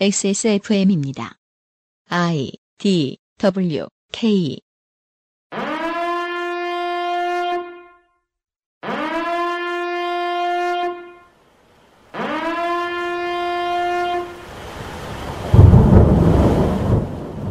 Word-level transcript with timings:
XSFM입니다. 0.00 1.36
I 2.10 2.50
D 2.78 3.16
W 3.38 3.86
K 4.10 4.58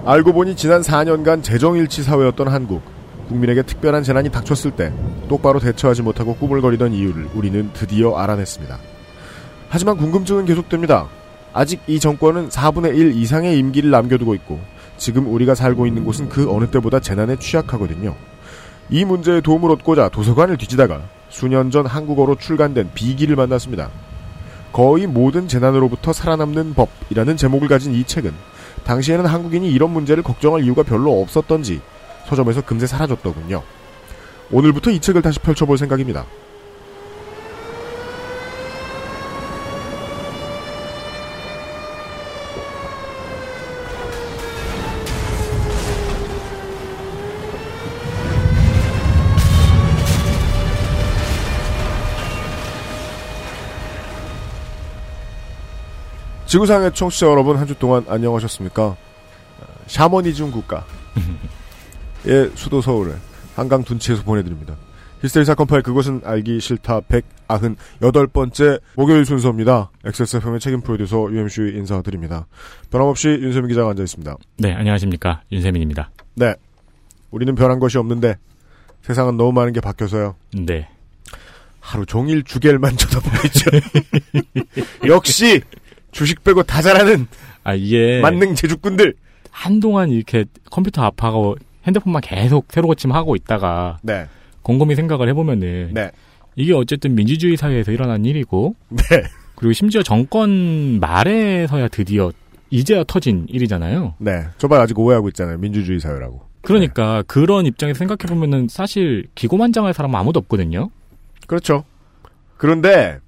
알고 0.05 0.33
보니 0.33 0.57
지난 0.57 0.81
4년간 0.81 1.43
재정일치 1.43 2.03
사회였던 2.03 2.49
한국. 2.49 2.81
국민에게 3.29 3.63
특별한 3.63 4.03
재난이 4.03 4.31
닥쳤을 4.31 4.71
때 4.71 4.91
똑바로 5.29 5.61
대처하지 5.61 6.01
못하고 6.01 6.35
꾸물거리던 6.35 6.91
이유를 6.91 7.29
우리는 7.35 7.71
드디어 7.71 8.17
알아냈습니다. 8.17 8.77
하지만 9.69 9.95
궁금증은 9.95 10.43
계속됩니다. 10.43 11.22
아직 11.53 11.81
이 11.87 11.99
정권은 11.99 12.49
4분의 12.49 12.97
1 12.97 13.15
이상의 13.15 13.57
임기를 13.59 13.91
남겨두고 13.91 14.33
있고 14.35 14.59
지금 14.97 15.31
우리가 15.31 15.55
살고 15.55 15.85
있는 15.85 16.03
곳은 16.03 16.29
그 16.29 16.51
어느 16.51 16.65
때보다 16.67 16.99
재난에 16.99 17.35
취약하거든요. 17.37 18.15
이 18.89 19.05
문제에 19.05 19.41
도움을 19.41 19.71
얻고자 19.71 20.09
도서관을 20.09 20.57
뒤지다가 20.57 21.01
수년 21.29 21.71
전 21.71 21.85
한국어로 21.85 22.35
출간된 22.35 22.91
비기를 22.93 23.35
만났습니다. 23.35 23.89
거의 24.71 25.05
모든 25.05 25.47
재난으로부터 25.47 26.13
살아남는 26.13 26.73
법이라는 26.73 27.37
제목을 27.37 27.67
가진 27.67 27.93
이 27.93 28.03
책은 28.03 28.33
당시에는 28.83 29.25
한국인이 29.25 29.69
이런 29.71 29.91
문제를 29.91 30.23
걱정할 30.23 30.63
이유가 30.63 30.83
별로 30.83 31.21
없었던지 31.21 31.81
서점에서 32.27 32.61
금세 32.61 32.87
사라졌더군요. 32.87 33.61
오늘부터 34.51 34.91
이 34.91 34.99
책을 34.99 35.21
다시 35.21 35.39
펼쳐볼 35.39 35.77
생각입니다. 35.77 36.25
지구상의 56.53 56.93
청취자 56.93 57.25
여러분 57.25 57.57
한 57.57 57.65
주 57.65 57.73
동안 57.73 58.05
안녕하셨습니까? 58.07 58.83
어, 58.83 58.97
샤머니즘 59.87 60.51
국가 60.51 60.85
의 62.25 62.51
수도 62.53 62.79
서울을 62.79 63.15
한강 63.55 63.83
둔치에서 63.83 64.21
보내드립니다. 64.21 64.75
히스테리 65.21 65.45
사건 65.45 65.65
파일 65.65 65.81
그것은 65.81 66.21
알기 66.23 66.59
싫다 66.59 67.01
198번째 67.47 68.81
목요일 68.95 69.25
순서입니다. 69.25 69.89
XSFM의 70.05 70.59
책임 70.59 70.81
프로듀서 70.81 71.27
UMC 71.31 71.73
인사드립니다. 71.75 72.45
변함없이 72.91 73.29
윤세민 73.29 73.69
기자가 73.69 73.89
앉아있습니다. 73.89 74.35
네, 74.59 74.73
안녕하십니까. 74.73 75.41
윤세민입니다. 75.51 76.11
네. 76.35 76.53
우리는 77.31 77.55
변한 77.55 77.79
것이 77.79 77.97
없는데 77.97 78.35
세상은 79.01 79.37
너무 79.37 79.53
많은 79.53 79.73
게 79.73 79.79
바뀌어서요. 79.81 80.35
네. 80.53 80.87
하루 81.79 82.05
종일 82.05 82.43
주겔만 82.43 82.95
쳐다보고 82.97 83.35
있죠. 83.47 83.71
역시 85.07 85.61
주식 86.13 86.43
빼고 86.43 86.63
다 86.63 86.81
잘하는 86.81 87.27
아, 87.63 87.73
이게. 87.73 88.21
만능 88.21 88.55
제주꾼들. 88.55 89.15
한동안 89.51 90.09
이렇게 90.09 90.45
컴퓨터 90.71 91.03
앞하고 91.03 91.57
핸드폰만 91.85 92.21
계속 92.21 92.67
새로 92.69 92.87
고침하고 92.87 93.35
있다가. 93.35 93.99
네. 94.01 94.27
곰곰이 94.61 94.95
생각을 94.95 95.27
해보면은. 95.29 95.91
네. 95.93 96.11
이게 96.55 96.73
어쨌든 96.73 97.15
민주주의 97.15 97.57
사회에서 97.57 97.91
일어난 97.91 98.25
일이고. 98.25 98.75
네. 98.89 99.23
그리고 99.55 99.73
심지어 99.73 100.01
정권 100.01 100.99
말에서야 100.99 101.89
드디어 101.89 102.31
이제야 102.69 103.03
터진 103.03 103.45
일이잖아요. 103.49 104.15
네. 104.19 104.45
저발 104.57 104.79
아직 104.81 104.97
오해하고 104.97 105.27
있잖아요. 105.29 105.57
민주주의 105.57 105.99
사회라고. 105.99 106.41
그러니까 106.61 107.23
그런 107.27 107.65
입장에서 107.65 107.97
생각해 107.99 108.33
보면은 108.33 108.67
사실 108.69 109.27
기고만장할 109.35 109.93
사람은 109.93 110.17
아무도 110.17 110.39
없거든요. 110.39 110.89
그렇죠. 111.45 111.83
그런데 112.57 113.19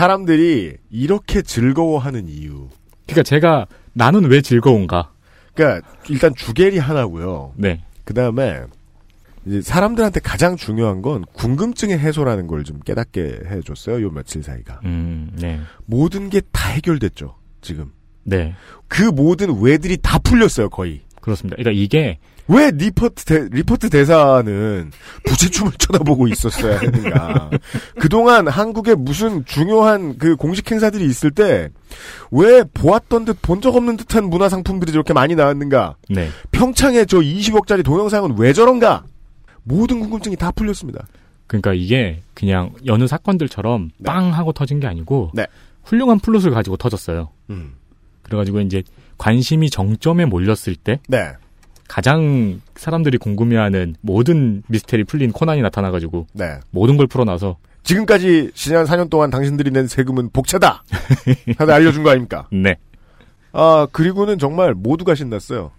사람들이 0.00 0.76
이렇게 0.90 1.40
즐거워하는 1.40 2.28
이유. 2.28 2.68
그러니까 3.06 3.22
제가 3.22 3.66
나는 3.94 4.26
왜 4.30 4.42
즐거운가. 4.42 5.10
그러니까 5.54 5.88
일단 6.10 6.34
주겔이 6.34 6.76
하나고요. 6.76 7.54
네. 7.56 7.82
그 8.04 8.12
다음에 8.12 8.60
이제 9.46 9.62
사람들한테 9.62 10.20
가장 10.20 10.56
중요한 10.56 11.00
건 11.00 11.24
궁금증의 11.32 11.98
해소라는 11.98 12.46
걸 12.46 12.62
좀 12.62 12.78
깨닫게 12.80 13.40
해줬어요. 13.46 14.02
요 14.04 14.10
며칠 14.10 14.42
사이가. 14.42 14.80
음, 14.84 15.30
네. 15.40 15.60
모든 15.86 16.28
게 16.28 16.42
다 16.52 16.68
해결됐죠. 16.72 17.34
지금. 17.62 17.90
네. 18.22 18.54
그 18.88 19.02
모든 19.02 19.58
왜들이 19.62 19.96
다 20.02 20.18
풀렸어요. 20.18 20.68
거의. 20.68 21.00
그렇습니다. 21.22 21.56
그러니까 21.56 21.80
이게 21.82 22.18
왜 22.48 22.70
리포트 22.70 23.24
대, 23.24 23.48
리포트 23.50 23.90
대사는 23.90 24.90
부채춤을 25.26 25.72
쳐다보고 25.78 26.28
있었어야 26.28 26.78
했는가. 26.78 27.50
그동안 27.98 28.46
한국에 28.48 28.94
무슨 28.94 29.44
중요한 29.44 30.16
그 30.18 30.36
공식 30.36 30.70
행사들이 30.70 31.04
있을 31.06 31.30
때 31.30 31.70
왜 32.30 32.62
보았던 32.74 33.24
듯 33.24 33.40
본 33.42 33.60
적 33.60 33.74
없는 33.76 33.96
듯한 33.96 34.28
문화 34.28 34.48
상품들이 34.48 34.92
저렇게 34.92 35.12
많이 35.12 35.34
나왔는가. 35.34 35.96
네. 36.10 36.28
평창에 36.52 37.04
저 37.06 37.18
20억짜리 37.18 37.84
동영상은 37.84 38.36
왜 38.38 38.52
저런가. 38.52 39.04
모든 39.62 39.98
궁금증이 40.00 40.36
다 40.36 40.50
풀렸습니다. 40.52 41.06
그러니까 41.46 41.72
이게 41.74 42.22
그냥 42.34 42.72
여느 42.86 43.06
사건들처럼 43.06 43.90
네. 43.98 44.04
빵 44.04 44.32
하고 44.34 44.52
터진 44.52 44.78
게 44.80 44.86
아니고 44.86 45.30
네. 45.34 45.46
훌륭한 45.84 46.18
플롯을 46.20 46.50
가지고 46.50 46.76
터졌어요. 46.76 47.30
음. 47.50 47.74
그래가지고 48.22 48.60
이제 48.60 48.82
관심이 49.18 49.70
정점에 49.70 50.24
몰렸을 50.26 50.76
때 50.76 51.00
네. 51.08 51.32
가장 51.88 52.60
사람들이 52.74 53.18
궁금해하는 53.18 53.96
모든 54.00 54.62
미스테리 54.68 55.04
풀린 55.04 55.32
코난이 55.32 55.62
나타나가지고 55.62 56.26
네. 56.32 56.58
모든 56.70 56.96
걸 56.96 57.06
풀어놔서 57.06 57.56
지금까지 57.82 58.50
지난 58.54 58.84
4년 58.84 59.08
동안 59.08 59.30
당신들이 59.30 59.70
낸 59.70 59.86
세금은 59.86 60.30
복차다. 60.30 60.82
다들 61.56 61.72
알려준 61.72 62.02
거 62.02 62.10
아닙니까? 62.10 62.48
네. 62.52 62.76
아, 63.52 63.86
그리고는 63.92 64.38
정말 64.38 64.74
모두가 64.74 65.14
신났어요. 65.14 65.70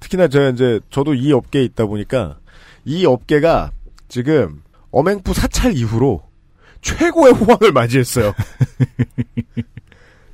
특히나 0.00 0.28
제가 0.28 0.50
이제, 0.50 0.80
저도 0.90 1.14
이 1.14 1.32
업계에 1.32 1.64
있다 1.64 1.86
보니까, 1.86 2.38
이 2.84 3.06
업계가 3.06 3.72
지금, 4.08 4.62
어맹부 4.90 5.32
사찰 5.32 5.72
이후로 5.74 6.22
최고의 6.82 7.32
호황을 7.32 7.72
맞이했어요. 7.72 8.34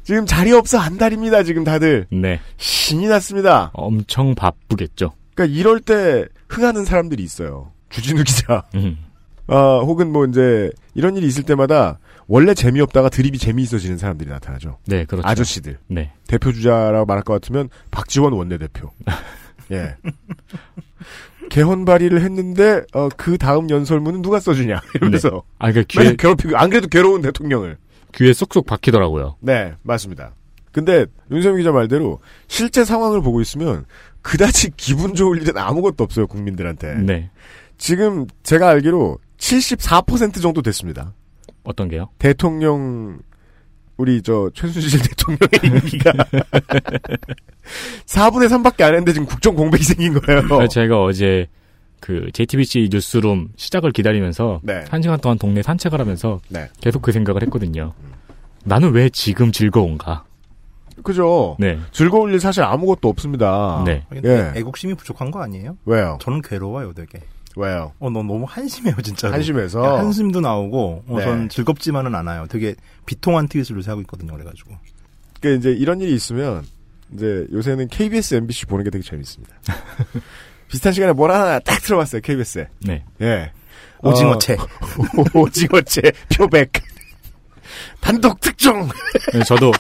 지금 0.09 0.25
자리 0.25 0.53
없어 0.53 0.79
한달입니다, 0.79 1.43
지금 1.43 1.65
다들. 1.65 2.07
네. 2.11 2.41
신이 2.57 3.09
났습니다. 3.09 3.71
엄청 3.75 4.35
바쁘겠죠. 4.35 5.13
그러니까 5.35 5.59
이럴 5.59 5.81
때 5.81 6.25
흥하는 6.49 6.87
사람들이 6.87 7.23
있어요. 7.23 7.73
주진우 7.91 8.25
기자. 8.25 8.65
음. 8.75 8.97
아, 9.49 9.81
혹은 9.81 10.11
뭐 10.11 10.25
이제, 10.25 10.71
이런 10.95 11.15
일이 11.19 11.27
있을 11.27 11.43
때마다, 11.43 11.99
원래 12.27 12.55
재미없다가 12.55 13.11
드립이 13.11 13.37
재미있어지는 13.37 13.99
사람들이 13.99 14.31
나타나죠. 14.31 14.79
네, 14.87 15.05
그렇죠. 15.05 15.29
아저씨들. 15.29 15.77
네. 15.89 16.11
대표 16.27 16.53
주자라고 16.53 17.05
말할 17.05 17.23
것 17.23 17.35
같으면 17.35 17.69
박지원 17.91 18.33
원내대표. 18.33 18.91
예. 19.73 19.95
개헌 21.51 21.85
발의를 21.85 22.23
했는데 22.23 22.83
어, 22.95 23.11
그 23.15 23.37
다음 23.37 23.69
연설문은 23.69 24.23
누가 24.23 24.41
써주냐 24.41 24.81
이러면서 24.95 25.43
아, 25.59 25.71
그러니까 25.71 26.01
맨날 26.01 26.17
괴롭히고 26.17 26.57
안 26.57 26.71
그래도 26.71 26.89
괴로운 26.89 27.21
대통령을. 27.21 27.77
귀에 28.15 28.33
쏙쏙 28.33 28.67
박히더라고요. 28.67 29.37
네 29.41 29.75
맞습니다. 29.83 30.33
근데 30.73 31.07
윤세민 31.31 31.59
기자 31.59 31.73
말대로 31.73 32.21
실제 32.47 32.85
상황을 32.85 33.21
보고 33.23 33.41
있으면 33.41 33.85
그다지 34.23 34.73
기분 34.77 35.15
좋을 35.15 35.41
일은 35.43 35.57
아무것도 35.57 36.05
없어요 36.05 36.27
국민들한테. 36.27 36.95
네. 36.95 37.31
지금 37.79 38.27
제가 38.43 38.69
알기로 38.69 39.19
74% 39.39 40.43
정도 40.43 40.63
됐습니다. 40.63 41.15
어떤 41.65 41.89
게요? 41.89 42.09
대통령 42.19 43.19
우리 43.97 44.23
저 44.23 44.51
최순실 44.55 45.01
대통령의 45.09 45.81
임기가 45.81 46.13
4분의 48.07 48.49
3밖에 48.49 48.83
안 48.83 48.91
했는데 48.95 49.13
지금 49.13 49.27
국정 49.27 49.55
공백이 49.55 49.85
생긴 49.85 50.19
거예요. 50.21 50.69
제가 50.69 51.03
어제 51.03 51.47
그 52.01 52.31
JTBC 52.33 52.89
뉴스룸 52.93 53.49
시작을 53.57 53.93
기다리면서 53.93 54.61
네. 54.63 54.85
한 54.89 55.03
시간 55.03 55.21
동안 55.21 55.39
동네 55.39 55.63
산책을 55.63 56.01
하면서 56.01 56.41
네. 56.49 56.69
계속 56.81 57.03
그 57.03 57.13
생각을 57.13 57.43
했거든요. 57.43 57.93
나는 58.65 58.93
왜 58.93 59.09
지금 59.09 59.53
즐거운가? 59.53 60.25
그죠. 61.03 61.57
네. 61.59 61.79
즐거울 61.93 62.33
일 62.33 62.41
사실 62.41 62.63
아무것도 62.63 63.09
없습니다. 63.09 63.83
네. 63.87 64.05
예. 64.25 64.53
애국심이 64.57 64.95
부족한 64.95 65.31
거 65.31 65.41
아니에요? 65.41 65.77
왜요? 65.85 66.19
저는 66.21 66.43
괴로워요, 66.43 66.93
되게. 66.93 67.21
왜요? 67.57 67.93
어, 67.99 68.11
너 68.11 68.23
너무 68.23 68.45
한심해요, 68.49 68.97
진짜로. 69.03 69.35
한심해서. 69.35 69.85
야, 69.85 69.99
한심도 69.99 70.41
나오고, 70.41 71.05
어, 71.07 71.19
네. 71.19 71.25
전 71.25 71.49
즐겁지만은 71.49 72.15
않아요. 72.15 72.47
되게 72.49 72.75
비통한 73.07 73.49
트윗을 73.49 73.77
요새 73.77 73.91
하고 73.91 74.01
있거든요, 74.03 74.33
그래가지고. 74.33 74.77
그러니까 75.41 75.59
이제 75.59 75.71
이런 75.71 76.01
일이 76.01 76.15
있으면 76.15 76.65
이제 77.15 77.47
요새는 77.53 77.89
KBS, 77.89 78.35
MBC 78.35 78.67
보는 78.67 78.85
게 78.85 78.91
되게 78.91 79.03
재밌습니다. 79.03 79.55
비슷한 80.69 80.93
시간에 80.93 81.13
뭘 81.13 81.31
하나 81.31 81.59
딱 81.59 81.81
들어봤어요, 81.83 82.21
KBS에. 82.21 82.69
네. 82.81 83.05
예. 83.21 83.51
오징어채. 84.03 84.55
어, 84.55 85.25
오징어채 85.39 86.01
표백. 86.37 86.73
단독 88.01 88.41
특종. 88.41 88.89
그래서 89.31 89.45
저도 89.57 89.73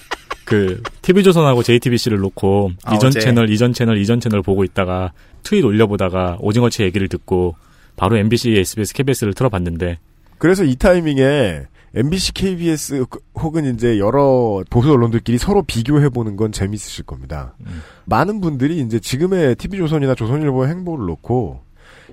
그 0.44 0.82
TV조선하고 1.02 1.62
JTBC를 1.62 2.18
놓고 2.18 2.72
아, 2.84 2.94
이전 2.94 3.08
어제. 3.08 3.20
채널, 3.20 3.50
이전 3.50 3.72
채널, 3.72 3.98
이전 3.98 4.18
채널 4.18 4.42
보고 4.42 4.64
있다가 4.64 5.12
트윗 5.42 5.64
올려보다가 5.64 6.38
오징어치 6.40 6.82
얘기를 6.82 7.08
듣고 7.08 7.54
바로 7.96 8.16
MBC, 8.16 8.56
SBS, 8.56 8.94
KBS를 8.94 9.34
틀어봤는데 9.34 9.98
그래서 10.38 10.64
이 10.64 10.74
타이밍에 10.76 11.62
MBC, 11.94 12.34
KBS 12.34 13.04
혹은 13.34 13.74
이제 13.74 13.98
여러 13.98 14.62
보수 14.70 14.92
언론들끼리 14.92 15.38
서로 15.38 15.62
비교해 15.62 16.08
보는 16.08 16.36
건 16.36 16.52
재밌으실 16.52 17.04
겁니다. 17.04 17.54
음. 17.60 17.82
많은 18.04 18.40
분들이 18.40 18.80
이제 18.80 18.98
지금의 18.98 19.56
TV조선이나 19.56 20.14
조선일보의 20.14 20.68
행보를 20.70 21.06
놓고 21.06 21.60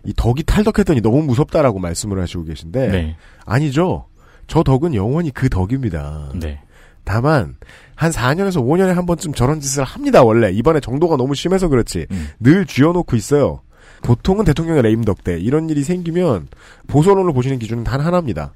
이 0.06 0.14
덕이 0.16 0.44
탈덕했더니 0.44 1.02
너무 1.02 1.24
무섭다라고 1.24 1.80
말씀을 1.80 2.22
하시고 2.22 2.46
계신데 2.46 2.88
네, 2.88 3.16
아니죠. 3.46 4.06
저 4.48 4.64
덕은 4.64 4.94
영원히 4.94 5.32
그 5.32 5.50
덕입니다. 5.50 6.32
네, 6.36 6.62
다만 7.04 7.56
한 7.96 8.12
4년에서 8.12 8.64
5년에 8.64 8.94
한 8.94 9.06
번쯤 9.06 9.34
저런 9.34 9.60
짓을 9.60 9.84
합니다. 9.84 10.24
원래 10.24 10.52
이번에 10.52 10.80
정도가 10.80 11.18
너무 11.18 11.36
심해서 11.36 11.68
그렇지 11.68 12.08
음. 12.12 12.28
늘 12.40 12.66
쥐어놓고 12.66 13.16
있어요. 13.16 13.62
보통은 14.04 14.46
대통령의 14.46 14.84
레임 14.84 15.04
덕대 15.04 15.40
이런 15.40 15.70
일이 15.70 15.84
생기면 15.84 16.48
보수 16.88 17.12
언론을 17.12 17.34
보시는 17.34 17.60
기준은 17.60 17.84
단 17.84 18.02
하나입니다. 18.02 18.54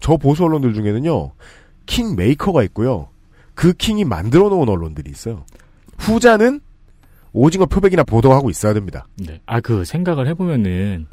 저 0.00 0.16
보수 0.16 0.44
언론들 0.44 0.74
중에는요 0.74 1.32
킹 1.86 2.16
메이커가 2.16 2.62
있고요. 2.64 3.08
그 3.54 3.72
킹이 3.72 4.04
만들어 4.04 4.48
놓은 4.48 4.68
언론들이 4.68 5.10
있어요. 5.10 5.44
후자는 5.98 6.60
오징어 7.32 7.66
표백이나 7.66 8.02
보도하고 8.04 8.50
있어야 8.50 8.74
됩니다. 8.74 9.06
네. 9.18 9.40
아 9.46 9.60
그 9.60 9.84
생각을 9.84 10.26
해보면은 10.28 11.06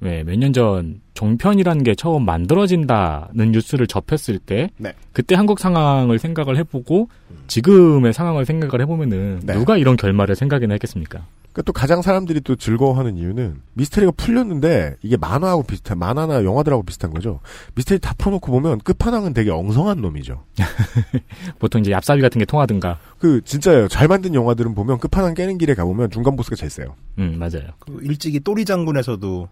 왜 0.00 0.22
몇 0.24 0.38
년 0.38 0.52
전 0.52 1.00
종편이라는 1.14 1.82
게 1.84 1.94
처음 1.94 2.24
만들어진다는 2.26 3.52
뉴스를 3.52 3.86
접했을 3.86 4.38
때 4.38 4.70
네. 4.76 4.92
그때 5.12 5.34
한국 5.34 5.58
상황을 5.58 6.18
생각을 6.18 6.56
해보고 6.58 7.08
지금의 7.46 8.12
상황을 8.12 8.44
생각을 8.44 8.82
해보면은 8.82 9.40
네. 9.44 9.54
누가 9.54 9.76
이런 9.78 9.96
결말을 9.96 10.34
생각이나 10.36 10.74
했겠습니까? 10.74 11.24
그러니까 11.56 11.62
또 11.62 11.72
가장 11.72 12.02
사람들이 12.02 12.42
또 12.42 12.54
즐거워하는 12.54 13.16
이유는 13.16 13.62
미스테리가 13.72 14.12
풀렸는데 14.14 14.96
이게 15.00 15.16
만화하고 15.16 15.62
비슷한 15.62 15.98
만화나 15.98 16.44
영화들하고 16.44 16.82
비슷한 16.82 17.14
거죠. 17.14 17.40
미스테리 17.74 17.98
다 17.98 18.14
풀어놓고 18.18 18.52
보면 18.52 18.80
끝판왕은 18.80 19.32
되게 19.32 19.50
엉성한 19.50 20.02
놈이죠. 20.02 20.44
보통 21.58 21.80
이제 21.80 21.90
얍사비 21.92 22.20
같은 22.20 22.38
게 22.38 22.44
통하든가. 22.44 22.98
그 23.18 23.40
진짜예요. 23.42 23.88
잘 23.88 24.06
만든 24.06 24.34
영화들은 24.34 24.74
보면 24.74 24.98
끝판왕 24.98 25.32
깨는 25.32 25.56
길에 25.56 25.74
가보면 25.74 26.10
중간 26.10 26.36
보스가 26.36 26.56
제일 26.56 26.68
세요. 26.68 26.94
음 27.18 27.38
맞아요. 27.38 27.70
그 27.78 28.00
일찍이 28.02 28.40
똘이 28.40 28.66
장군에서도 28.66 29.48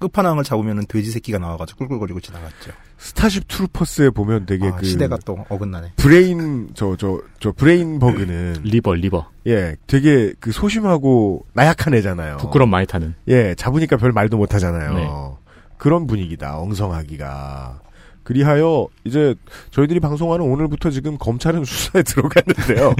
끝판왕을 0.00 0.42
잡으면은 0.44 0.84
돼지 0.88 1.10
새끼가 1.10 1.38
나와가지고 1.38 1.78
꿀꿀거리고 1.78 2.20
지나갔죠. 2.20 2.72
스타쉽 2.98 3.46
트루퍼스에 3.48 4.10
보면 4.10 4.46
되게 4.46 4.66
아, 4.66 4.74
그 4.74 4.84
시대가 4.84 5.16
또 5.24 5.44
어긋나네. 5.48 5.92
브레인 5.96 6.70
저저 6.74 7.20
저 7.38 7.52
brain 7.52 7.98
bug는 7.98 8.60
리버 8.64 8.94
리버 8.94 9.26
예 9.46 9.76
되게 9.86 10.32
그 10.40 10.52
소심하고 10.52 11.46
나약한 11.52 11.94
애잖아요. 11.94 12.38
부끄럼 12.38 12.68
많이 12.70 12.86
타는. 12.86 13.14
예 13.28 13.54
잡으니까 13.54 13.96
별 13.96 14.12
말도 14.12 14.36
못 14.36 14.52
하잖아요. 14.54 14.94
네. 14.94 15.08
그런 15.78 16.06
분위기다 16.06 16.58
엉성하기가. 16.58 17.80
그리하여 18.22 18.86
이제 19.04 19.34
저희들이 19.70 19.98
방송하는 19.98 20.44
오늘부터 20.44 20.90
지금 20.90 21.16
검찰은 21.18 21.64
수사에 21.64 22.02
들어갔는데요. 22.02 22.94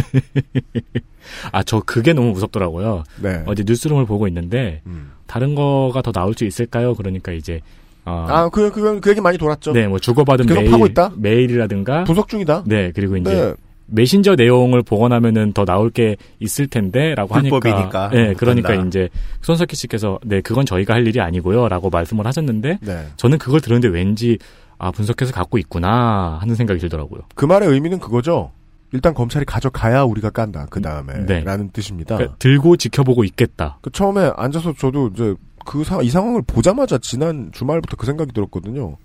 아 1.53 1.62
저 1.62 1.81
그게 1.85 2.12
너무 2.12 2.32
무섭더라고요. 2.32 3.05
네. 3.20 3.43
어제 3.46 3.62
뉴스룸을 3.64 4.06
보고 4.06 4.26
있는데 4.29 4.81
음. 4.87 5.12
다른 5.31 5.55
거가 5.55 6.03
더 6.03 6.11
나올 6.11 6.35
수 6.35 6.44
있을까요? 6.44 6.94
그러니까 6.94 7.31
이제 7.31 7.61
어, 8.05 8.27
아, 8.29 8.49
그, 8.49 8.73
그, 8.73 8.99
그 8.99 9.11
얘기 9.11 9.21
많이 9.21 9.38
돌았죠. 9.38 9.73
네, 9.73 9.87
뭐 9.87 10.00
주고받은 10.00 10.47
메일, 10.47 10.69
파고 10.69 10.87
있다? 10.87 11.12
메일이라든가, 11.17 12.03
분석 12.03 12.27
중이다. 12.27 12.65
네, 12.67 12.91
그리고 12.93 13.17
이제 13.17 13.32
네. 13.32 13.55
메신저 13.87 14.35
내용을 14.35 14.82
복원하면은 14.82 15.53
더 15.53 15.65
나올 15.65 15.91
게 15.91 16.17
있을 16.41 16.67
텐데라고 16.67 17.37
하니까, 17.37 17.61
불법이니까 17.61 18.11
네, 18.11 18.35
그러니까 18.35 18.71
못한다. 18.71 18.88
이제 18.88 19.09
손석희 19.43 19.77
씨께서 19.77 20.19
네, 20.25 20.41
그건 20.41 20.67
저희가 20.67 20.94
할 20.94 21.06
일이 21.06 21.21
아니고요라고 21.21 21.91
말씀을 21.91 22.27
하셨는데, 22.27 22.79
네. 22.81 23.06
저는 23.17 23.38
그걸 23.38 23.61
들었는데 23.61 23.97
왠지 23.97 24.37
아 24.79 24.91
분석해서 24.91 25.32
갖고 25.32 25.59
있구나 25.59 26.38
하는 26.41 26.56
생각이 26.56 26.81
들더라고요. 26.81 27.21
그 27.37 27.44
말의 27.44 27.69
의미는 27.69 28.00
그거죠. 28.00 28.50
일단 28.93 29.15
검찰이 29.15 29.45
가져가야 29.45 30.03
우리가 30.03 30.31
깐다. 30.31 30.67
그 30.71 30.81
다음에. 30.81 31.25
네. 31.27 31.41
라는 31.45 31.71
뜻입니다. 31.71 32.17
그러니까 32.17 32.37
들고 32.39 32.77
지켜보고 32.77 33.25
있겠다. 33.25 33.79
그 33.83 33.91
처음에 33.91 34.33
앉아서 34.37 34.75
저도 34.75 35.09
이제 35.15 35.35
그 35.65 35.85
사, 35.85 36.03
이 36.03 36.11
상황을 36.11 36.43
보자마자 36.43 36.99
지난 36.99 37.51
주말부터 37.53 37.97
그 37.97 38.07
생각이 38.07 38.33
들었거든요. 38.33 38.97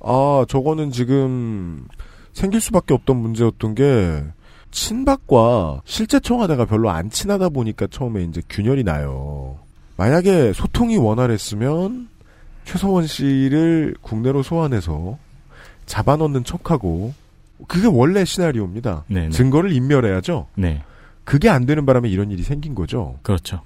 아, 0.00 0.44
저거는 0.48 0.90
지금 0.90 1.86
생길 2.32 2.60
수밖에 2.60 2.94
없던 2.94 3.16
문제였던 3.16 3.74
게 3.74 4.24
친박과 4.70 5.82
실제 5.84 6.18
청와대가 6.18 6.64
별로 6.64 6.90
안 6.90 7.10
친하다 7.10 7.50
보니까 7.50 7.86
처음에 7.88 8.22
이제 8.24 8.42
균열이 8.48 8.84
나요. 8.84 9.58
만약에 9.96 10.52
소통이 10.52 10.96
원활했으면 10.96 12.08
최서원 12.64 13.06
씨를 13.06 13.94
국내로 14.00 14.42
소환해서 14.42 15.18
잡아넣는 15.86 16.44
척하고 16.44 17.12
그게 17.68 17.86
원래 17.86 18.24
시나리오입니다. 18.24 19.04
네, 19.08 19.22
네. 19.22 19.30
증거를 19.30 19.72
인멸해야죠. 19.72 20.48
네, 20.56 20.82
그게 21.24 21.48
안 21.48 21.66
되는 21.66 21.86
바람에 21.86 22.08
이런 22.08 22.30
일이 22.30 22.42
생긴 22.42 22.74
거죠. 22.74 23.18
그렇죠. 23.22 23.60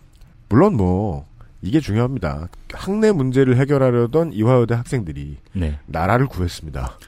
물론 0.49 0.77
뭐 0.77 1.25
이게 1.63 1.81
중요합니다. 1.81 2.49
학내 2.73 3.13
문제를 3.13 3.57
해결하려던 3.57 4.33
이화여대 4.33 4.75
학생들이 4.75 5.37
네, 5.53 5.79
나라를 5.87 6.27
구했습니다. 6.27 6.99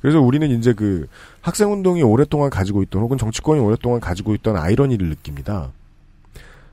그래서 0.00 0.20
우리는 0.20 0.50
이제 0.50 0.72
그 0.72 1.06
학생 1.40 1.72
운동이 1.72 2.02
오랫동안 2.02 2.50
가지고 2.50 2.82
있던 2.82 3.02
혹은 3.02 3.18
정치권이 3.18 3.60
오랫동안 3.60 4.00
가지고 4.00 4.34
있던 4.34 4.56
아이러니를 4.56 5.08
느낍니다. 5.08 5.72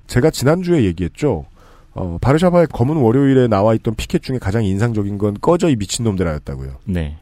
제가 0.08 0.30
지난주에 0.32 0.84
얘기했죠. 0.86 1.46
어, 1.94 2.18
바르샤바의 2.22 2.68
검은 2.68 2.98
월요일에 2.98 3.48
나와 3.48 3.74
있던 3.74 3.96
피켓 3.96 4.22
중에 4.22 4.38
가장 4.40 4.64
인상적인 4.64 5.18
건 5.18 5.36
꺼져 5.42 5.70
이 5.70 5.76
미친놈들하였다고요. 5.76 6.78
네, 6.86 7.18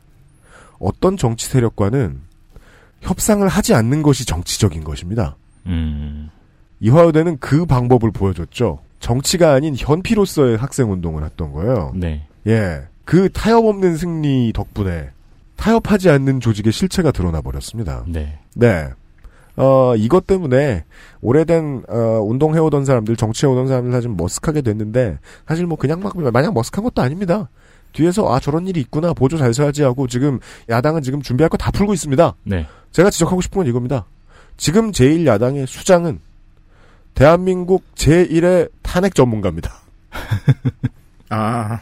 어떤 0.79 1.17
정치 1.17 1.47
세력과는 1.47 2.19
협상을 3.01 3.47
하지 3.47 3.73
않는 3.73 4.01
것이 4.01 4.25
정치적인 4.25 4.83
것입니다. 4.83 5.35
음, 5.67 6.29
이화여대는 6.79 7.37
그 7.39 7.65
방법을 7.65 8.11
보여줬죠. 8.11 8.79
정치가 8.99 9.53
아닌 9.53 9.75
현피로서의 9.77 10.57
학생 10.57 10.91
운동을 10.91 11.23
했던 11.23 11.51
거예요. 11.51 11.91
네, 11.95 12.25
예. 12.47 12.81
그 13.03 13.29
타협 13.31 13.65
없는 13.65 13.97
승리 13.97 14.51
덕분에 14.53 15.11
타협하지 15.57 16.09
않는 16.09 16.39
조직의 16.39 16.73
실체가 16.73 17.11
드러나 17.11 17.41
버렸습니다. 17.41 18.03
네, 18.07 18.39
네. 18.55 18.89
어, 19.57 19.95
이것 19.95 20.27
때문에 20.27 20.83
오래된, 21.21 21.83
어, 21.87 22.19
운동해오던 22.23 22.83
사람들, 22.83 23.15
정치해오던 23.15 23.67
사람들 23.67 23.91
사실 23.91 24.09
머쓱하게 24.09 24.65
됐는데, 24.65 25.17
사실 25.47 25.65
뭐 25.65 25.77
그냥 25.77 26.01
막, 26.01 26.17
마냥 26.31 26.53
머쓱한 26.53 26.83
것도 26.83 27.01
아닙니다. 27.01 27.49
뒤에서, 27.95 28.31
아, 28.31 28.39
저런 28.39 28.67
일이 28.67 28.79
있구나, 28.81 29.13
보조 29.13 29.37
잘 29.37 29.53
써야지 29.53 29.81
하고, 29.83 30.05
지금, 30.07 30.39
야당은 30.69 31.01
지금 31.01 31.21
준비할 31.21 31.49
거 31.49 31.57
다 31.57 31.71
풀고 31.71 31.93
있습니다. 31.93 32.35
네, 32.43 32.67
제가 32.91 33.09
지적하고 33.09 33.41
싶은 33.41 33.59
건 33.61 33.67
이겁니다. 33.67 34.05
지금 34.57 34.91
제1야당의 34.91 35.65
수장은, 35.65 36.19
대한민국 37.15 37.83
제1의 37.95 38.69
탄핵 38.83 39.15
전문가입니다. 39.15 39.73
아, 41.29 41.79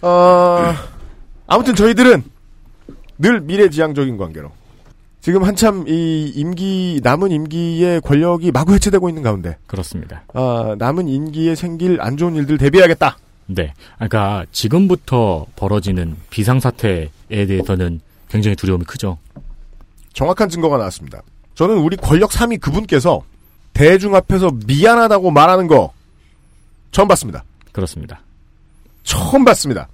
어, 0.00 0.74
아무튼 1.46 1.74
저희들은 1.74 2.22
늘 3.18 3.40
미래지향적인 3.40 4.16
관계로 4.16 4.50
지금 5.20 5.44
한참 5.44 5.86
이 5.88 6.32
임기 6.34 7.00
남은 7.02 7.30
임기의 7.30 8.00
권력이 8.02 8.50
마구 8.52 8.74
해체되고 8.74 9.08
있는 9.08 9.22
가운데 9.22 9.56
그렇습니다. 9.66 10.24
아, 10.34 10.74
남은 10.78 11.08
임기에 11.08 11.54
생길 11.54 12.00
안 12.00 12.16
좋은 12.16 12.34
일들 12.34 12.58
대비해야겠다. 12.58 13.16
네, 13.46 13.74
그러니까 13.96 14.46
지금부터 14.52 15.46
벌어지는 15.56 16.16
비상사태에 16.30 17.08
대해서는 17.28 18.00
굉장히 18.28 18.56
두려움이 18.56 18.84
크죠. 18.84 19.18
정확한 20.12 20.48
증거가 20.48 20.78
나왔습니다. 20.78 21.22
저는 21.54 21.76
우리 21.78 21.96
권력 21.96 22.30
3위 22.30 22.60
그분께서 22.60 23.22
대중 23.74 24.14
앞에서 24.14 24.50
미안하다고 24.66 25.30
말하는 25.30 25.66
거 25.66 25.92
처음 26.90 27.08
봤습니다. 27.08 27.44
그렇습니다. 27.72 28.20
처음 29.02 29.44
봤습니다. 29.44 29.88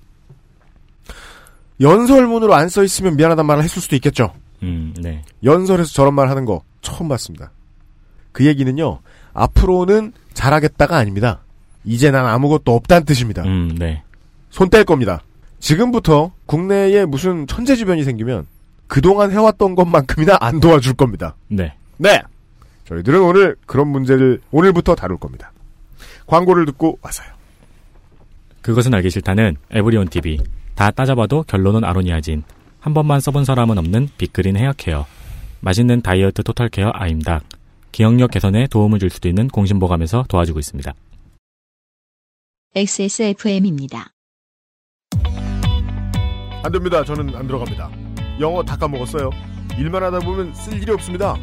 연설문으로 1.80 2.54
안 2.54 2.68
써 2.68 2.84
있으면 2.84 3.16
미안하다는 3.16 3.46
말을 3.46 3.64
했을 3.64 3.80
수도 3.80 3.96
있겠죠. 3.96 4.32
음, 4.62 4.94
네, 4.98 5.24
연설에서 5.42 5.90
저런 5.92 6.14
말 6.14 6.28
하는 6.28 6.44
거 6.44 6.62
처음 6.82 7.08
봤습니다. 7.08 7.50
그 8.32 8.44
얘기는요, 8.46 9.00
앞으로는 9.32 10.12
잘하겠다가 10.34 10.96
아닙니다. 10.96 11.40
이제 11.84 12.10
난 12.10 12.26
아무것도 12.26 12.74
없다는 12.74 13.04
뜻입니다. 13.06 13.42
음, 13.44 13.74
네, 13.78 14.02
손 14.50 14.68
뗄 14.70 14.84
겁니다. 14.84 15.22
지금부터 15.58 16.32
국내에 16.46 17.04
무슨 17.04 17.46
천재지변이 17.46 18.04
생기면 18.04 18.46
그동안 18.86 19.30
해왔던 19.30 19.74
것만큼이나 19.74 20.36
안 20.40 20.58
도와줄 20.60 20.94
겁니다. 20.94 21.36
네. 21.48 21.74
네! 21.98 22.20
저희들은 22.86 23.20
오늘 23.22 23.56
그런 23.66 23.88
문제를 23.88 24.40
오늘부터 24.50 24.94
다룰 24.94 25.16
겁니다. 25.18 25.52
광고를 26.26 26.64
듣고 26.66 26.98
와서요. 27.02 27.28
그것은 28.62 28.92
알기 28.94 29.10
싫다는 29.10 29.56
에브리온 29.70 30.08
TV. 30.08 30.38
다 30.74 30.90
따져봐도 30.90 31.44
결론은 31.44 31.84
아로니아진. 31.84 32.42
한 32.80 32.94
번만 32.94 33.20
써본 33.20 33.44
사람은 33.44 33.78
없는 33.78 34.08
빅그린 34.18 34.56
헤어케어. 34.56 35.06
맛있는 35.60 36.00
다이어트 36.02 36.42
토탈케어 36.42 36.90
아임닭. 36.94 37.44
기억력 37.92 38.30
개선에 38.30 38.66
도움을 38.68 38.98
줄 38.98 39.10
수도 39.10 39.28
있는 39.28 39.48
공신보감에서 39.48 40.24
도와주고 40.28 40.58
있습니다. 40.58 40.92
XSFM입니다. 42.76 44.12
안 46.62 46.70
됩니다. 46.70 47.02
저는 47.02 47.34
안 47.34 47.48
들어갑니다. 47.48 47.90
영어 48.38 48.62
다 48.62 48.76
까먹었어요. 48.76 49.30
일만 49.76 50.04
하다 50.04 50.20
보면 50.20 50.54
쓸 50.54 50.74
일이 50.80 50.92
없습니다. 50.92 51.34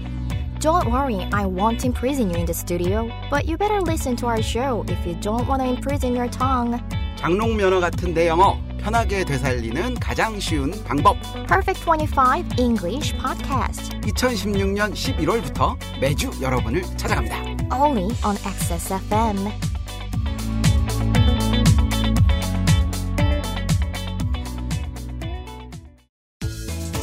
Don't 0.62 0.86
worry, 0.88 1.28
I 1.34 1.44
won't 1.44 1.84
imprison 1.84 2.30
you 2.30 2.38
in 2.38 2.46
the 2.46 2.54
studio, 2.54 3.10
but 3.30 3.46
you 3.46 3.58
better 3.58 3.82
listen 3.86 4.16
to 4.16 4.30
our 4.30 4.40
show 4.42 4.86
if 4.90 5.06
you 5.06 5.20
don't 5.20 5.46
want 5.50 5.62
to 5.62 5.68
imprison 5.68 6.16
your 6.16 6.32
tongue. 6.32 6.80
장롱 7.18 7.58
면허 7.58 7.82
같은 7.82 8.14
내 8.14 8.30
영어 8.30 8.58
편하게 8.80 9.26
되살리는 9.26 9.96
가장 9.96 10.40
쉬운 10.40 10.72
방법. 10.86 11.18
Perfect 11.46 11.84
25 11.84 12.56
English 12.58 13.14
Podcast, 13.18 14.00
2016년 14.00 14.94
11월부터 14.94 15.76
매주 16.00 16.32
여러분을 16.42 16.84
찾아갑니다. 16.96 17.44
only 17.76 18.16
on 18.24 18.38
XSFM. 18.46 19.52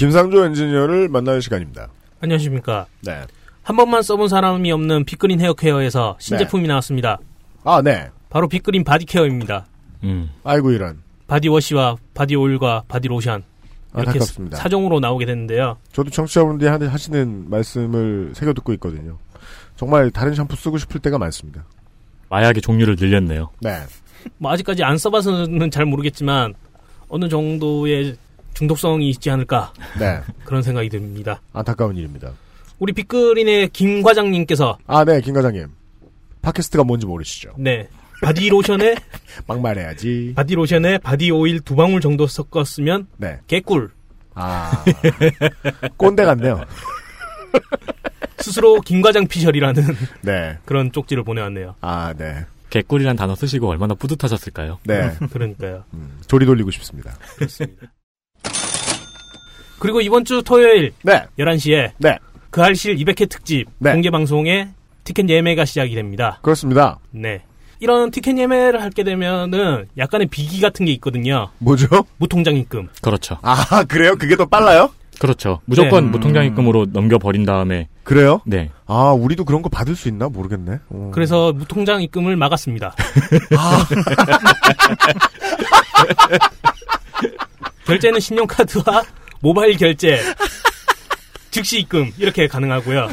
김상조 0.00 0.44
엔지니어를 0.44 1.08
만날 1.08 1.40
시간입니다. 1.40 1.88
안녕하십니까. 2.20 2.86
네. 3.02 3.22
한 3.62 3.76
번만 3.76 4.02
써본 4.02 4.28
사람이 4.28 4.70
없는 4.70 5.04
빅그린 5.06 5.40
헤어케어에서 5.40 6.16
신제품이 6.20 6.68
나왔습니다. 6.68 7.18
아, 7.64 7.80
네. 7.82 8.10
바로 8.28 8.46
빅그린 8.46 8.84
body 8.84 9.06
care입니다. 9.06 9.66
음. 10.04 10.28
아이고 10.44 10.70
이런. 10.70 10.98
바디워시와 11.26 11.96
바디오일과 12.12 12.84
바디로션 12.88 13.42
이렇게 13.94 14.10
안타깝습니다. 14.10 14.58
사종으로 14.58 15.00
나오게 15.00 15.24
됐는데요. 15.24 15.78
저도 15.92 16.10
청취자분들이 16.10 16.68
하- 16.70 16.78
하시는 16.92 17.48
말씀을 17.48 18.32
새겨 18.34 18.52
듣고 18.52 18.74
있거든요. 18.74 19.16
정말 19.76 20.10
다른 20.10 20.34
샴푸 20.34 20.56
쓰고 20.56 20.76
싶을 20.76 21.00
때가 21.00 21.16
많습니다. 21.18 21.64
마약의 22.28 22.60
종류를 22.60 22.96
늘렸네요. 23.00 23.48
네. 23.60 23.78
뭐 24.36 24.50
아직까지 24.52 24.84
안 24.84 24.98
써봐서는 24.98 25.70
잘 25.70 25.86
모르겠지만 25.86 26.52
어느 27.08 27.28
정도의 27.28 28.16
중독성이 28.56 29.10
있지 29.10 29.30
않을까 29.30 29.72
네. 29.98 30.20
그런 30.44 30.62
생각이 30.62 30.88
듭니다. 30.88 31.40
안타까운 31.52 31.94
일입니다. 31.96 32.32
우리 32.78 32.92
빅그린의 32.94 33.68
김 33.68 34.02
과장님께서 34.02 34.78
아, 34.86 35.04
네, 35.04 35.20
김 35.20 35.34
과장님. 35.34 35.66
팟캐스트가 36.42 36.84
뭔지 36.84 37.06
모르시죠? 37.06 37.52
네 37.58 37.88
body 38.22 38.48
lotion에 38.48 38.94
막말해야지. 39.46 40.32
body 40.36 40.59
lotion에 40.59 40.98
body 40.98 41.33
oil 41.33 41.60
두 41.60 41.76
방울 41.76 42.00
정도 42.00 42.26
섞었으면 42.26 43.08
네. 43.18 43.38
개꿀 43.46 43.90
아. 44.34 44.84
꼰대 45.98 46.24
같네요. 46.24 46.64
스스로 48.38 48.80
김 48.80 49.02
과장 49.02 49.26
피셜이라는 49.26 49.82
네. 50.22 50.58
그런 50.64 50.92
쪽지를 50.92 51.24
보내왔네요. 51.24 51.74
아, 51.80 52.14
네. 52.16 52.46
개꿀이란 52.70 53.16
단어 53.16 53.34
쓰시고 53.34 53.68
얼마나 53.68 53.94
뿌듯하셨을까요? 53.94 54.78
네. 54.84 55.12
그러니까요. 55.32 55.84
음, 55.94 56.18
조리 56.26 56.46
돌리고 56.46 56.70
싶습니다. 56.70 57.16
그렇습니다. 57.36 57.86
그리고 59.78 60.00
이번 60.00 60.24
주 60.24 60.42
토요일 60.42 60.92
네. 61.02 61.24
11시에 61.38 61.92
네. 61.98 62.18
그 62.50 62.62
알실 62.62 62.96
200회 62.96 63.28
특집 63.28 63.66
네. 63.78 63.92
공개 63.92 64.10
방송에 64.10 64.68
티켓 65.04 65.28
예매가 65.28 65.64
시작이 65.64 65.94
됩니다. 65.94 66.38
그렇습니다. 66.42 66.98
네. 67.10 67.42
이런 67.78 68.10
티켓 68.10 68.38
예매를 68.38 68.82
하게 68.82 69.04
되면은 69.04 69.88
약간의 69.98 70.28
비기 70.28 70.60
같은 70.60 70.86
게 70.86 70.92
있거든요. 70.92 71.50
뭐죠? 71.58 71.86
무통장 72.16 72.56
입금. 72.56 72.88
그렇죠. 73.02 73.38
아, 73.42 73.84
그래요? 73.84 74.16
그게 74.16 74.34
더 74.36 74.46
빨라요? 74.46 74.90
그렇죠. 75.18 75.60
무조건 75.64 76.06
네. 76.06 76.10
무통장 76.10 76.44
입금으로 76.46 76.86
넘겨버린 76.90 77.44
다음에 77.44 77.88
그래요? 78.02 78.40
네. 78.44 78.70
아, 78.86 79.12
우리도 79.12 79.44
그런 79.44 79.62
거 79.62 79.68
받을 79.68 79.96
수 79.96 80.08
있나? 80.08 80.28
모르겠네. 80.28 80.78
어. 80.88 81.10
그래서 81.12 81.52
무통장 81.52 82.02
입금을 82.02 82.36
막았습니다. 82.36 82.94
결제는 87.86 88.20
신용카드와 88.20 89.02
모바일 89.46 89.76
결제, 89.76 90.18
즉시 91.52 91.78
입금 91.78 92.10
이렇게 92.18 92.48
가능하고요. 92.48 93.06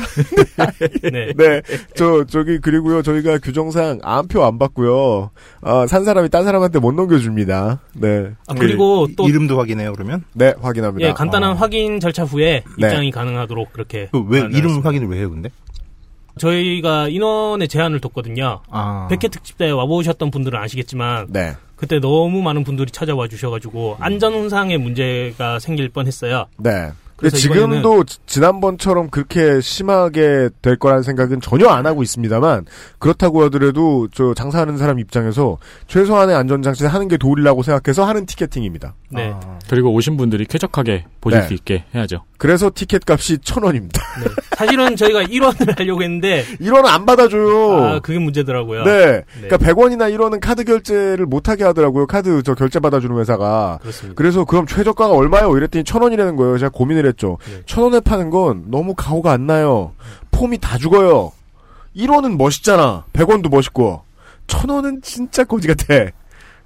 네. 1.14 1.32
네, 1.38 1.62
저 1.96 2.24
저기 2.26 2.58
그리고요 2.58 3.04
저희가 3.04 3.38
규정상 3.38 4.00
암표 4.02 4.44
안 4.44 4.58
받고요. 4.58 5.30
아, 5.62 5.86
산 5.86 6.04
사람이 6.04 6.30
딴 6.30 6.44
사람한테 6.44 6.80
못 6.80 6.92
넘겨 6.94 7.20
줍니다. 7.20 7.82
네, 7.94 8.32
아, 8.48 8.56
그리고 8.56 9.08
또 9.16 9.30
이름도 9.30 9.60
확인해요 9.60 9.94
그러면? 9.94 10.24
네 10.34 10.56
확인합니다. 10.60 11.08
예, 11.08 11.14
간단한 11.14 11.52
아, 11.52 11.54
확인 11.54 12.00
절차 12.00 12.24
후에 12.24 12.64
네. 12.80 12.88
입장이 12.88 13.12
가능하도록 13.12 13.72
그렇게 13.72 14.10
그왜 14.12 14.48
이름. 14.54 14.82
확인을 14.84 15.10
왜 15.10 15.20
해요 15.20 15.30
근데? 15.30 15.50
저희가 16.40 17.10
인원의 17.10 17.68
제한을 17.68 18.00
뒀거든요. 18.00 18.62
아. 18.72 19.08
100회 19.12 19.30
특집 19.30 19.60
때 19.60 19.70
와보셨던 19.70 20.32
분들은 20.32 20.60
아시겠지만 20.60 21.28
네, 21.30 21.54
그때 21.84 22.00
너무 22.00 22.42
많은 22.42 22.64
분들이 22.64 22.90
찾아와 22.90 23.28
주셔가지고 23.28 23.98
안전상의 24.00 24.78
문제가 24.78 25.60
생길 25.60 25.90
뻔했어요. 25.90 26.46
네. 26.56 26.92
근데 27.18 27.36
지금도 27.38 28.06
지- 28.06 28.20
지난번처럼 28.26 29.10
그렇게 29.10 29.60
심하게 29.60 30.48
될 30.62 30.78
거라는 30.78 31.04
생각은 31.04 31.42
전혀 31.42 31.68
안 31.68 31.86
하고 31.86 32.02
있습니다만 32.02 32.66
그렇다고 33.00 33.44
하더라도 33.44 34.08
저 34.14 34.34
장사하는 34.34 34.78
사람 34.78 34.98
입장에서 34.98 35.58
최소한의 35.88 36.36
안전장치를 36.38 36.92
하는 36.94 37.10
게 37.10 37.18
도리라고 37.18 37.64
생각해서 37.64 38.06
하는 38.06 38.26
티켓팅입니다. 38.26 38.96
네. 39.10 39.32
아. 39.34 39.60
그리고 39.70 39.92
오신 39.94 40.16
분들이 40.16 40.46
쾌적하게 40.46 41.06
보실 41.20 41.42
네. 41.42 41.48
수 41.48 41.54
있게 41.54 41.84
해야죠. 41.94 42.24
그래서 42.38 42.72
티켓 42.74 43.02
값이 43.10 43.40
천 43.40 43.64
원입니다. 43.64 44.02
네. 44.22 44.26
사실은 44.58 44.96
저희가 44.96 45.24
1원을 45.24 45.78
하려고 45.78 46.04
했는데 46.04 46.44
1원은 46.62 46.86
안 46.86 47.06
받아줘요. 47.06 47.84
아 47.84 48.00
그게 48.00 48.20
문제더라고요. 48.20 48.84
네. 48.84 49.24
그러니까 49.34 49.58
100원이나 49.58 50.14
1원은 50.16 50.40
카드 50.40 50.64
결제를 50.64 51.26
못 51.26 51.50
하게 51.50 51.64
하더라고요. 51.64 52.08
카드 52.08 52.42
저 52.44 52.54
결제 52.56 52.80
받아주는 52.80 53.18
회사가. 53.18 53.80
그렇습니다. 53.82 54.16
그래서 54.18 54.46
그럼 54.46 54.66
최저가가 54.66 55.14
얼마요? 55.14 55.56
이랬더니 55.58 55.84
천 55.84 56.02
원이라는 56.02 56.36
거예요. 56.36 56.58
제가 56.58 56.70
고민을 56.70 57.06
했죠. 57.06 57.38
네. 57.46 57.62
천 57.66 57.84
원에 57.84 58.00
파는 58.00 58.30
건 58.30 58.66
너무 58.68 58.94
가오가 58.96 59.32
안 59.32 59.48
나요. 59.48 59.94
폼이 60.32 60.60
다 60.60 60.78
죽어요. 60.78 61.32
1원은 61.96 62.38
멋있잖아. 62.38 63.06
100원도 63.14 63.50
멋있고. 63.50 64.02
천 64.48 64.70
원은 64.70 65.02
진짜 65.02 65.44
거지 65.44 65.68
같아. 65.68 65.86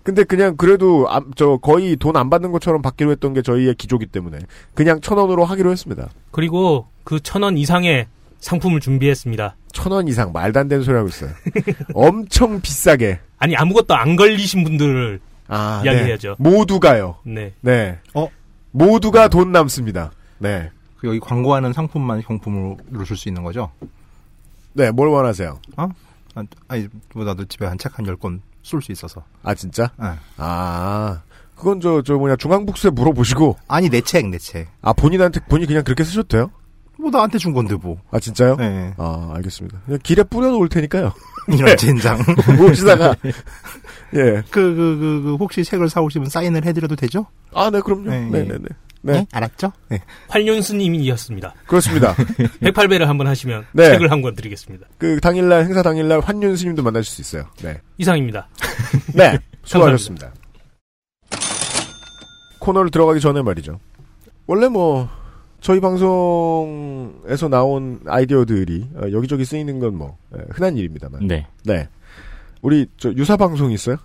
근데 0.07 0.23
그냥 0.23 0.55
그래도 0.55 1.05
안- 1.09 1.33
저 1.35 1.57
거의 1.57 1.97
돈 1.97 2.15
안 2.15 2.29
받는 2.29 2.53
것처럼 2.53 2.81
받기로 2.81 3.11
했던 3.11 3.33
게 3.33 3.41
저희의 3.41 3.75
기조기 3.75 4.05
때문에 4.05 4.39
그냥 4.73 5.01
천 5.01 5.17
원으로 5.17 5.43
하기로 5.43 5.69
했습니다. 5.69 6.07
그리고 6.31 6.87
그 7.03 7.19
천 7.19 7.43
원 7.43 7.57
이상의 7.57 8.07
상품을 8.39 8.79
준비했습니다. 8.79 9.57
천 9.73 9.91
원 9.91 10.07
이상 10.07 10.31
말도 10.31 10.61
안 10.61 10.69
되는 10.69 10.81
소리 10.85 10.95
하고 10.95 11.09
있어요. 11.09 11.31
엄청 11.93 12.61
비싸게. 12.61 13.19
아니 13.37 13.57
아무것도 13.57 13.95
안 13.95 14.15
걸리신 14.15 14.63
분들을 14.63 15.19
아, 15.49 15.81
이야기해야죠. 15.83 16.37
네. 16.39 16.49
모두가요. 16.51 17.17
네. 17.25 17.51
네. 17.59 17.99
어? 18.13 18.29
모두가 18.71 19.27
돈 19.27 19.51
남습니다. 19.51 20.11
네. 20.39 20.69
그 20.99 21.07
여기 21.09 21.19
광고하는 21.19 21.73
상품만 21.73 22.21
경품으로 22.21 22.77
줄 23.05 23.17
수 23.17 23.27
있는 23.27 23.43
거죠? 23.43 23.71
네, 24.71 24.89
뭘 24.89 25.09
원하세요? 25.09 25.59
아, 25.75 25.89
아니 26.69 26.87
뭐 27.13 27.25
나도 27.25 27.43
집에 27.43 27.65
한 27.65 27.77
책 27.77 27.91
한 27.99 28.07
열권 28.07 28.41
쏠 28.67 28.81
수 28.81 28.91
있어서. 28.91 29.23
아, 29.43 29.55
진짜? 29.55 29.89
네. 29.97 30.07
아, 30.37 31.21
그건 31.55 31.79
저, 31.81 32.01
저 32.03 32.15
뭐냐, 32.15 32.35
중앙북수에 32.35 32.91
물어보시고, 32.91 33.57
아니 33.67 33.89
내 33.89 34.01
책 34.01 34.29
내 34.29 34.37
책. 34.37 34.67
아, 34.81 34.93
본인한테, 34.93 35.39
본인이 35.49 35.67
그냥 35.67 35.83
그렇게 35.83 36.03
돼요? 36.27 36.51
뭐 36.99 37.09
나한테 37.11 37.37
준 37.37 37.53
건데 37.53 37.75
뭐. 37.81 37.97
아, 38.11 38.19
진짜요? 38.19 38.55
네. 38.57 38.93
아, 38.97 39.31
알겠습니다. 39.35 39.79
그냥 39.85 39.99
길에 40.03 40.23
뿌려놓을 40.23 40.67
테니까요. 40.69 41.13
이런 41.47 41.77
젠장. 41.77 42.19
모시다가, 42.59 43.15
예. 44.15 44.41
그, 44.51 44.51
그, 44.51 44.75
그, 44.75 45.21
그, 45.23 45.35
혹시 45.39 45.63
책을 45.63 45.89
사오시면 45.89 46.29
사인을 46.29 46.65
해드려도 46.65 46.95
되죠? 46.95 47.25
아, 47.53 47.69
네, 47.69 47.79
그럼요. 47.81 48.09
네, 48.09 48.29
네, 48.29 48.39
예. 48.39 48.43
네, 48.43 48.57
네. 49.01 49.13
네, 49.13 49.27
알았죠? 49.31 49.71
네. 49.89 50.01
활륜스님이었습니다. 50.29 51.53
그렇습니다. 51.67 52.13
108배를 52.61 53.05
한번 53.05 53.27
하시면 53.27 53.65
네. 53.73 53.91
책을 53.91 54.11
한 54.11 54.21
권 54.21 54.35
드리겠습니다. 54.35 54.87
그, 54.97 55.19
당일날, 55.21 55.63
행사 55.65 55.81
당일날 55.81 56.19
환윤 56.21 56.55
스님도 56.57 56.83
만나실 56.83 57.13
수 57.13 57.21
있어요. 57.21 57.49
네. 57.61 57.79
이상입니다. 57.97 58.47
네. 59.15 59.37
수고하셨습니다. 59.63 60.31
코너를 62.59 62.91
들어가기 62.91 63.19
전에 63.19 63.41
말이죠. 63.41 63.79
원래 64.47 64.67
뭐, 64.67 65.07
저희 65.61 65.79
방송에서 65.79 67.47
나온 67.49 67.99
아이디어들이 68.05 68.89
어, 68.95 69.01
여기저기 69.11 69.45
쓰이는 69.45 69.79
건 69.79 69.95
뭐 69.95 70.17
흔한 70.51 70.77
일입니다만. 70.77 71.27
네. 71.27 71.47
네. 71.63 71.87
우리 72.61 72.87
저 72.97 73.11
유사 73.13 73.37
방송 73.37 73.71
있어요? 73.71 73.97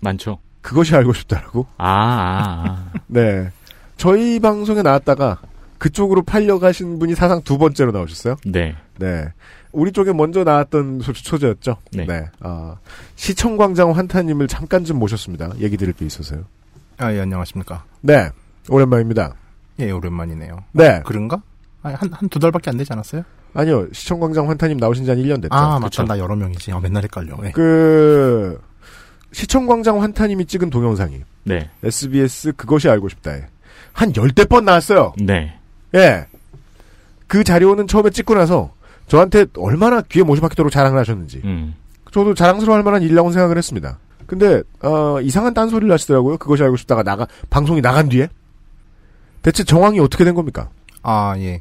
많죠. 0.00 0.38
그것이 0.60 0.94
알고 0.96 1.12
싶다라고. 1.12 1.66
아, 1.76 1.86
아, 1.86 2.64
아. 2.66 2.92
네. 3.06 3.50
저희 3.96 4.40
방송에 4.40 4.82
나왔다가 4.82 5.38
그쪽으로 5.78 6.22
팔려가신 6.22 6.98
분이 6.98 7.14
사상 7.14 7.42
두 7.42 7.58
번째로 7.58 7.92
나오셨어요. 7.92 8.36
네. 8.46 8.74
네. 8.98 9.26
우리 9.72 9.92
쪽에 9.92 10.12
먼저 10.12 10.44
나왔던 10.44 11.00
소, 11.02 11.12
소재였죠. 11.14 11.76
네. 11.92 12.06
아, 12.40 12.76
시청광장 13.16 13.90
환타님을 13.96 14.46
잠깐 14.48 14.84
좀 14.84 14.98
모셨습니다. 14.98 15.52
얘기 15.60 15.76
드릴 15.76 15.92
게 15.94 16.06
있어서요. 16.06 16.44
아, 16.98 17.12
예, 17.12 17.20
안녕하십니까. 17.20 17.84
네. 18.00 18.30
오랜만입니다. 18.68 19.34
예, 19.80 19.90
오랜만이네요. 19.90 20.56
네. 20.72 21.02
그런가? 21.04 21.42
아니, 21.82 21.96
한, 21.96 22.12
한 22.12 22.28
두 22.28 22.38
달밖에 22.38 22.70
안 22.70 22.76
되지 22.76 22.92
않았어요? 22.92 23.22
아니요. 23.52 23.88
시청광장 23.92 24.48
환타님 24.48 24.78
나오신 24.78 25.04
지 25.04 25.10
한 25.10 25.18
1년 25.18 25.42
됐죠. 25.42 25.54
아, 25.54 25.78
맞다. 25.80 26.04
나 26.04 26.18
여러 26.18 26.34
명이지. 26.36 26.72
아, 26.72 26.78
맨날 26.80 27.02
헷갈려. 27.02 27.36
예. 27.44 27.50
그, 27.50 28.60
시청광장 29.32 30.00
환타님이 30.00 30.46
찍은 30.46 30.70
동영상이 30.70 31.22
네. 31.42 31.68
SBS 31.82 32.52
그것이 32.56 32.88
알고 32.88 33.08
싶다에 33.08 33.46
한 33.94 34.14
열대 34.14 34.44
번 34.44 34.66
나왔어요. 34.66 35.14
네. 35.16 35.54
예. 35.94 36.26
그 37.26 37.42
자료는 37.42 37.86
처음에 37.86 38.10
찍고 38.10 38.34
나서 38.34 38.74
저한테 39.06 39.46
얼마나 39.56 40.02
귀에 40.02 40.22
못이 40.22 40.40
박히도록 40.40 40.70
자랑을 40.70 40.98
하셨는지. 40.98 41.40
음. 41.44 41.74
저도 42.10 42.34
자랑스러워 42.34 42.76
할 42.76 42.84
만한 42.84 43.02
일이라고 43.02 43.32
생각을 43.32 43.56
했습니다. 43.56 43.98
근데 44.26 44.62
어, 44.82 45.20
이상한 45.20 45.54
딴소리를 45.54 45.90
하시더라고요. 45.92 46.38
그것이 46.38 46.62
알고 46.62 46.76
싶다가 46.76 47.02
나가 47.02 47.26
방송이 47.50 47.80
나간 47.80 48.08
뒤에 48.08 48.28
대체 49.42 49.62
정황이 49.62 50.00
어떻게 50.00 50.24
된 50.24 50.34
겁니까? 50.34 50.70
아, 51.02 51.34
예. 51.38 51.60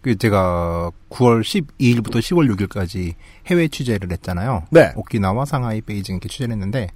그 0.00 0.16
제가 0.16 0.90
9월 1.10 1.42
12일부터 1.42 2.18
10월 2.18 2.54
6일까지 2.54 3.14
해외 3.46 3.68
취재를 3.68 4.10
했잖아요. 4.12 4.64
네. 4.70 4.92
오키나와 4.96 5.44
상하이, 5.44 5.80
베이징 5.80 6.16
이렇게 6.16 6.28
취재를 6.28 6.52
했는데 6.52 6.88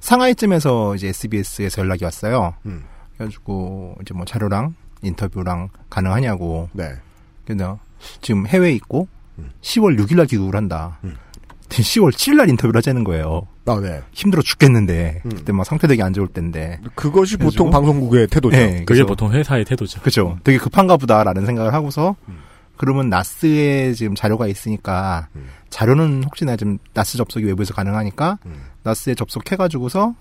상하이쯤에서 0.00 0.94
이제 0.96 1.08
SBS에서 1.08 1.82
연락이 1.82 2.04
왔어요. 2.04 2.54
음. 2.66 2.84
그래가지고 3.18 3.96
이제 4.02 4.14
뭐 4.14 4.24
자료랑 4.24 4.74
인터뷰랑 5.02 5.68
가능하냐고. 5.90 6.68
네. 6.72 6.92
근데 7.46 7.64
지금 8.20 8.46
해외에 8.46 8.72
있고 8.72 9.08
음. 9.38 9.50
10월 9.60 9.98
6일날 10.00 10.28
귀국을 10.28 10.56
한다. 10.56 10.98
음. 11.04 11.16
10월 11.68 12.12
7일날 12.12 12.48
인터뷰를 12.48 12.78
하자는 12.78 13.04
거예요. 13.04 13.46
아, 13.66 13.78
네. 13.80 14.00
힘들어 14.12 14.40
죽겠는데 14.40 15.22
음. 15.26 15.30
그때 15.30 15.52
막 15.52 15.64
상태 15.64 15.86
되게 15.86 16.02
안 16.02 16.12
좋을 16.14 16.28
때인데. 16.28 16.80
그것이 16.94 17.36
그래가지고- 17.36 17.44
보통 17.44 17.70
방송국의 17.70 18.28
태도죠. 18.28 18.56
네, 18.56 18.70
그게 18.72 18.84
그래서- 18.86 19.06
보통 19.06 19.32
회사의 19.32 19.64
태도죠. 19.66 20.00
그죠. 20.00 20.38
되게 20.44 20.56
급한가 20.58 20.96
보다라는 20.96 21.44
생각을 21.44 21.74
하고서 21.74 22.16
음. 22.28 22.38
그러면 22.78 23.10
나스에 23.10 23.92
지금 23.92 24.14
자료가 24.14 24.46
있으니까 24.46 25.28
음. 25.36 25.48
자료는 25.68 26.22
혹시나 26.24 26.56
지금 26.56 26.78
나스 26.94 27.18
접속이 27.18 27.44
외부에서 27.44 27.74
가능하니까 27.74 28.38
음. 28.46 28.62
나스에 28.84 29.14
접속해가지고서 29.14 30.14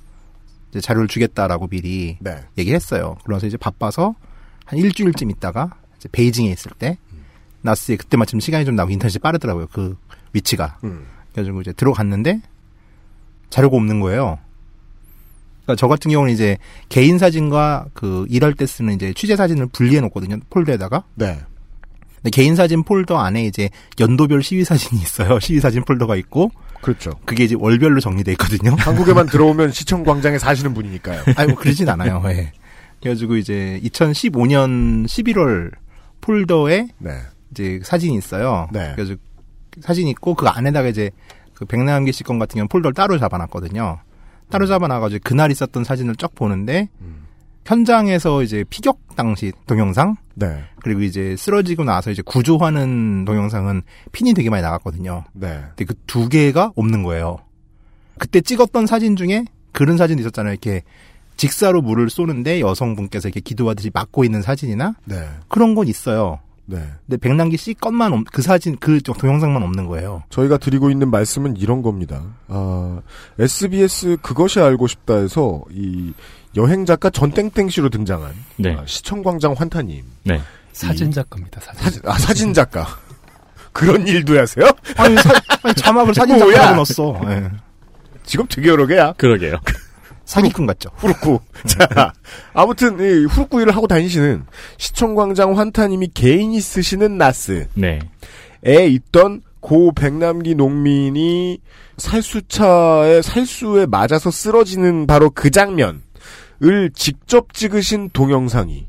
자료를 0.81 1.07
주겠다라고 1.07 1.67
미리 1.67 2.17
네. 2.19 2.43
얘기했어요. 2.57 3.17
그래서 3.23 3.47
이제 3.47 3.57
바빠서 3.57 4.15
한 4.65 4.79
일주일쯤 4.79 5.31
있다가 5.31 5.71
이제 5.97 6.09
베이징에 6.11 6.49
있을 6.49 6.71
때 6.77 6.97
나스에 7.61 7.95
그때 7.95 8.17
마침 8.17 8.39
시간이 8.39 8.65
좀 8.65 8.75
나고 8.75 8.91
인터넷이 8.91 9.19
빠르더라고요. 9.19 9.67
그 9.71 9.97
위치가. 10.33 10.77
음. 10.83 11.05
그래가지고 11.31 11.61
이제 11.61 11.73
들어갔는데 11.73 12.41
자료가 13.49 13.77
없는 13.77 13.99
거예요. 13.99 14.39
그러니까 15.63 15.79
저 15.79 15.87
같은 15.87 16.11
경우는 16.11 16.33
이제 16.33 16.57
개인 16.89 17.17
사진과 17.17 17.87
그 17.93 18.25
일할 18.29 18.53
때 18.53 18.65
쓰는 18.65 18.93
이제 18.93 19.13
취재 19.13 19.35
사진을 19.35 19.67
분리해 19.67 20.01
놓거든요. 20.01 20.37
폴더에다가. 20.49 21.03
네. 21.15 21.39
근데 22.15 22.29
개인 22.31 22.55
사진 22.55 22.83
폴더 22.83 23.17
안에 23.17 23.45
이제 23.45 23.69
연도별 23.99 24.43
시위 24.43 24.63
사진이 24.63 25.01
있어요. 25.01 25.39
시위 25.41 25.59
사진 25.59 25.83
폴더가 25.83 26.15
있고 26.17 26.51
그렇죠. 26.81 27.11
그게 27.25 27.43
이제 27.43 27.55
월별로 27.57 27.99
정리돼 27.99 28.31
있거든요. 28.33 28.75
한국에만 28.79 29.27
들어오면 29.27 29.71
시청 29.71 30.03
광장에 30.03 30.37
사시는 30.37 30.73
분이니까요. 30.73 31.23
아이고 31.35 31.55
그러진 31.55 31.89
않아요. 31.89 32.21
예. 32.27 32.51
그래가지고 33.01 33.35
이제 33.37 33.79
2015년 33.83 35.05
11월 35.05 35.71
폴더에 36.21 36.87
네. 36.97 37.11
이제 37.51 37.79
사진이 37.83 38.15
있어요. 38.17 38.67
네. 38.73 38.93
그래서 38.95 39.15
사진 39.81 40.07
있고 40.07 40.33
그 40.35 40.47
안에다가 40.47 40.87
이제 40.87 41.11
그 41.53 41.65
백남기 41.65 42.11
씨 42.11 42.23
건 42.23 42.39
같은 42.39 42.55
경우는 42.55 42.67
폴더를 42.69 42.93
따로 42.93 43.17
잡아놨거든요. 43.17 43.99
따로 44.49 44.65
잡아놔가지고 44.65 45.21
그날 45.23 45.51
있었던 45.51 45.83
사진을 45.83 46.15
쫙 46.15 46.33
보는데 46.33 46.89
음. 47.01 47.26
현장에서 47.67 48.43
이제 48.43 48.63
피격 48.69 48.99
당시 49.17 49.51
동영상 49.65 50.15
네. 50.35 50.63
그리고 50.81 51.01
이제 51.01 51.35
쓰러지고 51.37 51.83
나서 51.83 52.11
이제 52.11 52.21
구조하는 52.25 53.25
동영상은 53.25 53.81
핀이 54.13 54.33
되게 54.33 54.49
많이 54.49 54.63
나갔거든요. 54.63 55.25
네. 55.33 55.63
근데 55.75 55.85
그 55.85 55.93
두 56.07 56.29
개가 56.29 56.71
없는 56.75 57.03
거예요. 57.03 57.37
그때 58.17 58.39
찍었던 58.41 58.87
사진 58.87 59.15
중에 59.17 59.43
그런 59.73 59.97
사진도 59.97 60.21
있었잖아요. 60.21 60.53
이렇게 60.53 60.81
직사로 61.35 61.81
물을 61.81 62.09
쏘는데 62.09 62.61
여성분께서 62.61 63.27
이렇게 63.27 63.41
기도하듯이 63.41 63.91
막고 63.93 64.23
있는 64.23 64.41
사진이나 64.41 64.95
네. 65.05 65.27
그런 65.49 65.75
건 65.75 65.87
있어요. 65.87 66.39
네. 66.69 66.77
근데 67.05 67.17
백남기 67.17 67.55
씨 67.57 67.73
것만 67.73 68.11
없- 68.13 68.25
그 68.31 68.41
사진 68.41 68.75
그 68.79 69.01
동영상만 69.01 69.63
없는 69.63 69.87
거예요. 69.87 70.23
저희가 70.29 70.57
드리고 70.57 70.89
있는 70.89 71.09
말씀은 71.09 71.55
이런 71.57 71.81
겁니다. 71.81 72.21
아, 72.49 72.99
SBS 73.39 74.17
그것이 74.21 74.59
알고 74.59 74.87
싶다에서 74.87 75.61
이 75.71 76.13
여행 76.57 76.85
작가 76.85 77.09
전땡땡 77.09 77.69
씨로 77.69 77.89
등장한 77.89 78.33
네. 78.57 78.75
아, 78.75 78.83
시청광장 78.85 79.53
환타님 79.57 80.03
네. 80.23 80.41
사진 80.73 81.11
작가입니다. 81.11 81.61
사진. 81.61 81.81
사진 81.83 82.01
아 82.05 82.17
사진 82.17 82.53
작가 82.53 82.85
그런 83.71 84.05
일도 84.07 84.37
하세요? 84.37 84.65
아니, 84.97 85.15
사- 85.17 85.31
아니, 85.63 85.73
자막을 85.75 86.13
사진? 86.13 86.37
작가라고 86.37 86.75
넣었어. 86.75 87.21
예. 87.29 87.49
지금 88.25 88.45
되게 88.49 88.67
여러 88.69 88.85
개야. 88.85 89.13
그러게요. 89.13 89.55
사기꾼 90.27 90.67
같죠. 90.67 90.89
후루쿠. 90.95 91.39
자, 91.65 92.13
아무튼 92.53 92.99
이 92.99 93.25
후루쿠 93.25 93.61
일을 93.61 93.75
하고 93.75 93.87
다니시는 93.87 94.45
시청광장 94.77 95.57
환타님이 95.57 96.09
개인이 96.13 96.59
쓰시는 96.59 97.17
나스에 97.17 97.67
네. 97.73 97.99
있던 98.65 99.41
고 99.61 99.93
백남기 99.93 100.53
농민이 100.53 101.59
살수차에 101.97 103.21
살수에 103.21 103.85
맞아서 103.85 104.29
쓰러지는 104.29 105.07
바로 105.07 105.29
그 105.29 105.49
장면을 105.49 106.01
직접 106.93 107.53
찍으신 107.53 108.09
동영상이 108.11 108.85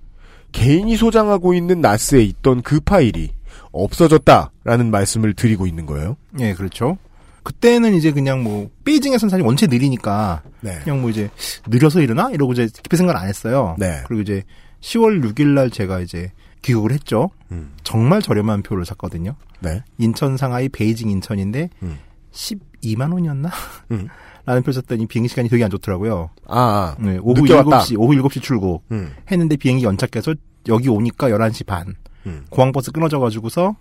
개인이 0.51 0.97
소장하고 0.97 1.55
있는 1.55 1.81
나스에 1.81 2.23
있던 2.23 2.63
그 2.63 2.81
파일이 2.81 3.31
없어졌다라는 3.71 4.91
말씀을 4.91 5.35
드리고 5.35 5.69
있는 5.69 5.87
거예요. 5.87 6.17
예, 6.41 6.53
그렇죠. 6.55 6.99
그때는 7.43 7.95
이제 7.95 8.13
그냥 8.13 8.43
뭐 8.43 8.69
베이징에서는 8.85 9.31
사실 9.31 9.45
원체 9.45 9.67
느리니까 9.67 10.43
네. 10.61 10.79
그냥 10.85 11.01
뭐 11.01 11.11
이제 11.11 11.31
느려서 11.67 12.01
이러나 12.01 12.31
이러고 12.31 12.53
이제 12.53 12.69
깊이 12.83 12.97
생각을 12.97 13.21
안 13.21 13.29
했어요. 13.29 13.77
네. 13.79 14.03
그리고 14.07 14.23
이제 14.23 14.43
10월 14.81 15.23
6일 15.25 15.49
날 15.49 15.71
제가 15.71 16.01
이제 16.01 16.33
귀국을 16.63 16.93
했죠. 16.93 17.31
음. 17.51 17.73
정말 17.85 18.21
저렴한 18.23 18.63
표를 18.63 18.85
샀거든요. 18.85 19.35
네. 19.61 19.83
인천 19.99 20.37
상하이 20.37 20.69
베이징 20.69 21.11
인천인데 21.11 21.71
음. 21.83 21.99
12만 22.33 23.13
원이었나? 23.13 23.51
음. 23.93 24.09
라는 24.47 24.63
표 24.63 24.73
샀더니 24.73 25.07
비행기 25.07 25.29
시간이 25.29 25.51
되게 25.51 25.63
안 25.63 25.71
좋더라고요. 25.71 26.31
아, 26.47 26.59
아. 26.59 26.97
네, 26.99 27.19
오후 27.21 27.43
늦게 27.43 27.53
왔다. 27.53 27.81
7시, 27.81 27.99
오후 27.99 28.15
7시 28.15 28.41
출국. 28.41 28.83
음. 28.91 29.13
했는데 29.31 29.57
비행기 29.57 29.85
연착해서 29.85 30.35
여기 30.69 30.89
오니까 30.89 31.29
11시 31.29 31.67
반. 31.67 31.95
음. 32.27 32.47
공항버스 32.49 32.93
끊어져 32.93 33.19
가지고서 33.19 33.77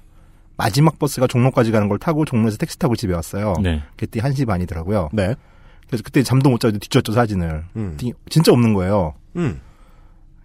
마지막 0.58 0.98
버스가 1.00 1.28
종로까지 1.28 1.72
가는 1.72 1.88
걸 1.88 2.00
타고 2.00 2.26
종로에서 2.26 2.58
택시 2.58 2.78
타고 2.80 2.96
집에 2.96 3.14
왔어요. 3.14 3.54
네. 3.62 3.84
그때 3.96 4.20
1시 4.20 4.46
반이더라고요. 4.48 5.10
네. 5.14 5.36
그래서 5.88 6.04
그때 6.04 6.24
잠도 6.24 6.50
못 6.50 6.60
자고 6.60 6.78
뒤졌죠, 6.78 7.14
사진을. 7.14 7.64
음. 7.76 7.98
진짜 8.30 8.52
없는 8.52 8.74
거예요. 8.74 9.14
음. 9.36 9.62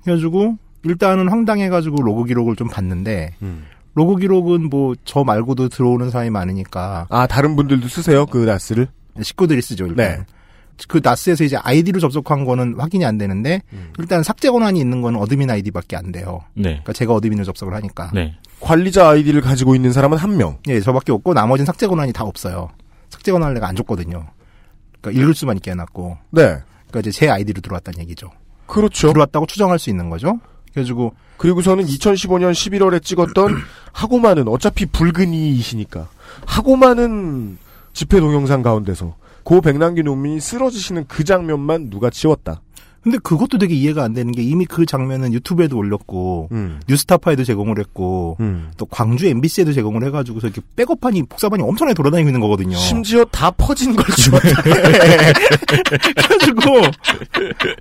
그래가지고 0.04 0.58
일단은 0.84 1.28
황당해가지고 1.28 2.02
로그 2.02 2.24
기록을 2.24 2.56
좀 2.56 2.68
봤는데 2.68 3.34
음. 3.42 3.64
로그 3.94 4.16
기록은 4.16 4.68
뭐 4.70 4.94
저 5.04 5.24
말고도 5.24 5.68
들어오는 5.68 6.10
사람이 6.10 6.30
많으니까 6.30 7.06
아, 7.10 7.26
다른 7.26 7.56
분들도 7.56 7.88
쓰세요? 7.88 8.26
그 8.26 8.38
NAS를? 8.44 8.88
식구들이 9.20 9.60
쓰죠. 9.62 9.86
일단. 9.86 9.96
네. 9.96 10.24
그 10.88 11.00
NAS에서 11.02 11.44
이제 11.44 11.56
아이디로 11.56 12.00
접속한 12.00 12.44
거는 12.44 12.76
확인이 12.78 13.04
안 13.04 13.18
되는데 13.18 13.62
음. 13.72 13.92
일단 13.98 14.22
삭제 14.22 14.50
권한이 14.50 14.80
있는 14.80 15.00
거는 15.02 15.18
admin 15.20 15.50
아이디밖에 15.50 15.96
안 15.96 16.12
돼요. 16.12 16.40
네. 16.54 16.70
그러니까 16.70 16.92
제가 16.92 17.14
admin으로 17.14 17.44
접속을 17.44 17.74
하니까. 17.74 18.10
네. 18.12 18.36
관리자 18.60 19.08
아이디를 19.08 19.40
가지고 19.40 19.74
있는 19.74 19.92
사람은 19.92 20.18
한 20.18 20.36
명. 20.36 20.58
예, 20.68 20.80
저밖에 20.80 21.12
없고 21.12 21.34
나머지는 21.34 21.66
삭제 21.66 21.86
권한이 21.86 22.12
다 22.12 22.24
없어요. 22.24 22.70
삭제 23.10 23.32
권한을 23.32 23.54
내가 23.54 23.68
안 23.68 23.76
줬거든요. 23.76 24.26
그러니까 25.00 25.22
읽을 25.22 25.34
수만 25.34 25.56
있게 25.56 25.72
해놨고. 25.72 26.18
네. 26.30 26.42
그러니까 26.42 27.00
이제 27.00 27.10
제 27.10 27.28
아이디로 27.28 27.60
들어왔다는 27.60 28.00
얘기죠. 28.00 28.30
그렇죠. 28.66 29.08
들어왔다고 29.08 29.46
추정할 29.46 29.78
수 29.78 29.90
있는 29.90 30.10
거죠. 30.10 30.38
그래가지고 30.72 31.14
그리고서는 31.36 31.84
2015년 31.84 32.52
11월에 32.52 33.02
찍었던 33.02 33.56
하고만은 33.92 34.48
어차피 34.48 34.86
붉은이이시니까 34.86 36.08
하고만은 36.46 37.58
집회 37.92 38.20
동영상 38.20 38.62
가운데서 38.62 39.14
고 39.44 39.60
백남기 39.60 40.02
농민이 40.02 40.40
쓰러지시는 40.40 41.04
그 41.08 41.24
장면만 41.24 41.90
누가 41.90 42.10
지웠다. 42.10 42.60
근데 43.02 43.18
그것도 43.18 43.58
되게 43.58 43.74
이해가 43.74 44.04
안 44.04 44.14
되는 44.14 44.30
게 44.30 44.42
이미 44.42 44.64
그 44.64 44.86
장면은 44.86 45.32
유튜브에도 45.32 45.76
올렸고 45.76 46.48
음. 46.52 46.78
뉴스타파에도 46.88 47.42
제공을 47.42 47.80
했고 47.80 48.36
음. 48.38 48.70
또 48.76 48.86
광주 48.86 49.26
MBC에도 49.26 49.72
제공을 49.72 50.06
해가지고서 50.06 50.46
이렇게 50.46 50.62
백업판이 50.76 51.24
복사판이 51.24 51.64
엄청나게 51.64 51.94
돌아다니고 51.94 52.28
있는 52.28 52.40
거거든요. 52.40 52.76
심지어 52.76 53.24
다 53.24 53.50
퍼진 53.50 53.96
걸 53.96 54.04
지웠다. 54.14 54.62
그래가지고 54.62 56.60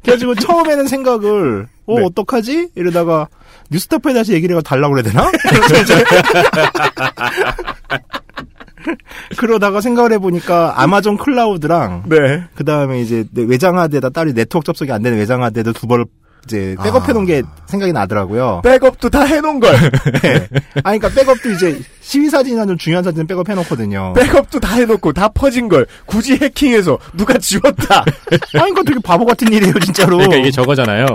그래가지고 0.01 0.33
처음에는 0.35 0.87
생각을 0.87 1.67
어 1.85 1.99
네. 1.99 2.05
어떡하지 2.05 2.69
이러다가 2.73 3.27
뉴스타파에 3.69 4.15
다시 4.15 4.33
얘기를 4.33 4.55
해가 4.55 4.63
달라고 4.63 4.95
그래야 4.95 5.11
되나? 5.11 5.29
이제 8.81 8.97
그러다가 9.37 9.81
생각을 9.81 10.11
해보니까 10.13 10.81
아마존 10.81 11.17
클라우드랑 11.17 12.03
네. 12.07 12.43
그 12.55 12.63
다음에 12.63 13.01
이제 13.01 13.25
내 13.31 13.43
외장하드에다 13.43 14.09
딸이 14.09 14.33
네트워크 14.33 14.65
접속이 14.65 14.91
안 14.91 15.01
되는 15.01 15.17
외장하드에도 15.17 15.73
두 15.73 15.87
번을 15.87 16.05
이제 16.45 16.75
백업해 16.81 17.13
놓은 17.13 17.25
게 17.25 17.43
생각이 17.67 17.93
나더라고요. 17.93 18.61
백업도 18.63 19.09
다 19.09 19.21
해놓은 19.23 19.59
걸. 19.59 19.73
네. 20.23 20.47
아니, 20.83 20.97
그러니까 20.97 21.09
백업도 21.09 21.51
이제 21.51 21.79
시위 22.01 22.29
사진이나 22.29 22.65
좀 22.65 22.77
중요한 22.77 23.03
사진은 23.03 23.27
백업해 23.27 23.53
놓거든요. 23.55 24.13
백업도 24.13 24.59
다 24.59 24.75
해놓고 24.75 25.13
다 25.13 25.29
퍼진 25.29 25.69
걸 25.69 25.85
굳이 26.05 26.33
해킹해서 26.33 26.97
누가 27.15 27.37
지웠다. 27.37 28.03
아니, 28.59 28.71
이거 28.71 28.83
되게 28.83 28.99
바보 29.03 29.25
같은 29.25 29.51
일이에요, 29.53 29.73
진짜로. 29.79 30.17
그러니까 30.17 30.37
이게 30.37 30.51
저거잖아요. 30.51 31.05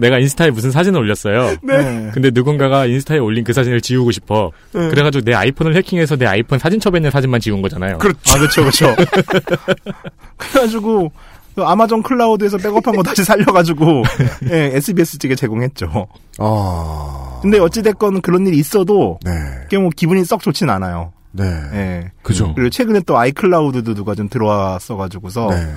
내가 0.00 0.18
인스타에 0.18 0.50
무슨 0.50 0.70
사진을 0.70 1.00
올렸어요. 1.00 1.56
네. 1.62 2.10
근데 2.12 2.30
누군가가 2.32 2.86
인스타에 2.86 3.18
올린 3.18 3.44
그 3.44 3.52
사진을 3.52 3.80
지우고 3.80 4.10
싶어. 4.10 4.50
네. 4.72 4.88
그래가지고 4.88 5.24
내 5.24 5.34
아이폰을 5.34 5.76
해킹해서 5.76 6.16
내 6.16 6.26
아이폰 6.26 6.58
사진첩에 6.58 6.98
있는 6.98 7.10
사진만 7.10 7.40
지운 7.40 7.62
거잖아요. 7.62 7.98
그렇죠. 7.98 8.18
아, 8.34 8.38
그렇죠, 8.38 8.60
그렇죠. 8.62 8.96
그래가지고 10.36 11.12
그 11.54 11.62
아마존 11.62 12.02
클라우드에서 12.02 12.58
백업한 12.58 12.96
거 12.96 13.02
다시 13.02 13.24
살려가지고 13.24 14.02
예, 14.50 14.70
SBS 14.74 15.18
측에 15.18 15.34
제공했죠. 15.34 16.08
아. 16.38 17.38
근데 17.42 17.58
어찌 17.58 17.82
됐건 17.82 18.20
그런 18.22 18.46
일이 18.46 18.58
있어도 18.58 19.18
네. 19.24 19.32
그게 19.62 19.78
뭐 19.78 19.90
기분이 19.94 20.24
썩 20.24 20.42
좋진 20.42 20.70
않아요. 20.70 21.12
네. 21.32 21.44
예. 21.44 22.10
그죠. 22.22 22.54
그리고 22.54 22.70
최근에 22.70 23.00
또 23.06 23.18
아이클라우드도 23.18 23.94
누가 23.94 24.14
좀 24.14 24.28
들어왔어가지고서 24.28 25.48
네. 25.50 25.74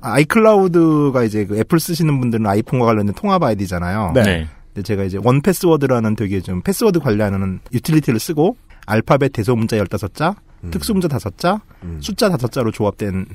아이클라우드가 0.00 1.24
이제 1.24 1.44
그 1.44 1.58
애플 1.58 1.80
쓰시는 1.80 2.18
분들은 2.20 2.46
아이폰과 2.46 2.86
관련된 2.86 3.14
통합 3.14 3.42
아이디잖아요. 3.42 4.12
네. 4.14 4.22
네. 4.22 4.46
근데 4.72 4.82
제가 4.82 5.04
이제 5.04 5.18
원 5.22 5.40
패스워드라는 5.42 6.16
되게 6.16 6.40
좀 6.40 6.62
패스워드 6.62 7.00
관리하는 7.00 7.60
유틸리티를 7.72 8.18
쓰고 8.20 8.56
알파벳 8.86 9.32
대소 9.32 9.56
문자 9.56 9.76
15자, 9.76 10.36
특수 10.70 10.92
문자 10.92 11.08
5자, 11.08 11.60
음. 11.82 11.98
숫자 12.00 12.28
5자로 12.28 12.72
조합된 12.72 13.26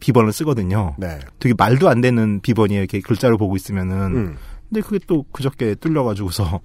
비번을 0.00 0.32
쓰거든요. 0.32 0.94
네. 0.98 1.18
되게 1.38 1.54
말도 1.56 1.88
안 1.88 2.00
되는 2.00 2.40
비번이에요. 2.40 2.82
이렇게 2.82 3.00
글자를 3.00 3.36
보고 3.36 3.56
있으면은. 3.56 3.96
음. 4.16 4.36
근데 4.68 4.80
그게 4.80 4.98
또 5.06 5.24
그저께 5.32 5.74
뚫려 5.76 6.04
가지고서 6.04 6.60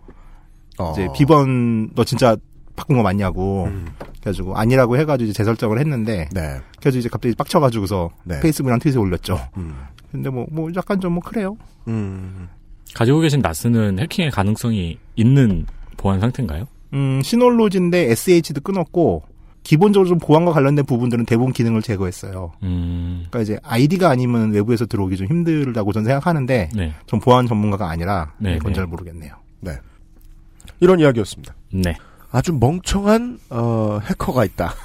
어. 0.77 0.91
이제 0.93 1.07
비번 1.15 1.93
너 1.93 2.03
진짜 2.03 2.35
바꾼 2.79 2.95
거 2.95 3.03
맞냐고 3.03 3.65
음. 3.65 3.87
그래가지고 4.21 4.55
아니라고 4.55 4.97
해가지고 4.97 5.25
이제 5.29 5.33
재설정을 5.33 5.79
했는데 5.79 6.29
네. 6.31 6.61
그래서 6.79 6.97
이제 6.97 7.09
갑자기 7.09 7.35
빡쳐가지고서 7.35 8.09
네. 8.23 8.39
페이스북이랑 8.39 8.79
트윗에 8.79 8.97
올렸죠. 8.97 9.37
음. 9.57 9.75
근데 10.11 10.29
뭐, 10.29 10.47
뭐 10.49 10.69
약간 10.75 10.99
좀 11.01 11.13
뭐 11.13 11.21
그래요. 11.21 11.57
음. 11.87 12.47
가지고 12.95 13.19
계신 13.19 13.41
나스는 13.41 13.99
해킹의 13.99 14.31
가능성이 14.31 14.97
있는 15.15 15.65
보안 15.97 16.19
상태인가요? 16.21 16.65
음, 16.93 17.21
시놀로지인데 17.21 18.09
SH도 18.11 18.61
끊었고 18.61 19.23
기본적으로 19.63 20.07
좀 20.07 20.17
보안과 20.17 20.53
관련된 20.53 20.85
부분들은 20.85 21.25
대부분 21.25 21.51
기능을 21.51 21.81
제거했어요. 21.81 22.53
음, 22.63 23.25
그러니까 23.29 23.41
이제 23.41 23.59
아이디가 23.63 24.09
아니면 24.09 24.51
외부에서 24.51 24.85
들어오기 24.85 25.17
좀 25.17 25.27
힘들다고 25.27 25.91
저는 25.91 26.05
생각하는데 26.05 26.69
네. 26.73 26.93
전 27.05 27.19
보안 27.19 27.45
전문가가 27.45 27.89
아니라 27.89 28.31
네, 28.39 28.57
그건 28.57 28.71
네. 28.71 28.75
잘 28.77 28.87
모르겠네요. 28.87 29.35
이런 30.81 30.99
이야기였습니다. 30.99 31.53
네. 31.73 31.95
아주 32.31 32.53
멍청한 32.53 33.39
어, 33.49 33.99
해커가 34.05 34.45
있다. 34.45 34.75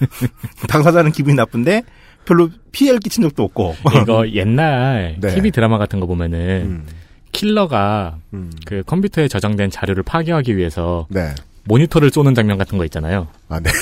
당사자는 0.68 1.12
기분이 1.12 1.36
나쁜데 1.36 1.82
별로 2.24 2.48
피해를 2.72 3.00
끼친 3.00 3.22
적도 3.22 3.42
없고 3.44 3.76
이거 4.02 4.28
옛날 4.32 5.16
네. 5.20 5.34
TV 5.34 5.50
드라마 5.50 5.78
같은 5.78 6.00
거 6.00 6.06
보면은 6.06 6.38
음. 6.38 6.86
킬러가 7.32 8.16
음. 8.32 8.50
그 8.64 8.82
컴퓨터에 8.86 9.28
저장된 9.28 9.70
자료를 9.70 10.02
파괴하기 10.02 10.56
위해서 10.56 11.06
네. 11.10 11.34
모니터를 11.64 12.10
쏘는 12.10 12.34
장면 12.34 12.58
같은 12.58 12.78
거 12.78 12.84
있잖아요. 12.84 13.28
아, 13.48 13.60
네. 13.60 13.70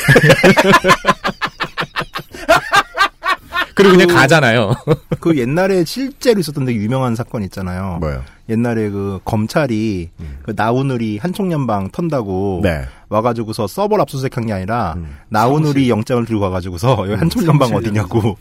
그리고 3.78 3.92
그냥 3.92 4.08
가잖아요. 4.08 4.74
그 5.20 5.38
옛날에 5.38 5.84
실제로 5.84 6.40
있었던 6.40 6.64
되게 6.64 6.80
유명한 6.80 7.14
사건 7.14 7.44
있잖아요. 7.44 7.98
뭐요? 8.00 8.22
옛날에 8.48 8.90
그 8.90 9.20
검찰이 9.24 10.10
그 10.42 10.52
나우누리 10.56 11.18
한총연방 11.18 11.90
턴다고 11.92 12.58
음. 12.58 12.62
네. 12.62 12.84
와가지고서 13.08 13.68
서버를 13.68 14.02
압수수색한 14.02 14.46
게 14.46 14.52
아니라 14.52 14.94
음. 14.96 15.16
나우누리 15.28 15.88
영장을 15.88 16.24
들고 16.24 16.40
가가지고서 16.40 17.06
여기 17.08 17.14
한총연방 17.14 17.72
어디냐고 17.72 18.36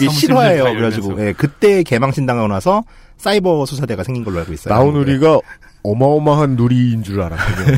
이게 0.00 0.10
실화예요. 0.10 0.64
그래가지고. 0.64 1.24
예, 1.24 1.32
그때 1.32 1.84
개망신 1.84 2.26
당하고 2.26 2.48
나서 2.48 2.82
사이버 3.18 3.66
수사대가 3.66 4.02
생긴 4.02 4.24
걸로 4.24 4.40
알고 4.40 4.52
있어요. 4.52 4.74
나우누리가 4.74 5.40
어마어마한 5.82 6.56
누리인 6.56 7.02
줄 7.04 7.20
알았거든요. 7.20 7.76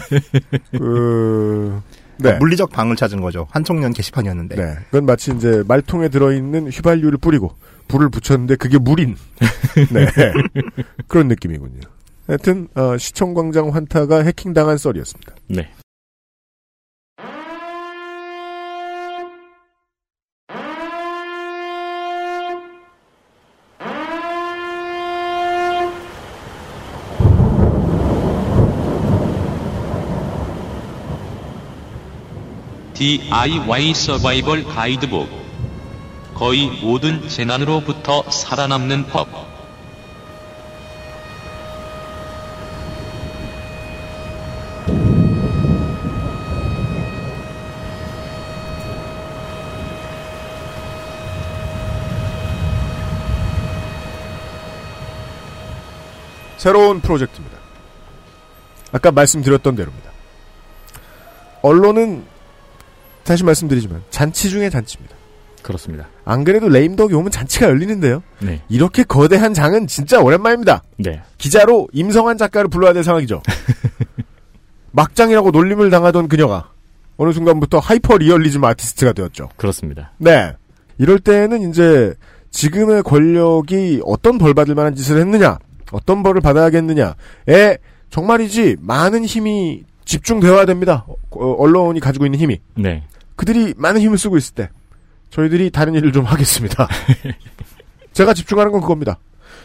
그, 0.79 1.83
네. 2.23 2.33
네. 2.33 2.39
물리적 2.39 2.71
방을 2.71 2.97
찾은 2.97 3.21
거죠. 3.21 3.47
한총련 3.51 3.93
게시판이었는데. 3.93 4.57
네. 4.57 4.75
그건 4.87 5.07
마치 5.07 5.33
이제 5.33 5.63
말통에 5.67 6.09
들어있는 6.09 6.71
휘발유를 6.71 7.19
뿌리고 7.19 7.55
불을 7.89 8.09
붙였는데 8.11 8.57
그게 8.57 8.79
물인. 8.79 9.17
네. 9.93 10.07
그런 11.09 11.29
느낌이군요. 11.29 11.81
하여튼, 12.27 12.69
어, 12.75 12.97
시청광장 12.97 13.75
환타가 13.75 14.23
해킹당한 14.23 14.79
썰이었습니다. 14.79 15.35
네. 15.49 15.69
DIY 33.01 33.95
서바이벌 33.95 34.65
가이드북. 34.65 35.27
거의 36.35 36.67
모든 36.83 37.27
재난으로부터 37.31 38.31
살아남는 38.31 39.07
법. 39.07 39.27
새로운 56.59 57.01
프로젝트입니다. 57.01 57.57
아까 58.93 59.11
말씀드렸던 59.11 59.75
대로입니다. 59.75 60.11
언론은 61.63 62.40
다시 63.31 63.45
말씀드리지만 63.45 64.03
잔치 64.11 64.51
중에 64.51 64.71
잔치입니다. 64.71 65.15
그렇습니다. 65.63 66.09
안 66.25 66.43
그래도 66.43 66.69
레임덕이 66.69 67.15
오면 67.15 67.31
잔치가 67.31 67.67
열리는데요. 67.67 68.25
네. 68.41 68.61
이렇게 68.69 69.05
거대한 69.05 69.55
장은 69.55 69.87
진짜 69.87 70.19
오랜만입니다. 70.19 70.83
네. 70.97 71.23
기자로 71.39 71.87
임성한 71.93 72.39
작가를 72.39 72.69
불러야 72.69 72.93
될 72.93 73.05
상황이죠. 73.05 73.41
막장이라고 74.91 75.53
놀림을 75.53 75.91
당하던 75.91 76.27
그녀가 76.27 76.73
어느 77.19 77.31
순간부터 77.31 77.79
하이퍼 77.79 78.17
리얼리즘 78.19 78.65
아티스트가 78.65 79.13
되었죠. 79.13 79.51
그렇습니다. 79.57 80.11
네. 80.19 80.57
이럴 80.99 81.21
때는 81.21 81.71
이제 81.71 82.15
지금의 82.51 83.05
권력이 83.05 84.01
어떤 84.07 84.39
벌 84.39 84.55
받을 84.55 84.75
만한 84.75 84.97
짓을 84.97 85.21
했느냐, 85.21 85.61
어떤 85.93 86.25
벌을 86.25 86.41
받아야겠느냐에 86.41 87.79
정말이지 88.11 88.79
많은 88.81 89.25
힘이 89.25 89.85
집중되어야 90.05 90.65
됩니다. 90.65 91.07
어, 91.07 91.55
언론이 91.59 92.01
가지고 92.01 92.27
있는 92.27 92.41
힘이. 92.41 92.59
네. 92.75 93.05
그들이 93.41 93.73
많은 93.79 94.03
힘을 94.03 94.19
쓰고 94.19 94.37
있을 94.37 94.55
때 94.55 94.69
저희들이 95.31 95.71
다른 95.71 95.95
일을 95.95 96.13
좀 96.13 96.27
하겠습니다. 96.27 96.87
제가 98.13 98.35
집중하는 98.35 98.71
건 98.71 98.83
그겁니다. 98.83 99.19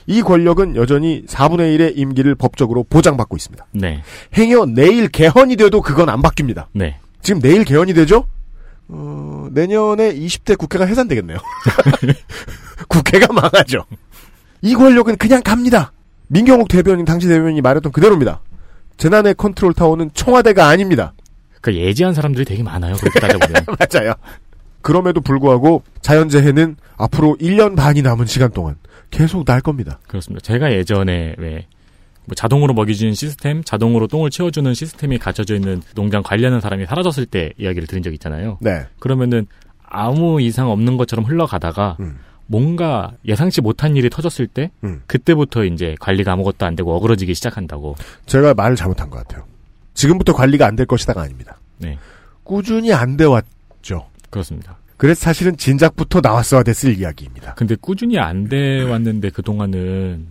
이 0.08 0.22
권력은 0.22 0.78
여전히 0.78 1.26
4분의 1.26 1.78
1의 1.78 1.98
임기를 1.98 2.36
법적으로 2.36 2.86
보장받고 2.86 3.36
있습니다. 3.36 3.66
네. 3.74 4.02
행여 4.34 4.68
내일 4.68 5.10
개헌이 5.10 5.58
돼도 5.58 5.82
그건 5.82 6.08
안 6.08 6.22
바뀝니다. 6.22 6.68
네. 6.72 7.00
지금 7.22 7.42
내일 7.42 7.66
개헌이 7.66 7.94
되죠? 7.94 8.28
어, 8.88 9.50
내년에 9.52 10.16
20대 10.16 10.58
국회가 10.58 10.86
해산되겠네요. 10.86 11.38
국회가 12.88 13.34
망하죠. 13.34 13.84
이 14.62 14.74
권력은 14.74 15.18
그냥 15.18 15.42
갑니다. 15.44 15.92
민경욱 16.28 16.70
대변인, 16.70 17.04
당시 17.04 17.28
대변인이 17.28 17.60
말했던 17.60 17.92
그대로입니다. 17.92 18.40
재난의 18.96 19.36
컨트롤 19.36 19.74
타워는 19.74 20.12
청와대가 20.14 20.70
아닙니다. 20.70 21.14
그 21.66 21.76
예지한 21.76 22.14
사람들이 22.14 22.46
되게 22.46 22.62
많아요. 22.62 22.96
그렇게 22.96 23.20
따져보면. 23.20 23.66
맞아요. 23.80 24.14
그럼에도 24.82 25.20
불구하고 25.20 25.82
자연재해는 26.02 26.76
앞으로 26.96 27.36
1년 27.42 27.76
반이 27.76 28.04
남은 28.04 28.28
시간 28.28 28.52
동안 28.52 28.76
계속 29.10 29.46
날 29.46 29.62
겁니다. 29.62 30.00
그렇습니다. 30.08 30.44
제가 30.44 30.72
예전에 30.72 31.36
왜 31.38 31.66
뭐 32.26 32.34
자동으로 32.36 32.74
먹이주는 32.74 33.14
시스템, 33.14 33.64
자동으로 33.64 34.08
똥을 34.08 34.30
채워주는 34.30 34.74
시스템이 34.74 35.18
갖춰져 35.20 35.56
있는 35.56 35.82
농장 35.94 36.24
관리하는 36.24 36.60
사람이 36.60 36.86
사라졌을 36.86 37.26
때 37.26 37.54
이야기를 37.58 37.88
들은 37.88 38.04
적 38.04 38.14
있잖아요. 38.14 38.58
네. 38.62 38.86
그러면은 39.00 39.48
아무 39.84 40.42
이상 40.42 40.70
없는 40.70 40.98
것처럼 40.98 41.26
흘러가다가 41.26 41.98
음. 42.00 42.18
뭔가 42.48 43.12
예상치 43.26 43.62
못한 43.62 43.96
일이 43.96 44.10
터졌을 44.10 44.48
때 44.48 44.72
음. 44.84 45.02
그때부터 45.08 45.66
이제 45.66 45.96
관리가 46.00 46.34
아무것도 46.34 46.66
안 46.66 46.76
되고 46.76 46.96
어그러지기 46.96 47.34
시작한다고. 47.34 47.96
제가 48.26 48.54
말을 48.54 48.76
잘못한 48.76 49.10
것 49.10 49.18
같아요. 49.18 49.46
지금부터 49.96 50.34
관리가 50.34 50.68
안 50.68 50.76
될 50.76 50.86
것이다가 50.86 51.22
아닙니다. 51.24 51.58
네, 51.80 51.98
꾸준히 52.44 52.94
안 52.94 53.18
돼 53.18 53.24
왔죠. 53.26 54.06
그렇습니다. 54.30 54.78
그래서 54.98 55.20
사실은 55.22 55.58
진작부터 55.58 56.22
나왔어야 56.22 56.64
됐을 56.64 56.98
이야기입니다. 56.98 57.56
근데 57.56 57.76
꾸준히 57.76 58.18
안 58.20 58.48
돼 58.48 58.82
왔는데 58.84 59.30
그 59.32 59.42
동안은 59.42 60.28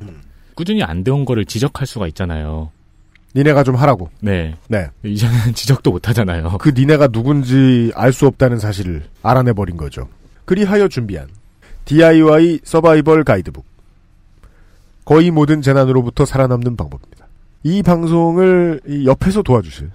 꾸준히 0.55 0.83
안 0.83 1.03
돼온 1.05 1.25
거를 1.25 1.45
지적할 1.45 1.87
수가 1.87 2.07
있잖아요. 2.09 2.71
니네가 3.37 3.65
좀 3.65 3.75
하라고. 3.75 4.11
네, 4.21 4.55
네. 4.69 4.89
이제는 5.03 5.53
지적도 5.55 5.91
못 5.91 6.09
하잖아요. 6.09 6.57
그 6.61 6.71
니네가 6.71 7.09
누군지 7.09 7.91
알 7.97 8.13
수 8.13 8.27
없다는 8.29 8.59
사실을 8.61 9.03
알아내버린 9.23 9.77
거죠. 9.77 10.09
그리하여 10.45 10.87
준비한 10.89 11.27
DIY 11.87 12.61
서바이벌 12.63 13.25
가이드북. 13.25 13.65
거의 15.05 15.31
모든 15.31 15.61
재난으로부터 15.63 16.25
살아남는 16.25 16.77
방법입니다. 16.77 17.24
이 17.65 17.83
방송을 17.83 18.81
이 18.87 19.07
옆에서 19.07 19.43
도와주실 19.43 19.91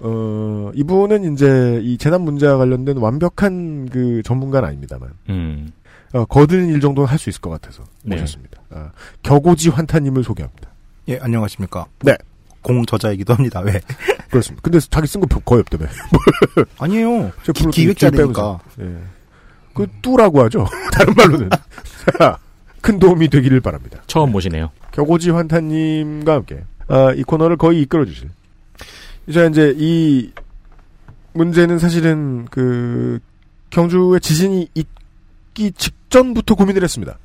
어, 0.00 0.70
이분은 0.74 1.32
이제 1.32 1.80
이 1.82 1.96
재난 1.96 2.22
문제와 2.22 2.56
관련된 2.58 2.96
완벽한 2.98 3.88
그 3.88 4.20
전문가는 4.24 4.68
아닙니다만 4.68 5.10
음, 5.28 5.70
어, 6.12 6.24
거드는 6.24 6.68
일 6.68 6.80
정도는 6.80 7.08
할 7.08 7.18
수 7.18 7.30
있을 7.30 7.40
것 7.40 7.50
같아서 7.50 7.84
네. 8.02 8.16
모셨습니다. 8.16 8.60
아, 8.70 8.90
격오지 9.22 9.68
환타님을 9.70 10.24
소개합니다. 10.24 10.70
예, 11.08 11.18
안녕하십니까. 11.20 11.86
네. 12.02 12.16
공 12.62 12.84
저자이기도 12.84 13.34
합니다. 13.34 13.60
왜? 13.60 13.80
그렇습니다. 14.30 14.60
근데 14.62 14.78
자기 14.80 15.06
쓴 15.06 15.20
거 15.20 15.26
거의 15.40 15.60
없다며. 15.60 15.86
아니에요. 16.78 17.32
저 17.44 17.52
기, 17.52 17.66
기획자니까. 17.70 18.60
예. 18.80 18.98
그 19.74 19.86
뚜라고 20.00 20.42
하죠. 20.44 20.66
다른 20.92 21.14
말로는. 21.14 21.50
자, 22.18 22.38
큰 22.80 22.98
도움이 23.00 23.28
되기를 23.28 23.60
바랍니다. 23.60 24.00
처음 24.06 24.30
모시네요. 24.32 24.70
격오지 24.92 25.30
환타님과 25.30 26.34
함께 26.34 26.64
아, 26.92 27.10
이 27.14 27.22
코너를 27.22 27.56
거의 27.56 27.80
이끌어 27.80 28.04
주실. 28.04 28.28
이제 29.26 29.46
이제 29.46 29.74
이 29.78 30.30
문제는 31.32 31.78
사실은 31.78 32.44
그 32.50 33.18
경주에 33.70 34.18
지진이 34.18 34.68
있기 34.74 35.72
직전부터 35.72 36.54
고민을 36.54 36.82
했습니다. 36.82 37.18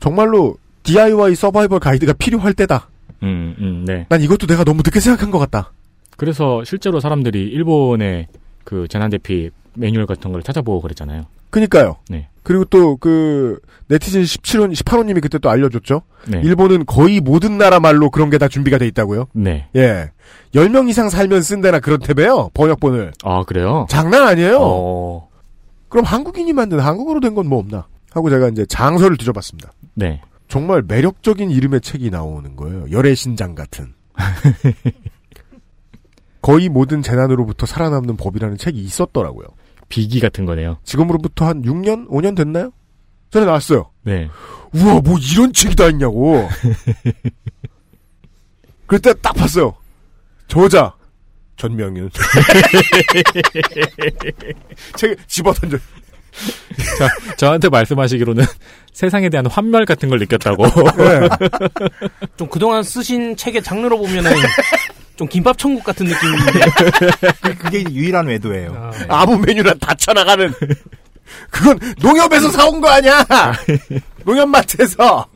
정말로 0.00 0.58
DIY 0.82 1.34
서바이벌 1.34 1.80
가이드가 1.80 2.12
필요할 2.12 2.52
때다. 2.52 2.90
음, 3.22 3.56
음, 3.58 3.84
네. 3.86 4.04
난 4.10 4.20
이것도 4.20 4.46
내가 4.46 4.64
너무 4.64 4.82
늦게 4.84 5.00
생각한 5.00 5.30
것 5.30 5.38
같다. 5.38 5.72
그래서 6.18 6.62
실제로 6.64 7.00
사람들이 7.00 7.40
일본의 7.40 8.28
그 8.66 8.86
재난 8.88 9.08
대피 9.08 9.48
매뉴얼 9.74 10.04
같은 10.06 10.32
걸 10.32 10.42
찾아보고 10.42 10.82
그랬잖아요. 10.82 11.24
그니까요. 11.50 11.96
네. 12.10 12.28
그리고 12.42 12.64
또 12.66 12.96
그 12.96 13.58
네티즌 13.88 14.22
17호, 14.22 14.72
18호님이 14.74 15.22
그때 15.22 15.38
또 15.38 15.48
알려줬죠. 15.48 16.02
네. 16.28 16.40
일본은 16.42 16.84
거의 16.86 17.20
모든 17.20 17.56
나라 17.56 17.78
말로 17.80 18.10
그런 18.10 18.28
게 18.30 18.38
다 18.38 18.48
준비가 18.48 18.76
돼 18.78 18.86
있다고요. 18.88 19.28
네. 19.32 19.68
예. 19.76 20.10
10명 20.54 20.88
이상 20.90 21.08
살면 21.08 21.42
쓴다나 21.42 21.78
그런 21.80 22.00
탭에요. 22.00 22.52
번역본을. 22.52 23.12
아, 23.24 23.44
그래요? 23.44 23.86
장난 23.88 24.24
아니에요. 24.26 24.58
어, 24.60 25.28
그럼 25.88 26.04
한국인이 26.04 26.52
만든 26.52 26.80
한국어로 26.80 27.20
된 27.20 27.34
건 27.34 27.46
뭐 27.46 27.58
없나? 27.60 27.86
하고 28.10 28.28
제가 28.30 28.48
이제 28.48 28.66
장서를 28.66 29.16
뒤져봤습니다. 29.16 29.70
네. 29.94 30.20
정말 30.48 30.82
매력적인 30.82 31.50
이름의 31.50 31.80
책이 31.80 32.10
나오는 32.10 32.56
거예요. 32.56 32.86
열애신장 32.90 33.54
같은. 33.54 33.94
거의 36.46 36.68
모든 36.68 37.02
재난으로부터 37.02 37.66
살아남는 37.66 38.16
법이라는 38.16 38.56
책이 38.56 38.80
있었더라고요. 38.80 39.48
비기 39.88 40.20
같은 40.20 40.44
거네요. 40.44 40.78
지금으로부터 40.84 41.44
한 41.44 41.62
6년? 41.62 42.08
5년 42.08 42.36
됐나요? 42.36 42.70
전에 43.32 43.44
나왔어요. 43.44 43.90
네. 44.04 44.30
우와, 44.72 45.00
뭐 45.00 45.18
이런 45.18 45.52
책이 45.52 45.74
다 45.74 45.88
있냐고. 45.88 46.48
그때 48.86 49.12
딱 49.14 49.32
봤어요. 49.32 49.74
저자. 50.46 50.94
전명윤. 51.56 52.10
책 54.94 55.26
집어 55.26 55.52
던져. 55.52 55.78
자, 56.96 57.08
저한테 57.38 57.68
말씀하시기로는 57.70 58.44
세상에 58.94 59.30
대한 59.30 59.46
환멸 59.46 59.84
같은 59.84 60.08
걸 60.08 60.20
느꼈다고. 60.20 60.64
네. 60.64 61.28
좀 62.36 62.48
그동안 62.48 62.84
쓰신 62.84 63.34
책의 63.34 63.64
장르로 63.64 63.98
보면은 63.98 64.30
좀 65.16 65.26
김밥 65.28 65.56
천국 65.58 65.82
같은 65.84 66.06
느낌인데. 66.06 67.54
그게 67.58 67.84
유일한 67.90 68.26
외도예요. 68.26 68.74
아, 69.08 69.22
아무 69.22 69.38
메뉴나 69.38 69.74
다 69.80 69.94
쳐나가는. 69.94 70.52
그건 71.50 71.78
농협에서 72.00 72.50
사온 72.50 72.80
거 72.80 72.88
아니야! 72.88 73.24
농협마트에서! 74.24 75.26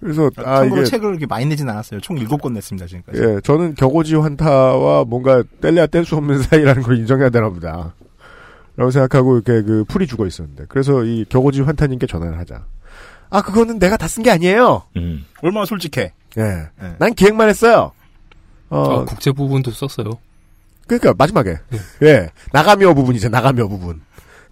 그래서, 0.00 0.30
아, 0.36 0.56
참고로 0.60 0.82
이게. 0.82 0.90
책을 0.90 1.10
이렇게 1.10 1.26
많이 1.26 1.46
내진 1.46 1.68
않았어요. 1.68 2.00
총 2.00 2.16
7권 2.16 2.52
냈습니다, 2.52 2.86
지금까지. 2.88 3.20
예, 3.22 3.40
저는 3.44 3.74
격오지 3.76 4.16
환타와 4.16 5.04
뭔가 5.04 5.44
뗄래야 5.60 5.86
뗄 5.86 6.04
수 6.04 6.16
없는 6.16 6.42
사이라는 6.44 6.82
걸 6.82 6.98
인정해야 6.98 7.30
되나 7.30 7.48
보다. 7.50 7.94
라고 8.76 8.90
생각하고 8.90 9.36
이렇게 9.36 9.62
그 9.62 9.84
풀이 9.84 10.06
죽어 10.06 10.26
있었는데. 10.26 10.64
그래서 10.68 11.04
이 11.04 11.24
격오지 11.28 11.60
환타님께 11.62 12.06
전화를 12.08 12.38
하자. 12.38 12.64
아, 13.30 13.42
그거는 13.42 13.78
내가 13.78 13.96
다 13.96 14.08
쓴 14.08 14.22
게 14.24 14.30
아니에요! 14.30 14.82
음. 14.96 15.24
얼마나 15.40 15.66
솔직해. 15.66 16.12
예. 16.38 16.42
네. 16.80 16.94
난 16.98 17.14
기획만 17.14 17.48
했어요. 17.48 17.92
어, 18.70 19.00
아, 19.00 19.04
국제 19.04 19.30
부분도 19.32 19.70
썼어요. 19.70 20.18
그러니까 20.86 21.14
마지막에 21.16 21.58
예 22.02 22.30
나가며 22.52 22.94
부분이죠 22.94 23.28
나가며 23.28 23.68
부분. 23.68 24.00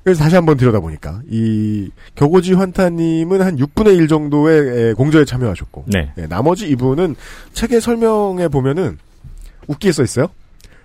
그래서 0.05 0.23
다시 0.25 0.35
한번 0.35 0.57
들여다보니까 0.57 1.23
이 1.29 1.91
격오지 2.15 2.55
환타님은 2.55 3.43
한 3.43 3.57
6분의 3.57 3.99
1 3.99 4.09
정도의 4.09 4.91
에, 4.91 4.93
공저에 4.95 5.25
참여하셨고 5.25 5.85
네. 5.89 6.13
예, 6.17 6.27
나머지 6.27 6.69
이분은 6.69 7.17
책의 7.53 7.81
설명에 7.81 8.49
보면은 8.49 8.99
웃기게 9.67 9.93
써 9.93 10.03
있어요. 10.03 10.29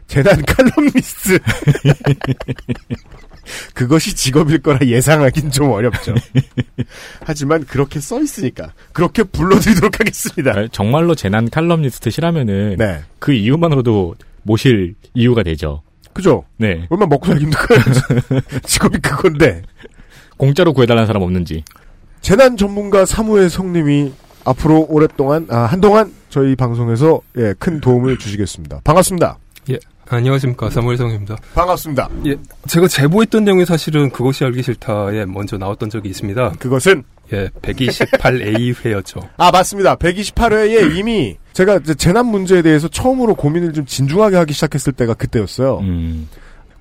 재난 0.07 0.41
칼럼니스트. 0.43 1.39
그것이 3.73 4.15
직업일 4.15 4.61
거라 4.61 4.79
예상하긴 4.85 5.51
좀 5.51 5.71
어렵죠. 5.71 6.15
하지만 7.21 7.65
그렇게 7.65 7.99
써 7.99 8.21
있으니까 8.21 8.73
그렇게 8.93 9.23
불러드리도록 9.23 9.99
하겠습니다. 9.99 10.51
아, 10.51 10.67
정말로 10.71 11.15
재난 11.15 11.49
칼럼니스트 11.49 12.09
시라면은 12.09 12.75
네, 12.77 13.01
그 13.19 13.33
이유만으로도 13.33 14.15
모실 14.43 14.95
이유가 15.13 15.43
되죠. 15.43 15.81
그죠. 16.13 16.45
네. 16.57 16.87
얼마 16.89 17.03
나 17.03 17.07
먹고 17.07 17.25
살기 17.27 17.43
힘들까요? 17.43 17.79
직업이 18.65 18.99
그건데. 18.99 19.61
공짜로 20.37 20.73
구해달라는 20.73 21.07
사람 21.07 21.21
없는지. 21.23 21.63
재난 22.21 22.57
전문가 22.57 23.05
사무엘 23.05 23.49
성님이 23.49 24.13
앞으로 24.45 24.85
오랫동안 24.89 25.47
아 25.49 25.59
한동안 25.59 26.13
저희 26.29 26.55
방송에서 26.55 27.21
예, 27.37 27.53
큰 27.59 27.81
도움을 27.81 28.17
주시겠습니다. 28.17 28.81
반갑습니다. 28.83 29.37
예. 29.71 29.79
안녕하십니까. 30.07 30.69
사무엘성입니다. 30.69 31.37
반갑습니다. 31.53 32.09
예. 32.27 32.35
제가 32.67 32.87
제보했던 32.87 33.43
내용이 33.43 33.65
사실은 33.65 34.09
그것이 34.09 34.43
알기 34.43 34.61
싫다에 34.61 35.25
먼저 35.25 35.57
나왔던 35.57 35.89
적이 35.89 36.09
있습니다. 36.09 36.53
그것은 36.59 37.03
예. 37.33 37.49
128A회였죠. 37.61 39.27
아 39.37 39.51
맞습니다. 39.51 39.95
128회에 39.95 40.95
이미 40.95 41.37
제가 41.53 41.77
이제 41.77 41.95
재난 41.95 42.27
문제에 42.27 42.61
대해서 42.61 42.87
처음으로 42.87 43.35
고민을 43.35 43.73
좀 43.73 43.85
진중하게 43.85 44.35
하기 44.37 44.53
시작했을 44.53 44.93
때가 44.93 45.15
그때였어요. 45.15 45.79
음. 45.79 46.29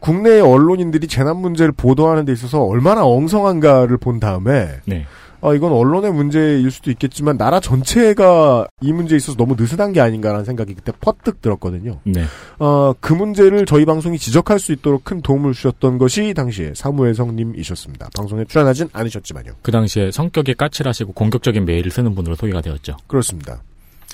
국내의 0.01 0.43
언론인들이 0.43 1.09
재난 1.09 1.39
문제를 1.39 1.73
보도하는 1.73 2.27
데 2.27 2.33
있어서 2.33 2.63
얼마나 2.63 3.07
엉성한가를 3.07 3.97
본 3.97 4.21
다음에 4.21 4.69
네. 4.85 5.07
아, 5.45 5.53
이건 5.53 5.73
언론의 5.73 6.11
문제일 6.13 6.71
수도 6.71 6.91
있겠지만 6.91 7.37
나라 7.37 7.61
전체가 7.61 8.67
이 8.81 8.95
문제에 8.95 9.19
있어서 9.19 9.37
너무 9.37 9.57
느슨한 9.59 9.93
게 9.93 10.01
아닌가라는 10.01 10.47
생각이 10.47 10.73
그때 10.73 10.91
퍼뜩 10.99 11.43
들었거든요. 11.43 12.01
네. 12.05 12.25
어, 12.59 12.95
그 12.99 13.13
문제를 13.13 13.67
저희 13.67 13.85
방송이 13.85 14.19
지적할 14.19 14.59
수 14.59 14.73
있도록 14.73 15.05
큰 15.05 15.21
도움을 15.21 15.53
주셨던 15.53 15.99
것이 15.99 16.33
당시에 16.33 16.73
사무엘 16.75 17.15
성님이셨습니다. 17.15 18.09
방송에 18.17 18.47
출연하진 18.47 18.89
않으셨지만요. 18.95 19.53
그 19.61 19.71
당시에 19.71 20.11
성격이 20.11 20.55
까칠하시고 20.55 21.13
공격적인 21.13 21.67
메일을 21.67 21.91
쓰는 21.91 22.15
분으로 22.15 22.37
소개가 22.37 22.63
되었죠. 22.63 22.97
그렇습니다. 23.07 23.61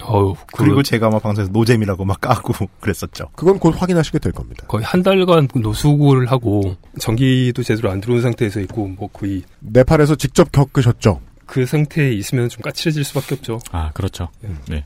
어우, 0.04 0.34
그 0.52 0.64
그리고 0.64 0.82
제가 0.82 1.10
막 1.10 1.22
방송에서 1.22 1.50
노잼이라고 1.52 2.04
막 2.04 2.20
까고 2.20 2.52
그랬었죠. 2.80 3.28
그건 3.34 3.58
곧 3.58 3.74
확인하시게 3.80 4.18
될 4.18 4.32
겁니다. 4.32 4.64
거의 4.68 4.84
한 4.84 5.02
달간 5.02 5.48
노숙을 5.54 6.30
하고 6.30 6.76
전기도 6.98 7.62
제대로 7.62 7.90
안 7.90 8.00
들어온 8.00 8.22
상태에서 8.22 8.60
있고 8.60 8.88
뭐 8.88 9.08
거의 9.08 9.42
네팔에서 9.60 10.14
직접 10.16 10.52
겪으셨죠? 10.52 11.20
그 11.46 11.66
상태에 11.66 12.12
있으면 12.12 12.48
좀 12.48 12.62
까칠해질 12.62 13.02
수밖에 13.04 13.34
없죠. 13.34 13.58
아, 13.72 13.90
그렇죠. 13.92 14.28
네. 14.68 14.84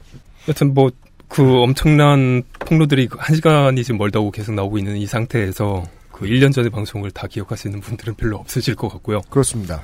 여튼 0.49 0.75
뭐 0.75 0.91
그 1.35 1.43
엄청난 1.63 2.45
폭로들이 2.61 3.09
그한 3.09 3.35
시간이 3.35 3.83
지금 3.83 3.99
멀다고 3.99 4.31
계속 4.31 4.55
나오고 4.55 4.79
있는 4.79 4.97
이 4.97 5.07
상태에서 5.07 5.83
그 6.13 6.27
1년 6.27 6.53
전의 6.53 6.71
방송을 6.71 7.11
다 7.11 7.27
기억하시는 7.27 7.81
분들은 7.81 8.15
별로 8.15 8.37
없으실 8.37 8.77
것 8.77 8.89
같고요. 8.89 9.21
그렇습니다. 9.31 9.83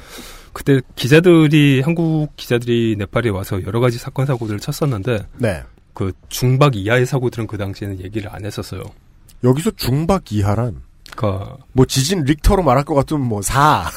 그때 0.53 0.81
기자들이 0.97 1.81
한국 1.83 2.35
기자들이 2.37 2.97
네팔에 2.99 3.29
와서 3.31 3.63
여러 3.65 3.81
가지 3.81 3.99
사건 3.99 4.27
사고들을 4.27 4.59
쳤었는데 4.61 5.27
네. 5.39 5.63
그 5.95 6.13
중박 6.29 6.77
이하의 6.77 7.07
사고들은 7.07 7.47
그 7.47 7.57
당시에는 7.59 8.01
얘기를 8.01 8.29
안 8.35 8.45
했었어요. 8.45 8.83
여기서 9.45 9.71
중박 9.73 10.33
이하란 10.33 10.83
그러니까 11.17 11.57
뭐 11.73 11.87
지진 11.87 12.25
릭터로 12.25 12.63
말할 12.63 12.85
것 12.85 12.95
같으면 12.95 13.27
뭐 13.27 13.43
4. 13.43 13.89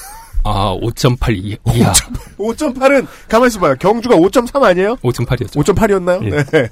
아 0.45 0.77
5.8 0.81 1.33
이- 1.37 1.57
이하 1.73 1.93
5.8은 2.37 3.07
가만 3.29 3.47
있어 3.47 3.59
봐요. 3.59 3.75
경주가 3.79 4.15
5.3 4.15 4.61
아니에요? 4.63 4.95
5.8이었죠. 4.97 5.63
5.8이었나요? 5.63 6.25
예. 6.25 6.43
네. 6.51 6.69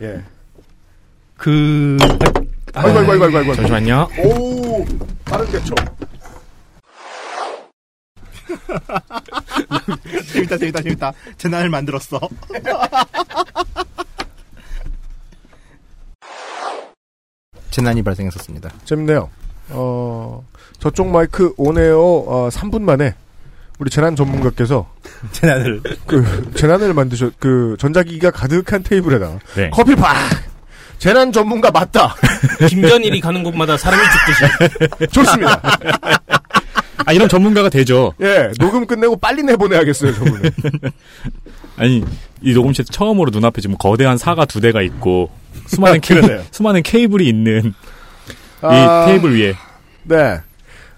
예. 0.02 0.22
그 1.36 1.96
아이고 2.72 2.98
아이고 2.98 3.24
아이고 3.24 3.38
아이고. 3.38 3.54
잠시만요. 3.56 4.08
오, 4.24 4.84
빠른 5.24 5.50
개초. 5.50 5.74
재밌다, 10.32 10.58
재밌다, 10.58 10.82
재밌다. 10.82 11.12
재난을 11.38 11.68
만들었어. 11.70 12.20
재난이 17.70 18.02
발생했었습니다. 18.02 18.70
재밌네요. 18.84 19.30
어, 19.70 20.44
저쪽 20.78 21.08
마이크 21.08 21.52
온에어 21.56 21.98
어, 21.98 22.48
3분 22.52 22.82
만에 22.82 23.14
우리 23.78 23.90
재난 23.90 24.14
전문가께서 24.14 24.88
재난을 25.32 25.82
그 26.06 26.52
재난을 26.54 26.94
만드셨 26.94 27.32
그 27.40 27.76
전자기기가 27.80 28.30
가득한 28.30 28.82
테이블에다 28.84 29.38
네. 29.56 29.70
커피 29.70 29.96
팍 29.96 30.14
재난 30.98 31.32
전문가 31.32 31.70
맞다 31.72 32.14
김전일이 32.68 33.20
가는 33.20 33.42
곳마다 33.42 33.76
사람이 33.76 34.02
죽듯이. 34.12 35.08
좋습니다 35.10 35.60
아, 37.06 37.12
이런 37.12 37.28
전문가가 37.28 37.68
되죠. 37.68 38.12
예 38.20 38.50
녹음 38.58 38.86
끝내고 38.86 39.16
빨리 39.16 39.42
내보내야겠어요 39.42 40.14
저분은 40.14 40.42
아니, 41.76 42.04
이 42.40 42.52
녹음실 42.54 42.84
처음으로 42.84 43.30
눈앞에 43.30 43.60
지금 43.60 43.76
거대한 43.78 44.16
사과 44.16 44.44
두 44.44 44.60
대가 44.60 44.80
있고, 44.82 45.30
수많은 45.66 46.00
케이블, 46.00 46.22
그러네요. 46.28 46.46
수많은 46.52 46.82
케이블이 46.82 47.26
있는 47.28 47.64
이 47.66 47.72
아, 48.62 49.06
테이블 49.06 49.36
위에. 49.38 49.54
네 50.04 50.38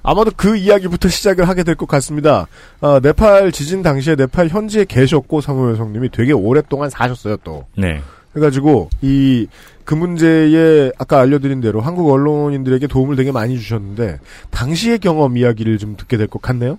아마도 0.02 0.30
그 0.36 0.56
이야기부터 0.56 1.08
시작을 1.08 1.48
하게 1.48 1.62
될 1.64 1.74
것 1.76 1.88
같습니다 1.88 2.46
어, 2.80 3.00
네팔 3.00 3.50
지진 3.52 3.82
당시에 3.82 4.14
네팔 4.16 4.48
현지에 4.48 4.84
계셨고 4.84 5.40
사무엘 5.40 5.76
성님이 5.76 6.10
되게 6.10 6.32
오랫동안 6.32 6.90
사셨어요 6.90 7.38
또 7.42 7.66
네. 7.76 8.00
해가지고 8.36 8.90
이 9.02 9.46
그 9.86 9.94
문제에 9.94 10.90
아까 10.98 11.20
알려드린 11.20 11.60
대로 11.62 11.80
한국 11.80 12.10
언론인들에게 12.10 12.88
도움을 12.88 13.16
되게 13.16 13.30
많이 13.32 13.56
주셨는데 13.58 14.18
당시의 14.50 14.98
경험 14.98 15.38
이야기를 15.38 15.78
좀 15.78 15.96
듣게 15.96 16.16
될 16.18 16.26
것 16.26 16.42
같네요. 16.42 16.78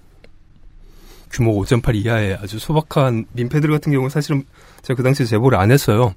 규모 1.32 1.54
5.8 1.63 1.96
이하의 1.96 2.38
아주 2.41 2.60
소박한 2.60 3.26
민폐들 3.34 3.72
같은 3.72 3.91
경우는 3.91 4.10
사실은 4.10 4.43
제가 4.82 4.98
그 4.98 5.04
당시에 5.04 5.26
제보를 5.26 5.58
안 5.58 5.72
했어요. 5.72 6.13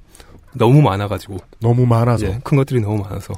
너무 0.53 0.83
많아가지고. 0.83 1.39
너무 1.61 1.87
많아서 1.87 2.27
예, 2.27 2.41
큰 2.43 2.57
것들이 2.57 2.81
너무 2.81 3.03
많아서. 3.03 3.35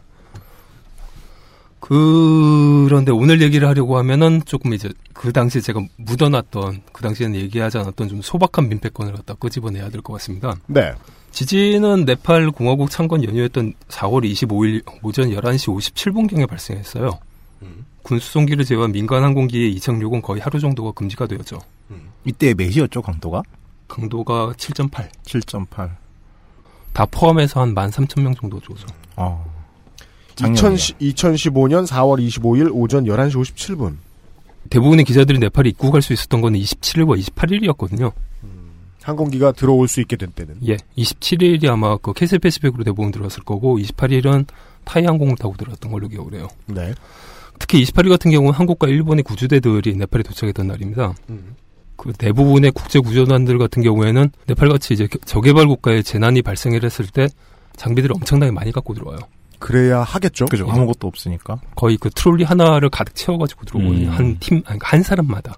그런데 1.78 3.10
오늘 3.12 3.42
얘기를 3.42 3.68
하려고 3.68 3.98
하면은 3.98 4.40
조금 4.46 4.72
이제 4.72 4.88
그 5.12 5.32
당시에 5.32 5.60
제가 5.60 5.80
묻어놨던 5.96 6.82
그 6.92 7.02
당시에는 7.02 7.38
얘기하지 7.38 7.78
않았던 7.78 8.08
좀 8.08 8.22
소박한 8.22 8.68
민폐건을 8.68 9.12
갖다 9.14 9.34
끄집어내야 9.34 9.90
될 9.90 10.00
것 10.00 10.14
같습니다. 10.14 10.54
네. 10.68 10.92
지진은 11.32 12.04
네팔 12.04 12.50
공화국 12.52 12.90
창건 12.90 13.24
연휴였던 13.24 13.74
4월 13.88 14.30
25일 14.30 14.84
오전 15.02 15.30
11시 15.30 15.74
57분경에 15.74 16.46
발생했어요. 16.46 17.18
군 18.02 18.18
수송기를 18.18 18.64
제외한 18.64 18.92
민간 18.92 19.22
항공기의 19.24 19.72
이착륙은 19.72 20.22
거의 20.22 20.40
하루 20.40 20.60
정도가 20.60 20.92
금지가 20.92 21.26
되었죠. 21.26 21.58
이때 22.24 22.54
몇이었죠, 22.54 23.00
강도가? 23.02 23.42
강도가 23.88 24.52
7.8. 24.56 25.08
7.8. 25.24 25.90
다 26.92 27.06
포함해서 27.06 27.60
한 27.60 27.74
13,000명 27.74 28.38
정도 28.38 28.60
조죠. 28.60 28.86
어. 29.16 29.44
2010, 30.40 30.98
2015년 30.98 31.86
4월 31.86 32.26
25일 32.26 32.70
오전 32.72 33.04
11시 33.04 33.42
57분. 33.42 33.96
대부분의 34.70 35.04
기자들이 35.04 35.38
네팔에 35.38 35.70
입국할 35.70 36.02
수 36.02 36.12
있었던 36.12 36.40
거는 36.40 36.58
27일과 36.58 37.20
28일이었거든요. 37.20 38.12
항공기가 39.02 39.52
들어올 39.52 39.88
수 39.88 40.00
있게 40.00 40.16
된 40.16 40.30
때는. 40.32 40.56
예, 40.66 40.76
27일이 40.96 41.68
아마 41.68 41.96
그 41.96 42.12
캐세이 42.12 42.38
퍼시픽으로 42.38 42.84
대부분 42.84 43.10
들어왔을 43.10 43.42
거고 43.42 43.78
28일은 43.78 44.46
타이 44.84 45.04
항공을 45.04 45.36
타고 45.36 45.54
들어왔던 45.56 45.90
걸로 45.90 46.08
기억을 46.08 46.34
해요. 46.34 46.48
네. 46.66 46.94
특히 47.58 47.82
28일 47.84 48.08
같은 48.08 48.30
경우는 48.30 48.52
한국과 48.54 48.88
일본의 48.88 49.22
구조대들이 49.22 49.96
네팔에 49.96 50.22
도착했던 50.22 50.66
날입니다. 50.66 51.14
그 51.96 52.12
대부분의 52.12 52.72
국제 52.72 52.98
구조단들 52.98 53.58
같은 53.58 53.82
경우에는 53.82 54.30
네팔같이 54.46 54.94
이제 54.94 55.06
저개발 55.24 55.66
국가에 55.68 56.02
재난이 56.02 56.42
발생을 56.42 56.82
했을 56.82 57.06
때 57.06 57.28
장비들을 57.76 58.16
엄청나게 58.16 58.50
많이 58.50 58.72
갖고 58.72 58.94
들어와요. 58.94 59.20
그래야 59.60 60.00
하겠죠. 60.00 60.46
그죠. 60.46 60.68
아무것도 60.68 61.06
없으니까. 61.06 61.60
거의 61.76 61.96
그 61.96 62.10
트롤리 62.10 62.42
하나를 62.42 62.90
가득 62.90 63.14
채워가지고 63.14 63.64
들어오거든요. 63.64 64.08
음. 64.08 64.12
한 64.12 64.36
팀, 64.40 64.62
아니, 64.66 64.78
한 64.82 65.02
사람마다. 65.04 65.54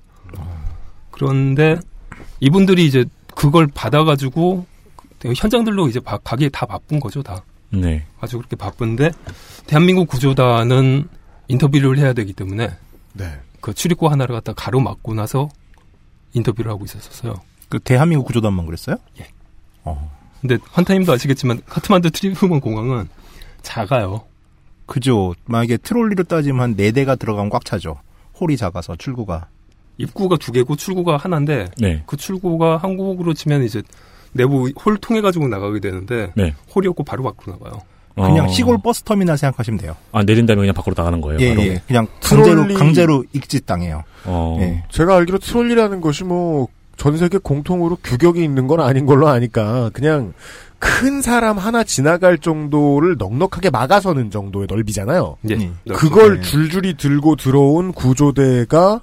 그런데 1.11 1.78
이분들이 2.40 2.85
이제 2.85 3.04
그걸 3.35 3.66
받아가지고 3.66 4.66
현장들로 5.37 5.88
이제 5.88 6.01
바- 6.01 6.18
가기에 6.18 6.49
다 6.51 6.66
바쁜 6.66 7.01
거죠, 7.01 7.23
다. 7.23 7.42
네. 7.70 8.05
아주 8.20 8.37
그렇게 8.38 8.57
바쁜데 8.57 9.11
대한민국 9.66 10.07
구조단은 10.09 11.09
인터뷰를 11.49 11.99
해야 11.99 12.12
되기 12.12 12.33
때문에 12.33 12.70
네. 13.14 13.40
그 13.61 13.73
출입구 13.75 14.09
하나를 14.09 14.35
갖다 14.35 14.53
가로막고 14.53 15.14
나서 15.14 15.49
인터뷰를 16.35 16.70
하고 16.70 16.85
있었어요. 16.85 17.35
그 17.68 17.79
대한민국 17.81 18.27
구조단만 18.27 18.66
그랬어요? 18.66 18.97
예. 19.20 19.27
어. 19.85 20.11
근데 20.40 20.59
환타님도 20.73 21.12
아시겠지만 21.12 21.62
카트만두 21.66 22.11
트리부반 22.11 22.61
공항은 22.61 23.09
작아요. 23.62 24.25
그죠. 24.87 25.35
만약에 25.47 25.79
트롤리로 25.79 26.25
따지면 26.25 26.61
한 26.61 26.77
4대가 26.77 27.18
들어가면 27.18 27.49
꽉 27.51 27.64
차죠. 27.64 27.99
홀이 28.38 28.57
작아서 28.59 28.94
출구가. 28.97 29.49
입구가 29.98 30.37
두 30.38 30.52
개고 30.52 30.76
출구가 30.76 31.16
하나인데 31.16 31.68
네. 31.78 32.02
그 32.07 32.16
출구가 32.16 32.78
한국으로 32.78 33.35
치면 33.35 33.62
이제 33.64 33.83
내부 34.33 34.68
홀 34.85 34.96
통해 34.98 35.20
가지고 35.20 35.48
나가게 35.48 35.80
되는데 35.80 36.33
네. 36.35 36.54
홀이 36.74 36.88
없고 36.88 37.04
바로 37.04 37.22
밖으로 37.22 37.52
나가요. 37.59 37.80
그냥 38.16 38.44
어. 38.46 38.48
시골 38.48 38.78
버스 38.78 39.02
터미널 39.02 39.37
생각하시면 39.38 39.78
돼요. 39.80 39.96
아, 40.12 40.22
내린 40.22 40.46
다음에 40.46 40.61
그냥 40.61 40.74
밖으로 40.74 40.94
나가는 40.96 41.20
거예요. 41.20 41.40
예, 41.40 41.48
바로. 41.54 41.66
예. 41.66 41.83
그냥 41.87 42.07
강제로, 42.22 42.62
트롤리- 42.64 42.78
강제로 42.78 43.24
익짓 43.33 43.66
당해요. 43.66 44.04
어. 44.24 44.57
예. 44.61 44.85
제가 44.90 45.16
알기로 45.16 45.38
트롤리라는 45.38 46.00
것이 46.00 46.24
뭐 46.24 46.68
전 46.96 47.16
세계 47.16 47.38
공통으로 47.38 47.96
규격이 48.04 48.40
있는 48.44 48.68
건 48.68 48.78
아닌 48.78 49.04
걸로 49.04 49.26
아니까 49.26 49.90
그냥 49.92 50.33
큰 50.78 51.22
사람 51.22 51.59
하나 51.59 51.83
지나갈 51.83 52.38
정도를 52.38 53.16
넉넉하게 53.18 53.70
막아서는 53.70 54.30
정도의 54.30 54.68
넓이잖아요. 54.70 55.37
예. 55.50 55.54
음. 55.57 55.76
그걸 55.92 56.37
네. 56.37 56.42
줄줄이 56.42 56.96
들고 56.96 57.35
들어온 57.35 57.90
구조대가 57.90 59.00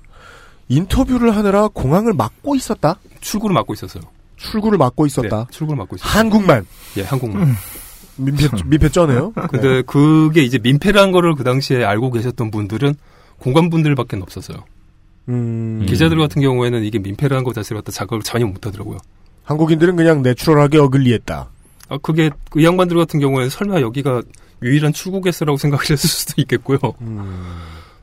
인터뷰를 0.71 1.35
하느라 1.35 1.67
공항을 1.67 2.13
막고 2.13 2.55
있었다. 2.55 2.97
출구를 3.19 3.53
막고 3.53 3.73
있었어요. 3.73 4.03
출구를 4.37 4.77
막고 4.77 5.05
있었다. 5.05 5.39
네, 5.39 5.45
출구를 5.51 5.77
막고 5.77 5.97
있었어요. 5.97 6.17
한국만 6.17 6.65
예, 6.97 7.03
한국만. 7.03 7.55
민폐 8.15 8.47
민폐 8.65 8.89
쩌네요. 8.89 9.33
근데 9.51 9.81
그게 9.81 10.43
이제 10.43 10.57
민폐라는 10.59 11.11
거를 11.11 11.35
그 11.35 11.43
당시에 11.43 11.83
알고 11.83 12.11
계셨던 12.11 12.51
분들은 12.51 12.95
공관분들밖에 13.39 14.17
없었어요. 14.17 14.63
음, 15.27 15.85
기자들 15.87 16.17
같은 16.17 16.41
경우에는 16.41 16.83
이게 16.83 16.99
민폐라는 16.99 17.43
것 17.43 17.53
자체를 17.53 17.81
갖다 17.81 17.91
자각을 17.91 18.23
전혀 18.23 18.45
못 18.45 18.65
하더라고요. 18.65 18.97
한국인들은 19.43 19.97
그냥 19.97 20.21
내추럴하게 20.21 20.77
어글리했다. 20.77 21.49
아, 21.89 21.97
그게 22.01 22.29
그 22.49 22.63
양반들 22.63 22.95
같은 22.95 23.19
경우에는 23.19 23.49
설마 23.49 23.81
여기가 23.81 24.21
유일한 24.63 24.93
출국했어라고 24.93 25.57
생각을 25.59 25.83
했을 25.89 25.97
수도 25.97 26.41
있겠고요. 26.41 26.79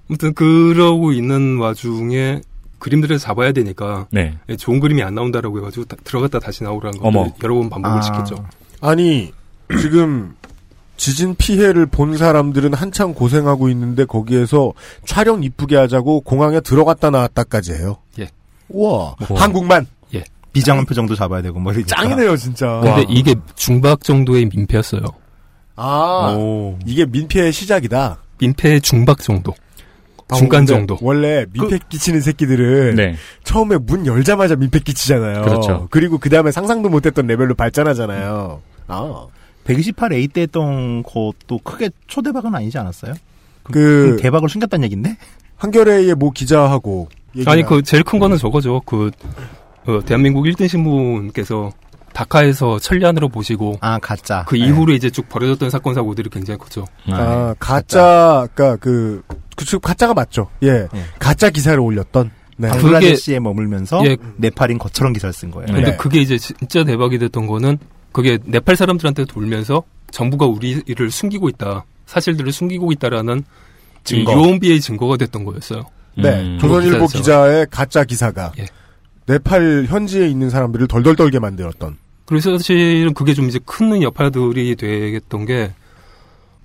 아무튼 0.08 0.34
그러고 0.34 1.12
있는 1.12 1.58
와중에 1.58 2.42
그림들을 2.78 3.18
잡아야 3.18 3.52
되니까 3.52 4.06
네. 4.10 4.34
예, 4.48 4.56
좋은 4.56 4.80
그림이 4.80 5.02
안 5.02 5.14
나온다라고 5.14 5.58
해가지고 5.58 5.84
다- 5.86 5.96
들어갔다 6.04 6.38
다시 6.38 6.62
나오라는 6.64 6.98
걸 6.98 7.08
어머. 7.08 7.32
여러 7.42 7.54
번 7.56 7.70
반복을 7.70 7.98
아. 7.98 8.02
시켰죠. 8.02 8.44
아니 8.80 9.32
지금 9.80 10.34
지진 10.96 11.34
피해를 11.36 11.86
본 11.86 12.16
사람들은 12.16 12.74
한창 12.74 13.14
고생하고 13.14 13.68
있는데 13.70 14.04
거기에서 14.04 14.72
촬영 15.06 15.42
이쁘게 15.44 15.76
하자고 15.76 16.20
공항에 16.22 16.60
들어갔다 16.60 17.10
나왔다까지 17.10 17.72
해요. 17.74 17.98
예. 18.18 18.28
우와 18.68 19.14
우와. 19.30 19.40
한국만 19.42 19.86
비장한 20.50 20.86
표정도 20.86 21.14
잡아야 21.14 21.42
되고 21.42 21.60
뭐. 21.60 21.72
짱이네요 21.86 22.36
진짜. 22.36 22.80
근데 22.82 23.04
이게 23.08 23.34
중박 23.54 24.02
정도의 24.02 24.46
민폐였어요. 24.46 25.02
아 25.76 26.34
오. 26.36 26.76
이게 26.86 27.04
민폐의 27.06 27.52
시작이다. 27.52 28.18
민폐의 28.38 28.80
중박 28.80 29.18
정도. 29.22 29.54
아, 30.30 30.36
중간 30.36 30.66
정도. 30.66 30.98
원래 31.00 31.46
민폐 31.52 31.78
끼치는 31.88 32.20
새끼들은 32.20 32.96
네. 32.96 33.14
처음에 33.44 33.78
문 33.78 34.06
열자마자 34.06 34.56
민폐 34.56 34.78
끼치잖아요. 34.80 35.42
그렇죠. 35.42 35.88
그리고 35.90 36.18
그 36.18 36.28
다음에 36.28 36.50
상상도 36.50 36.88
못했던 36.88 37.26
레벨로 37.26 37.54
발전하잖아요. 37.54 38.60
아. 38.88 39.26
128A 39.64 40.32
때 40.32 40.42
했던 40.42 41.02
것도 41.02 41.58
크게 41.62 41.90
초대박은 42.06 42.54
아니지 42.54 42.78
않았어요? 42.78 43.14
그 43.64 44.16
대박을 44.20 44.48
숨겼다는 44.48 44.84
얘긴데? 44.84 45.16
한겨레의 45.56 46.14
모 46.14 46.30
기자하고 46.30 47.08
얘기나 47.36 47.52
아니 47.52 47.62
그 47.64 47.82
제일 47.82 48.02
큰 48.02 48.18
거는 48.18 48.38
저거죠. 48.38 48.80
그 48.86 49.10
어, 49.86 50.00
대한민국 50.04 50.44
1등 50.44 50.68
신문께서 50.68 51.72
다카에서 52.12 52.78
천리안으로 52.78 53.28
보시고 53.28 53.78
아 53.80 53.98
가짜. 53.98 54.44
그 54.48 54.56
이후로 54.56 54.92
이제 54.92 55.10
쭉 55.10 55.28
벌어졌던 55.28 55.70
사건 55.70 55.94
사고들이 55.94 56.30
굉장히 56.30 56.58
컸죠. 56.58 56.84
아, 57.10 57.54
가짜, 57.58 58.48
그니까 58.54 58.76
그, 58.76 59.22
그, 59.58 59.78
가짜가 59.78 60.14
맞죠. 60.14 60.48
예. 60.62 60.88
가짜 61.18 61.50
기사를 61.50 61.78
올렸던. 61.78 62.30
네. 62.60 62.68
방글라데시에 62.68 63.38
머물면서 63.38 64.02
예. 64.06 64.16
네팔인 64.36 64.78
것처럼 64.78 65.12
기사를 65.12 65.32
쓴 65.32 65.50
거예요. 65.50 65.66
근데 65.66 65.92
네. 65.92 65.96
그게 65.96 66.20
이제 66.20 66.38
진짜 66.38 66.82
대박이 66.82 67.18
됐던 67.18 67.46
거는 67.46 67.78
그게 68.10 68.38
네팔 68.44 68.74
사람들한테 68.74 69.26
돌면서 69.26 69.84
정부가 70.10 70.46
우리를 70.46 71.10
숨기고 71.10 71.48
있다. 71.50 71.84
사실들을 72.06 72.50
숨기고 72.50 72.90
있다라는 72.92 73.44
증거. 74.02 74.32
유언비의 74.32 74.80
증거가 74.80 75.16
됐던 75.16 75.44
거였어요. 75.44 75.84
네. 76.16 76.40
음. 76.40 76.58
조선일보. 76.60 77.06
기자의 77.06 77.66
가짜 77.70 78.02
기사가 78.02 78.52
예. 78.58 78.66
네팔 79.26 79.84
현지에 79.88 80.26
있는 80.26 80.50
사람들을 80.50 80.88
덜덜 80.88 81.14
떨게 81.14 81.38
만들었던. 81.38 81.96
그래서 82.24 82.58
사실은 82.58 83.14
그게 83.14 83.34
좀 83.34 83.48
이제 83.48 83.60
큰 83.64 84.02
여파들이 84.02 84.74
되겠던 84.74 85.46
게 85.46 85.72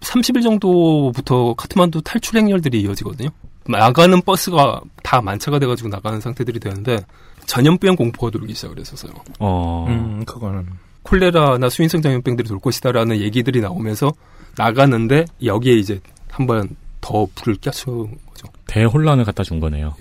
30일 0.03 0.43
정도부터 0.43 1.53
카트만두 1.55 2.01
탈출 2.01 2.37
행렬들이 2.37 2.81
이어지거든요. 2.81 3.29
나가는 3.67 4.21
버스가 4.21 4.81
다 5.03 5.21
만차가 5.21 5.59
돼가지고 5.59 5.89
나가는 5.89 6.19
상태들이 6.19 6.59
되는데 6.59 7.05
전염병 7.45 7.95
공포가 7.95 8.29
돌기 8.29 8.53
시작을 8.53 8.79
했었어요. 8.79 9.13
어. 9.39 9.85
음, 9.87 10.23
그거는 10.25 10.67
콜레라나 11.03 11.69
수인성 11.69 12.01
전염병들이 12.01 12.47
돌 12.47 12.59
것이다라는 12.59 13.19
얘기들이 13.19 13.61
나오면서 13.61 14.11
나가는데 14.57 15.25
여기에 15.43 15.75
이제 15.75 15.99
한번 16.29 16.75
더 17.01 17.27
불을 17.35 17.57
껴준 17.61 18.17
거죠. 18.27 18.47
대혼란을 18.67 19.25
갖다 19.25 19.43
준 19.43 19.59
거네요. 19.59 19.95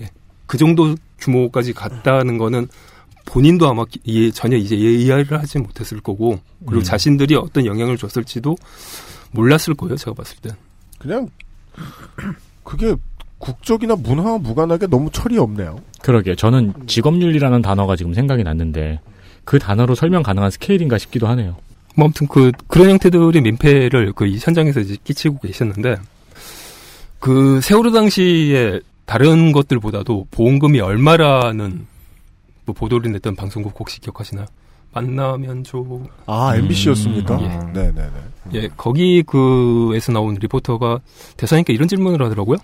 그 0.47 0.57
정도 0.57 0.95
규모까지 1.19 1.73
갔다는 1.73 2.37
거는 2.37 2.67
본인도 3.25 3.67
아마 3.67 3.85
전혀 4.33 4.57
이제 4.57 4.75
이해를 4.75 5.39
하지 5.39 5.57
못했을 5.59 5.99
거고 6.01 6.39
그리고 6.65 6.81
음. 6.81 6.83
자신들이 6.83 7.35
어떤 7.35 7.65
영향을 7.65 7.97
줬을지도 7.97 8.55
몰랐을 9.33 9.75
거예요. 9.77 9.95
제가 9.97 10.13
봤을 10.13 10.37
때. 10.37 10.49
그냥, 10.97 11.29
그게 12.63 12.95
국적이나 13.37 13.95
문화와 13.95 14.37
무관하게 14.37 14.87
너무 14.87 15.11
철이 15.11 15.37
없네요. 15.37 15.81
그러게요. 16.01 16.35
저는 16.35 16.73
직업윤리라는 16.87 17.61
단어가 17.61 17.95
지금 17.95 18.13
생각이 18.13 18.43
났는데 18.43 19.01
그 19.43 19.59
단어로 19.59 19.95
설명 19.95 20.23
가능한 20.23 20.51
스케일인가 20.51 20.97
싶기도 20.97 21.27
하네요. 21.27 21.57
뭐 21.95 22.05
아무튼 22.05 22.27
그 22.27 22.51
그런 22.67 22.89
형태들의 22.89 23.41
민폐를 23.41 24.13
그이 24.13 24.37
현장에서 24.39 24.79
이제 24.79 24.95
끼치고 25.03 25.39
계셨는데 25.39 25.97
그 27.19 27.59
세월호 27.61 27.91
당시에 27.91 28.79
다른 29.05 29.51
것들보다도 29.51 30.27
보험금이 30.31 30.79
얼마라는 30.79 31.85
뭐 32.65 32.73
보도를 32.73 33.11
냈던 33.11 33.35
방송국 33.35 33.73
혹시 33.77 33.99
기억하시나요? 33.99 34.45
만나면 34.93 35.63
좋. 35.63 36.03
아, 36.25 36.55
MBC였습니까? 36.55 37.41
예. 37.41 37.47
네네네. 37.73 38.11
예, 38.53 38.69
거기 38.77 39.23
그에서 39.23 40.11
나온 40.11 40.35
리포터가 40.35 40.99
대사님께 41.37 41.73
이런 41.73 41.87
질문을 41.87 42.21
하더라고요. 42.23 42.57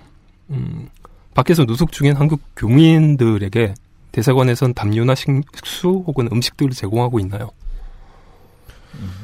음, 0.52 0.90
밖에서 1.34 1.64
누숙 1.66 1.92
중인 1.92 2.16
한국 2.16 2.42
교민들에게 2.56 3.74
대사관에선 4.12 4.74
담요나 4.74 5.16
식수 5.16 6.04
혹은 6.06 6.28
음식들을 6.32 6.72
제공하고 6.72 7.20
있나요? 7.20 7.50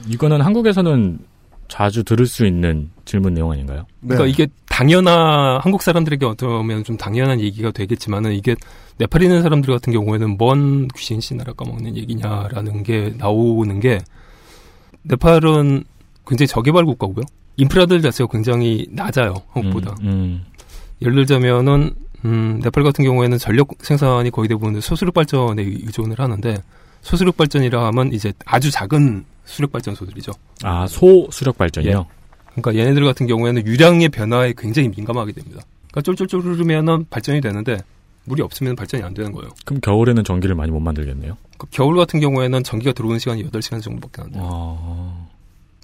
이거는 0.07 0.41
한국에서는 0.41 1.19
자주 1.67 2.03
들을 2.03 2.25
수 2.27 2.45
있는 2.45 2.91
질문 3.05 3.33
내용 3.33 3.51
아닌가요? 3.51 3.85
네. 4.01 4.15
그러니까 4.15 4.27
이게 4.27 4.47
당연한 4.75 5.61
한국 5.61 5.81
사람들에게 5.81 6.25
어쩌면 6.25 6.83
좀 6.83 6.97
당연한 6.97 7.39
얘기가 7.39 7.71
되겠지만은 7.71 8.33
이게 8.33 8.57
네팔에 8.97 9.23
있는 9.23 9.41
사람들 9.41 9.73
같은 9.73 9.93
경우에는 9.93 10.37
뭔 10.37 10.89
귀신 10.97 11.21
씨나라 11.21 11.53
까먹는 11.53 11.95
얘기냐라는 11.95 12.83
게 12.83 13.13
나오는 13.17 13.79
게 13.79 13.99
네팔은 15.03 15.85
굉장히 16.27 16.47
저개발 16.47 16.83
국가고요. 16.83 17.23
인프라들 17.55 18.01
자체가 18.01 18.29
굉장히 18.29 18.85
낮아요 18.91 19.35
한국보다. 19.53 19.95
음, 20.01 20.07
음. 20.07 20.45
예를 21.01 21.15
들자면은 21.15 21.95
음, 22.25 22.59
네팔 22.61 22.83
같은 22.83 23.05
경우에는 23.05 23.37
전력 23.37 23.69
생산이 23.79 24.29
거의 24.29 24.49
대부분 24.49 24.81
수수력 24.81 25.13
발전에 25.13 25.61
의존을 25.63 26.19
하는데 26.19 26.57
수수력 27.01 27.37
발전이라 27.37 27.85
하면 27.85 28.11
이제 28.11 28.33
아주 28.43 28.69
작은 28.71 29.23
수력 29.45 29.71
발전소들이죠. 29.71 30.33
아, 30.63 30.85
소 30.85 31.29
수력 31.31 31.57
발전이요? 31.57 32.05
그러니까 32.55 32.81
얘네들 32.81 33.03
같은 33.05 33.27
경우에는 33.27 33.65
유량의 33.65 34.09
변화에 34.09 34.53
굉장히 34.57 34.89
민감하게 34.89 35.33
됩니다. 35.33 35.61
그러니까 35.91 36.01
쫄쫄쫄 36.01 36.41
흐르면은 36.41 37.05
발전이 37.09 37.41
되는데 37.41 37.77
물이 38.25 38.41
없으면 38.41 38.75
발전이 38.75 39.03
안 39.03 39.13
되는 39.13 39.31
거예요. 39.31 39.51
그럼 39.65 39.79
겨울에는 39.81 40.23
전기를 40.23 40.55
많이 40.55 40.71
못 40.71 40.79
만들겠네요. 40.79 41.37
그 41.57 41.67
겨울 41.71 41.95
같은 41.95 42.19
경우에는 42.19 42.63
전기가 42.63 42.91
들어오는 42.91 43.19
시간이 43.19 43.43
8시간 43.49 43.81
정도밖에 43.81 44.21
안 44.23 44.31
돼요. 44.31 44.43
어. 44.45 45.29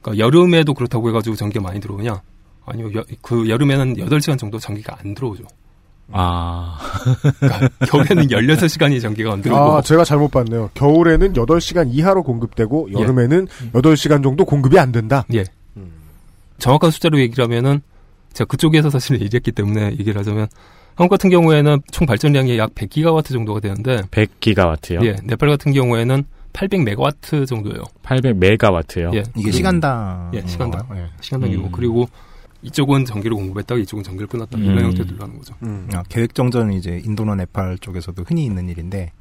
그러니까 0.01 0.25
여름에도 0.25 0.73
그렇다고 0.73 1.07
해가지고 1.09 1.35
전기가 1.35 1.61
많이 1.61 1.79
들어오냐? 1.79 2.21
아니요, 2.65 2.89
여- 2.95 3.03
그 3.21 3.47
여름에는 3.49 3.95
8시간 3.97 4.37
정도 4.37 4.57
전기가 4.59 4.97
안 4.99 5.13
들어오죠. 5.13 5.43
아. 6.13 6.77
그러니까 7.39 7.69
겨울에는 7.85 8.27
16시간이 8.27 9.01
전기가 9.01 9.33
안 9.33 9.41
들어오고. 9.41 9.77
아, 9.77 9.81
제가 9.81 10.03
잘못 10.03 10.29
봤네요. 10.31 10.69
겨울에는 10.73 11.33
8시간 11.33 11.89
이하로 11.93 12.23
공급되고, 12.23 12.89
예. 12.89 13.01
여름에는 13.01 13.47
8시간 13.73 14.21
정도 14.23 14.43
공급이 14.45 14.77
안 14.79 14.91
된다. 14.91 15.25
예. 15.33 15.43
정확한 16.61 16.91
숫자로 16.91 17.19
얘기를 17.19 17.43
하면은 17.43 17.81
제가 18.33 18.47
그쪽에서 18.47 18.89
사실 18.89 19.19
일했기 19.21 19.51
때문에 19.51 19.91
얘기를 19.91 20.17
하자면 20.17 20.47
한국 20.95 21.09
같은 21.15 21.29
경우에는 21.29 21.81
총 21.91 22.05
발전량이 22.05 22.57
약 22.57 22.73
100기가와트 22.75 23.29
정도가 23.31 23.59
되는데 23.59 24.01
100기가와트요? 24.11 25.03
예, 25.05 25.15
네팔 25.23 25.49
같은 25.49 25.73
경우에는 25.73 26.23
800메가와트 26.53 27.47
정도예요. 27.47 27.81
800메가와트요? 28.03 29.13
예. 29.15 29.19
이게 29.19 29.31
그리고- 29.33 29.51
시간당 29.51 30.31
예, 30.33 30.43
시간당. 30.45 30.85
예. 30.95 31.07
시간당 31.21 31.49
규모. 31.51 31.65
음. 31.67 31.71
그리고 31.71 32.09
이쪽은 32.61 33.05
전기를 33.05 33.35
공급했다가 33.35 33.79
이쪽은 33.81 34.03
전기를 34.03 34.27
끊었다. 34.27 34.57
이런 34.59 34.77
음. 34.79 34.83
형태들로 34.85 35.23
하는 35.23 35.37
거죠. 35.37 35.55
음. 35.63 35.89
아, 35.93 36.03
계획 36.09 36.35
정전은 36.35 36.73
이제 36.73 37.01
인도나 37.03 37.35
네팔 37.35 37.79
쪽에서도 37.79 38.21
흔히 38.27 38.45
있는 38.45 38.69
일인데 38.69 39.11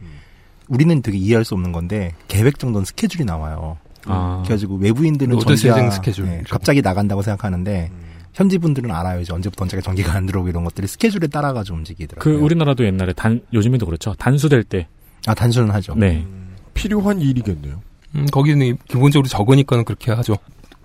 우리는 0.68 1.00
되게 1.02 1.16
이해할 1.18 1.44
수 1.44 1.54
없는 1.54 1.72
건데 1.72 2.12
계획 2.28 2.58
정전 2.58 2.84
스케줄이 2.84 3.24
나와요. 3.24 3.78
아. 4.06 4.42
그래가지고 4.44 4.76
외부인들은 4.76 5.38
전기가 5.40 5.90
스케줄. 5.90 6.26
예, 6.26 6.42
갑자기 6.48 6.82
나간다고 6.82 7.22
생각하는데 7.22 7.90
현지 8.32 8.58
분들은 8.58 8.90
알아요. 8.90 9.20
이제 9.20 9.32
언제부터 9.32 9.64
언제가 9.64 9.80
전기가 9.80 10.14
안 10.14 10.26
들어오고 10.26 10.48
이런 10.48 10.64
것들이 10.64 10.86
스케줄에 10.86 11.26
따라가지고 11.26 11.74
그 11.74 11.78
움직이더라고요. 11.78 12.42
우리나라도 12.42 12.84
옛날에 12.84 13.12
단 13.12 13.40
요즘에도 13.52 13.86
그렇죠. 13.86 14.14
단수될 14.14 14.64
때. 14.64 14.86
아 15.26 15.34
단순은 15.34 15.70
하죠. 15.70 15.94
네. 15.96 16.26
필요한 16.74 17.20
일이겠네요. 17.20 17.82
음, 18.14 18.26
거기는 18.32 18.76
기본적으로 18.88 19.28
적으니까는 19.28 19.84
그렇게 19.84 20.12
하죠. 20.12 20.36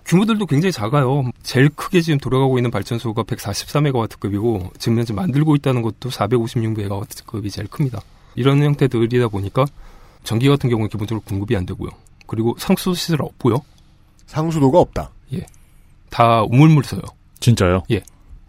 규모들도 0.04 0.46
굉장히 0.46 0.72
작아요. 0.72 1.30
제일 1.42 1.68
크게 1.70 2.00
지금 2.00 2.18
돌아가고 2.18 2.58
있는 2.58 2.70
발전소가 2.70 3.24
144메가와트급이고 3.24 4.78
지금 4.78 4.98
현재 4.98 5.12
만들고 5.12 5.56
있다는 5.56 5.82
것도 5.82 6.10
456메가와트급이 6.10 7.50
제일 7.50 7.68
큽니다. 7.68 8.00
이런 8.36 8.62
형태들이다 8.62 9.28
보니까 9.28 9.64
전기 10.22 10.48
같은 10.48 10.70
경우는 10.70 10.88
기본적으로 10.90 11.22
공급이 11.26 11.56
안 11.56 11.66
되고요. 11.66 11.90
그리고 12.26 12.54
상수 12.58 12.94
시설 12.94 13.22
없고요. 13.22 13.58
상수도가 14.26 14.78
없다. 14.80 15.10
다 16.10 16.42
우물물 16.44 16.84
써요. 16.84 17.00
진짜요? 17.40 17.82
예. 17.90 18.00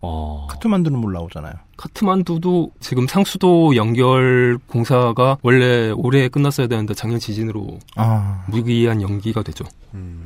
어. 0.02 0.48
카트만두는 0.50 1.00
못 1.00 1.10
나오잖아요. 1.12 1.54
카트만두도 1.76 2.72
지금 2.80 3.08
상수도 3.08 3.76
연결 3.76 4.58
공사가 4.68 5.38
원래 5.42 5.90
올해 5.92 6.28
끝났어야 6.30 6.68
되는데 6.68 6.94
작년 6.94 7.20
지진으로 7.20 7.80
아 7.96 8.46
무기한 8.48 9.02
연기가 9.02 9.42
되죠. 9.44 9.66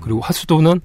그리고 0.01 0.19
하수도는 0.21 0.81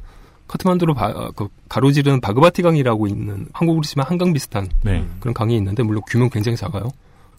카트만두로 0.49 0.95
바- 0.95 1.31
그 1.35 1.49
가로지르는 1.69 2.21
바그바티 2.21 2.62
강이라고 2.62 3.07
있는 3.09 3.49
한국으로 3.53 3.83
치면 3.83 4.07
한강 4.07 4.33
비슷한 4.33 4.69
네. 4.83 5.05
그런 5.21 5.35
강이 5.35 5.57
있는데 5.57 5.83
물론 5.83 6.03
규모는 6.09 6.31
굉장히 6.31 6.57
작아요. 6.57 6.89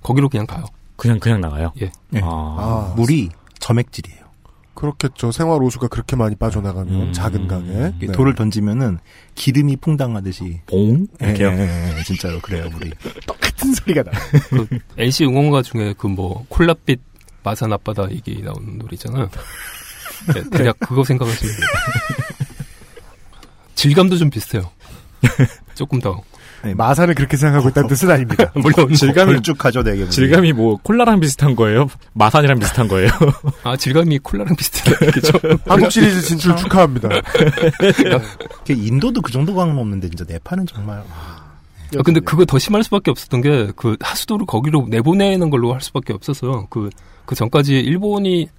거기로 0.04 0.28
그냥 0.30 0.46
가요. 0.46 0.66
그냥 0.98 1.18
그냥 1.20 1.40
나가요. 1.42 1.72
예. 1.82 1.90
예. 2.16 2.20
아. 2.22 2.26
아, 2.28 2.94
물이 2.98 3.30
점액질이에요. 3.60 4.27
그렇겠죠. 4.78 5.32
생활 5.32 5.62
오수가 5.64 5.88
그렇게 5.88 6.16
많이 6.16 6.36
빠져나가면 6.36 6.94
음. 7.08 7.12
작은 7.14 7.48
강에 7.48 7.94
이게 7.98 8.06
네. 8.08 8.12
돌을 8.14 8.36
던지면은 8.36 9.00
기름이 9.34 9.78
풍당하듯이 9.78 10.62
봉? 10.68 11.08
예, 11.22 11.26
이렇게요. 11.30 11.50
예, 11.50 11.58
예, 11.62 11.98
예, 11.98 12.04
진짜로 12.04 12.40
그래요 12.40 12.70
물이. 12.70 12.92
똑같은 13.26 13.74
소리가 13.74 14.04
나. 14.04 14.12
그 14.50 14.68
NC 14.98 15.26
응원가 15.26 15.64
중에 15.64 15.94
그 15.98 16.08
뭐 16.08 16.46
콜라빛 16.50 17.00
마산 17.44 17.74
앞바다 17.74 18.12
얘기 18.12 18.42
나오는 18.44 18.78
노래 18.78 18.90
있잖아요. 18.94 19.30
네, 20.34 20.44
대략 20.52 20.78
그거 20.80 21.04
생각하시면 21.04 21.56
돼요. 21.56 21.68
질감도 23.76 24.18
좀 24.18 24.30
비슷해요. 24.30 24.70
조금 25.76 26.00
더. 26.00 26.22
네, 26.64 26.74
마산을 26.74 27.14
그렇게 27.14 27.38
생각하고 27.38 27.70
있다는 27.70 27.88
뜻은 27.90 28.10
아닙니다. 28.10 28.52
물론 28.58 28.92
질감이 28.92 29.34
걸쭉하죠 29.34 29.84
되게. 29.84 30.00
물이. 30.00 30.12
질감이 30.12 30.54
뭐 30.54 30.78
콜라랑 30.82 31.20
비슷한 31.20 31.56
거예요? 31.56 31.88
마산이랑 32.14 32.58
비슷한 32.60 32.88
거예요? 32.88 33.10
아 33.64 33.78
질감이 33.78 34.18
콜라랑 34.20 34.56
비슷해요. 34.56 34.96
한국 35.68 35.92
시리즈 35.92 36.22
진출 36.24 36.56
축하합니다. 36.56 37.10
그 38.66 38.74
인도도 38.74 39.22
그 39.22 39.32
정도 39.32 39.54
강은 39.54 39.78
없는데 39.78 40.10
진짜 40.10 40.26
네팔은 40.28 40.66
정말 40.66 40.98
아, 41.12 41.44
아, 41.96 42.02
근데 42.04 42.20
그거 42.20 42.44
더 42.46 42.58
심할 42.58 42.84
수밖에 42.84 43.12
없었던 43.12 43.42
게 43.42 43.72
그 43.76 43.96
하수도를 44.02 44.46
거기로 44.48 44.88
내보내는 44.90 45.50
걸로 45.52 45.74
할 45.74 45.82
수밖에 45.82 46.12
없었어요. 46.14 46.66
그, 46.72 46.90
그 47.26 47.36
전까지 47.36 47.74
일본이 47.80 48.50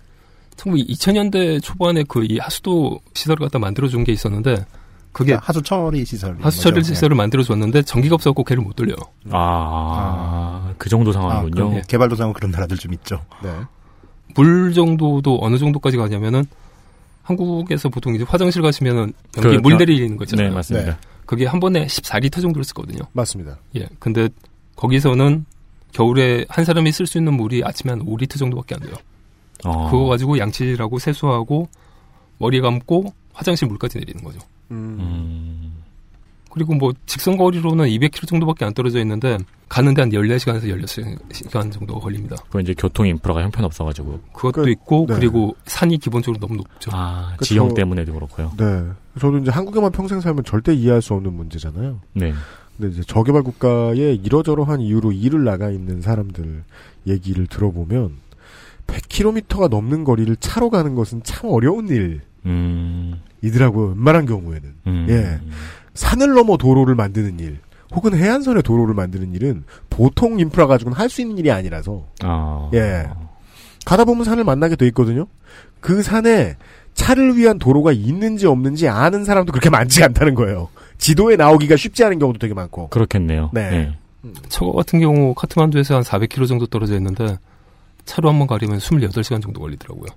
2000년대 0.56 1.62
초반에 1.62 2.04
그 2.04 2.22
이 2.24 2.38
하수도 2.38 3.00
시설을 3.14 3.38
갖다 3.46 3.58
만들어준 3.58 4.04
게 4.04 4.12
있었는데 4.12 4.64
그게 5.18 5.34
하수 5.34 5.60
처리 5.62 6.04
시설. 6.04 6.36
하수 6.40 6.60
처리 6.60 6.84
시설을 6.84 7.16
만들어 7.16 7.42
줬는데 7.42 7.82
전기가 7.82 8.14
없어갖고 8.14 8.44
걔를 8.44 8.62
못 8.62 8.76
돌려요. 8.76 8.98
아, 9.32 10.72
그 10.78 10.88
정도 10.88 11.10
상황이군요. 11.10 11.70
아, 11.70 11.80
그 11.80 11.86
개발도상은 11.88 12.32
그런 12.34 12.52
나라들 12.52 12.76
좀 12.76 12.94
있죠. 12.94 13.20
네. 13.42 13.50
물 14.36 14.72
정도도 14.72 15.40
어느 15.42 15.58
정도까지 15.58 15.96
가냐면은 15.96 16.44
한국에서 17.24 17.88
보통 17.88 18.14
이제 18.14 18.24
화장실 18.28 18.62
가시면은 18.62 19.12
연기 19.38 19.56
그, 19.56 19.60
물 19.60 19.76
내리는 19.76 20.16
거 20.16 20.22
있잖아요. 20.22 20.50
네, 20.50 20.54
맞습니다. 20.54 20.90
네. 20.92 20.96
그게 21.26 21.46
한 21.46 21.58
번에 21.58 21.86
14리터 21.86 22.40
정도를 22.40 22.62
쓰거든요. 22.62 23.00
맞습니다. 23.10 23.58
예. 23.74 23.88
근데 23.98 24.28
거기서는 24.76 25.46
겨울에 25.90 26.44
한 26.48 26.64
사람이 26.64 26.92
쓸 26.92 27.08
수 27.08 27.18
있는 27.18 27.34
물이 27.34 27.64
아침에 27.64 27.90
한 27.90 28.06
5리터 28.06 28.38
정도밖에 28.38 28.76
안 28.76 28.82
돼요. 28.82 28.94
어. 29.64 29.90
그거 29.90 30.04
가지고 30.04 30.38
양치질하고 30.38 31.00
세수하고 31.00 31.68
머리 32.38 32.60
감고 32.60 33.12
화장실 33.32 33.68
물까지 33.68 33.98
내리는 33.98 34.22
거죠. 34.22 34.38
음. 34.70 35.82
그리고 36.50 36.74
뭐 36.74 36.92
직선 37.06 37.36
거리로는 37.36 37.86
200km 37.86 38.26
정도밖에 38.26 38.64
안 38.64 38.74
떨어져 38.74 38.98
있는데 39.00 39.38
가는데 39.68 40.02
한 40.02 40.10
14시간에서 40.10 40.64
16시간 40.64 41.70
정도 41.70 42.00
걸립니다. 42.00 42.36
그 42.50 42.60
이제 42.60 42.74
교통 42.76 43.06
인프라가 43.06 43.42
형편없어 43.42 43.84
가지고. 43.84 44.18
그것도 44.32 44.62
그, 44.62 44.70
있고 44.70 45.06
네. 45.08 45.14
그리고 45.14 45.54
산이 45.66 45.98
기본적으로 45.98 46.40
너무 46.40 46.56
높죠. 46.56 46.90
아, 46.92 47.34
그쵸. 47.36 47.44
지형 47.44 47.74
때문에도 47.74 48.14
그렇고요. 48.14 48.52
네. 48.56 48.86
저도 49.20 49.38
이제 49.38 49.50
한국에만 49.50 49.92
평생 49.92 50.20
살면 50.20 50.44
절대 50.44 50.74
이해할 50.74 51.02
수 51.02 51.14
없는 51.14 51.32
문제잖아요. 51.32 52.00
네. 52.14 52.32
근데 52.76 52.92
이제 52.92 53.02
저개발 53.06 53.42
국가에 53.42 54.14
이러저러한 54.14 54.80
이유로 54.80 55.12
일을 55.12 55.44
나가 55.44 55.70
있는 55.70 56.00
사람들 56.00 56.64
얘기를 57.06 57.46
들어보면 57.46 58.16
100km가 58.88 59.68
넘는 59.68 60.02
거리를 60.04 60.34
차로 60.36 60.70
가는 60.70 60.94
것은 60.96 61.22
참 61.22 61.50
어려운 61.50 61.88
음. 62.46 63.20
일이더라고요. 63.42 63.88
웬만한 63.90 64.26
경우에는. 64.26 64.74
음. 64.88 65.06
예. 65.08 65.38
산을 65.94 66.34
넘어 66.34 66.56
도로를 66.56 66.94
만드는 66.94 67.38
일, 67.40 67.58
혹은 67.92 68.14
해안선에 68.16 68.62
도로를 68.62 68.94
만드는 68.94 69.32
일은 69.34 69.64
보통 69.90 70.38
인프라 70.40 70.66
가지고는 70.66 70.98
할 70.98 71.08
수 71.08 71.20
있는 71.20 71.38
일이 71.38 71.50
아니라서. 71.50 72.04
아. 72.22 72.70
예. 72.74 73.08
가다 73.84 74.04
보면 74.04 74.24
산을 74.24 74.44
만나게 74.44 74.76
돼 74.76 74.86
있거든요. 74.88 75.26
그 75.80 76.02
산에 76.02 76.56
차를 76.94 77.36
위한 77.36 77.58
도로가 77.58 77.92
있는지 77.92 78.46
없는지 78.46 78.88
아는 78.88 79.24
사람도 79.24 79.52
그렇게 79.52 79.70
많지 79.70 80.02
않다는 80.02 80.34
거예요. 80.34 80.68
지도에 80.98 81.36
나오기가 81.36 81.76
쉽지 81.76 82.04
않은 82.04 82.18
경우도 82.18 82.38
되게 82.38 82.54
많고. 82.54 82.88
그렇겠네요. 82.88 83.50
네. 83.54 83.96
저거 84.48 84.72
같은 84.72 84.98
경우 85.00 85.32
카트만두에서 85.34 85.94
한 85.96 86.02
400km 86.02 86.48
정도 86.48 86.66
떨어져 86.66 86.96
있는데 86.96 87.38
차로 88.08 88.28
한 88.30 88.38
번 88.38 88.46
가려면 88.48 88.78
28시간 88.78 89.42
정도 89.42 89.60
걸리더라고요. 89.60 90.08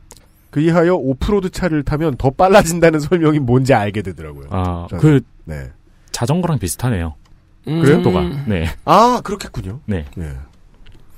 그이하여 0.49 0.95
오프로드 0.95 1.49
차를 1.49 1.83
타면 1.83 2.17
더 2.17 2.29
빨라진다는 2.29 2.99
설명이 2.99 3.39
뭔지 3.39 3.73
알게 3.73 4.01
되더라고요. 4.01 4.47
아, 4.49 4.87
저는. 4.89 5.01
그 5.01 5.21
네. 5.45 5.69
자전거랑 6.11 6.59
비슷하네요. 6.59 7.15
그래요? 7.65 7.95
속도가. 7.97 8.21
네. 8.47 8.65
아, 8.85 9.21
그렇겠군요. 9.23 9.79
네. 9.85 10.05
네. 10.15 10.25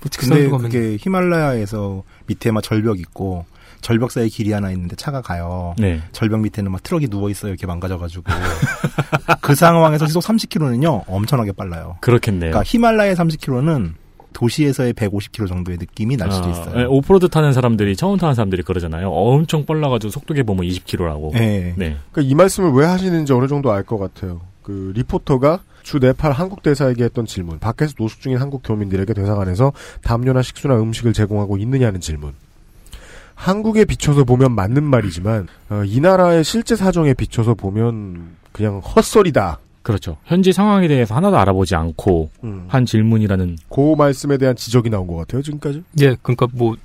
뭐 0.01 0.09
근데 0.19 0.49
그게 0.49 0.97
히말라야에서 0.99 2.03
밑에 2.28 2.51
막 2.51 2.61
절벽 2.61 2.99
있고 2.99 3.45
절벽 3.82 4.11
사이에 4.11 4.28
길이 4.28 4.51
하나 4.51 4.69
있는데 4.71 4.95
차가 4.95 5.21
가요. 5.21 5.74
네. 5.78 6.01
절벽 6.11 6.41
밑에는 6.41 6.71
막 6.71 6.84
트럭이 6.84 7.07
누워 7.07 7.30
있어요. 7.30 7.51
이렇게 7.51 7.65
망가져가지고 7.65 8.24
그 9.41 9.55
상황에서 9.55 10.05
시속 10.07 10.21
30km는요 10.24 11.03
엄청나게 11.07 11.53
빨라요. 11.53 11.97
그렇겠네요. 12.01 12.51
그러니까 12.51 12.63
히말라야 12.65 13.13
30km는 13.13 13.93
도시에서의 14.34 14.94
150km 14.94 15.48
정도의 15.48 15.78
느낌이 15.80 16.18
날 16.18 16.32
수도 16.32 16.48
아, 16.48 16.52
있어요. 16.52 16.76
네, 16.76 16.84
오프로드 16.86 17.30
타는 17.30 17.54
사람들이 17.54 17.96
처음 17.96 18.18
타는 18.18 18.34
사람들이 18.36 18.64
그러잖아요. 18.64 19.10
엄청 19.10 19.66
빨라가지고 19.66 20.12
속도계 20.12 20.44
보면 20.44 20.66
20km라고. 20.68 21.32
네. 21.34 21.74
네. 21.78 21.98
그러니까 22.12 22.22
이 22.22 22.36
말씀을 22.36 22.72
왜 22.72 22.86
하시는지 22.86 23.32
어느 23.34 23.48
정도 23.48 23.72
알 23.72 23.84
것 23.84 23.98
같아요. 23.98 24.42
그 24.64 24.92
리포터가 24.96 25.60
주 25.84 26.00
네팔 26.00 26.32
한국 26.32 26.64
대사에게 26.64 27.04
했던 27.04 27.26
질문, 27.26 27.60
밖에서 27.60 27.94
노숙 27.98 28.22
중인 28.22 28.38
한국 28.38 28.62
교민들에게 28.64 29.14
대사관에서 29.14 29.74
담요나 30.04 30.42
식수나 30.42 30.80
음식을 30.80 31.12
제공하고 31.12 31.58
있느냐는 31.58 32.00
질문. 32.00 32.34
한국에 33.36 33.84
비춰서 33.86 34.24
보면 34.24 34.54
맞는 34.54 34.84
말이지만 34.84 35.48
어, 35.70 35.84
이 35.86 36.00
나라의 36.00 36.44
실제 36.44 36.76
사정에 36.76 37.14
비춰서 37.14 37.54
보면 37.56 38.36
그냥 38.54 38.80
헛소리다. 38.80 39.60
그렇죠. 39.84 40.18
현지 40.24 40.54
상황에 40.54 40.88
대해서 40.88 41.14
하나도 41.14 41.38
알아보지 41.38 41.76
않고 41.76 42.30
음. 42.46 42.66
한 42.70 42.86
질문이라는 42.86 43.58
그 43.70 43.96
말씀에 43.96 44.38
대한 44.38 44.56
지적이 44.56 44.90
나온 44.90 45.06
것 45.06 45.16
같아요 45.18 45.42
지금까지. 45.42 45.84
예, 46.02 46.16
그러니까 46.22 46.48
뭐 46.54 46.76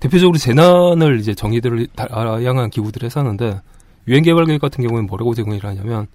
대표적으로 0.00 0.36
재난을 0.36 1.20
이제 1.20 1.34
정의들을 1.34 1.86
다양한 1.94 2.70
기구들이 2.70 3.06
해서 3.06 3.20
하는데 3.20 3.60
유엔 4.08 4.24
개발 4.24 4.46
계획 4.46 4.60
같은 4.60 4.84
경우는 4.84 5.06
뭐라고 5.06 5.32
제공을 5.34 5.62
하냐면 5.62 6.08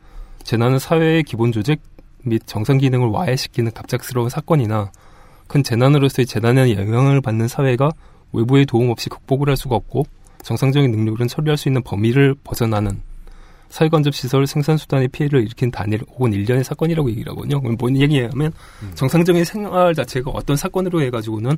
재난은 0.44 0.78
사회의 0.78 1.24
기본 1.24 1.54
조직 1.54 1.82
및 2.24 2.42
정상 2.46 2.78
기능을 2.78 3.08
와해시키는 3.08 3.72
갑작스러운 3.72 4.30
사건이나 4.30 4.92
큰 5.48 5.64
재난으로서의 5.64 6.26
재난에 6.26 6.76
영향을 6.76 7.22
받는 7.22 7.48
사회가 7.48 7.92
외부의 8.34 8.66
도움 8.66 8.90
없이 8.90 9.08
극복을 9.08 9.48
할 9.48 9.56
수가 9.56 9.78
없고 9.78 10.06
정상적인 10.44 10.92
능력으로는 10.92 11.30
처리할 11.30 11.58
수 11.58 11.70
있는 11.70 11.82
범위를 11.84 12.36
벗어나는 12.44 13.02
사회간접 13.70 14.16
시설 14.16 14.48
생산 14.48 14.78
수단의 14.78 15.10
피해를 15.10 15.42
일으킨 15.42 15.72
단일 15.72 16.02
혹은 16.10 16.34
일련의 16.34 16.64
사건이라고 16.64 17.10
얘기를 17.12 17.32
하거든요. 17.32 17.62
그럼 17.62 17.76
뭔 17.80 17.96
얘기냐면 17.98 18.52
정상적인 18.96 19.44
생활 19.46 19.94
자체가 19.94 20.32
어떤 20.32 20.56
사건으로 20.56 21.02
해가지고는 21.02 21.58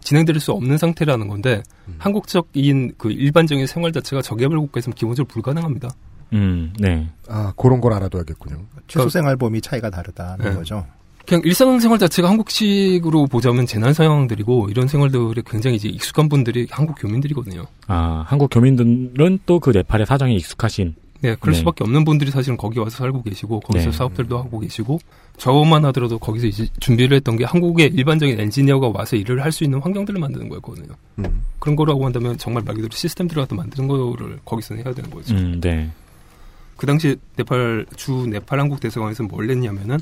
진행될 0.00 0.38
수 0.40 0.52
없는 0.52 0.76
상태라는 0.76 1.28
건데 1.28 1.62
한국적인 1.98 2.92
그 2.98 3.10
일반적인 3.10 3.66
생활 3.66 3.92
자체가 3.92 4.20
저개발 4.22 4.58
국가에서는 4.58 4.94
기본적으로 4.94 5.28
불가능합니다. 5.32 5.88
음, 6.32 6.72
네. 6.78 7.08
아 7.28 7.52
그런 7.56 7.80
걸 7.80 7.92
알아둬야겠군요. 7.94 8.58
최소 8.88 9.08
생활 9.08 9.36
범위 9.36 9.60
차이가 9.60 9.88
다르다는 9.90 10.44
네. 10.50 10.54
거죠. 10.54 10.84
그냥 11.26 11.40
일상생활 11.44 11.98
자체가 11.98 12.28
한국식으로 12.28 13.26
보자면 13.28 13.64
재난 13.66 13.94
상황들이고 13.94 14.68
이런 14.68 14.88
생활들에 14.88 15.42
굉장히 15.46 15.76
이제 15.76 15.88
익숙한 15.88 16.28
분들이 16.28 16.66
한국 16.70 16.96
교민들이거든요. 17.00 17.64
아, 17.86 18.24
한국 18.26 18.48
교민들은 18.50 19.38
또 19.46 19.58
그 19.58 19.70
네팔의 19.70 20.04
사정에 20.04 20.34
익숙하신. 20.34 20.94
네, 21.24 21.34
그럴 21.40 21.54
네. 21.54 21.58
수밖에 21.58 21.84
없는 21.84 22.04
분들이 22.04 22.30
사실은 22.30 22.58
거기 22.58 22.78
와서 22.78 22.98
살고 22.98 23.22
계시고 23.22 23.60
거기서 23.60 23.86
네. 23.86 23.92
사업들도 23.96 24.36
하고 24.36 24.58
계시고 24.60 24.98
저만 25.38 25.82
하더라도 25.86 26.18
거기서 26.18 26.46
이제 26.46 26.66
준비를 26.80 27.16
했던 27.16 27.36
게 27.36 27.44
한국의 27.44 27.92
일반적인 27.94 28.38
엔지니어가 28.38 28.90
와서 28.92 29.16
일을 29.16 29.42
할 29.42 29.50
수 29.50 29.64
있는 29.64 29.80
환경들을 29.80 30.20
만드는 30.20 30.50
거였거든요. 30.50 30.88
음. 31.20 31.42
그런 31.60 31.76
거라고 31.76 32.04
한다면 32.04 32.36
정말 32.36 32.62
말 32.62 32.74
그대로 32.74 32.90
시스템들을 32.92 33.42
갖다 33.42 33.54
만드는 33.54 33.88
거를 33.88 34.38
거기서 34.44 34.74
해야 34.74 34.92
되는 34.92 35.08
거죠. 35.08 35.34
음, 35.34 35.60
네. 35.60 35.90
그 36.76 36.86
당시 36.86 37.16
네팔 37.36 37.86
주 37.96 38.26
네팔 38.26 38.60
한국 38.60 38.80
대사관에서는 38.80 39.30
뭘 39.30 39.48
했냐면은 39.48 39.98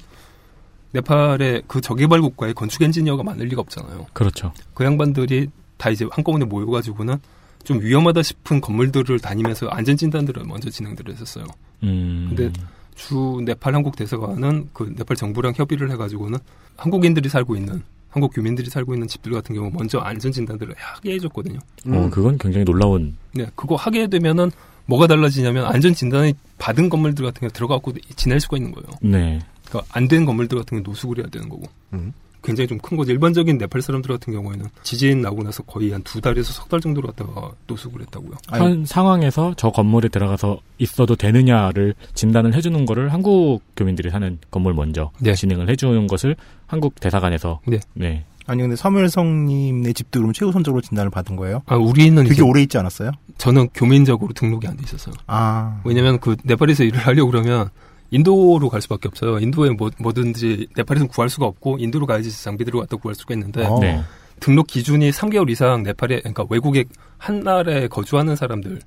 네팔의 0.93 1.63
그 1.69 1.81
저개발 1.81 2.21
국가에 2.21 2.53
건축 2.53 2.83
엔지니어가 2.83 3.23
많을 3.23 3.47
리가 3.47 3.61
없잖아요. 3.61 4.07
그렇죠. 4.13 4.53
그 4.75 4.85
양반들이 4.85 5.49
다 5.77 5.91
이제 5.91 6.07
한꺼번에 6.11 6.47
모여가지고는 6.47 7.19
좀 7.65 7.81
위험하다 7.81 8.23
싶은 8.23 8.61
건물들을 8.61 9.19
다니면서 9.21 9.69
안전 9.69 9.97
진단들을 9.97 10.45
먼저 10.45 10.71
진행들을 10.71 11.13
했었어요. 11.15 11.45
음. 11.85 12.27
근데 12.35 12.53
주 12.95 13.41
네팔 13.45 13.75
한국 13.75 13.97
대사관은 13.97 14.69
그 14.73 14.93
네팔 14.97 15.17
정부랑 15.17 15.55
협의를 15.57 15.91
해가지고는 15.93 16.39
한국인들이 16.77 17.29
살고 17.29 17.57
있는 17.57 17.83
한국 18.11 18.35
교민들이 18.35 18.69
살고 18.69 18.93
있는 18.95 19.09
집들 19.09 19.33
같은 19.33 19.55
경우 19.55 19.71
먼저 19.73 19.99
안전 19.99 20.33
진단들을 20.33 20.75
하게 20.77 21.15
해줬거든요. 21.15 21.59
어, 21.87 22.11
그건 22.13 22.37
굉장히 22.37 22.65
놀라운. 22.65 23.17
네, 23.33 23.47
그거 23.57 23.75
하게 23.77 24.07
되면은 24.07 24.51
뭐가 24.85 25.07
달라지냐면 25.07 25.65
안전 25.65 25.95
진단이 25.95 26.35
받은 26.59 26.91
건물들 26.91 27.25
같은 27.25 27.49
게 27.49 27.53
들어가고 27.53 27.93
지낼 28.17 28.39
수가 28.41 28.57
있는 28.59 28.73
거예요. 28.73 28.89
네. 29.01 29.39
그러니까 29.67 29.91
안 29.97 30.09
된 30.09 30.27
건물들 30.27 30.59
같은 30.59 30.77
게 30.79 30.83
노숙을 30.87 31.19
해야 31.19 31.27
되는 31.29 31.49
거고. 31.49 31.63
음. 31.95 32.13
굉장히 32.43 32.69
좀 32.69 32.79
큰 32.79 32.97
거죠. 32.97 33.13
일반적인 33.13 33.59
네팔 33.59 33.81
사람들 33.83 34.11
같은 34.11 34.33
경우에는 34.33 34.67
지진 34.83 35.21
나고 35.23 35.43
나서 35.43 35.63
거의 35.63 35.91
한 35.93 36.03
두 36.03 36.21
달에서 36.21 36.53
석 36.53 36.69
달 36.69 36.81
정도로 36.81 37.09
갖다가 37.09 37.51
노숙을 37.69 38.01
했다고요. 38.03 38.33
현 38.53 38.85
상황에서 38.85 39.55
저 39.57 39.71
건물에 39.71 40.09
들어가서 40.09 40.59
있어도 40.79 41.15
되느냐를 41.17 41.95
진단을 42.15 42.55
해주는 42.55 42.85
거를 42.87 43.13
한국 43.13 43.61
교민들이 43.77 44.11
사는 44.11 44.39
건물 44.51 44.75
먼저 44.75 45.11
네. 45.21 45.35
진행을 45.35 45.69
해주는 45.71 46.07
것을 46.07 46.35
한국 46.67 46.99
대사관에서 47.01 47.61
네. 47.67 47.79
네. 47.95 48.25
아니 48.47 48.61
근데 48.63 48.75
서물성님네 48.75 49.93
집도 49.93 50.19
그럼 50.21 50.33
최우 50.33 50.51
선적으로 50.53 50.81
진단을 50.81 51.11
받은 51.11 51.37
거예요? 51.37 51.63
아, 51.67 51.77
우리는 51.77 52.21
되게 52.25 52.35
이제 52.35 52.43
오래 52.43 52.63
있지 52.63 52.77
않았어요? 52.79 53.13
저는 53.39 53.69
교민적으로 53.75 54.33
등록이 54.33 54.67
안 54.67 54.77
돼 54.77 54.83
있었어요. 54.85 55.15
아 55.27 55.81
왜냐면 55.85 56.19
그 56.19 56.37
네팔에서 56.43 56.83
일을 56.85 56.99
하려고 57.07 57.31
그러면 57.31 57.69
인도로 58.13 58.69
갈 58.69 58.81
수밖에 58.83 59.09
없어요. 59.09 59.39
인도에 59.41 59.71
뭐, 59.71 59.91
뭐든지 59.99 60.69
네팔에서 60.77 61.07
구할 61.09 61.29
수가 61.29 61.47
없고 61.47 61.79
인도로 61.81 62.07
가야지 62.07 62.31
장비들을 62.45 62.79
갖다 62.81 62.97
구할 62.97 63.15
수가 63.17 63.35
있는데 63.35 63.65
어. 63.67 63.79
네. 63.81 64.01
등록 64.39 64.67
기준이 64.69 65.11
3개월 65.11 65.51
이상 65.51 65.83
네팔에 65.83 66.21
그러니까 66.21 66.45
외국에 66.51 66.85
한 67.19 67.41
나라에 67.41 67.89
거주하는 67.89 68.37
사람들 68.37 68.81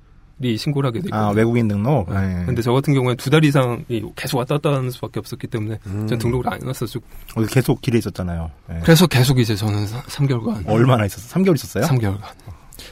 신고를 0.58 0.88
하게 0.88 1.00
되고. 1.00 1.16
아, 1.16 1.30
외국인 1.30 1.66
등록? 1.66 2.12
네. 2.12 2.44
근데 2.44 2.60
저 2.60 2.70
같은 2.72 2.92
경우에 2.92 3.14
두 3.14 3.30
달 3.30 3.42
이상이 3.42 3.84
계속 4.14 4.36
왔다 4.36 4.56
갔다 4.56 4.74
하는 4.76 4.90
수밖에 4.90 5.18
없었기 5.18 5.46
때문에 5.46 5.78
음. 5.86 6.06
전 6.06 6.18
등록을 6.18 6.52
안 6.52 6.60
해놨었죠. 6.60 7.00
어, 7.36 7.42
계속 7.46 7.80
길에 7.80 7.96
있었잖아요. 7.98 8.50
네. 8.68 8.80
그래서 8.82 9.06
계속 9.06 9.38
이제 9.38 9.56
저는 9.56 9.86
3개월간. 9.86 10.68
얼마나 10.68 11.06
있었어요? 11.06 11.42
3개월 11.42 11.54
있었어요? 11.54 11.84
3개월간. 11.84 12.20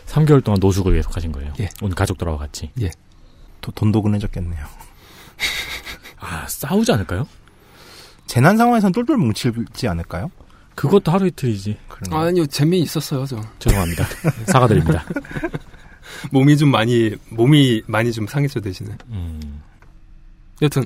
3개월 0.06 0.42
동안 0.42 0.58
노숙을 0.58 0.94
계속 0.94 1.14
하신 1.14 1.32
거예요. 1.32 1.52
예. 1.60 1.68
온 1.82 1.90
가족들하고 1.94 2.38
같이. 2.38 2.70
예. 2.80 2.90
도, 3.60 3.70
돈도 3.72 4.00
그내졌겠네요. 4.00 4.64
아, 6.24 6.46
싸우지 6.48 6.90
않을까요? 6.92 7.26
재난 8.26 8.56
상황에선 8.56 8.92
똘똘 8.92 9.16
뭉치지 9.18 9.86
않을까요? 9.86 10.30
그것도 10.74 11.12
하루 11.12 11.26
이틀이지. 11.26 11.76
아니요, 12.10 12.46
재미있었어요, 12.46 13.26
저. 13.26 13.40
죄송합니다. 13.58 14.04
사과드립니다. 14.50 15.04
몸이 16.32 16.56
좀 16.56 16.70
많이, 16.70 17.14
몸이 17.30 17.82
많이 17.86 18.10
좀 18.10 18.26
상했죠, 18.26 18.60
대신에. 18.60 18.96
음. 19.10 19.62
여튼, 20.62 20.84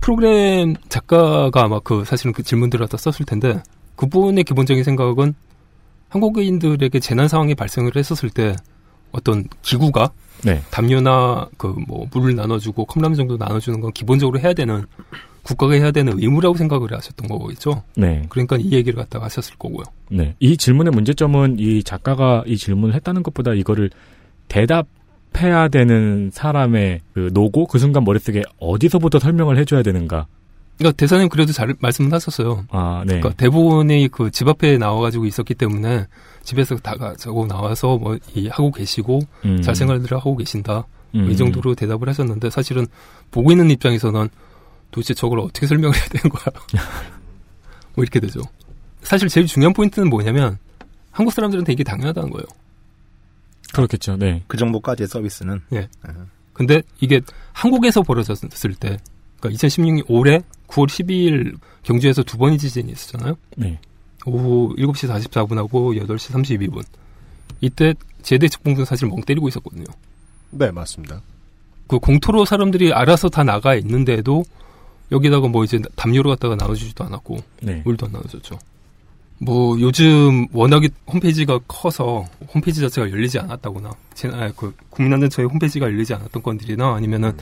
프로그램 0.00 0.74
작가가 0.88 1.64
아마 1.64 1.78
그, 1.80 2.04
사실은 2.04 2.32
그 2.32 2.42
질문들을 2.42 2.84
갖다 2.84 2.96
썼을 2.98 3.24
텐데, 3.26 3.62
그분의 3.96 4.44
기본적인 4.44 4.82
생각은 4.82 5.34
한국인들에게 6.08 6.98
재난 7.00 7.28
상황이 7.28 7.54
발생을 7.54 7.92
했었을 7.94 8.30
때 8.30 8.56
어떤 9.12 9.44
기구가 9.62 10.10
네. 10.44 10.62
담요나 10.70 11.48
그 11.56 11.74
뭐 11.86 12.06
물을 12.12 12.34
나눠주고 12.34 12.84
컵라면 12.86 13.16
정도 13.16 13.36
나눠주는 13.36 13.80
건 13.80 13.92
기본적으로 13.92 14.38
해야 14.38 14.52
되는 14.52 14.84
국가가 15.42 15.74
해야 15.74 15.90
되는 15.90 16.18
의무라고 16.18 16.56
생각을 16.56 16.92
하셨던 16.94 17.28
거겠죠. 17.28 17.82
네. 17.96 18.24
그러니까 18.28 18.56
이 18.56 18.72
얘기를 18.72 18.94
갖다가 18.94 19.24
하셨을 19.26 19.54
거고요. 19.58 19.84
네. 20.10 20.34
이 20.38 20.56
질문의 20.56 20.92
문제점은 20.92 21.56
이 21.58 21.82
작가가 21.82 22.44
이 22.46 22.56
질문을 22.56 22.94
했다는 22.94 23.22
것보다 23.22 23.54
이거를 23.54 23.90
대답해야 24.48 25.68
되는 25.68 26.30
사람의 26.32 27.00
그 27.14 27.30
노고 27.32 27.66
그 27.66 27.78
순간 27.78 28.04
머릿속에 28.04 28.42
어디서부터 28.58 29.18
설명을 29.18 29.58
해줘야 29.58 29.82
되는가. 29.82 30.26
그러니까 30.80 30.96
대사님 30.96 31.28
그래도 31.28 31.52
잘 31.52 31.74
말씀을 31.78 32.10
하셨어요. 32.14 32.64
아, 32.70 33.02
네. 33.06 33.20
그러니까 33.20 33.34
대본이 33.34 34.08
그 34.08 34.30
집 34.30 34.48
앞에 34.48 34.78
나와가지고 34.78 35.26
있었기 35.26 35.54
때문에 35.54 36.06
집에서 36.42 36.74
다 36.76 36.96
가지고 36.96 37.46
나와서 37.46 37.98
뭐 37.98 38.16
이 38.34 38.48
하고 38.48 38.70
계시고 38.72 39.20
음. 39.44 39.60
잘 39.60 39.74
생활들을 39.76 40.16
하고 40.16 40.36
계신다. 40.36 40.86
뭐 41.12 41.22
음. 41.24 41.30
이 41.30 41.36
정도로 41.36 41.74
대답을 41.74 42.08
하셨는데 42.08 42.48
사실은 42.48 42.86
보고 43.30 43.50
있는 43.50 43.70
입장에서는 43.70 44.28
도대체 44.90 45.12
저걸 45.12 45.40
어떻게 45.40 45.66
설명을 45.66 45.94
해야 45.94 46.04
되는 46.06 46.30
거야. 46.30 46.44
뭐 47.94 48.02
이렇게 48.02 48.18
되죠. 48.18 48.40
사실 49.02 49.28
제일 49.28 49.46
중요한 49.46 49.74
포인트는 49.74 50.08
뭐냐면 50.08 50.56
한국 51.10 51.32
사람들한테 51.34 51.74
이게 51.74 51.84
당연하다는 51.84 52.30
거예요. 52.30 52.44
그렇겠죠. 53.74 54.16
네. 54.16 54.42
그 54.46 54.56
정도까지의 54.56 55.08
서비스는. 55.08 55.60
예. 55.74 55.88
근데 56.54 56.82
이게 57.00 57.20
한국에서 57.52 58.02
벌어졌을 58.02 58.74
때, 58.74 58.96
그러니까 59.40 59.58
2016년 59.66 60.04
올해 60.08 60.42
9월 60.70 60.86
12일 60.86 61.56
경주에서 61.82 62.22
두 62.22 62.38
번의 62.38 62.58
지진이 62.58 62.92
있었잖아요. 62.92 63.36
네. 63.56 63.78
오후 64.26 64.74
7시 64.76 65.08
44분하고 65.28 65.96
8시 66.06 66.32
32분. 66.32 66.82
이때 67.60 67.94
제대 68.22 68.48
측봉선 68.48 68.84
사실 68.84 69.08
멍 69.08 69.20
때리고 69.22 69.48
있었거든요. 69.48 69.84
네, 70.50 70.70
맞습니다. 70.70 71.20
그 71.86 71.98
공토로 71.98 72.44
사람들이 72.44 72.92
알아서 72.92 73.28
다 73.28 73.42
나가 73.42 73.74
있는데도 73.76 74.44
여기다가 75.10 75.48
뭐 75.48 75.64
이제 75.64 75.80
담요를 75.96 76.30
갖다가 76.30 76.54
나눠주지도 76.54 77.04
않았고 77.04 77.38
네. 77.62 77.82
물도 77.84 78.06
안 78.06 78.12
나눠줬죠. 78.12 78.58
뭐 79.38 79.80
요즘 79.80 80.46
워낙에 80.52 80.88
홈페이지가 81.10 81.58
커서 81.66 82.26
홈페이지 82.54 82.80
자체가 82.80 83.10
열리지 83.10 83.38
않았다거나 83.38 83.90
제- 84.14 84.28
아, 84.28 84.52
그 84.54 84.72
국민안전처의 84.90 85.48
홈페이지가 85.48 85.86
열리지 85.86 86.12
않았던 86.14 86.42
건들이나 86.42 86.94
아니면은 86.94 87.32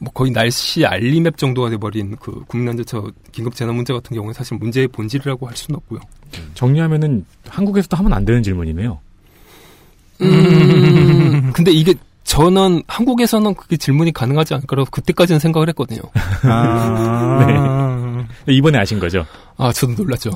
뭐 0.00 0.10
거의 0.12 0.32
날씨 0.32 0.84
알림 0.86 1.26
앱 1.26 1.36
정도가 1.36 1.68
돼버린 1.68 2.16
그 2.16 2.42
국민안전처 2.46 3.12
긴급 3.32 3.54
재난 3.54 3.74
문제 3.74 3.92
같은 3.92 4.14
경우는 4.14 4.32
사실 4.32 4.56
문제의 4.56 4.88
본질이라고 4.88 5.46
할 5.46 5.56
수는 5.56 5.76
없고요. 5.76 6.00
정리하면은 6.54 7.26
한국에서도 7.46 7.96
하면 7.98 8.12
안 8.14 8.24
되는 8.24 8.42
질문이네요. 8.42 8.98
음, 10.22 11.50
근데 11.54 11.70
이게 11.70 11.94
저는 12.24 12.82
한국에서는 12.86 13.54
그게 13.54 13.76
질문이 13.76 14.12
가능하지 14.12 14.54
않을 14.54 14.66
거라고 14.66 14.88
그때까지는 14.90 15.38
생각을 15.38 15.68
했거든요. 15.68 16.00
아. 16.44 18.24
네. 18.46 18.54
이번에 18.54 18.78
아신 18.78 18.98
거죠? 18.98 19.26
아, 19.58 19.70
저도 19.70 20.02
놀랐죠. 20.02 20.30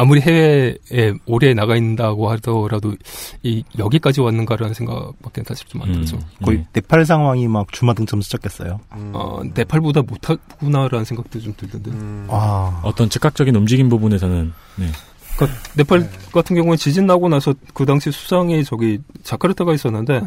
아무리 0.00 0.20
해외에 0.22 1.12
오래 1.26 1.52
나가 1.52 1.76
있다고 1.76 2.30
하더라도 2.30 2.94
이 3.42 3.62
여기까지 3.78 4.22
왔는가라는 4.22 4.72
생각밖에 4.72 5.42
사실 5.46 5.66
좀 5.68 5.82
안 5.82 5.92
들죠. 5.92 6.18
거의 6.42 6.64
네팔 6.72 7.04
상황이 7.04 7.46
막 7.48 7.70
주마등처럼 7.70 8.22
스쳤겠어요. 8.22 8.80
어, 8.90 9.40
네팔보다 9.54 10.02
못하구나라는 10.02 11.04
생각도 11.04 11.38
좀 11.40 11.52
들던데. 11.56 11.90
아. 12.28 12.80
어떤 12.82 13.10
즉각적인 13.10 13.54
움직임 13.54 13.88
부분에서는 13.90 14.52
네. 14.76 14.86
그러니까 15.36 15.58
네팔 15.74 16.10
같은 16.32 16.56
경우에 16.56 16.76
지진 16.76 17.06
나고 17.06 17.28
나서 17.28 17.54
그 17.74 17.84
당시 17.84 18.10
수상이 18.10 18.64
저기 18.64 19.00
자카르타가 19.22 19.74
있었는데 19.74 20.22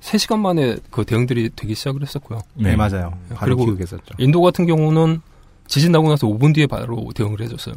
3시간 0.00 0.38
만에 0.38 0.76
그 0.90 1.04
대응들이 1.04 1.50
되기 1.56 1.74
시작을 1.74 2.02
했었고요. 2.02 2.40
네, 2.54 2.76
맞아요. 2.76 3.12
바로 3.34 3.56
그리고. 3.56 3.76
인도 4.18 4.40
같은 4.40 4.66
경우는 4.66 5.20
지진 5.66 5.90
나고 5.92 6.08
나서 6.08 6.26
5분 6.28 6.54
뒤에 6.54 6.66
바로 6.68 7.10
대응을 7.14 7.40
해줬어요. 7.42 7.74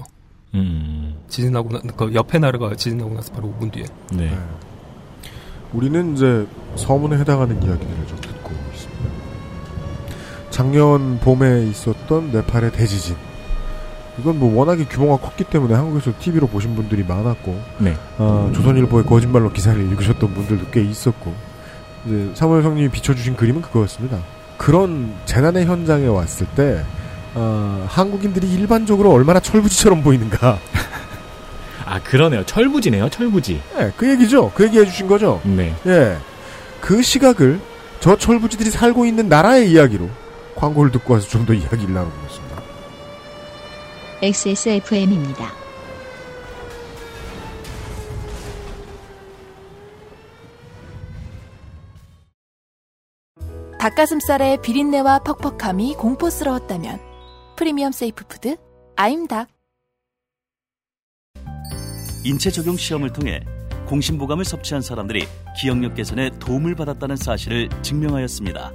음. 0.54 1.16
지진 1.28 1.52
나고 1.52 1.70
나, 1.70 1.80
그 1.80 2.14
옆에 2.14 2.40
나라가 2.40 2.76
지진 2.76 2.98
나고 2.98 3.14
나서 3.14 3.32
바로 3.34 3.54
5분 3.60 3.72
뒤에. 3.72 3.86
네. 4.14 4.38
우리는 5.74 6.16
이제 6.16 6.48
서문에 6.76 7.18
해당하는 7.18 7.56
이야기들을 7.62 8.08
좀 8.08 8.22
듣고 8.22 8.52
있습니다. 8.74 9.04
작년 10.52 11.20
봄에 11.20 11.66
있었던 11.68 12.32
네팔의 12.32 12.74
대지진. 12.74 13.16
이건 14.20 14.38
뭐 14.38 14.56
워낙에 14.56 14.86
규모가 14.86 15.18
컸기 15.18 15.44
때문에 15.44 15.74
한국에서 15.74 16.14
TV로 16.20 16.46
보신 16.46 16.76
분들이 16.76 17.04
많았고, 17.04 17.60
네. 17.80 17.96
아, 18.20 18.52
조선일보의 18.54 19.06
거짓말로 19.06 19.52
기사를 19.52 19.82
읽으셨던 19.82 20.32
분들도 20.32 20.68
꽤 20.70 20.84
있었고, 20.84 21.34
이제 22.06 22.30
사무엘 22.36 22.62
성님이 22.62 22.90
비춰주신 22.90 23.36
그림은 23.36 23.64
그거였습니다. 23.64 24.20
그런 24.58 25.16
재난의 25.26 25.66
현장에 25.66 26.06
왔을 26.06 26.46
때, 26.56 26.84
아, 27.36 27.86
한국인들이 27.90 28.52
일반적으로 28.52 29.12
얼마나 29.12 29.40
철부지처럼 29.40 30.04
보이는가. 30.04 30.60
아, 31.86 32.00
그러네요. 32.02 32.46
철부지네요. 32.46 33.10
철부지. 33.10 33.62
예, 33.80 33.92
그 33.98 34.10
얘기죠. 34.10 34.52
그 34.54 34.66
얘기 34.66 34.80
해 34.80 34.86
주신 34.86 35.08
거죠. 35.08 35.42
네. 35.44 35.76
예. 35.88 36.18
그 36.80 37.02
시각을 37.02 37.60
저 38.00 38.18
철부지들이 38.18 38.70
살고 38.70 39.06
있는 39.06 39.30
나라의 39.30 39.72
이야기로 39.72 40.10
광고를 40.56 40.92
듣고 40.92 41.14
와서 41.14 41.28
좀 41.28 41.46
더 41.46 41.54
이야기를 41.54 41.94
나눠보겠습니다. 41.94 42.62
XSFM입니다. 44.22 45.52
닭가슴살의 53.80 54.62
비린내와 54.62 55.20
퍽퍽함이 55.20 55.96
공포스러웠다면 55.96 57.00
프리미엄 57.56 57.92
safe 57.92 58.26
food 58.28 58.58
아임닭 58.96 59.48
인체 62.26 62.50
적용 62.50 62.78
시험을 62.78 63.12
통해 63.12 63.42
공심보감을 63.88 64.46
섭취한 64.46 64.82
사람들이 64.82 65.28
기억력 65.60 65.96
개선에 65.96 66.30
도움을 66.40 66.74
받았다는 66.76 67.16
사실을 67.18 67.70
증명하였습니다. 67.82 68.72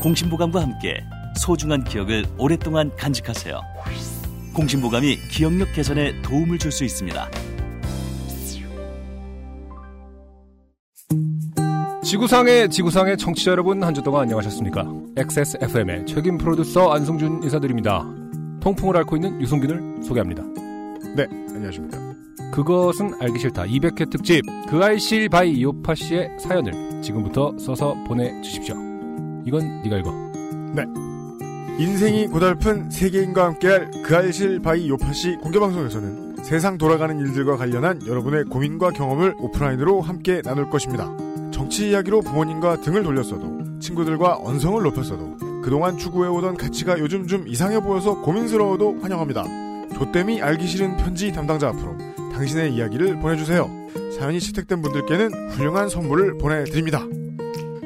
공심보감과 0.00 0.62
함께 0.62 1.00
소중한 1.36 1.82
기억을 1.84 2.24
오랫동안 2.38 2.94
간직하세요. 2.96 3.60
공심보감이 4.54 5.18
기억력 5.30 5.72
개선에 5.72 6.22
도움을 6.22 6.58
줄 6.58 6.70
수 6.70 6.84
있습니다. 6.84 7.28
지구상의 12.02 12.70
지구상의 12.70 13.18
청취자 13.18 13.50
여러분 13.50 13.82
한 13.82 13.94
주 13.94 14.02
동안 14.02 14.22
안녕하셨습니까? 14.22 14.84
XSFM의 15.18 16.06
책임 16.06 16.38
프로듀서 16.38 16.92
안승준 16.92 17.42
인사드립니다. 17.42 18.06
통풍을 18.60 18.96
앓고 18.98 19.16
있는 19.16 19.40
유승균을 19.40 20.04
소개합니다. 20.04 20.44
네, 21.16 21.26
안녕하십니까. 21.50 21.98
그것은 22.52 23.14
알기 23.20 23.40
싫다 23.40 23.64
200회 23.64 24.10
특집 24.10 24.42
그알싫 24.68 25.28
by 25.28 25.52
요파 25.54 25.96
씨의 25.96 26.36
사연을 26.38 27.02
지금부터 27.02 27.58
써서 27.58 27.96
보내주십시오. 28.06 28.76
이건 29.44 29.82
네가 29.82 29.96
읽어. 29.98 30.12
네. 30.74 30.84
인생이 31.78 32.28
고달픈 32.28 32.88
세계인과 32.88 33.44
함께할 33.44 33.90
그알싫 34.04 34.60
by 34.60 34.88
요파씨 34.88 35.38
공개방송에서는 35.42 36.36
세상 36.44 36.78
돌아가는 36.78 37.18
일들과 37.18 37.56
관련한 37.56 38.06
여러분의 38.06 38.44
고민과 38.44 38.90
경험을 38.92 39.34
오프라인으로 39.38 40.00
함께 40.00 40.42
나눌 40.42 40.70
것입니다. 40.70 41.10
정치 41.50 41.90
이야기로 41.90 42.20
부모님과 42.20 42.82
등을 42.82 43.02
돌렸어도 43.02 43.67
친구들과 43.80 44.38
언성을 44.40 44.82
높였어도 44.82 45.36
그동안 45.62 45.98
추구해오던 45.98 46.56
가치가 46.56 46.98
요즘 46.98 47.26
좀 47.26 47.46
이상해 47.46 47.80
보여서 47.80 48.20
고민스러워도 48.22 49.00
환영합니다. 49.00 49.44
조땜이 49.94 50.40
알기 50.40 50.66
싫은 50.66 50.96
편지 50.96 51.32
담당자 51.32 51.68
앞으로 51.68 51.96
당신의 52.32 52.74
이야기를 52.74 53.20
보내주세요. 53.20 53.68
사연이 54.16 54.40
채택된 54.40 54.80
분들께는 54.82 55.50
훌륭한 55.50 55.88
선물을 55.88 56.38
보내드립니다. 56.38 57.04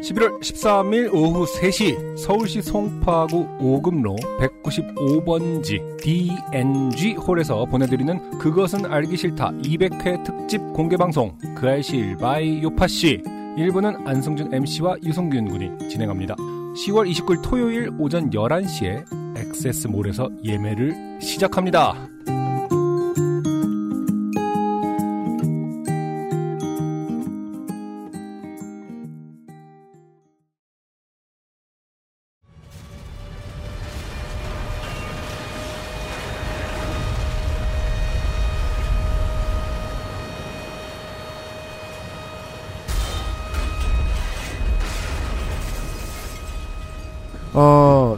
11월 0.02 0.40
13일 0.40 1.14
오후 1.14 1.46
3시 1.46 2.18
서울시 2.18 2.60
송파구 2.60 3.58
오금로 3.60 4.16
195번지 4.40 5.96
DNG 6.02 7.14
홀에서 7.14 7.64
보내드리는 7.66 8.38
그것은 8.38 8.86
알기 8.86 9.16
싫다 9.16 9.52
200회 9.62 10.24
특집 10.24 10.60
공개방송 10.72 11.38
그알싫 11.56 12.16
by 12.16 12.62
요파씨 12.62 13.22
1부는 13.56 14.06
안승준 14.06 14.54
MC와 14.54 14.96
유성균 15.04 15.48
군이 15.48 15.88
진행합니다. 15.88 16.34
10월 16.36 17.10
29일 17.10 17.42
토요일 17.42 17.90
오전 17.98 18.30
11시에 18.30 19.04
엑세스몰에서 19.36 20.30
예매를 20.42 21.18
시작합니다. 21.20 22.11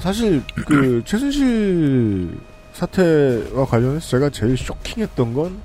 사실, 0.05 0.42
그, 0.66 1.00
최순실 1.07 2.38
사태와 2.74 3.64
관련해서 3.64 4.07
제가 4.07 4.28
제일 4.28 4.55
쇼킹했던 4.55 5.32
건, 5.32 5.59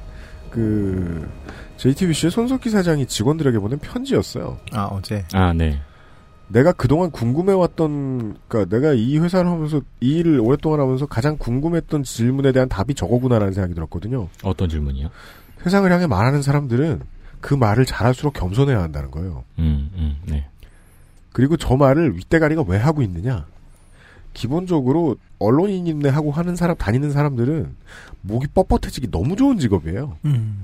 그, 0.50 1.30
JTBC의 1.76 2.32
손석희 2.32 2.70
사장이 2.70 3.06
직원들에게 3.06 3.60
보낸 3.60 3.80
편지였어요. 3.80 4.58
아, 4.72 4.86
어제. 4.86 5.26
아, 5.34 5.52
네. 5.52 5.82
내가 6.48 6.72
그동안 6.72 7.12
궁금해왔던, 7.12 8.38
그니까 8.48 8.66
내가 8.74 8.94
이 8.94 9.18
회사를 9.18 9.52
하면서, 9.52 9.82
이 10.00 10.20
일을 10.20 10.40
오랫동안 10.40 10.80
하면서 10.80 11.06
가장 11.06 11.38
궁금했던 11.38 12.04
질문에 12.04 12.54
대한 12.54 12.70
답이 12.70 12.94
저거구나라는 12.94 13.52
생각이 13.52 13.74
들었거든요. 13.74 14.30
어떤 14.44 14.70
질문이요? 14.70 15.10
세상을 15.64 15.92
향해 15.92 16.08
말하는 16.08 16.42
사람들은 16.42 17.02
그 17.42 17.56
말을 17.56 17.86
잘할수록 17.86 18.36
겸손해야 18.36 18.82
한다는 18.82 19.12
거예요. 19.12 19.44
음, 19.60 19.92
음, 19.96 20.16
네. 20.28 20.48
그리고 21.34 21.58
저 21.58 21.76
말을 21.76 22.16
윗대가리가 22.16 22.64
왜 22.68 22.78
하고 22.78 23.02
있느냐? 23.02 23.46
기본적으로 24.34 25.18
언론인인데 25.40 26.10
하고 26.10 26.32
하는 26.32 26.56
사람 26.56 26.76
다니는 26.76 27.12
사람들은 27.12 27.76
목이 28.22 28.48
뻣뻣해지기 28.48 29.12
너무 29.12 29.36
좋은 29.36 29.58
직업이에요. 29.58 30.18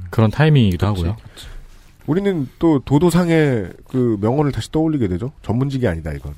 그런 0.09 0.32
타이밍이기도 0.32 0.86
하고요. 0.88 1.16
우리는 2.07 2.47
또 2.59 2.80
도도상의 2.80 3.72
그 3.88 4.18
명언을 4.22 4.51
다시 4.51 4.72
떠올리게 4.72 5.07
되죠. 5.07 5.32
전문직이 5.41 5.88
아니다 5.88 6.11
이건. 6.11 6.34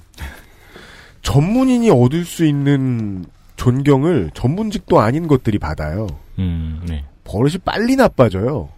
전문인이 1.22 1.90
얻을 1.90 2.24
수 2.24 2.46
있는 2.46 3.26
존경을 3.58 4.32
전문직도 4.34 5.00
아닌 5.00 5.28
것들이 5.28 5.60
받아요. 5.60 6.08
음, 6.40 6.82
네. 6.88 7.04
버릇이 7.26 7.58
빨리 7.66 7.96
나빠져요. 7.96 8.70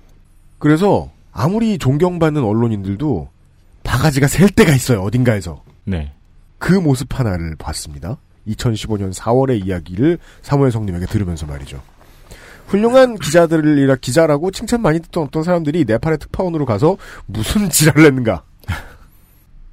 그래서 0.57 1.11
아무리 1.31 1.77
존경받는 1.77 2.43
언론인들도 2.43 3.29
바가지가 3.83 4.27
셀 4.27 4.49
때가 4.49 4.73
있어요. 4.73 5.01
어딘가에서. 5.03 5.63
네. 5.83 6.11
그 6.57 6.73
모습 6.73 7.19
하나를 7.19 7.55
봤습니다. 7.57 8.17
2015년 8.47 9.13
4월의 9.13 9.65
이야기를 9.65 10.17
사무엘 10.41 10.71
성님에게 10.71 11.05
들으면서 11.05 11.45
말이죠. 11.45 11.81
훌륭한 12.67 13.17
기자들이라 13.17 13.95
기자라고 13.95 14.51
칭찬 14.51 14.81
많이 14.81 14.99
듣던 14.99 15.23
어떤 15.23 15.43
사람들이 15.43 15.85
네팔의 15.85 16.19
특파원으로 16.19 16.65
가서 16.65 16.97
무슨 17.25 17.69
지랄을 17.69 18.05
했는가. 18.05 18.43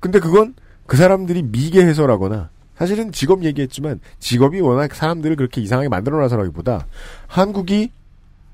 근데 0.01 0.19
그건 0.19 0.55
그 0.87 0.97
사람들이 0.97 1.43
미개 1.43 1.81
해설하거나 1.83 2.49
사실은 2.79 3.13
직업 3.13 3.45
얘기했지만 3.45 4.01
직업이 4.19 4.61
워낙 4.61 4.95
사람들을 4.95 5.37
그렇게 5.37 5.61
이상하게 5.61 5.89
만들어놔서라기보다 5.89 6.87
한국이 7.27 7.91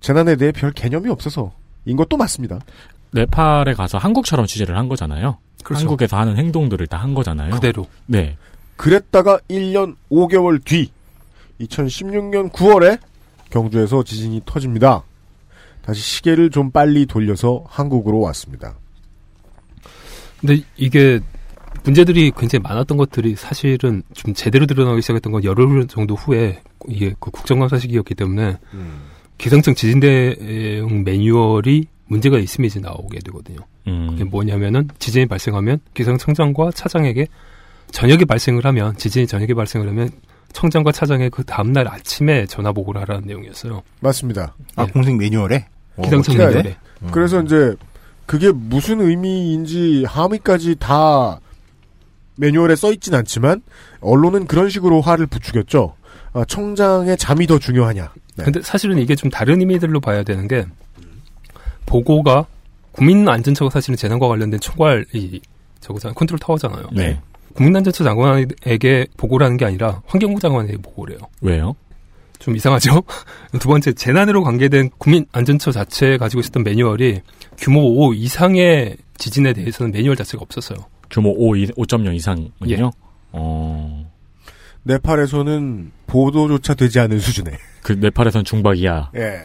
재난에 0.00 0.36
대해 0.36 0.50
별 0.52 0.72
개념이 0.72 1.08
없어서 1.10 1.52
인 1.84 1.96
것도 1.96 2.16
맞습니다. 2.16 2.58
네팔에 3.12 3.74
가서 3.74 3.98
한국처럼 3.98 4.46
취재를 4.46 4.76
한 4.76 4.88
거잖아요. 4.88 5.38
그렇죠. 5.62 5.80
한국에서 5.82 6.16
하는 6.16 6.36
행동들을 6.36 6.86
다 6.86 6.98
한 6.98 7.14
거잖아요. 7.14 7.50
그대로. 7.54 7.86
네. 8.06 8.36
그랬다가 8.82 9.38
1년 9.48 9.94
5개월 10.10 10.62
뒤 10.64 10.90
2016년 11.60 12.50
9월에 12.50 12.98
경주에서 13.48 14.02
지진이 14.02 14.42
터집니다. 14.44 15.04
다시 15.82 16.00
시계를 16.00 16.50
좀 16.50 16.72
빨리 16.72 17.06
돌려서 17.06 17.64
한국으로 17.68 18.18
왔습니다. 18.18 18.74
근데 20.40 20.64
이게 20.76 21.20
문제들이 21.84 22.32
굉장히 22.36 22.64
많았던 22.64 22.98
것들이 22.98 23.36
사실은 23.36 24.02
좀 24.14 24.34
제대로 24.34 24.66
드러나기 24.66 25.00
시작했던 25.00 25.32
건 25.32 25.44
열흘 25.44 25.86
정도 25.86 26.16
후에 26.16 26.60
이게 26.88 27.14
그 27.20 27.30
국정감사 27.30 27.78
시기였기 27.78 28.16
때문에 28.16 28.58
기상청 29.38 29.76
지진 29.76 30.00
대응 30.00 31.04
매뉴얼이 31.04 31.86
문제가 32.06 32.36
있음이 32.36 32.66
이제 32.66 32.80
나오게 32.80 33.20
되거든요. 33.20 33.58
음. 33.86 34.08
그게 34.10 34.24
뭐냐면은 34.24 34.88
지진이 34.98 35.26
발생하면 35.26 35.78
기상청장과 35.94 36.72
차장에게 36.72 37.28
저녁에 37.92 38.24
발생을 38.24 38.64
하면 38.66 38.96
지진이 38.96 39.26
저녁에 39.26 39.54
발생을 39.54 39.86
하면 39.88 40.10
청장과 40.52 40.92
차장의 40.92 41.30
그 41.30 41.44
다음날 41.44 41.88
아침에 41.88 42.46
전화 42.46 42.72
보고를 42.72 43.00
하라는 43.02 43.26
내용이었어요. 43.26 43.82
맞습니다. 44.00 44.54
아, 44.76 44.86
공식 44.86 45.16
매뉴얼에? 45.16 45.66
기상청 46.02 46.34
어떻게 46.34 46.38
매뉴얼에. 46.38 46.76
하네? 47.00 47.12
그래서 47.12 47.40
이제 47.42 47.74
그게 48.26 48.50
무슨 48.50 49.00
의미인지 49.00 50.04
함의까지 50.06 50.76
다 50.76 51.38
매뉴얼에 52.36 52.76
써 52.76 52.92
있진 52.92 53.14
않지만 53.14 53.62
언론은 54.00 54.46
그런 54.46 54.68
식으로 54.68 55.00
화를 55.00 55.26
부추겼죠. 55.26 55.94
아, 56.32 56.44
청장의 56.46 57.16
잠이 57.18 57.46
더 57.46 57.58
중요하냐. 57.58 58.12
네. 58.36 58.44
근데 58.44 58.62
사실은 58.62 58.98
이게 58.98 59.14
좀 59.14 59.30
다른 59.30 59.60
의미들로 59.60 60.00
봐야 60.00 60.22
되는 60.22 60.48
게 60.48 60.64
보고가 61.84 62.46
국민안전처가 62.92 63.70
사실은 63.70 63.96
재난과 63.96 64.28
관련된 64.28 64.60
총괄 64.60 65.04
이 65.12 65.40
저거잖아요. 65.80 66.14
컨트롤 66.14 66.38
타워잖아요. 66.38 66.88
네. 66.92 67.20
국민안전처 67.54 68.04
장관에게 68.04 69.06
보고를 69.16 69.44
하는 69.44 69.56
게 69.56 69.64
아니라 69.64 70.02
환경부 70.06 70.40
장관에게 70.40 70.78
보고를 70.78 71.16
해요. 71.16 71.28
왜요? 71.40 71.76
좀 72.38 72.56
이상하죠? 72.56 73.02
두 73.60 73.68
번째, 73.68 73.92
재난으로 73.92 74.42
관계된 74.42 74.90
국민안전처 74.98 75.70
자체에 75.70 76.16
가지고 76.16 76.40
있었던 76.40 76.64
매뉴얼이 76.64 77.20
규모 77.56 78.06
5 78.06 78.14
이상의 78.14 78.96
지진에 79.16 79.52
대해서는 79.52 79.92
매뉴얼 79.92 80.16
자체가 80.16 80.42
없었어요. 80.42 80.78
규모 81.10 81.30
5, 81.30 81.52
5.0 81.52 82.14
이상은요? 82.14 82.50
예. 82.68 82.90
어, 83.32 84.10
네팔에서는 84.82 85.92
보도조차 86.06 86.74
되지 86.74 86.98
않을 87.00 87.20
수준에. 87.20 87.52
그 87.82 87.92
네팔에선 87.92 88.44
중박이야. 88.44 89.10
예. 89.16 89.42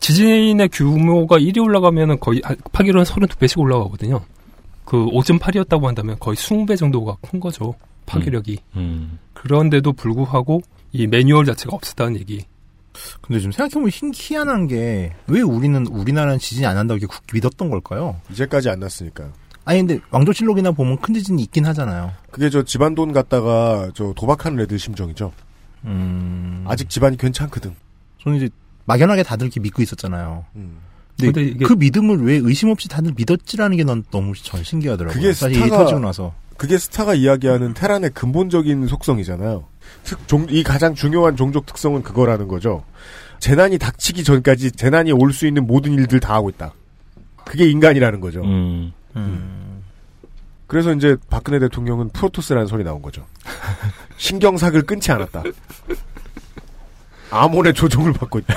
지진의 0.00 0.68
규모가 0.68 1.38
1이 1.38 1.62
올라가면 1.62 2.20
거의 2.20 2.40
아, 2.44 2.54
파기로는 2.72 3.04
32배씩 3.04 3.58
올라가거든요. 3.58 4.20
그 4.86 4.96
5.8이었다고 4.96 5.84
한다면 5.84 6.16
거의 6.18 6.36
20배 6.36 6.78
정도가 6.78 7.16
큰 7.20 7.40
거죠. 7.40 7.74
파괴력이. 8.06 8.58
음. 8.76 9.18
그런데도 9.34 9.92
불구하고 9.92 10.62
이 10.92 11.06
매뉴얼 11.06 11.44
자체가 11.44 11.74
없었다는 11.76 12.18
얘기. 12.20 12.44
근데 13.20 13.40
좀 13.40 13.52
생각해보면 13.52 13.90
희, 13.90 14.10
희한한 14.14 14.68
게, 14.68 15.12
왜 15.26 15.42
우리는, 15.42 15.86
우리나라는 15.86 16.38
지진이 16.38 16.64
안 16.64 16.76
난다고 16.76 16.96
이렇게 16.96 17.12
굳게 17.12 17.32
믿었던 17.34 17.68
걸까요? 17.68 18.18
이제까지 18.30 18.70
안 18.70 18.80
났으니까요. 18.80 19.32
아니, 19.66 19.80
근데 19.80 20.00
왕조실록이나 20.10 20.70
보면 20.70 20.98
큰 21.00 21.12
지진이 21.12 21.42
있긴 21.42 21.66
하잖아요. 21.66 22.12
그게 22.30 22.48
저 22.48 22.62
집안 22.62 22.94
돈 22.94 23.12
갖다가 23.12 23.90
저 23.94 24.14
도박하는 24.16 24.60
애들 24.60 24.78
심정이죠. 24.78 25.32
음. 25.84 26.64
아직 26.66 26.88
집안이 26.88 27.16
괜찮거든. 27.16 27.74
저는 28.22 28.38
이제 28.38 28.48
막연하게 28.86 29.24
다들 29.24 29.46
이렇게 29.46 29.60
믿고 29.60 29.82
있었잖아요. 29.82 30.44
음. 30.54 30.78
근데, 31.18 31.32
근데 31.32 31.42
이게- 31.50 31.64
그 31.64 31.72
믿음을 31.72 32.22
왜 32.24 32.34
의심 32.42 32.68
없이 32.68 32.88
다들 32.88 33.12
믿었지라는 33.16 33.76
게 33.78 33.84
난 33.84 34.04
너무 34.10 34.34
전 34.34 34.62
신기하더라고요. 34.62 35.14
그게 35.20 35.32
스타가- 35.32 35.68
터지고 35.78 36.00
나서. 36.00 36.34
그게 36.56 36.78
스타가 36.78 37.14
이야기하는 37.14 37.74
테란의 37.74 38.10
근본적인 38.10 38.86
속성이잖아요. 38.86 39.64
특- 40.04 40.26
종- 40.28 40.46
이 40.50 40.62
가장 40.62 40.94
중요한 40.94 41.36
종족 41.36 41.66
특성은 41.66 42.02
그거라는 42.02 42.48
거죠. 42.48 42.84
재난이 43.40 43.78
닥치기 43.78 44.24
전까지 44.24 44.72
재난이 44.72 45.12
올 45.12 45.32
수 45.32 45.46
있는 45.46 45.66
모든 45.66 45.92
일들 45.92 46.20
다 46.20 46.34
하고 46.34 46.48
있다. 46.50 46.72
그게 47.44 47.68
인간이라는 47.70 48.20
거죠. 48.20 48.42
음. 48.42 48.92
그래서 50.66 50.92
이제 50.92 51.16
박근혜 51.30 51.58
대통령은 51.60 52.08
프로토스라는 52.10 52.66
소리 52.66 52.82
나온 52.84 53.00
거죠. 53.02 53.24
신경삭을 54.16 54.82
끊지 54.82 55.12
않았다. 55.12 55.42
아몬의 57.30 57.74
조종을 57.74 58.12
받고 58.14 58.38
있다. 58.40 58.54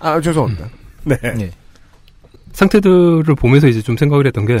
아 0.00 0.20
죄송합니다. 0.20 0.68
네. 1.06 1.50
상태들을 2.52 3.34
보면서 3.34 3.68
이제 3.68 3.80
좀 3.82 3.96
생각을 3.96 4.26
했던 4.26 4.46
게, 4.46 4.58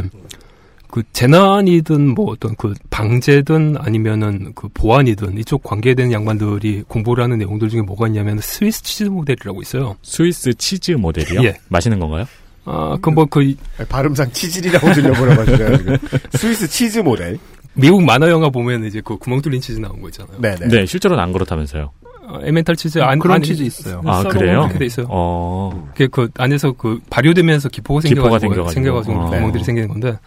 그 0.88 1.02
재난이든 1.12 2.14
뭐 2.14 2.30
어떤 2.30 2.54
그 2.56 2.72
방제든 2.90 3.76
아니면은 3.78 4.52
그 4.54 4.68
보안이든 4.72 5.36
이쪽 5.38 5.62
관계된 5.62 6.12
양반들이 6.12 6.84
공부를 6.86 7.24
하는 7.24 7.38
내용들 7.38 7.68
중에 7.68 7.82
뭐가 7.82 8.06
있냐면 8.06 8.38
스위스 8.40 8.82
치즈 8.82 9.04
모델이라고 9.04 9.60
있어요. 9.62 9.96
스위스 10.02 10.54
치즈 10.54 10.92
모델이요? 10.92 11.42
예. 11.44 11.56
맛있는 11.68 11.98
건가요? 11.98 12.24
아, 12.64 12.96
그, 13.00 13.10
뭐, 13.10 13.24
그, 13.26 13.54
발음상 13.88 14.32
치질이라고 14.32 14.92
들려보라고 14.92 15.42
하시네요, 15.42 15.76
지금. 15.78 15.96
스위스 16.32 16.66
치즈 16.66 16.98
모델. 17.00 17.38
미국 17.74 18.02
만화 18.02 18.28
영화 18.28 18.48
보면 18.48 18.84
이제 18.86 19.00
그 19.04 19.16
구멍 19.18 19.40
뚫린 19.40 19.60
치즈 19.60 19.78
나온 19.78 20.00
거 20.00 20.08
있잖아요. 20.08 20.40
네네. 20.40 20.68
네, 20.68 20.86
실제로는 20.86 21.22
안 21.22 21.32
그렇다면서요. 21.32 21.90
어, 22.28 22.40
에멘탈 22.42 22.76
치즈 22.76 22.98
안 22.98 23.18
그런 23.18 23.36
안에 23.36 23.44
치즈 23.44 23.62
있어요. 23.62 24.02
아, 24.04 24.22
그래요? 24.24 24.62
그렇게 24.62 24.78
돼 24.78 24.86
있어요. 24.86 25.06
어. 25.08 25.88
그게 25.92 26.06
그 26.08 26.28
안에서 26.36 26.72
그 26.72 27.00
발효되면서 27.10 27.68
기포가 27.68 28.00
기포가 28.00 28.38
생겨가지고 28.38 28.70
생겨가지고. 28.70 28.70
생겨가지고 28.72 29.20
어. 29.20 29.30
구멍들이 29.30 29.64
생기는 29.64 29.88
건데 29.88 30.18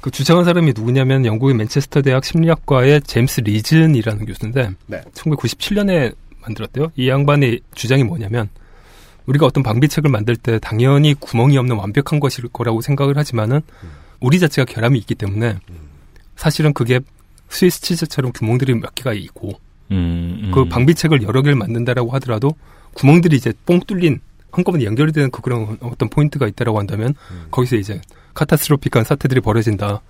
그 0.00 0.10
주장한 0.10 0.44
사람이 0.44 0.72
누구냐면 0.74 1.26
영국의 1.26 1.54
맨체스터 1.56 2.02
대학 2.02 2.24
심리학과의 2.24 3.02
제임스 3.02 3.40
리즌이라는 3.40 4.24
교수인데 4.24 4.70
네. 4.86 5.02
1997년에 5.14 6.14
만들었대요. 6.42 6.92
이 6.96 7.08
양반의 7.08 7.60
주장이 7.74 8.04
뭐냐면 8.04 8.48
우리가 9.26 9.46
어떤 9.46 9.62
방비책을 9.62 10.08
만들 10.10 10.36
때 10.36 10.58
당연히 10.60 11.14
구멍이 11.14 11.58
없는 11.58 11.76
완벽한 11.76 12.20
것일 12.20 12.48
거라고 12.48 12.80
생각을 12.80 13.16
하지만은 13.18 13.60
우리 14.20 14.38
자체가 14.38 14.64
결함이 14.72 14.98
있기 15.00 15.16
때문에 15.16 15.58
사실은 16.36 16.72
그게 16.72 17.00
스위스 17.48 17.80
치즈처럼 17.80 18.32
구멍들이 18.32 18.74
몇 18.74 18.94
개가 18.94 19.12
있고 19.12 19.58
음, 19.90 20.40
음. 20.44 20.50
그 20.52 20.64
방비책을 20.66 21.22
여러 21.22 21.42
개를 21.42 21.56
만든다라고 21.56 22.10
하더라도 22.12 22.54
구멍들이 22.94 23.36
이제 23.36 23.52
뽕 23.64 23.80
뚫린 23.80 24.20
한꺼번에 24.50 24.84
연결이 24.84 25.12
되는 25.12 25.30
그 25.30 25.42
그런 25.42 25.76
어떤 25.80 26.08
포인트가 26.08 26.46
있다라고 26.46 26.78
한다면 26.78 27.14
거기서 27.50 27.76
이제 27.76 28.00
catastrophic한 28.34 29.04
사태들이 29.04 29.40
벌어진다. 29.40 30.00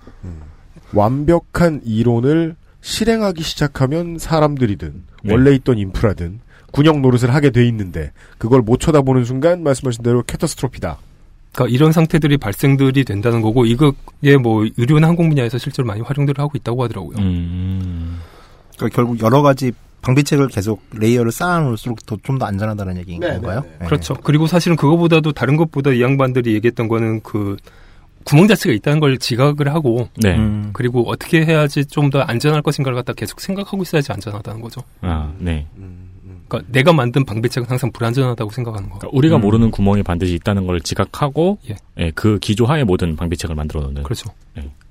완벽한 0.93 1.81
이론을 1.83 2.55
실행하기 2.81 3.43
시작하면 3.43 4.17
사람들이든 4.17 5.03
네. 5.23 5.33
원래 5.33 5.53
있던 5.55 5.77
인프라든 5.77 6.39
구멍 6.71 6.99
노릇을 7.01 7.33
하게 7.33 7.49
돼 7.49 7.67
있는데 7.67 8.11
그걸 8.37 8.61
못 8.61 8.79
쳐다보는 8.79 9.25
순간 9.25 9.63
말씀하신 9.63 10.03
대로 10.03 10.23
catastrophe다. 10.23 10.97
그러니까 11.53 11.73
이런 11.73 11.91
상태들이 11.91 12.37
발생들이 12.37 13.03
된다는 13.03 13.41
거고 13.41 13.65
이거에 13.65 14.37
뭐 14.41 14.65
의료나 14.77 15.07
항공 15.07 15.29
분야에서 15.29 15.57
실제로 15.57 15.87
많이 15.87 16.01
활용들을 16.01 16.39
하고 16.41 16.51
있다고 16.55 16.83
하더라고요. 16.83 17.17
음. 17.17 18.19
그러니까 18.77 18.95
결국 18.95 19.19
여러 19.21 19.41
가지 19.41 19.71
방비책을 20.01 20.47
계속 20.47 20.81
layer를 20.93 21.31
쌓아놓을수록 21.31 21.99
좀더 22.23 22.45
안전하다는 22.45 22.97
얘기인 22.97 23.19
네, 23.19 23.33
건가요? 23.33 23.61
네, 23.61 23.69
네. 23.79 23.85
그렇죠. 23.87 24.13
그리고 24.13 24.47
사실은 24.47 24.77
그거보다도 24.77 25.33
다른 25.33 25.57
것보다 25.57 25.91
이 25.91 26.01
양반들이 26.01 26.53
얘기했던 26.53 26.87
거는 26.87 27.21
그 27.21 27.57
구멍 28.23 28.47
자체가 28.47 28.73
있다는 28.73 28.99
걸 28.99 29.17
지각을 29.17 29.73
하고 29.73 30.09
네. 30.17 30.35
음. 30.37 30.69
그리고 30.73 31.09
어떻게 31.09 31.45
해야지 31.45 31.85
좀 31.85 32.09
더 32.09 32.19
안전할 32.21 32.61
것인가를 32.61 32.95
갖다 32.95 33.13
계속 33.13 33.41
생각하고 33.41 33.83
있어야지 33.83 34.11
안전하다는 34.11 34.61
거죠. 34.61 34.81
아, 35.01 35.33
네. 35.39 35.65
그러니까 36.47 36.71
내가 36.71 36.93
만든 36.93 37.25
방배책은 37.25 37.69
항상 37.69 37.91
불안전하다고 37.91 38.51
생각하는 38.51 38.89
거. 38.89 38.99
그러니까 38.99 39.17
우리가 39.17 39.35
음. 39.37 39.41
모르는 39.41 39.71
구멍이 39.71 40.03
반드시 40.03 40.33
있다는 40.35 40.65
걸 40.67 40.81
지각하고 40.81 41.59
예. 41.69 41.75
예, 41.97 42.11
그 42.11 42.39
기조하에 42.39 42.83
모든 42.83 43.15
방비책을 43.15 43.55
만들어 43.55 43.81
놓는. 43.81 44.03
그렇죠. 44.03 44.31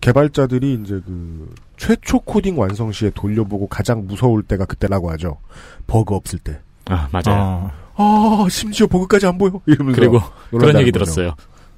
개발자들이 0.00 0.78
이제 0.82 1.00
그 1.04 1.52
최초 1.76 2.20
코딩 2.20 2.58
완성 2.58 2.92
시에 2.92 3.10
돌려보고 3.10 3.66
가장 3.66 4.06
무서울 4.06 4.42
때가 4.42 4.64
그때라고 4.66 5.10
하죠. 5.12 5.38
버그 5.86 6.14
없을 6.14 6.38
때. 6.38 6.60
아, 6.84 7.08
맞아요. 7.10 7.70
아, 7.96 8.46
심지어 8.50 8.86
버그까지 8.86 9.26
안 9.26 9.38
보여. 9.38 9.60
이러면서 9.66 10.00
그리고 10.00 10.20
그런 10.50 10.78
얘기 10.80 10.92
거죠. 10.92 11.04
들었어요. 11.04 11.34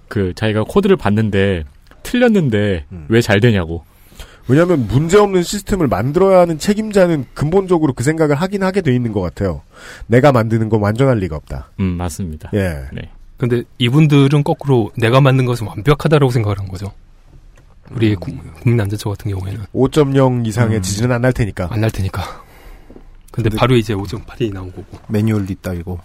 그 0.09 0.35
자기가 0.35 0.65
코드를 0.65 0.97
봤는데 0.97 1.65
틀렸는데 2.03 2.85
음. 2.93 3.07
왜잘 3.09 3.41
되냐고. 3.41 3.85
왜냐하면 4.49 4.87
문제 4.89 5.19
없는 5.19 5.43
시스템을 5.43 5.89
만들어야 5.89 6.41
하는 6.41 6.59
책임자는 6.59 7.27
근본적으로 7.35 7.93
그 7.93 8.03
생각을 8.03 8.35
하긴 8.37 8.63
하게 8.63 8.81
돼 8.81 8.95
있는 8.95 9.13
것 9.13 9.21
같아요. 9.21 9.61
내가 10.07 10.33
만드는 10.33 10.69
건 10.71 10.81
완전할 10.81 11.19
리가 11.19 11.37
없다. 11.37 11.71
음, 11.81 11.85
맞습니다. 11.99 12.51
예. 12.55 12.85
네. 12.93 13.11
근데 13.37 13.63
이분들은 13.79 14.43
거꾸로 14.45 14.91
내가 14.97 15.21
만든 15.21 15.45
것은 15.45 15.67
완벽하다라고 15.67 16.33
생각을 16.33 16.59
한 16.59 16.67
거죠. 16.67 16.93
우리 17.91 18.15
국- 18.17 18.37
국민안전처 18.63 19.11
같은 19.11 19.31
경우에는 19.31 19.65
5.0 19.73 20.47
이상의 20.47 20.79
음. 20.79 20.83
지진은 20.83 21.13
안 21.13 21.21
날 21.23 21.33
테니까. 21.33 21.69
안 21.71 21.81
날 21.81 21.91
테니까. 21.91 22.23
근데, 23.31 23.51
바로 23.51 23.77
이제 23.77 23.95
5.8이 23.95 24.53
나온 24.53 24.73
거고. 24.73 24.85
매뉴얼도 25.09 25.53
있다 25.53 25.75
이거. 25.75 25.99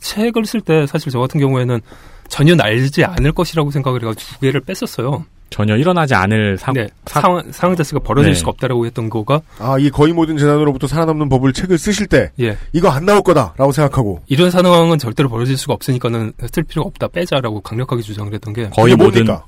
책을 0.00 0.44
쓸 0.46 0.60
때 0.60 0.86
사실 0.86 1.10
저 1.12 1.18
같은 1.20 1.38
경우에는 1.40 1.80
전혀 2.28 2.54
날지 2.54 3.04
않을 3.04 3.32
것이라고 3.32 3.70
생각을 3.70 4.02
해가지고 4.02 4.34
두 4.34 4.40
개를 4.40 4.60
뺐었어요. 4.62 5.24
전혀 5.54 5.76
일어나지 5.76 6.16
않을 6.16 6.58
사, 6.58 6.72
네, 6.72 6.88
사- 7.06 7.20
상황, 7.20 7.52
상황 7.52 7.76
자체가 7.76 8.00
벌어질 8.00 8.32
네. 8.32 8.34
수가 8.34 8.50
없다라고 8.50 8.86
했던 8.86 9.08
거가 9.08 9.40
아, 9.60 9.78
이 9.78 9.88
거의 9.88 10.12
모든 10.12 10.36
재난으로부터 10.36 10.88
살아남는 10.88 11.28
법을 11.28 11.52
책을 11.52 11.78
쓰실 11.78 12.08
때 12.08 12.32
예. 12.40 12.58
이거 12.72 12.88
안 12.88 13.06
나올 13.06 13.22
거다라고 13.22 13.70
생각하고 13.70 14.20
이런 14.26 14.50
상황은 14.50 14.98
절대로 14.98 15.28
벌어질 15.28 15.56
수가 15.56 15.74
없으니까는 15.74 16.32
쓸 16.50 16.64
필요가 16.64 16.88
없다 16.88 17.06
빼자라고 17.06 17.60
강력하게 17.60 18.02
주장을 18.02 18.34
했던 18.34 18.52
게 18.52 18.68
거의 18.70 18.96
모든 18.96 19.26
뭡니까? 19.26 19.46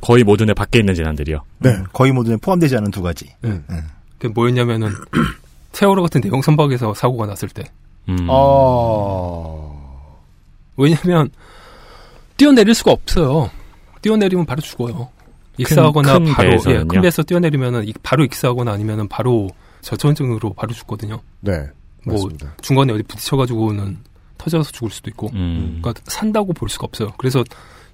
거의 0.00 0.22
모든에 0.22 0.54
밖에 0.54 0.78
있는 0.78 0.94
재난들이요. 0.94 1.42
네. 1.58 1.70
음, 1.70 1.84
거의 1.92 2.12
모든 2.12 2.38
포함되지 2.38 2.76
않은 2.76 2.92
두 2.92 3.02
가지. 3.02 3.34
네. 3.40 3.60
그게 4.18 4.32
뭐였냐면은 4.32 4.92
세월호 5.72 6.00
같은 6.02 6.20
대형 6.20 6.40
선박에서 6.42 6.94
사고가 6.94 7.26
났을 7.26 7.48
때 7.48 7.64
음. 8.08 8.16
아. 8.30 9.72
왜냐면 10.76 11.28
뛰어내릴 12.36 12.72
수가 12.72 12.92
없어요. 12.92 13.50
뛰어내리면 14.00 14.46
바로 14.46 14.60
죽어요. 14.60 15.08
익사하거나 15.62 16.12
큰 16.18 16.24
바로 16.32 16.50
배에서는요? 16.50 16.80
예, 16.80 16.84
큰 16.84 17.00
배에서 17.00 17.22
뛰어내리면은 17.22 17.86
이- 17.88 17.92
바로 18.02 18.24
익사하거나 18.24 18.72
아니면은 18.72 19.08
바로 19.08 19.48
저체온증으로 19.82 20.54
바로 20.54 20.72
죽거든요. 20.72 21.20
네. 21.40 21.52
뭐 22.04 22.14
맞습니다. 22.14 22.54
중간에 22.62 22.92
어디 22.92 23.02
부딪혀가지고는 23.04 23.98
터져서 24.38 24.72
죽을 24.72 24.90
수도 24.90 25.10
있고. 25.10 25.28
음. 25.34 25.78
그러니까 25.82 26.02
산다고 26.06 26.52
볼 26.52 26.68
수가 26.68 26.84
없어요. 26.86 27.12
그래서 27.18 27.44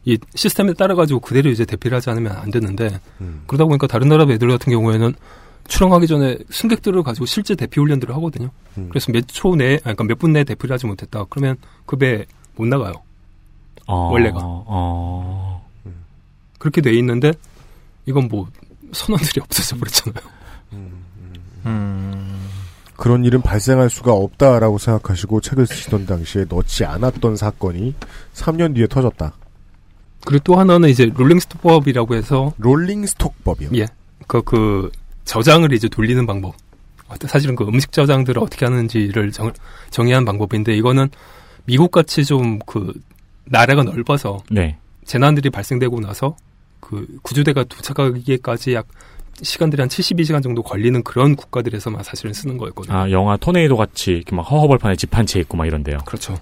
이 0.05 0.17
시스템에 0.35 0.73
따라가지고 0.75 1.19
그대로 1.21 1.51
이제 1.51 1.65
대피를 1.65 1.97
하지 1.97 2.11
않으면 2.11 2.33
안 2.37 2.51
되는데 2.53 3.01
음. 3.21 3.43
그러다 3.47 3.65
보니까 3.65 3.87
다른 3.89 4.09
나라 4.09 4.25
애들 4.31 4.47
같은 4.49 4.73
경우에는 4.73 5.15
출항하기 5.67 6.07
전에 6.07 6.39
승객들을 6.51 7.03
가지고 7.03 7.27
실제 7.27 7.57
대피 7.57 7.81
훈련들을 7.81 8.15
하거든요. 8.15 8.51
음. 8.79 8.87
그래서 8.89 9.11
몇 9.11 9.25
초 9.27 9.57
내에, 9.57 9.73
아니, 9.83 9.97
그러니까 9.97 10.05
몇 10.05 10.19
분 10.19 10.33
내에 10.33 10.45
대피를 10.45 10.73
하지 10.75 10.87
못했다. 10.87 11.25
그러면 11.29 11.57
그 11.87 11.97
배 11.97 12.25
못 12.55 12.67
나가요. 12.67 12.93
어, 13.87 14.11
원래가. 14.13 14.39
어. 14.43 15.67
그렇게 16.59 16.81
돼 16.81 16.93
있는데 16.95 17.33
이건 18.07 18.29
뭐 18.29 18.49
선원들이 18.93 19.41
없어져 19.43 19.77
버렸잖아요. 19.77 20.37
그런 22.97 23.25
일은 23.25 23.43
발생할 23.43 23.91
수가 23.91 24.13
없다라고 24.13 24.79
생각하시고 24.79 25.41
책을 25.41 25.67
쓰시던 25.67 26.07
당시에 26.07 26.47
넣지 26.49 26.85
않았던 26.85 27.37
사건이 27.37 27.95
3년 28.33 28.75
뒤에 28.75 28.87
터졌다. 28.87 29.33
그리고 30.25 30.43
또 30.45 30.59
하나는 30.59 30.89
이제 30.89 31.11
롤링스톱법이라고 31.15 32.15
해서 32.15 32.53
롤링스톡법이요. 32.59 33.71
예, 33.75 33.87
그, 34.27 34.43
그 34.43 34.91
저장을 35.25 35.73
이제 35.73 35.89
돌리는 35.89 36.25
방법. 36.27 36.55
사실은 37.27 37.55
그 37.55 37.65
음식 37.65 37.93
저장들을 37.93 38.43
어떻게 38.43 38.65
하는지를 38.65 39.31
정, 39.31 39.53
정의한 39.91 40.25
방법인데 40.25 40.77
이거는 40.77 41.09
미국 41.65 41.91
같이 41.91 42.25
좀 42.25 42.59
그 42.67 42.93
나라가 43.47 43.83
넓어서 43.83 44.39
네. 44.51 44.77
재난들이 45.05 45.51
발생되고 45.51 46.01
나서 46.01 46.37
그 46.87 47.07
구조대가 47.23 47.65
도착하기까지 47.65 48.75
약 48.75 48.87
시간들이 49.43 49.83
한 49.83 49.89
72시간 49.89 50.43
정도 50.43 50.63
걸리는 50.63 51.03
그런 51.03 51.35
국가들에서만 51.37 52.03
사실은 52.05 52.33
쓰는 52.33 52.57
거였거든요. 52.59 52.97
아, 52.97 53.11
영화 53.11 53.37
토네이도 53.37 53.77
같이 53.77 54.13
이렇게 54.13 54.35
막 54.37 54.43
허허벌판에 54.43 54.95
집 54.97 55.15
한 55.17 55.27
채 55.27 55.41
있고 55.41 55.57
막 55.57 55.67
이런데요. 55.67 55.99
그렇죠. 56.07 56.39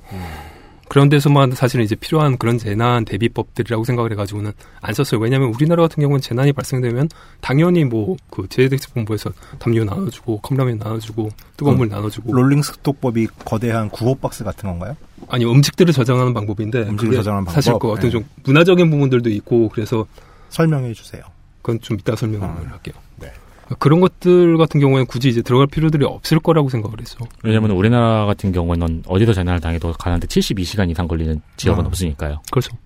그런 0.89 1.09
데서만 1.09 1.53
사실은 1.53 1.85
이제 1.85 1.97
필요한 1.97 2.37
그런 2.37 2.59
재난 2.59 3.05
대비법들이라고 3.07 3.85
생각을 3.85 4.13
해가지고는 4.13 4.53
안 4.81 4.95
썼어요. 4.95 5.19
왜냐하면 5.21 5.49
우리나라 5.49 5.83
같은 5.83 6.03
경우는 6.03 6.21
재난이 6.21 6.53
발생되면 6.53 7.09
당연히 7.41 7.85
뭐 7.85 8.17
그 8.31 8.47
재해대책본부에서 8.49 9.31
담요 9.59 9.83
나눠주고 9.85 10.41
컵라면 10.41 10.79
나눠주고 10.79 11.31
뜨거운 11.57 11.79
물 11.79 11.89
나눠주고 11.89 12.33
롤링스톡법이 12.33 13.29
거대한 13.45 13.89
구호 13.89 14.15
박스 14.17 14.45
같은 14.45 14.69
건가요? 14.69 14.95
아니 15.29 15.45
음식들을 15.47 15.93
저장하는 15.95 16.35
방법인데 16.35 16.83
음식을 16.83 17.17
저장하는 17.17 17.51
사실 17.51 17.73
방법? 17.73 17.89
그 17.89 17.93
어떤 17.93 18.05
네. 18.05 18.11
좀 18.11 18.25
문화적인 18.45 18.91
부분들도 18.91 19.31
있고 19.31 19.71
그래서 19.71 20.07
설명해 20.55 20.95
주세요. 20.95 21.23
그건 21.63 21.81
좀 21.81 21.99
이따 21.99 22.15
설명을 22.17 22.47
할게요. 22.71 22.95
네. 23.17 23.31
그런 23.79 24.01
것들 24.01 24.57
같은 24.59 24.79
경우에는 24.81 25.07
굳이 25.07 25.29
이제 25.31 25.43
들어갈 25.43 25.67
필요들이 25.67 26.05
없을 26.05 26.39
거라고 26.39 26.69
생각을 26.69 27.01
했어. 27.01 27.17
왜냐면 27.43 27.71
우리나라 27.73 28.27
같은 28.27 28.53
경우에는 28.53 29.05
어디서 29.07 29.33
재난을 29.33 29.61
당해도 29.61 29.93
가는데 29.95 30.27
72시간 30.27 30.91
이상 30.91 31.09
걸리는 31.09 31.41
지역은 31.57 31.85
아. 31.85 31.89
없으니까요. 31.89 32.43
그렇죠. 32.51 32.77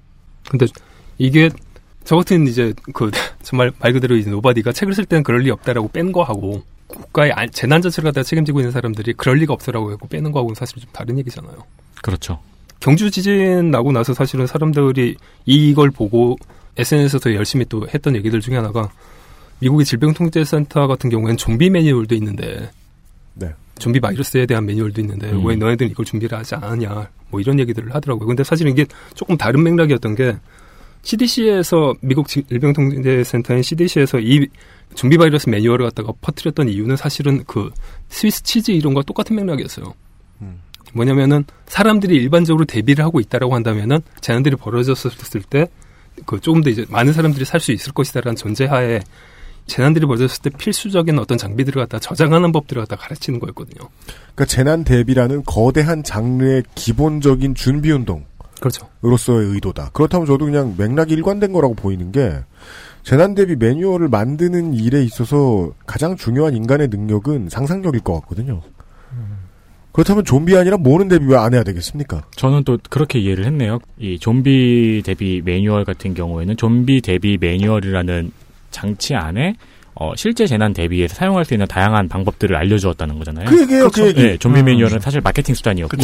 근데 0.48 0.66
이게 1.18 1.50
저 2.04 2.16
같은 2.16 2.46
이제 2.46 2.72
그 2.94 3.10
정말 3.42 3.70
말 3.80 3.92
그대로 3.92 4.16
이제 4.16 4.30
nobody가 4.30 4.72
책을 4.72 4.94
쓸 4.94 5.04
때는 5.04 5.22
그럴 5.24 5.40
리 5.40 5.50
없다라고 5.50 5.88
뺀 5.88 6.12
거하고 6.12 6.62
국가의 6.86 7.32
안- 7.32 7.50
재난 7.50 7.82
자체를 7.82 8.08
갖다 8.10 8.22
책임지고 8.22 8.60
있는 8.60 8.70
사람들이 8.72 9.12
그럴 9.14 9.36
리가 9.38 9.52
없어라고 9.52 9.90
하고 9.90 10.08
빼는 10.08 10.32
거하고는 10.32 10.54
사실 10.54 10.78
좀 10.80 10.88
다른 10.92 11.18
얘기잖아요. 11.18 11.56
그렇죠. 12.02 12.38
경주 12.80 13.10
지진 13.10 13.72
나고 13.72 13.90
나서 13.90 14.14
사실은 14.14 14.46
사람들이 14.46 15.16
이걸 15.44 15.90
보고 15.90 16.36
SNS에서 16.78 17.34
열심히 17.34 17.64
또 17.68 17.86
했던 17.92 18.14
얘기들 18.16 18.40
중에 18.40 18.56
하나가 18.56 18.90
미국의 19.60 19.84
질병통제센터 19.84 20.86
같은 20.86 21.10
경우에는 21.10 21.36
좀비 21.36 21.70
매뉴얼도 21.70 22.14
있는데 22.14 22.70
네. 23.34 23.52
좀비 23.78 24.00
바이러스에 24.00 24.46
대한 24.46 24.64
매뉴얼도 24.66 25.00
있는데 25.00 25.30
음. 25.30 25.44
왜 25.44 25.56
너네들은 25.56 25.90
이걸 25.90 26.06
준비를 26.06 26.38
하지 26.38 26.54
않았냐 26.54 27.10
뭐 27.30 27.40
이런 27.40 27.58
얘기들을 27.60 27.94
하더라고요. 27.94 28.26
근데 28.26 28.44
사실은 28.44 28.72
이게 28.72 28.86
조금 29.14 29.36
다른 29.36 29.62
맥락이었던 29.62 30.14
게 30.14 30.36
CDC에서 31.02 31.94
미국 32.00 32.28
질병통제센터인 32.28 33.62
CDC에서 33.62 34.20
이 34.20 34.46
좀비 34.94 35.18
바이러스 35.18 35.48
매뉴얼을 35.48 35.86
갖다가 35.86 36.12
퍼뜨렸던 36.20 36.68
이유는 36.68 36.96
사실은 36.96 37.44
그 37.46 37.70
스위스 38.08 38.42
치즈 38.42 38.70
이론과 38.70 39.02
똑같은 39.02 39.36
맥락이었어요. 39.36 39.94
뭐냐면은 40.94 41.44
사람들이 41.66 42.16
일반적으로 42.16 42.64
대비를 42.64 43.04
하고 43.04 43.20
있다라고 43.20 43.54
한다면은 43.54 44.00
재난들이 44.20 44.56
벌어졌을 44.56 45.10
때 45.48 45.68
그 46.26 46.40
조금 46.40 46.62
더 46.62 46.70
이제 46.70 46.86
많은 46.88 47.12
사람들이 47.12 47.44
살 47.44 47.60
수 47.60 47.72
있을 47.72 47.92
것이다라는 47.92 48.36
전제하에 48.36 49.00
재난들이 49.66 50.06
벌어졌을 50.06 50.42
때 50.42 50.50
필수적인 50.50 51.18
어떤 51.18 51.36
장비들을 51.36 51.82
갖다 51.82 51.98
저장하는 51.98 52.52
법들을 52.52 52.80
갖다 52.82 52.96
가르치는 52.96 53.38
거였거든요. 53.38 53.88
그러니까 54.34 54.44
재난 54.46 54.84
대비라는 54.84 55.44
거대한 55.44 56.02
장르의 56.02 56.62
기본적인 56.74 57.54
준비 57.54 57.90
운동. 57.90 58.24
그렇죠. 58.60 58.88
으로서의 59.04 59.48
의도다. 59.50 59.90
그렇다면 59.92 60.26
저도 60.26 60.46
그냥 60.46 60.74
맥락이 60.76 61.12
일관된 61.14 61.52
거라고 61.52 61.74
보이는 61.74 62.10
게 62.12 62.40
재난 63.04 63.34
대비 63.34 63.56
매뉴얼을 63.56 64.08
만드는 64.08 64.74
일에 64.74 65.02
있어서 65.04 65.72
가장 65.86 66.16
중요한 66.16 66.56
인간의 66.56 66.88
능력은 66.88 67.48
상상력일 67.50 68.00
것 68.00 68.14
같거든요. 68.20 68.62
그렇다면 69.98 70.24
좀비 70.24 70.56
아니라 70.56 70.76
뭐는 70.76 71.08
대비 71.08 71.26
왜 71.26 71.36
안 71.36 71.54
해야 71.54 71.64
되겠습니까? 71.64 72.22
저는 72.36 72.62
또 72.62 72.78
그렇게 72.88 73.18
이해를 73.18 73.44
했네요. 73.46 73.80
이 73.98 74.16
좀비 74.18 75.02
대비 75.04 75.42
매뉴얼 75.44 75.84
같은 75.84 76.14
경우에는 76.14 76.56
좀비 76.56 77.00
대비 77.00 77.36
매뉴얼이라는 77.40 78.30
장치 78.70 79.16
안에 79.16 79.54
어, 80.00 80.12
실제 80.14 80.46
재난 80.46 80.72
대비에서 80.72 81.16
사용할 81.16 81.44
수 81.44 81.54
있는 81.54 81.66
다양한 81.66 82.08
방법들을 82.08 82.54
알려주었다는 82.54 83.18
거잖아요. 83.18 83.46
그 83.46 83.60
얘기예요, 83.62 83.88
그 83.90 84.06
얘기. 84.06 84.22
네, 84.22 84.36
좀비 84.36 84.60
음. 84.60 84.66
매뉴얼은 84.66 85.00
사실 85.00 85.20
마케팅 85.20 85.56
수단이었고. 85.56 85.96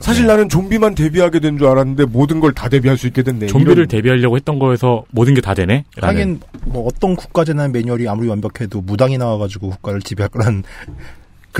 사실 0.00 0.26
나는 0.26 0.48
좀비만 0.48 0.94
대비하게 0.94 1.40
된 1.40 1.58
줄 1.58 1.66
알았는데 1.66 2.04
모든 2.04 2.38
걸 2.38 2.52
다 2.54 2.68
대비할 2.68 2.96
수 2.96 3.08
있게 3.08 3.24
됐네. 3.24 3.46
좀비를 3.48 3.74
이런- 3.74 3.88
대비하려고 3.88 4.36
했던 4.36 4.60
거에서 4.60 5.02
모든 5.10 5.34
게 5.34 5.40
다 5.40 5.54
되네? 5.54 5.84
하긴 6.00 6.38
뭐 6.66 6.86
어떤 6.86 7.16
국가 7.16 7.44
재난 7.44 7.72
매뉴얼이 7.72 8.06
아무리 8.06 8.28
완벽해도 8.28 8.82
무당이 8.82 9.18
나와가지고 9.18 9.70
국가를 9.70 10.00
지배할 10.02 10.28
거란 10.28 10.62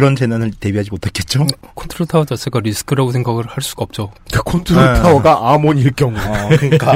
그런 0.01 0.17
재난을 0.17 0.53
대비하지 0.53 0.91
못했겠죠. 0.91 1.47
컨트롤 1.75 2.07
타워 2.07 2.25
자체가 2.25 2.61
리스크라고 2.61 3.13
생각을 3.13 3.47
할 3.47 3.63
수가 3.63 3.83
없죠. 3.83 4.11
컨트롤 4.47 4.83
네. 4.83 5.01
타워가 5.01 5.53
아몬일 5.53 5.93
경우. 5.93 6.15
그러니까. 6.59 6.95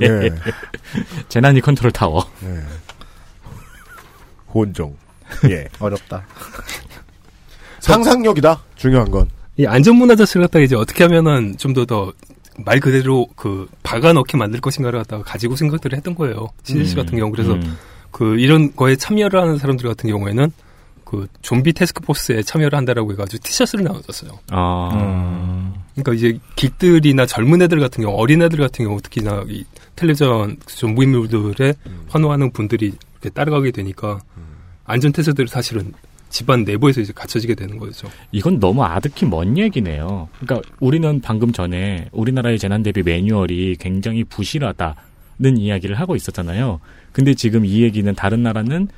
예. 0.00 0.30
재난이 1.28 1.60
컨트롤 1.60 1.90
타워. 1.90 2.24
예. 2.44 2.62
혼종. 4.54 4.96
예. 5.50 5.66
어렵다. 5.80 6.24
상상력이다. 7.80 8.62
중요한 8.76 9.10
건. 9.10 9.28
이 9.56 9.66
안전문화 9.66 10.14
자체를 10.14 10.46
갖다가 10.46 10.64
이제 10.64 10.76
어떻게 10.76 11.02
하면은 11.02 11.56
좀 11.58 11.74
더 11.74 11.84
더 11.84 12.12
말 12.58 12.78
그대로 12.80 13.26
그 13.34 13.68
박아 13.82 14.12
넣게 14.12 14.36
만들 14.36 14.60
것인가를 14.60 15.00
갖다가 15.00 15.22
가지고 15.24 15.56
생각들을 15.56 15.96
했던 15.96 16.14
거예요. 16.14 16.48
CDC 16.62 16.94
음, 16.94 17.02
같은 17.02 17.18
경우 17.18 17.30
그래서 17.32 17.54
음. 17.54 17.76
그 18.12 18.38
이런 18.38 18.74
거에 18.74 18.94
참여를 18.96 19.40
하는 19.40 19.58
사람들 19.58 19.86
같은 19.88 20.08
경우에는 20.08 20.52
그 21.06 21.28
좀비 21.40 21.72
테스크 21.72 22.02
포스에 22.02 22.42
참여를 22.42 22.76
한다라고 22.76 23.12
해가지고 23.12 23.40
티셔츠를 23.44 23.84
나눠줬어요. 23.84 24.32
아. 24.50 25.72
그러니까 25.94 26.12
이제 26.14 26.38
깃들이나 26.56 27.26
젊은 27.26 27.62
애들 27.62 27.78
같은 27.78 28.02
경우, 28.02 28.16
어린 28.16 28.42
애들 28.42 28.58
같은 28.58 28.84
경우 28.84 29.00
특히나 29.00 29.44
이 29.48 29.64
텔레비전 29.94 30.56
좀비물들에 30.66 31.74
환호하는 32.08 32.50
분들이 32.50 32.92
이렇게 33.12 33.30
따라가게 33.30 33.70
되니까 33.70 34.20
안전 34.84 35.12
태세들을 35.12 35.48
사실은 35.48 35.92
집안 36.28 36.64
내부에서 36.64 37.00
이제 37.00 37.12
갖춰지게 37.14 37.54
되는 37.54 37.78
거죠. 37.78 38.08
이건 38.32 38.58
너무 38.58 38.82
아득히 38.82 39.26
먼 39.26 39.56
얘기네요. 39.56 40.28
그러니까 40.40 40.68
우리는 40.80 41.20
방금 41.20 41.52
전에 41.52 42.08
우리나라의 42.10 42.58
재난 42.58 42.82
대비 42.82 43.04
매뉴얼이 43.04 43.76
굉장히 43.78 44.24
부실하다는 44.24 45.56
이야기를 45.56 46.00
하고 46.00 46.16
있었잖아요. 46.16 46.80
근데 47.12 47.32
지금 47.32 47.64
이 47.64 47.82
얘기는 47.82 48.12
다른 48.14 48.42
나라는 48.42 48.88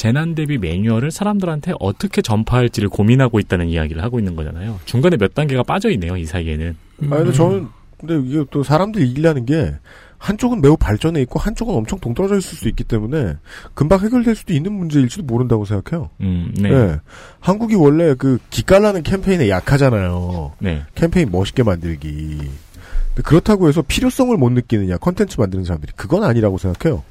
재난 0.00 0.34
대비 0.34 0.56
매뉴얼을 0.56 1.10
사람들한테 1.10 1.74
어떻게 1.78 2.22
전파할지를 2.22 2.88
고민하고 2.88 3.38
있다는 3.38 3.68
이야기를 3.68 4.02
하고 4.02 4.18
있는 4.18 4.34
거잖아요. 4.34 4.80
중간에 4.86 5.18
몇 5.18 5.34
단계가 5.34 5.62
빠져 5.62 5.90
있네요, 5.90 6.16
이 6.16 6.24
사이에는. 6.24 6.74
아니, 7.02 7.10
근데 7.10 7.32
저는, 7.32 7.66
근데 7.98 8.18
이게 8.26 8.42
또 8.50 8.62
사람들이 8.62 9.10
일하는 9.10 9.44
게, 9.44 9.74
한쪽은 10.16 10.62
매우 10.62 10.78
발전해 10.78 11.20
있고, 11.20 11.38
한쪽은 11.38 11.74
엄청 11.74 11.98
동떨어져 12.00 12.38
있을 12.38 12.56
수 12.56 12.66
있기 12.68 12.82
때문에, 12.84 13.34
금방 13.74 14.00
해결될 14.00 14.34
수도 14.36 14.54
있는 14.54 14.72
문제일지도 14.72 15.24
모른다고 15.24 15.66
생각해요. 15.66 16.08
음, 16.22 16.54
네. 16.56 16.70
예. 16.70 17.00
한국이 17.40 17.74
원래 17.74 18.14
그, 18.14 18.38
기깔나는 18.48 19.02
캠페인에 19.02 19.50
약하잖아요. 19.50 20.52
네. 20.60 20.82
캠페인 20.94 21.30
멋있게 21.30 21.62
만들기. 21.62 22.38
그렇다고 23.22 23.68
해서 23.68 23.82
필요성을 23.86 24.34
못 24.38 24.48
느끼느냐, 24.50 24.96
컨텐츠 24.96 25.38
만드는 25.38 25.66
사람들이. 25.66 25.92
그건 25.94 26.24
아니라고 26.24 26.56
생각해요. 26.56 27.02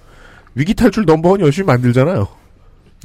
위기 0.55 0.73
탈출 0.73 1.05
넘버원 1.05 1.41
열심히 1.41 1.67
만들잖아요. 1.67 2.38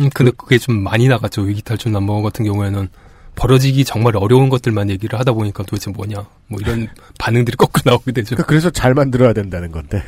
음, 0.01 0.11
근데 0.13 0.33
그게 0.37 0.59
좀 0.59 0.83
많이 0.83 1.09
나갔죠. 1.09 1.43
위기탈출 1.43 1.93
넘버원 1.93 2.23
같은 2.23 2.45
경우에는 2.45 2.89
벌어지기 3.37 3.85
정말 3.85 4.17
어려운 4.17 4.49
것들만 4.49 4.91
얘기를 4.91 5.19
하다 5.19 5.33
보니까 5.33 5.65
도대체 5.65 5.91
뭐냐. 5.91 6.25
뭐 6.49 6.61
이런 6.61 6.89
반응들이 7.19 7.57
거꾸로 7.57 7.83
나오게 7.87 8.13
되죠. 8.13 8.31
그러니까 8.37 8.47
그래서 8.47 8.71
잘 8.71 8.95
만들어야 8.95 9.33
된다는 9.33 9.73
건데. 9.73 10.03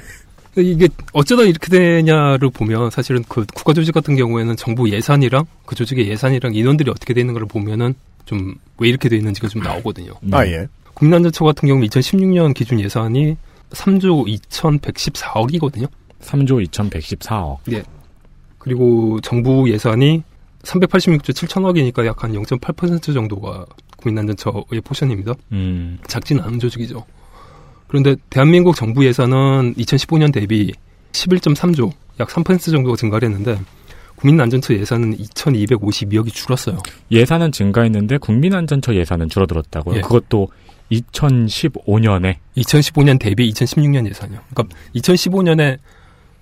이게 0.59 0.89
어쩌다 1.13 1.43
이렇게 1.43 1.69
되냐를 1.69 2.49
보면 2.51 2.91
사실은 2.91 3.23
그 3.29 3.45
국가 3.55 3.75
조직 3.75 3.93
같은 3.93 4.17
경우에는 4.17 4.57
정부 4.57 4.91
예산이랑 4.91 5.45
그 5.67 5.75
조직의 5.75 6.09
예산이랑 6.09 6.55
인원들이 6.55 6.91
어떻게 6.91 7.13
되는 7.13 7.35
걸 7.35 7.45
보면은 7.45 7.95
좀 8.25 8.55
왜 8.79 8.89
이렇게 8.89 9.09
돼 9.09 9.17
있는지가 9.17 9.49
좀 9.49 9.63
나오거든요. 9.63 10.13
아, 10.33 10.47
예. 10.47 10.67
국민안전처 10.95 11.45
같은 11.45 11.69
경우 11.69 11.81
2016년 11.83 12.55
기준 12.55 12.81
예산이 12.81 13.37
3조 13.71 14.27
2,114억이거든요. 14.51 15.89
3조 16.23 16.67
2,114억. 16.69 17.59
예. 17.73 17.83
그리고 18.67 19.21
정부 19.21 19.71
예산이 19.71 20.25
386조 20.63 21.31
7천억이니까 21.31 22.05
약 22.05 22.25
한 22.25 22.33
0.8% 22.33 23.15
정도가 23.15 23.65
국민안전처의 23.99 24.81
포션입니다. 24.83 25.35
음. 25.53 25.99
작진 26.09 26.41
않은 26.41 26.59
조직이죠. 26.59 27.05
그런데 27.87 28.17
대한민국 28.29 28.75
정부 28.75 29.07
예산은 29.07 29.75
2015년 29.75 30.33
대비 30.33 30.73
11.3조, 31.13 31.93
약 32.19 32.29
3% 32.29 32.73
정도가 32.73 32.97
증가를 32.97 33.29
했는데 33.29 33.57
국민안전처 34.17 34.75
예산은 34.75 35.17
2,252억이 35.17 36.33
줄었어요. 36.33 36.79
예산은 37.13 37.53
증가했는데 37.53 38.19
국민안전처 38.19 38.97
예산은 38.97 39.29
줄어들었다고요. 39.29 39.99
예. 39.99 40.01
그것도 40.01 40.49
2015년에 40.91 42.37
2015년 42.57 43.21
대비 43.21 43.49
2016년 43.53 44.09
예산이요. 44.09 44.41
그러니까 44.53 44.77
2015년에 44.97 45.79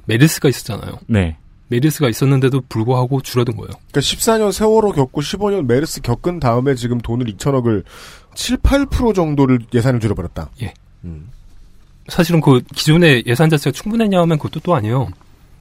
메르스가 0.06 0.48
있었잖아요. 0.48 1.00
네. 1.08 1.36
메르스가 1.74 2.08
있었는데도 2.08 2.62
불구하고 2.68 3.20
줄어든 3.20 3.56
거예요. 3.56 3.70
그러니까 3.90 4.00
14년 4.00 4.52
세월호 4.52 4.92
겪고 4.92 5.20
15년 5.20 5.66
메르스 5.66 6.00
겪은 6.00 6.40
다음에 6.40 6.74
지금 6.74 6.98
돈을 6.98 7.26
2천억을 7.26 7.84
7, 8.34 8.58
8% 8.58 9.14
정도를 9.14 9.60
예산을 9.72 10.00
줄여버렸다. 10.00 10.50
예. 10.62 10.74
음. 11.04 11.30
사실은 12.08 12.40
그 12.40 12.60
기존의 12.74 13.24
예산 13.26 13.48
자체가 13.50 13.72
충분했냐 13.72 14.20
하면 14.20 14.38
그것도 14.38 14.60
또 14.60 14.74
아니에요. 14.74 15.08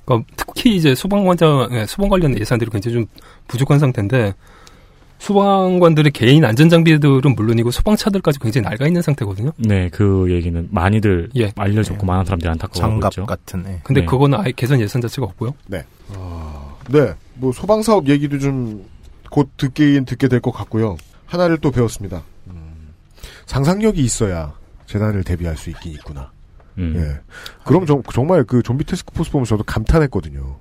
그러니까 0.05 0.30
특히 0.36 0.76
이제 0.76 0.93
소방관자, 0.93 1.70
예, 1.72 1.86
소방 1.86 2.09
관련 2.09 2.38
예산들이 2.38 2.70
굉장히 2.70 2.95
좀 2.95 3.05
부족한 3.47 3.80
상태인데 3.80 4.34
소방관들의 5.20 6.11
개인 6.11 6.43
안전 6.43 6.68
장비들은 6.68 7.36
물론이고 7.36 7.72
소방차들까지 7.72 8.39
굉장히 8.39 8.68
낡아 8.68 8.88
있는 8.88 9.01
상태거든요. 9.01 9.51
네, 9.55 9.88
그 9.89 10.30
얘기는 10.30 10.68
많이들 10.70 11.30
예. 11.38 11.53
알려졌고 11.55 12.05
많은 12.05 12.26
사람들이 12.26 12.49
안타까워하고 12.49 12.93
장갑 12.93 13.14
있죠. 13.14 13.26
같은. 13.26 13.64
예. 13.68 13.80
근데 13.84 14.01
네. 14.01 14.05
그거는 14.05 14.38
아예 14.38 14.51
개선 14.53 14.82
예산 14.82 15.01
자체가 15.01 15.26
없고요. 15.28 15.53
네. 15.68 15.86
네. 16.89 17.14
뭐 17.36 17.51
소방사업 17.51 18.08
얘기도 18.08 18.39
좀 18.39 18.93
곧 19.34 19.49
듣긴 19.58 20.06
듣게 20.06 20.28
될 20.28 20.39
것 20.41 20.51
같고요. 20.51 20.95
하나를 21.26 21.58
또 21.58 21.72
배웠습니다. 21.72 22.22
음, 22.47 22.93
상상력이 23.47 23.99
있어야 24.04 24.54
재난을 24.86 25.24
대비할 25.24 25.58
수 25.58 25.72
있긴 25.72 25.91
있구나. 25.93 26.30
음. 26.78 26.93
예. 26.95 27.20
그럼 27.66 27.88
정, 27.88 28.04
정말 28.14 28.43
그 28.43 28.62
좀비 28.62 28.84
테스크포스 28.86 29.32
보면서 29.32 29.56
저도 29.56 29.64
감탄했거든요. 29.64 30.58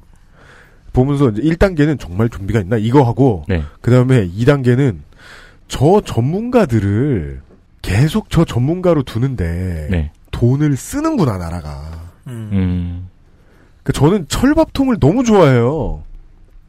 보면서 0.95 1.29
이제 1.29 1.43
1단계는 1.43 2.01
정말 2.01 2.31
좀비가 2.31 2.61
있나 2.61 2.79
이거 2.79 3.03
하고 3.03 3.45
네. 3.47 3.63
그다음에 3.83 4.27
2단계는 4.29 5.01
저 5.69 6.01
전문가들을 6.01 7.43
계속 7.83 8.31
저 8.31 8.47
전문가로 8.47 9.03
두는데 9.03 9.89
네. 9.91 10.13
돈을 10.31 10.79
쓰는구나 10.79 11.37
나라가. 11.37 12.11
음. 12.27 13.11
그 13.83 13.93
저는 13.93 14.29
철밥통을 14.29 14.99
너무 15.01 15.25
좋아해요. 15.25 16.03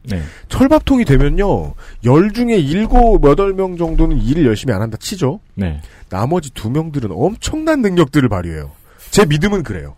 네. 0.04 0.22
철밥통이 0.48 1.04
되면요. 1.04 1.74
열 2.04 2.32
중에 2.32 2.56
일곱, 2.56 3.24
여덟 3.24 3.54
명 3.54 3.76
정도는 3.76 4.20
일을 4.20 4.46
열심히 4.46 4.74
안 4.74 4.82
한다 4.82 4.96
치죠. 5.00 5.40
네. 5.54 5.80
나머지 6.08 6.50
두 6.52 6.70
명들은 6.70 7.10
엄청난 7.12 7.80
능력들을 7.80 8.28
발휘해요. 8.28 8.70
제 9.10 9.24
믿음은 9.24 9.62
그래요. 9.62 9.94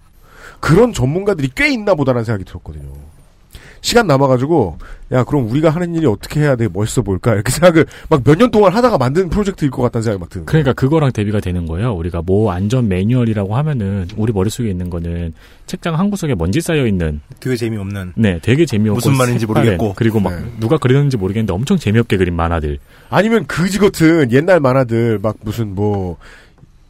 그런 0.60 0.92
전문가들이 0.92 1.50
꽤 1.54 1.72
있나 1.72 1.94
보다라는 1.94 2.24
생각이 2.24 2.44
들었거든요. 2.44 2.90
시간 3.86 4.08
남아가지고 4.08 4.78
야 5.12 5.22
그럼 5.22 5.48
우리가 5.48 5.70
하는 5.70 5.94
일이 5.94 6.06
어떻게 6.06 6.40
해야 6.40 6.56
돼 6.56 6.66
멋있어 6.72 7.02
보일까 7.02 7.34
이렇게 7.34 7.52
생각을 7.54 7.86
막 8.08 8.22
몇 8.24 8.36
년 8.36 8.50
동안 8.50 8.72
하다가 8.72 8.98
만든 8.98 9.30
프로젝트일 9.30 9.70
것 9.70 9.80
같다는 9.82 10.02
생각이 10.02 10.20
막 10.20 10.28
드는 10.28 10.44
거예요. 10.44 10.50
그러니까 10.50 10.72
그거랑 10.72 11.12
대비가 11.12 11.38
되는 11.38 11.66
거예요. 11.66 11.94
우리가 11.94 12.20
뭐 12.26 12.50
안전 12.50 12.88
매뉴얼이라고 12.88 13.54
하면은 13.56 14.08
우리 14.16 14.32
머릿속에 14.32 14.68
있는 14.68 14.90
거는 14.90 15.32
책장 15.66 15.96
한 15.96 16.10
구석에 16.10 16.34
먼지 16.34 16.60
쌓여 16.60 16.84
있는 16.86 17.20
되게 17.38 17.54
재미없는. 17.54 18.14
네, 18.16 18.40
되게 18.42 18.66
재미없고 18.66 18.96
무슨 18.96 19.16
말인지 19.16 19.46
모르겠고. 19.46 19.94
그리고 19.96 20.18
막 20.18 20.34
네. 20.34 20.44
누가 20.58 20.78
그렸는지 20.78 21.16
모르겠는데 21.16 21.52
엄청 21.52 21.76
재미없게 21.78 22.16
그린 22.16 22.34
만화들. 22.34 22.78
아니면 23.08 23.46
그지 23.46 23.78
같은 23.78 24.32
옛날 24.32 24.58
만화들 24.58 25.20
막 25.22 25.36
무슨 25.42 25.76
뭐 25.76 26.16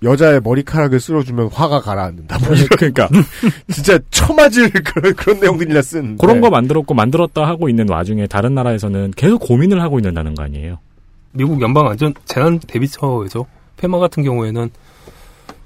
여자의 0.02 0.40
머리카락을 0.42 1.00
쓸어주면 1.00 1.48
화가 1.48 1.80
가라앉는다. 1.80 2.38
뭐 2.40 2.54
이런 2.54 2.68
그러니까 2.68 3.08
진짜 3.72 3.98
처맞을 4.10 4.70
그런 4.70 5.14
그런 5.14 5.40
내용들이나 5.40 5.82
쓴 5.82 6.18
그런 6.18 6.36
네. 6.36 6.40
거 6.42 6.50
만들었고 6.50 6.94
만들었다 6.94 7.46
하고 7.46 7.68
있는 7.68 7.88
와중에 7.88 8.26
다른 8.26 8.54
나라에서는 8.54 9.12
계속 9.16 9.38
고민을 9.38 9.80
하고 9.80 9.98
있는다는 9.98 10.34
거 10.34 10.42
아니에요. 10.42 10.78
미국 11.32 11.60
연방 11.60 11.86
안전 11.88 12.14
재난 12.24 12.58
대비처에서 12.58 13.46
페마 13.76 13.98
같은 13.98 14.22
경우에는 14.22 14.70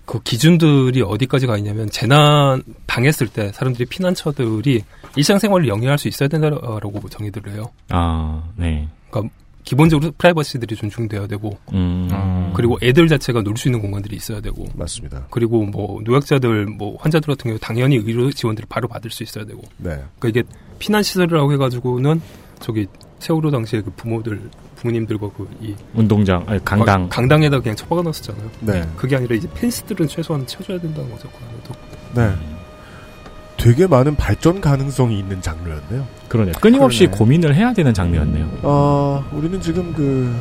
그 0.04 0.20
기준들이 0.22 1.02
어디까지 1.02 1.46
가 1.46 1.56
있냐면 1.56 1.88
재난 1.88 2.62
당했을 2.86 3.28
때 3.28 3.52
사람들이 3.52 3.86
피난처들이 3.86 4.82
일상생활을 5.14 5.68
영위할 5.68 5.98
수 5.98 6.08
있어야 6.08 6.28
된다라고 6.28 7.08
정의를 7.08 7.52
해요. 7.52 7.70
아, 7.90 8.42
네. 8.56 8.88
그러니까 9.10 9.32
기본적으로 9.64 10.12
프라이버시들이 10.18 10.74
존중돼야 10.76 11.26
되고 11.26 11.56
음. 11.72 12.52
그리고 12.54 12.78
애들 12.82 13.08
자체가 13.08 13.42
놀 13.42 13.56
수 13.56 13.68
있는 13.68 13.80
공간들이 13.80 14.16
있어야 14.16 14.40
되고 14.40 14.64
맞습니다. 14.74 15.26
그리고 15.30 15.64
뭐 15.64 16.00
노약자들 16.02 16.66
뭐 16.66 16.96
환자들 16.98 17.26
같은 17.34 17.50
경우 17.50 17.58
당연히 17.60 17.96
의료 17.96 18.30
지원들을 18.30 18.66
바로 18.68 18.88
받을 18.88 19.10
수 19.10 19.22
있어야 19.22 19.44
되고 19.44 19.60
네. 19.76 20.02
그러니까 20.18 20.28
이게 20.28 20.42
피난 20.78 21.02
시설이라고 21.02 21.52
해가지고는 21.52 22.20
저기 22.60 22.86
세월호 23.18 23.50
당시에 23.50 23.82
그 23.82 23.90
부모들 23.96 24.40
부모님들과 24.76 25.28
그이 25.32 25.74
운동장, 25.94 26.42
아니, 26.46 26.64
강당. 26.64 27.06
강당에다 27.10 27.60
그냥 27.60 27.76
처박아 27.76 28.00
놨었잖아요. 28.00 28.50
네. 28.60 28.88
그게 28.96 29.16
아니라 29.16 29.36
이제 29.36 29.46
펜스들은 29.54 30.08
최소한 30.08 30.46
쳐줘야 30.46 30.80
된다는 30.80 31.10
거죠. 31.10 31.28
그 31.28 31.44
안에도. 31.44 31.74
네. 32.14 32.59
되게 33.60 33.86
많은 33.86 34.16
발전 34.16 34.60
가능성이 34.60 35.18
있는 35.18 35.42
장르였네요. 35.42 36.06
그러네요. 36.28 36.54
끊임없이 36.60 37.00
그러네. 37.00 37.18
고민을 37.18 37.54
해야 37.54 37.72
되는 37.74 37.92
장르였네요. 37.92 38.48
어, 38.62 39.22
우리는 39.32 39.60
지금 39.60 39.92
그 39.92 40.34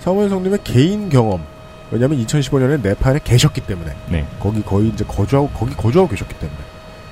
사무엘 0.00 0.30
성님의 0.30 0.60
개인 0.64 1.08
경험. 1.10 1.42
왜냐하면 1.90 2.24
2015년에 2.24 2.80
네팔에 2.80 3.20
계셨기 3.22 3.60
때문에 3.60 3.94
네. 4.08 4.26
거기 4.40 4.62
거의 4.62 4.88
이제 4.88 5.04
거주하고 5.06 5.50
거기 5.50 5.74
거주하고 5.76 6.08
계셨기 6.08 6.34
때문에 6.38 6.58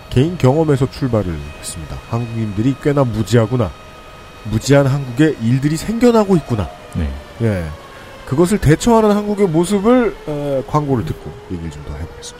개인 0.09 0.39
경험에서 0.39 0.91
출발을 0.91 1.37
했습니다. 1.59 1.97
한국인들이 2.09 2.75
꽤나 2.83 3.05
무지하구나. 3.05 3.71
무지한 4.51 4.87
한국에 4.87 5.37
일들이 5.43 5.77
생겨나고 5.77 6.37
있구나. 6.37 6.71
네. 6.97 7.11
예. 7.43 7.65
그것을 8.25 8.57
대처하는 8.59 9.11
한국의 9.11 9.49
모습을 9.49 10.17
에, 10.27 10.63
광고를 10.67 11.05
듣고 11.05 11.31
얘기를 11.53 11.71
좀 11.71 11.85
더 11.85 11.95
해보겠습니다. 11.99 12.39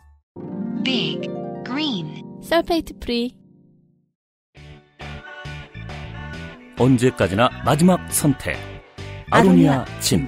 Big 0.83 1.29
Green 1.65 2.23
sulfate 2.43 2.97
free. 2.99 3.35
언제까지나 6.79 7.49
마지막 7.63 8.11
선택. 8.11 8.57
아로니아 9.29 9.85
진. 9.99 10.27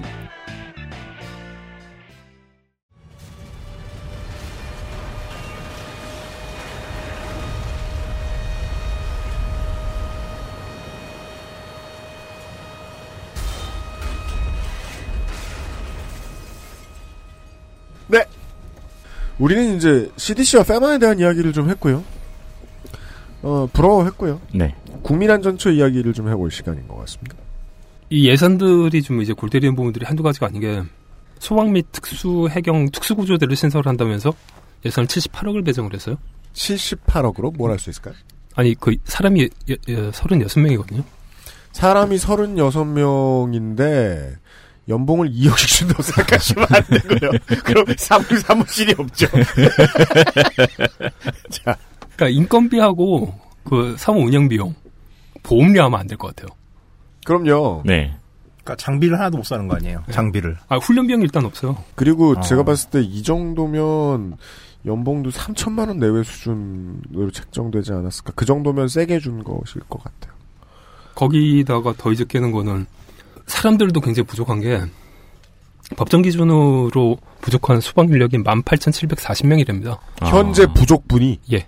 네. 18.06 18.24
우리는 19.38 19.76
이제 19.76 20.10
CDC와 20.16 20.64
페마에 20.64 20.98
대한 20.98 21.18
이야기를 21.18 21.52
좀 21.52 21.68
했고요. 21.70 22.02
어, 23.42 23.68
부러워했고요. 23.72 24.40
네. 24.54 24.74
국민안전처 25.02 25.70
이야기를 25.72 26.12
좀 26.14 26.28
해볼 26.28 26.50
시간인 26.50 26.86
것 26.88 26.96
같습니다. 27.00 27.36
이 28.10 28.28
예산들이 28.28 29.02
좀 29.02 29.20
이제 29.22 29.32
골 29.32 29.50
때리는 29.50 29.74
부분들이 29.74 30.04
한두 30.06 30.22
가지가 30.22 30.46
아닌 30.46 30.60
게 30.60 30.82
소방 31.40 31.72
및 31.72 31.86
특수 31.92 32.46
해경 32.50 32.90
특수 32.90 33.14
구조대를 33.16 33.56
신설한다면서 33.56 34.32
예산을 34.84 35.08
78억을 35.08 35.64
배정을 35.64 35.92
했어요. 35.94 36.16
78억으로 36.54 37.56
뭘 37.56 37.70
할 37.70 37.78
수 37.78 37.90
있을까요? 37.90 38.14
아니 38.54 38.74
그 38.74 38.94
사람이 39.04 39.42
여, 39.42 39.46
여, 39.88 40.10
36명이거든요. 40.12 41.02
사람이 41.72 42.16
36명인데 42.16 44.36
연봉을 44.88 45.30
2억씩 45.30 45.66
준다고 45.68 46.02
생각하시면 46.02 46.66
안 46.70 46.82
되고요. 46.84 47.30
그럼 47.64 47.84
사무, 47.96 48.24
사무실이 48.38 48.94
없죠. 48.98 49.26
자, 51.50 51.76
그러니까 52.16 52.28
인건비하고 52.28 53.34
그 53.64 53.94
사무 53.98 54.20
운영 54.26 54.48
비용 54.48 54.74
보험료 55.42 55.82
하면 55.84 56.00
안 56.00 56.06
될 56.06 56.16
것 56.18 56.34
같아요. 56.34 56.54
그럼요. 57.24 57.82
네. 57.84 58.14
그러니까 58.62 58.76
장비를 58.76 59.18
하나도 59.18 59.38
못 59.38 59.44
사는 59.44 59.66
거 59.68 59.76
아니에요. 59.76 60.04
장비를. 60.10 60.56
아 60.68 60.76
훈련 60.76 61.06
비용 61.06 61.22
일단 61.22 61.44
없어요. 61.44 61.76
그리고 61.94 62.34
아. 62.36 62.40
제가 62.40 62.62
봤을 62.64 62.90
때 62.90 63.00
이 63.00 63.22
정도면 63.22 64.36
연봉도 64.86 65.30
3천만 65.30 65.88
원 65.88 65.98
내외 65.98 66.22
수준으로 66.22 67.30
책정되지 67.32 67.92
않았을까. 67.92 68.32
그 68.36 68.44
정도면 68.44 68.88
세게 68.88 69.18
준 69.20 69.42
것일 69.42 69.80
것 69.88 70.02
같아요. 70.02 70.34
거기다가 71.14 71.94
더 71.96 72.12
이제 72.12 72.24
깨는 72.28 72.52
거는 72.52 72.86
사람들도 73.46 74.00
굉장히 74.00 74.26
부족한 74.26 74.60
게 74.60 74.80
법정 75.96 76.22
기준으로 76.22 77.18
부족한 77.40 77.80
소방 77.80 78.08
인력이 78.08 78.38
18,740명이랍니다. 78.38 79.98
현재 80.22 80.66
부족분이 80.66 81.40
예. 81.52 81.66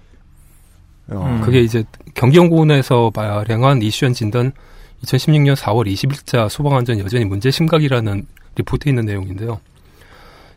어. 1.09 1.41
그게 1.45 1.61
이제 1.61 1.85
경기연구원에서 2.15 3.11
발행한 3.11 3.83
이슈현 3.83 4.15
진단 4.15 4.53
2016년 5.05 5.55
4월 5.55 5.87
20일자 5.93 6.49
소방안전 6.49 6.99
여전히 7.01 7.25
문제 7.25 7.51
심각이라는 7.51 8.27
리포트에 8.57 8.91
있는 8.91 9.05
내용인데요. 9.05 9.61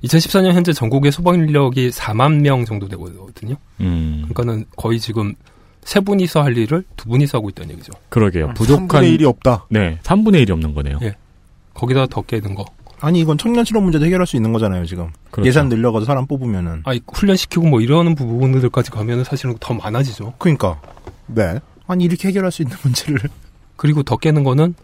2014년 0.04 0.54
현재 0.54 0.72
전국의 0.72 1.12
소방 1.12 1.36
인력이 1.36 1.90
4만 1.90 2.40
명 2.40 2.64
정도 2.66 2.88
되거든요. 2.88 3.56
음. 3.82 4.26
그러니까는 4.30 4.66
거의 4.78 5.00
지금 5.00 5.36
세 5.84 6.00
분이서 6.00 6.42
할 6.44 6.58
일을 6.58 6.84
두 6.96 7.08
분이서 7.10 7.38
하고 7.38 7.50
있다는 7.50 7.72
얘기죠. 7.76 7.94
그러게요. 8.10 8.54
부족한 8.54 8.88
3분의 8.88 9.20
1이 9.20 9.24
없다. 9.24 9.66
네, 9.70 10.00
3분의 10.04 10.44
1이 10.46 10.52
없는 10.52 10.74
거네요. 10.74 11.00
예. 11.02 11.16
거기다 11.74 12.08
더 12.08 12.22
깨는 12.22 12.56
거. 12.56 12.66
아니 13.02 13.20
이건 13.22 13.38
청년 13.38 13.64
실업 13.64 13.84
문제도 13.84 14.06
해결할 14.06 14.28
수 14.28 14.36
있는 14.36 14.52
거잖아요 14.52 14.86
지금. 14.86 15.10
그렇죠. 15.32 15.48
예산 15.48 15.70
늘려가지고 15.70 16.06
사람 16.06 16.28
뽑으면은. 16.28 16.82
아니 16.84 17.00
훈련시키고 17.14 17.66
뭐 17.68 17.80
이러는 17.82 18.16
부분들까지 18.16 18.92
가면은 18.92 19.24
사실은 19.24 19.56
더 19.60 19.74
많아지죠. 19.74 20.34
그러니까. 20.38 20.82
네. 21.28 21.60
아니 21.88 22.04
이렇게 22.04 22.28
해결할 22.28 22.52
수 22.52 22.62
있는 22.62 22.76
문제를. 22.84 23.20
그리고 23.78 24.04
더 24.04 24.18
깨는 24.18 24.44
거는 24.44 24.76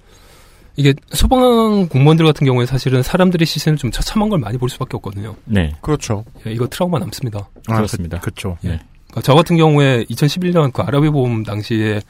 이게 0.77 0.93
소방 1.09 1.87
공무원들 1.89 2.25
같은 2.25 2.45
경우에 2.45 2.65
사실은 2.65 3.03
사람들의 3.03 3.45
시선을 3.45 3.77
좀 3.77 3.91
처참한 3.91 4.29
걸 4.29 4.39
많이 4.39 4.57
볼 4.57 4.69
수밖에 4.69 4.95
없거든요. 4.97 5.35
네. 5.45 5.75
그렇죠. 5.81 6.23
예, 6.47 6.51
이거 6.51 6.67
트라우마 6.67 6.99
남습니다. 6.99 7.49
그렇습니다. 7.67 8.19
그렇죠. 8.19 8.57
네. 8.61 8.79
그러니까 9.15 9.21
저 9.21 9.33
같은 9.33 9.55
경우에 9.55 10.03
2011년 10.05 10.73
그 10.73 10.81
아랍의 10.81 11.09
보험 11.09 11.43
당시에 11.43 12.01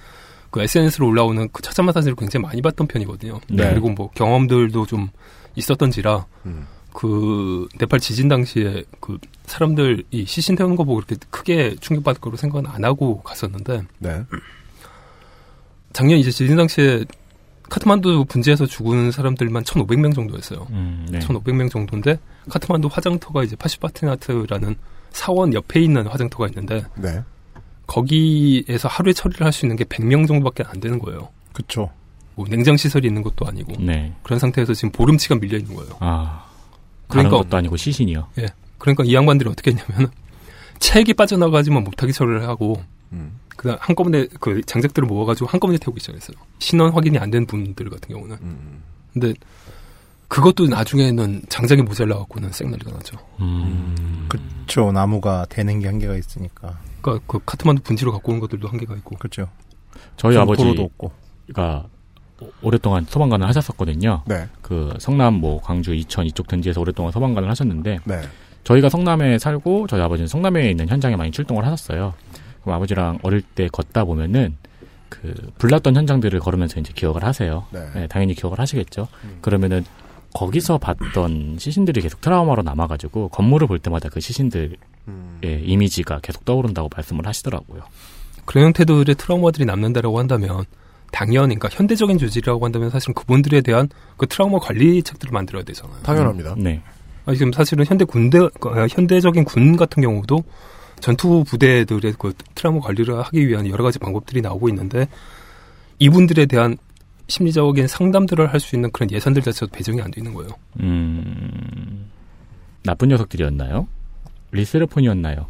그 0.50 0.62
SNS로 0.62 1.08
올라오는 1.08 1.50
그 1.52 1.62
처참한 1.62 1.94
사진을 1.94 2.16
굉장히 2.16 2.44
많이 2.44 2.62
봤던 2.62 2.88
편이거든요. 2.88 3.40
네. 3.50 3.70
그리고 3.70 3.90
뭐 3.90 4.10
경험들도 4.16 4.86
좀 4.88 5.10
있었던지라 5.56 6.26
음. 6.48 6.68
그 6.94 7.68
네팔 7.78 8.00
지진 8.00 8.28
당시에 8.28 8.84
그 9.00 9.18
사람들 9.46 10.04
이 10.12 10.26
시신 10.26 10.56
태우는 10.56 10.76
거 10.76 10.84
보고 10.84 11.02
그렇게 11.02 11.16
크게 11.30 11.76
충격받을 11.80 12.22
거로 12.22 12.38
생각은 12.38 12.70
안 12.70 12.84
하고 12.84 13.22
갔었는데 13.22 13.84
네. 14.00 14.24
작년 15.94 16.18
이제 16.18 16.32
지진 16.32 16.56
당시에 16.56 17.06
카트만두 17.70 18.26
분지에서 18.26 18.66
죽은 18.66 19.12
사람들만 19.12 19.64
1,500명 19.64 20.16
정도였어요. 20.16 20.68
음, 20.72 21.06
네. 21.10 21.20
1,500명 21.20 21.70
정도인데 21.70 22.18
카트만두 22.50 22.90
화장터가 22.92 23.44
이제 23.44 23.56
파시파티나트라는 23.56 24.76
사원 25.16 25.54
옆에 25.54 25.82
있는 25.82 26.06
화장터가 26.08 26.48
있는데 26.48 26.84
네. 26.98 27.24
거기에서 27.88 28.88
하루에 28.88 29.14
처리를 29.14 29.46
할 29.46 29.54
수 29.54 29.66
있는 29.66 29.76
게 29.78 29.84
100명 29.86 30.28
정도밖에 30.28 30.64
안 30.68 30.80
되는 30.80 31.00
거예요. 31.00 31.30
그쵸. 31.54 31.90
뭐 32.36 32.46
냉장 32.50 32.76
시설이 32.76 33.08
있는 33.08 33.24
것도 33.24 33.48
아니고 33.48 33.74
네. 33.80 34.14
그런 34.24 34.40
상태에서 34.40 34.74
지금 34.74 34.92
보름치가 34.92 35.36
밀려 35.36 35.58
있는 35.58 35.74
거예요. 35.76 35.96
아. 36.02 36.46
그러니까 37.08 37.38
것도 37.38 37.56
아니고 37.56 37.78
시신이요. 37.78 38.28
예. 38.40 38.48
그러니까 38.78 39.04
이 39.06 39.14
양반들이 39.14 39.50
어떻게 39.50 39.72
했냐면 39.72 40.12
책이 40.80 41.14
빠져나가지만 41.14 41.84
못하게 41.86 42.12
처리를 42.12 42.46
하고 42.48 42.84
음. 43.14 43.40
그다음 43.56 43.78
한꺼번에 43.80 44.28
그 44.42 44.62
장작들을 44.66 45.08
모아가지고 45.08 45.48
한꺼번에 45.48 45.78
태우기 45.78 46.02
시작했어요. 46.02 46.36
신원 46.60 46.92
확인이 46.92 47.18
안 47.20 47.32
된 47.32 47.46
분들 47.46 47.90
같은 47.90 48.14
경우는. 48.14 48.36
음. 48.42 48.84
근데 49.14 49.34
그것도 50.36 50.68
나중에는 50.68 51.44
장작이 51.48 51.82
모자라 51.84 52.18
갖고는 52.18 52.52
쌩난리가 52.52 52.92
나죠. 52.92 53.18
음. 53.40 54.28
그쵸. 54.28 54.92
나무가 54.92 55.46
되는 55.48 55.80
게 55.80 55.88
한계가 55.88 56.18
있으니까. 56.18 56.78
그러니까 57.02 57.24
그 57.26 57.40
카트만두 57.46 57.84
분지로 57.84 58.12
갖고 58.12 58.34
오는 58.34 58.42
것들도 58.42 58.68
한계가 58.68 58.96
있고. 58.96 59.16
그렇죠. 59.16 59.48
저희 60.18 60.34
점토로도 60.34 60.84
없고. 60.84 61.14
아버지가 61.44 61.86
오랫동안 62.62 63.06
소방관을 63.06 63.48
하셨었거든요. 63.48 64.24
네. 64.26 64.50
그 64.62 64.94
성남 65.00 65.36
뭐 65.36 65.62
광주 65.62 65.94
이천 65.94 66.26
이쪽 66.26 66.50
등지에서 66.50 66.82
오랫동안 66.82 67.14
소방관을 67.14 67.50
하셨는데 67.50 68.00
네. 68.04 68.22
저희가 68.66 68.90
성남에 68.90 69.40
살고 69.40 69.88
저희 69.88 70.02
아버지는 70.02 70.28
성남에 70.28 70.70
있는 70.70 70.90
현장에 70.90 71.16
많이 71.16 71.32
출동을 71.32 71.64
하셨어요. 71.64 72.14
그럼 72.62 72.76
아버지랑 72.76 73.20
어릴 73.24 73.42
때 73.42 73.70
걷다 73.72 74.04
보면은 74.04 74.58
그 75.08 75.34
불났던 75.60 75.96
현장들을 75.96 76.38
걸으면서 76.42 76.82
이제 76.82 76.92
기억을 76.94 77.24
하세요. 77.24 77.68
네. 77.72 78.08
당연히 78.08 78.34
기억을 78.34 78.60
하시겠죠. 78.60 79.08
음. 79.24 79.38
그러면은 79.40 79.86
거기서 80.36 80.78
봤던 80.80 81.56
시신들이 81.58 82.02
계속 82.02 82.20
트라우마로 82.20 82.62
남아가지고 82.62 83.30
건물을 83.30 83.68
볼 83.68 83.80
때마다 83.80 84.10
그 84.10 84.20
시신들의 84.20 84.76
음. 85.08 85.40
이미지가 85.42 86.20
계속 86.22 86.44
떠오른다고 86.44 86.90
말씀을 86.94 87.26
하시더라고요. 87.26 87.84
그런 88.44 88.66
형태들의 88.66 89.16
트라우마들이 89.16 89.66
남는다라고 89.66 90.20
한다면 90.20 90.66
당연, 91.12 91.46
그러니까 91.46 91.70
현대적인 91.72 92.18
조직이라고 92.18 92.66
한다면 92.66 92.90
사실은 92.90 93.14
그분들에 93.14 93.62
대한 93.62 93.88
그 94.18 94.28
트라우마 94.28 94.60
관리책들을 94.60 95.32
만들어야 95.32 95.64
되잖아요. 95.64 95.96
당연합니다. 96.04 96.56
네. 96.58 96.82
아, 97.26 97.34
지금 97.34 97.54
사실은 97.54 97.86
현대 97.86 98.04
군대, 98.04 98.40
어, 98.40 98.50
현대적인 98.90 99.46
군 99.46 99.78
같은 99.78 100.04
경우도 100.04 100.44
전투 101.00 101.46
부대들의 101.46 102.16
그 102.20 102.34
트라우마 102.56 102.82
관리를 102.82 103.18
하기 103.24 103.48
위한 103.48 103.68
여러 103.70 103.86
가지 103.86 104.00
방법들이 104.00 104.42
나오고 104.42 104.68
있는데 104.70 105.08
이분들에 106.00 106.46
대한 106.46 106.78
심리적인 107.28 107.88
상담들을 107.88 108.52
할 108.54 108.60
수 108.60 108.76
있는 108.76 108.92
그런 108.92 109.10
예산들 109.12 109.42
자체도 109.42 109.68
배정이 109.72 110.02
안 110.02 110.12
돼 110.12 110.20
있는 110.22 110.34
거예요. 110.34 110.52
음, 110.80 112.06
나쁜 112.84 113.10
녀석들이었나요? 113.10 113.88
리세르폰이었나요? 114.52 115.48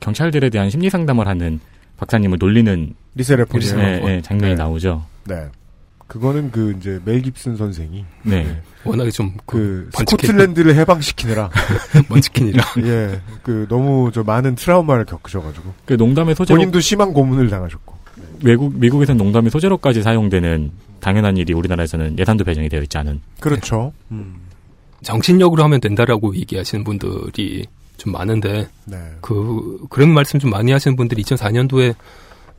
경찰들에 0.00 0.50
대한 0.50 0.70
심리 0.70 0.88
상담을 0.90 1.26
하는 1.28 1.60
박사님을 1.98 2.38
놀리는 2.40 2.94
리세르폰이요. 3.14 3.76
네, 3.76 4.00
네, 4.00 4.22
장면이 4.22 4.54
네. 4.54 4.62
나오죠. 4.62 5.04
네. 5.26 5.46
그거는 6.06 6.50
그 6.50 6.74
이제 6.76 6.98
멜 7.04 7.20
깁슨 7.20 7.56
선생이 7.56 8.04
네. 8.24 8.60
워낙에 8.84 9.10
좀 9.12 9.32
그. 9.46 9.88
스코틀랜드를 9.94 10.74
해방시키느라 10.74 11.50
먼치킨이라. 12.08 12.64
예. 12.82 13.20
그 13.44 13.66
너무 13.68 14.10
저 14.12 14.24
많은 14.24 14.56
트라우마를 14.56 15.04
겪으셔 15.04 15.40
가지고 15.40 15.72
그 15.84 15.92
농담의 15.92 16.34
소재로 16.34 16.56
본인도 16.58 16.80
심한 16.80 17.12
고문을 17.12 17.48
당하셨고 17.48 17.94
외국 18.42 18.74
미국에서는 18.74 19.18
농담의 19.22 19.50
소재로까지 19.52 20.02
사용되는 20.02 20.72
당연한 21.00 21.36
일이 21.36 21.52
우리나라에서는 21.52 22.18
예산도 22.18 22.44
배정이 22.44 22.68
되어 22.68 22.82
있지 22.82 22.98
않은. 22.98 23.20
그렇죠. 23.40 23.92
정신력으로 25.02 25.62
하면 25.64 25.80
된다라고 25.80 26.36
얘기하시는 26.36 26.84
분들이 26.84 27.66
좀 27.96 28.12
많은데 28.12 28.68
네. 28.86 28.96
그 29.20 29.78
그런 29.90 30.10
말씀 30.10 30.38
좀 30.38 30.50
많이 30.50 30.72
하시는 30.72 30.96
분들이 30.96 31.22
2004년도에 31.22 31.94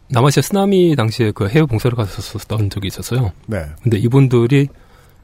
남아시아 0.10 0.42
쓰나미 0.42 0.96
당시에 0.96 1.32
그 1.32 1.48
해외 1.48 1.66
봉사를 1.66 1.96
갔었던 1.96 2.70
적이 2.70 2.88
있었어요. 2.88 3.32
네. 3.48 3.66
근데 3.82 3.98
이분들이 3.98 4.68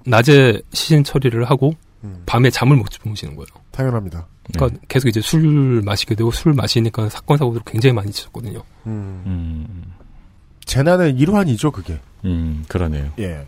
낮에 0.05 0.61
시신 0.73 1.03
처리를 1.03 1.45
하고 1.45 1.73
음. 2.03 2.23
밤에 2.25 2.49
잠을 2.49 2.77
못 2.77 2.89
주무시는 2.89 3.35
거예요. 3.35 3.47
당연합니다. 3.71 4.27
그러니까 4.53 4.79
계속 4.87 5.09
이제 5.09 5.19
술 5.19 5.81
마시게 5.83 6.15
되고 6.15 6.31
술 6.31 6.53
마시니까 6.53 7.09
사건 7.09 7.37
사고들 7.37 7.61
굉장히 7.65 7.93
많이 7.93 8.09
있었거든요. 8.09 8.63
음. 8.85 9.23
음, 9.25 9.93
재난의 10.67 11.15
일환이죠, 11.15 11.71
그게. 11.71 11.99
음, 12.25 12.63
그러네요. 12.67 13.11
예. 13.19 13.45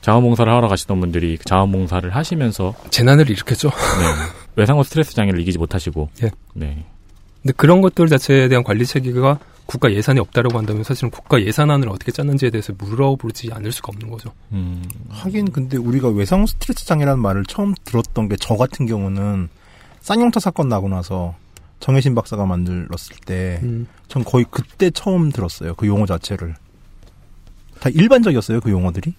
자원봉사를 0.00 0.52
하러 0.52 0.66
가시던 0.68 0.98
분들이 0.98 1.36
그 1.36 1.44
자원봉사를 1.44 2.14
하시면서 2.14 2.74
재난을 2.90 3.30
일으켰죠. 3.30 3.68
네. 3.70 3.74
외상후 4.56 4.82
스트레스 4.82 5.14
장애를 5.14 5.38
이기지 5.40 5.58
못하시고. 5.58 6.08
예. 6.24 6.30
네. 6.54 6.84
근데 7.42 7.52
그런 7.56 7.80
것들 7.80 8.08
자체에 8.08 8.48
대한 8.48 8.64
관리 8.64 8.84
체계가 8.84 9.38
국가 9.66 9.92
예산이 9.92 10.18
없다라고 10.18 10.58
한다면 10.58 10.82
사실은 10.82 11.10
국가 11.10 11.40
예산안을 11.40 11.88
어떻게 11.88 12.10
짰는지에 12.10 12.50
대해서 12.50 12.72
물어보지 12.76 13.50
않을 13.52 13.70
수가 13.70 13.90
없는 13.94 14.10
거죠. 14.10 14.32
음. 14.52 14.82
하긴 15.08 15.52
근데 15.52 15.76
우리가 15.76 16.08
외상 16.08 16.46
스트레스 16.46 16.84
장애라는 16.84 17.20
말을 17.22 17.44
처음 17.46 17.74
들었던 17.84 18.28
게 18.28 18.36
저 18.40 18.56
같은 18.56 18.86
경우는 18.86 19.48
쌍용차 20.00 20.40
사건 20.40 20.68
나고 20.68 20.88
나서 20.88 21.34
정혜신 21.82 22.14
박사가 22.14 22.46
만들었을 22.46 23.16
때전 23.26 23.62
음. 23.64 23.86
거의 24.24 24.46
그때 24.50 24.88
처음 24.90 25.30
들었어요. 25.30 25.74
그 25.74 25.86
용어 25.88 26.06
자체를. 26.06 26.54
다 27.80 27.90
일반적이었어요, 27.90 28.60
그 28.60 28.70
용어들이? 28.70 29.12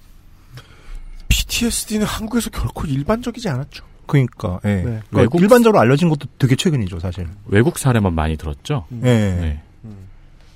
PTSD는 1.28 2.06
한국에서 2.06 2.50
결코 2.50 2.86
일반적이지 2.88 3.50
않았죠. 3.50 3.84
그러니까, 4.08 4.60
예. 4.66 4.76
네. 4.76 4.82
그러니까 4.84 5.08
외국- 5.20 5.42
일반적으로 5.42 5.80
알려진 5.82 6.08
것도 6.08 6.28
되게 6.40 6.56
최근이죠, 6.56 7.00
사실. 7.00 7.28
외국 7.48 7.78
사례만 7.78 8.14
많이 8.16 8.38
들었죠. 8.38 8.86
예. 8.94 8.98
네. 9.04 9.64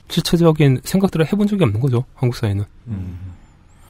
실체적인 0.09 0.81
생각들을 0.85 1.25
해본 1.25 1.47
적이 1.47 1.65
없는 1.65 1.81
거죠. 1.81 2.05
한국 2.15 2.37
사회는. 2.37 2.63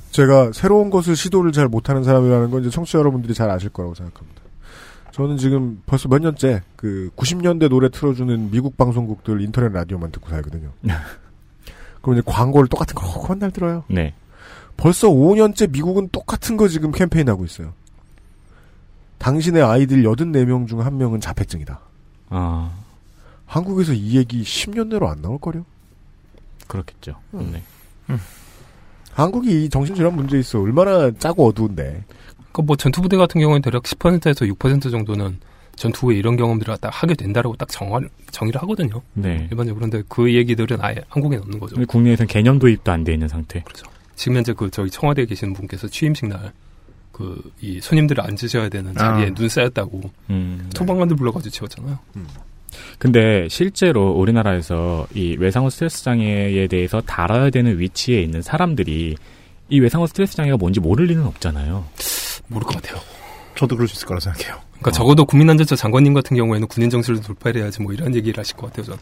제가 0.10 0.52
새로운 0.54 0.90
것을 0.90 1.16
시도를 1.16 1.52
잘 1.52 1.68
못하는 1.68 2.04
사람이라는 2.04 2.50
건 2.50 2.62
이제 2.62 2.72
청취자 2.72 2.98
여러분들이 2.98 3.36
잘 3.36 3.52
아실 3.52 3.70
거라고 3.70 3.94
생각합니다. 3.94 4.42
저는 5.18 5.38
지금 5.38 5.82
벌써 5.88 6.08
몇 6.08 6.20
년째 6.22 6.62
그 6.76 7.10
90년대 7.16 7.70
노래 7.70 7.90
틀어주는 7.90 8.52
미국 8.52 8.78
방송국들 8.78 9.42
인터넷 9.42 9.72
라디오만 9.72 10.12
듣고 10.12 10.30
살거든요. 10.30 10.72
그럼 12.02 12.18
이제 12.18 12.22
광고를 12.26 12.68
똑같은 12.70 12.94
거 12.96 13.26
맨날 13.34 13.50
들어요. 13.52 13.84
네. 13.90 14.14
벌써 14.78 15.10
5년째 15.10 15.72
미국은 15.72 16.10
똑같은 16.12 16.56
거 16.56 16.68
지금 16.68 16.92
캠페인하고 16.92 17.44
있어요. 17.46 17.74
당신의 19.18 19.64
아이들 19.64 20.04
84명 20.04 20.68
중 20.68 20.82
한 20.82 20.98
명은 21.00 21.20
자폐증이다. 21.20 21.80
아, 22.30 22.72
한국에서 23.48 23.94
이 23.94 24.18
얘기 24.18 24.44
10년 24.44 24.90
내로 24.90 25.10
안 25.10 25.20
나올걸요? 25.24 25.66
그렇겠죠. 26.68 27.16
음. 27.34 27.50
네. 27.54 27.64
한국이 29.14 29.66
이 29.66 29.70
정신질환 29.70 30.16
문제 30.16 30.38
있어. 30.38 30.62
얼마나 30.62 31.10
짜고 31.10 31.48
어두운데. 31.48 32.04
그러니까 32.52 32.62
뭐 32.66 32.76
전투부대 32.76 33.18
같은 33.18 33.40
경우는 33.42 33.62
대략 33.62 33.84
10%에서 33.84 34.46
6% 34.46 34.92
정도는 34.92 35.40
전투 35.76 36.08
후에 36.08 36.18
이런 36.18 36.36
경험들을 36.38 36.74
갖다 36.74 36.90
하게 36.92 37.14
된다라고 37.14 37.56
딱 37.56 37.70
정할, 37.70 38.10
정의를 38.32 38.60
하거든요. 38.64 39.02
네. 39.14 39.48
일반적으로. 39.52 39.76
그런데 39.76 40.04
그 40.10 40.34
얘기들은 40.34 40.78
아예 40.82 40.96
한국에는 41.10 41.44
없는 41.44 41.60
거죠. 41.60 41.76
국내에서는 41.86 42.28
개념 42.28 42.58
도입도 42.58 42.92
안 42.92 43.04
돼 43.04 43.14
있는 43.14 43.28
상태. 43.28 43.62
그렇죠. 43.62 43.86
지금 44.16 44.38
현재 44.38 44.54
그 44.54 44.72
저희 44.72 44.90
청와대에 44.90 45.26
계시는 45.26 45.54
분께서 45.54 45.88
취임식 45.88 46.28
날, 46.30 46.52
그, 47.12 47.40
이 47.62 47.80
손님들을 47.80 48.24
앉으셔야 48.24 48.70
되는 48.70 48.94
자리에 48.96 49.28
아. 49.28 49.34
눈 49.36 49.48
쌓였다고 49.48 50.10
음. 50.32 50.68
소방관들 50.74 51.16
불러가지고 51.16 51.52
치웠잖아요. 51.52 52.00
근데 52.98 53.48
실제로 53.50 54.12
우리나라에서 54.12 55.08
이 55.14 55.36
외상후 55.40 55.70
스트레스 55.70 56.04
장애에 56.04 56.68
대해서 56.68 57.02
다뤄야 57.02 57.52
되는 57.52 57.80
위치에 57.80 58.22
있는 58.22 58.42
사람들이 58.42 59.16
이 59.70 59.80
외상후 59.80 60.08
스트레스 60.08 60.36
장애가 60.36 60.58
뭔지 60.58 60.80
모를 60.80 61.06
리는 61.06 61.24
없잖아요. 61.26 61.86
모를 62.48 62.66
것 62.66 62.82
같아요. 62.82 63.02
저도 63.56 63.76
그럴 63.76 63.88
수 63.88 63.96
있을 63.96 64.08
거라 64.08 64.20
생각해요. 64.20 64.58
그러니까 64.74 64.92
적어도 64.92 65.26
국민안전처 65.26 65.76
장관님 65.76 66.14
같은 66.14 66.38
경우에는 66.38 66.68
군인 66.68 66.90
정신을 66.90 67.22
돌파해야지 67.22 67.82
뭐 67.82 67.94
이런 67.94 68.14
얘기를 68.14 68.40
하실 68.40 68.56
것 68.56 68.68
같아요, 68.68 68.86
저는. 68.86 69.00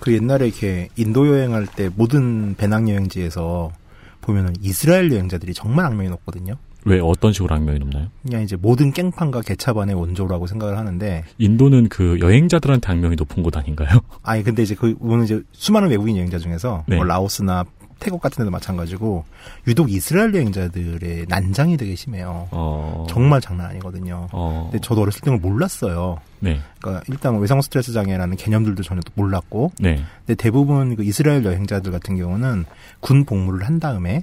그 0.00 0.12
옛날에 0.12 0.48
이렇게 0.48 0.88
인도 0.96 1.26
여행할 1.28 1.66
때 1.66 1.90
모든 1.94 2.54
배낭 2.56 2.88
여행지에서 2.88 3.72
보면은 4.20 4.54
이스라엘 4.60 5.12
여행자들이 5.12 5.54
정말 5.54 5.86
악명이 5.86 6.08
높거든요. 6.10 6.56
왜 6.84 7.00
어떤 7.00 7.32
식으로 7.32 7.52
악명이 7.54 7.80
높나요? 7.80 8.06
그냥 8.22 8.42
이제 8.42 8.54
모든 8.54 8.92
깽판과 8.92 9.42
개차반의 9.42 9.96
원조라고 9.96 10.46
생각을 10.46 10.78
하는데 10.78 11.24
인도는 11.38 11.88
그 11.88 12.18
여행자들한테 12.20 12.92
악명이 12.92 13.16
높은 13.16 13.42
곳 13.42 13.56
아닌가요? 13.56 14.00
아니 14.22 14.44
근데 14.44 14.62
이제 14.62 14.76
그 14.76 14.94
이제 15.24 15.42
수많은 15.50 15.90
외국인 15.90 16.16
여행자 16.16 16.38
중에서 16.38 16.84
네. 16.86 16.96
뭐 16.96 17.04
라오스나 17.04 17.64
태국 17.98 18.20
같은 18.20 18.36
데도 18.38 18.50
마찬가지고 18.50 19.24
유독 19.66 19.90
이스라엘 19.90 20.34
여행자들의 20.34 21.26
난장이 21.28 21.76
되게 21.76 21.94
심해요. 21.94 22.46
어. 22.50 23.06
정말 23.08 23.40
장난 23.40 23.66
아니거든요. 23.70 24.28
어. 24.32 24.68
근데 24.70 24.80
저도 24.86 25.02
어렸을 25.02 25.22
때는 25.22 25.40
몰랐어요. 25.40 26.18
네. 26.40 26.60
그러니까 26.80 27.02
일단 27.08 27.38
외상 27.38 27.60
스트레스 27.62 27.92
장애라는 27.92 28.36
개념들도 28.36 28.82
전혀 28.82 29.00
또 29.00 29.10
몰랐고 29.14 29.72
네. 29.78 30.02
근데 30.26 30.34
대부분 30.34 30.94
그 30.96 31.04
이스라엘 31.04 31.44
여행자들 31.44 31.90
같은 31.90 32.16
경우는 32.16 32.66
군 33.00 33.24
복무를 33.24 33.66
한 33.66 33.80
다음에 33.80 34.22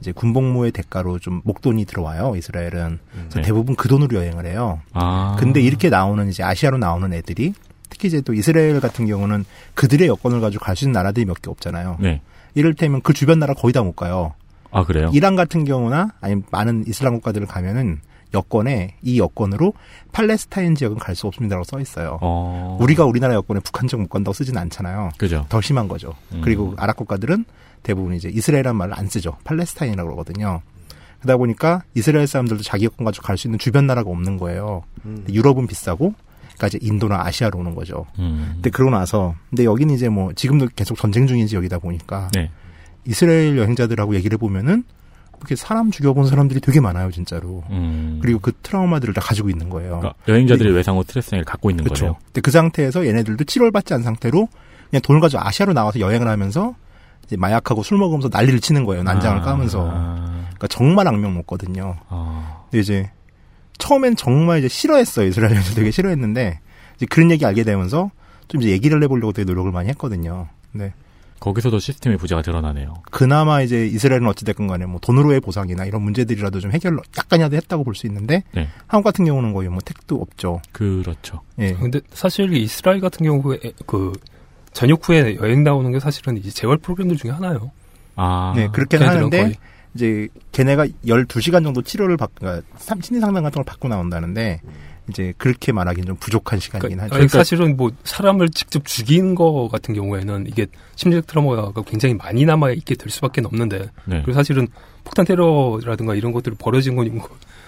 이제 0.00 0.12
군 0.12 0.32
복무의 0.32 0.70
대가로 0.70 1.18
좀 1.18 1.40
목돈이 1.44 1.84
들어와요 1.86 2.36
이스라엘은 2.36 2.98
그래서 3.10 3.34
네. 3.34 3.42
대부분 3.42 3.74
그 3.74 3.88
돈으로 3.88 4.16
여행을 4.16 4.46
해요. 4.46 4.80
아. 4.92 5.36
근데 5.40 5.60
이렇게 5.60 5.90
나오는 5.90 6.28
이제 6.28 6.44
아시아로 6.44 6.78
나오는 6.78 7.12
애들이 7.12 7.52
특히 7.90 8.06
이제 8.06 8.20
또 8.20 8.32
이스라엘 8.32 8.78
같은 8.80 9.06
경우는 9.06 9.44
그들의 9.74 10.06
여권을 10.06 10.40
가지고 10.40 10.64
갈 10.64 10.76
수 10.76 10.84
있는 10.84 10.92
나라들이 10.92 11.24
몇 11.26 11.38
개 11.42 11.50
없잖아요. 11.50 11.96
네. 12.00 12.20
이를테면 12.58 13.00
그 13.02 13.12
주변 13.12 13.38
나라 13.38 13.54
거의 13.54 13.72
다 13.72 13.82
못 13.82 13.94
가요. 13.94 14.34
아 14.70 14.84
그래요? 14.84 15.10
이란 15.14 15.36
같은 15.36 15.64
경우나 15.64 16.10
아니면 16.20 16.44
많은 16.50 16.84
이슬람 16.86 17.14
국가들을 17.14 17.46
가면은 17.46 18.00
여권에 18.34 18.96
이 19.02 19.18
여권으로 19.18 19.72
팔레스타인 20.12 20.74
지역은 20.74 20.98
갈 20.98 21.14
수 21.14 21.26
없습니다라고 21.28 21.64
써 21.64 21.80
있어요. 21.80 22.18
어. 22.20 22.76
우리가 22.80 23.04
우리나라 23.06 23.32
여권에 23.34 23.60
북한 23.60 23.88
지역 23.88 24.02
못 24.02 24.08
간다고 24.10 24.34
쓰진 24.34 24.58
않잖아요. 24.58 25.10
그죠. 25.16 25.46
더 25.48 25.60
심한 25.62 25.88
거죠. 25.88 26.12
음. 26.34 26.42
그리고 26.44 26.74
아랍 26.76 26.96
국가들은 26.96 27.46
대부분 27.82 28.14
이제 28.14 28.28
이스라엘이라는 28.28 28.76
말을 28.76 28.98
안 28.98 29.08
쓰죠. 29.08 29.36
팔레스타인이라고 29.44 30.06
그러거든요. 30.08 30.60
그러다 31.20 31.38
보니까 31.38 31.82
이스라엘 31.94 32.26
사람들도 32.26 32.62
자기 32.62 32.84
여권 32.84 33.04
가지고 33.06 33.26
갈 33.26 33.38
수 33.38 33.46
있는 33.48 33.58
주변 33.58 33.86
나라가 33.86 34.10
없는 34.10 34.36
거예요. 34.36 34.82
근데 35.02 35.32
유럽은 35.32 35.66
비싸고, 35.66 36.12
그러니까 36.58 36.66
이제 36.66 36.78
인도나 36.82 37.24
아시아로 37.24 37.58
오는 37.58 37.74
거죠. 37.74 38.04
음. 38.18 38.50
근데 38.54 38.70
그러고 38.70 38.90
나서, 38.90 39.34
근데 39.48 39.64
여기는 39.64 39.94
이제 39.94 40.08
뭐 40.08 40.32
지금도 40.32 40.68
계속 40.74 40.98
전쟁 40.98 41.26
중인 41.26 41.46
지역이다 41.46 41.78
보니까 41.78 42.28
네. 42.34 42.50
이스라엘 43.06 43.56
여행자들하고 43.56 44.14
얘기를 44.16 44.34
해보면은 44.34 44.84
이렇게 45.38 45.54
사람 45.54 45.92
죽여본 45.92 46.26
사람들이 46.26 46.60
되게 46.60 46.80
많아요, 46.80 47.12
진짜로. 47.12 47.62
음. 47.70 48.18
그리고 48.20 48.40
그 48.40 48.52
트라우마들을 48.60 49.14
다 49.14 49.20
가지고 49.20 49.48
있는 49.50 49.68
거예요. 49.70 50.00
그러니까 50.00 50.14
여행자들이 50.26 50.72
외상후 50.72 51.04
스트레스를 51.04 51.44
갖고 51.44 51.70
있는 51.70 51.84
그렇죠. 51.84 52.06
거예요. 52.06 52.16
근데 52.26 52.40
그 52.40 52.50
상태에서 52.50 53.06
얘네들도 53.06 53.44
치료를 53.44 53.70
받지 53.70 53.94
않은 53.94 54.02
상태로 54.02 54.48
그냥 54.90 55.00
돈을 55.02 55.20
가지고 55.20 55.42
아시아로 55.44 55.74
나와서 55.74 56.00
여행을 56.00 56.26
하면서 56.26 56.74
이제 57.24 57.36
마약하고 57.36 57.84
술 57.84 57.98
먹으면서 57.98 58.30
난리를 58.32 58.58
치는 58.60 58.84
거예요. 58.84 59.04
난장을 59.04 59.38
아. 59.38 59.42
까면서. 59.42 59.84
그러니까 59.84 60.66
정말 60.68 61.06
악명 61.06 61.34
높거든요. 61.34 61.96
아. 62.08 62.64
근데 62.64 62.80
이제 62.80 63.10
처음엔 63.78 64.16
정말 64.16 64.58
이제 64.58 64.68
싫어했어요. 64.68 65.26
이스라엘에서 65.28 65.74
되게 65.74 65.90
싫어했는데 65.90 66.60
이제 66.96 67.06
그런 67.06 67.30
얘기 67.30 67.44
알게 67.46 67.64
되면서 67.64 68.10
좀 68.48 68.60
이제 68.62 68.70
얘기를 68.70 69.02
해보려고 69.02 69.32
되게 69.32 69.44
노력을 69.44 69.70
많이 69.72 69.88
했거든요. 69.90 70.48
근데 70.72 70.92
거기서도 71.40 71.78
시스템의 71.78 72.18
부재가 72.18 72.42
드러나네요. 72.42 72.94
그나마 73.12 73.62
이제 73.62 73.86
이스라엘은 73.86 74.26
어찌됐건 74.26 74.66
간에 74.66 74.86
뭐 74.86 74.98
돈으로의 75.00 75.40
보상이나 75.40 75.84
이런 75.84 76.02
문제들이라도 76.02 76.58
좀 76.58 76.72
해결 76.72 76.98
약간이라도 77.16 77.54
했다고 77.56 77.84
볼 77.84 77.94
수 77.94 78.06
있는데 78.08 78.42
네. 78.52 78.68
한국 78.88 79.04
같은 79.04 79.24
경우는 79.24 79.52
거의 79.52 79.68
뭐 79.68 79.78
택도 79.84 80.16
없죠. 80.20 80.60
그렇죠. 80.72 81.40
예. 81.60 81.74
근데 81.74 82.00
사실 82.12 82.52
이스라엘 82.54 83.00
같은 83.00 83.24
경우에 83.24 83.58
그 83.86 84.12
전역 84.72 85.08
후에 85.08 85.36
여행 85.36 85.62
나오는 85.62 85.90
게 85.92 86.00
사실은 86.00 86.36
이제 86.36 86.50
재활 86.50 86.76
프로그램들 86.78 87.16
중에 87.16 87.30
하나예요. 87.30 87.70
아. 88.16 88.52
네, 88.56 88.68
그렇게는 88.72 89.06
하는데 89.08 89.42
거의. 89.42 89.54
이제 89.98 90.28
걔네가 90.52 90.86
12시간 91.06 91.64
정도 91.64 91.82
치료를 91.82 92.16
받 92.16 92.30
그러니까 92.36 92.64
삼- 92.76 93.00
심리 93.00 93.18
상담 93.20 93.42
같은 93.42 93.56
걸 93.56 93.64
받고 93.64 93.88
나온다는데 93.88 94.60
이제 95.08 95.32
그렇게 95.38 95.72
말하기는 95.72 96.06
좀 96.06 96.16
부족한 96.20 96.60
시간이긴 96.60 97.00
하죠. 97.00 97.14
아니, 97.16 97.26
사실은 97.28 97.76
뭐 97.76 97.90
사람을 98.04 98.50
직접 98.50 98.84
죽인 98.84 99.34
거 99.34 99.66
같은 99.68 99.92
경우에는 99.94 100.46
이게 100.46 100.66
심리적 100.94 101.26
트라우마가 101.26 101.82
굉장히 101.82 102.14
많이 102.14 102.44
남아 102.44 102.70
있게 102.72 102.94
될 102.94 103.10
수밖에 103.10 103.40
없는데 103.44 103.90
네. 104.04 104.22
그리고 104.22 104.34
사실은 104.34 104.68
폭탄 105.02 105.24
테러라든가 105.24 106.14
이런 106.14 106.30
것들이 106.32 106.54
벌어진 106.56 106.94
거 106.94 107.02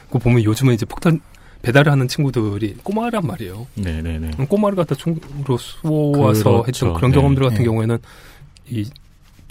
그거 0.06 0.18
보면 0.20 0.44
요즘은 0.44 0.74
이제 0.74 0.86
폭탄 0.86 1.20
배달을 1.62 1.90
하는 1.90 2.06
친구들이 2.06 2.76
꼬마란 2.84 3.26
말이에요. 3.26 3.66
네네네. 3.74 4.30
꼬마를 4.48 4.76
갖다 4.76 4.94
총으로 4.94 5.56
쏘아서 5.58 6.62
그렇죠. 6.62 6.86
했던 6.86 6.94
그런 6.94 7.10
네. 7.10 7.16
경험들 7.16 7.42
같은 7.42 7.58
네. 7.58 7.64
경우에는 7.64 7.98
이 8.68 8.88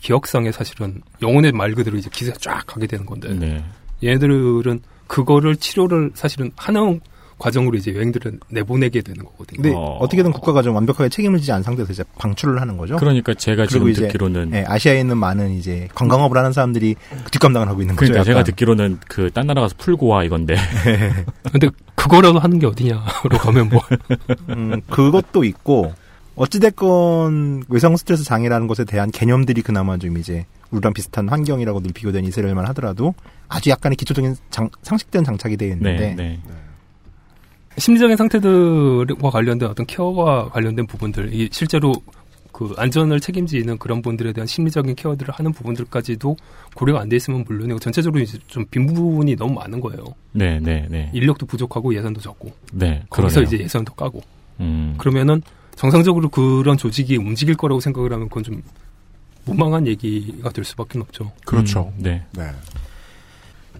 기억상에 0.01 0.51
사실은 0.51 1.01
영혼의 1.21 1.51
말 1.51 1.73
그대로 1.73 1.97
이제 1.97 2.09
기세가 2.11 2.37
쫙 2.39 2.63
가게 2.65 2.87
되는 2.87 3.05
건데 3.05 3.33
네. 3.33 3.63
얘네들은 4.03 4.81
그거를 5.07 5.55
치료를 5.55 6.11
사실은 6.13 6.51
하는 6.55 7.01
과정으로 7.39 7.77
이제 7.77 7.95
여행들을 7.95 8.37
내보내게 8.49 9.01
되는 9.01 9.23
거거든요. 9.23 9.61
근데 9.61 9.73
어... 9.75 9.97
떻게든 10.01 10.31
국가가 10.33 10.61
좀 10.61 10.75
완벽하게 10.75 11.07
책임을 11.09 11.39
지지 11.39 11.51
않은 11.53 11.63
상태에서 11.63 11.93
이제 11.93 12.03
방출을 12.17 12.59
하는 12.59 12.75
거죠. 12.75 12.97
그러니까 12.97 13.33
제가 13.33 13.65
지금 13.65 13.87
이제, 13.89 14.01
듣기로는 14.01 14.51
예, 14.53 14.65
아시아에 14.67 14.99
있는 14.99 15.17
많은 15.17 15.51
이제 15.51 15.87
관광업을 15.95 16.37
하는 16.37 16.51
사람들이 16.51 16.95
그 17.23 17.31
뒷감당을 17.31 17.69
하고 17.69 17.81
있는 17.81 17.95
거죠. 17.95 18.07
그러니까 18.07 18.25
제가 18.25 18.39
약간. 18.39 18.43
듣기로는 18.43 18.99
그 19.07 19.31
딴 19.31 19.47
나라 19.47 19.61
가서 19.61 19.73
풀고 19.77 20.07
와 20.07 20.23
이건데. 20.25 20.57
근데 21.49 21.69
그거라도 21.95 22.39
하는 22.39 22.59
게 22.59 22.67
어디냐로 22.67 23.37
가면 23.39 23.69
뭐. 23.69 23.81
음, 24.49 24.81
그것도 24.89 25.45
있고 25.45 25.93
어찌됐건 26.39 27.63
외상 27.67 27.97
스트레스 27.97 28.23
장애라는 28.23 28.67
것에 28.67 28.85
대한 28.85 29.11
개념들이 29.11 29.61
그나마 29.61 29.97
좀 29.97 30.17
이제 30.17 30.45
우리랑 30.71 30.93
비슷한 30.93 31.27
환경이라고 31.27 31.81
늘 31.81 31.91
비교된 31.93 32.23
이스라엘만 32.25 32.65
하더라도 32.67 33.13
아주 33.49 33.69
약간의 33.69 33.97
기초적인 33.97 34.35
장- 34.49 34.69
상식된 34.81 35.25
장착이 35.25 35.57
되어 35.57 35.69
있는데 35.73 36.15
네, 36.15 36.15
네. 36.15 36.39
심리적인 37.77 38.15
상태들과 38.15 39.29
관련된 39.29 39.69
어떤 39.69 39.85
케어와 39.85 40.49
관련된 40.49 40.87
부분들, 40.87 41.33
이 41.33 41.49
실제로 41.51 41.93
그 42.51 42.73
안전을 42.77 43.19
책임지는 43.19 43.77
그런 43.77 44.01
분들에 44.01 44.33
대한 44.33 44.47
심리적인 44.47 44.95
케어들을 44.95 45.33
하는 45.33 45.51
부분들까지도 45.53 46.35
고려가 46.73 47.01
안 47.01 47.09
돼 47.09 47.15
있으면 47.15 47.43
물론이고 47.47 47.79
전체적으로 47.79 48.21
이제 48.21 48.37
좀 48.47 48.65
빈 48.71 48.85
부분이 48.87 49.35
너무 49.35 49.53
많은 49.55 49.79
거예요. 49.81 50.03
네, 50.33 50.59
네, 50.59 50.87
네. 50.89 51.09
인력도 51.13 51.45
부족하고 51.45 51.93
예산도 51.95 52.21
적고. 52.21 52.51
네, 52.73 53.03
거기서 53.09 53.35
그러네요. 53.41 53.43
이제 53.55 53.63
예산도 53.63 53.93
까고. 53.93 54.21
음. 54.59 54.95
그러면은 54.97 55.41
정상적으로 55.79 56.27
그런 56.27 56.75
조직이 56.75 57.15
움직일 57.15 57.55
거라고 57.55 57.79
생각을 57.79 58.11
하면 58.11 58.27
그건 58.27 58.43
좀 58.43 58.61
무망한 59.45 59.87
얘기가 59.87 60.49
될 60.49 60.65
수밖에 60.65 60.99
없죠. 60.99 61.31
그렇죠. 61.45 61.93
음, 61.95 62.03
네. 62.03 62.25
네. 62.33 62.49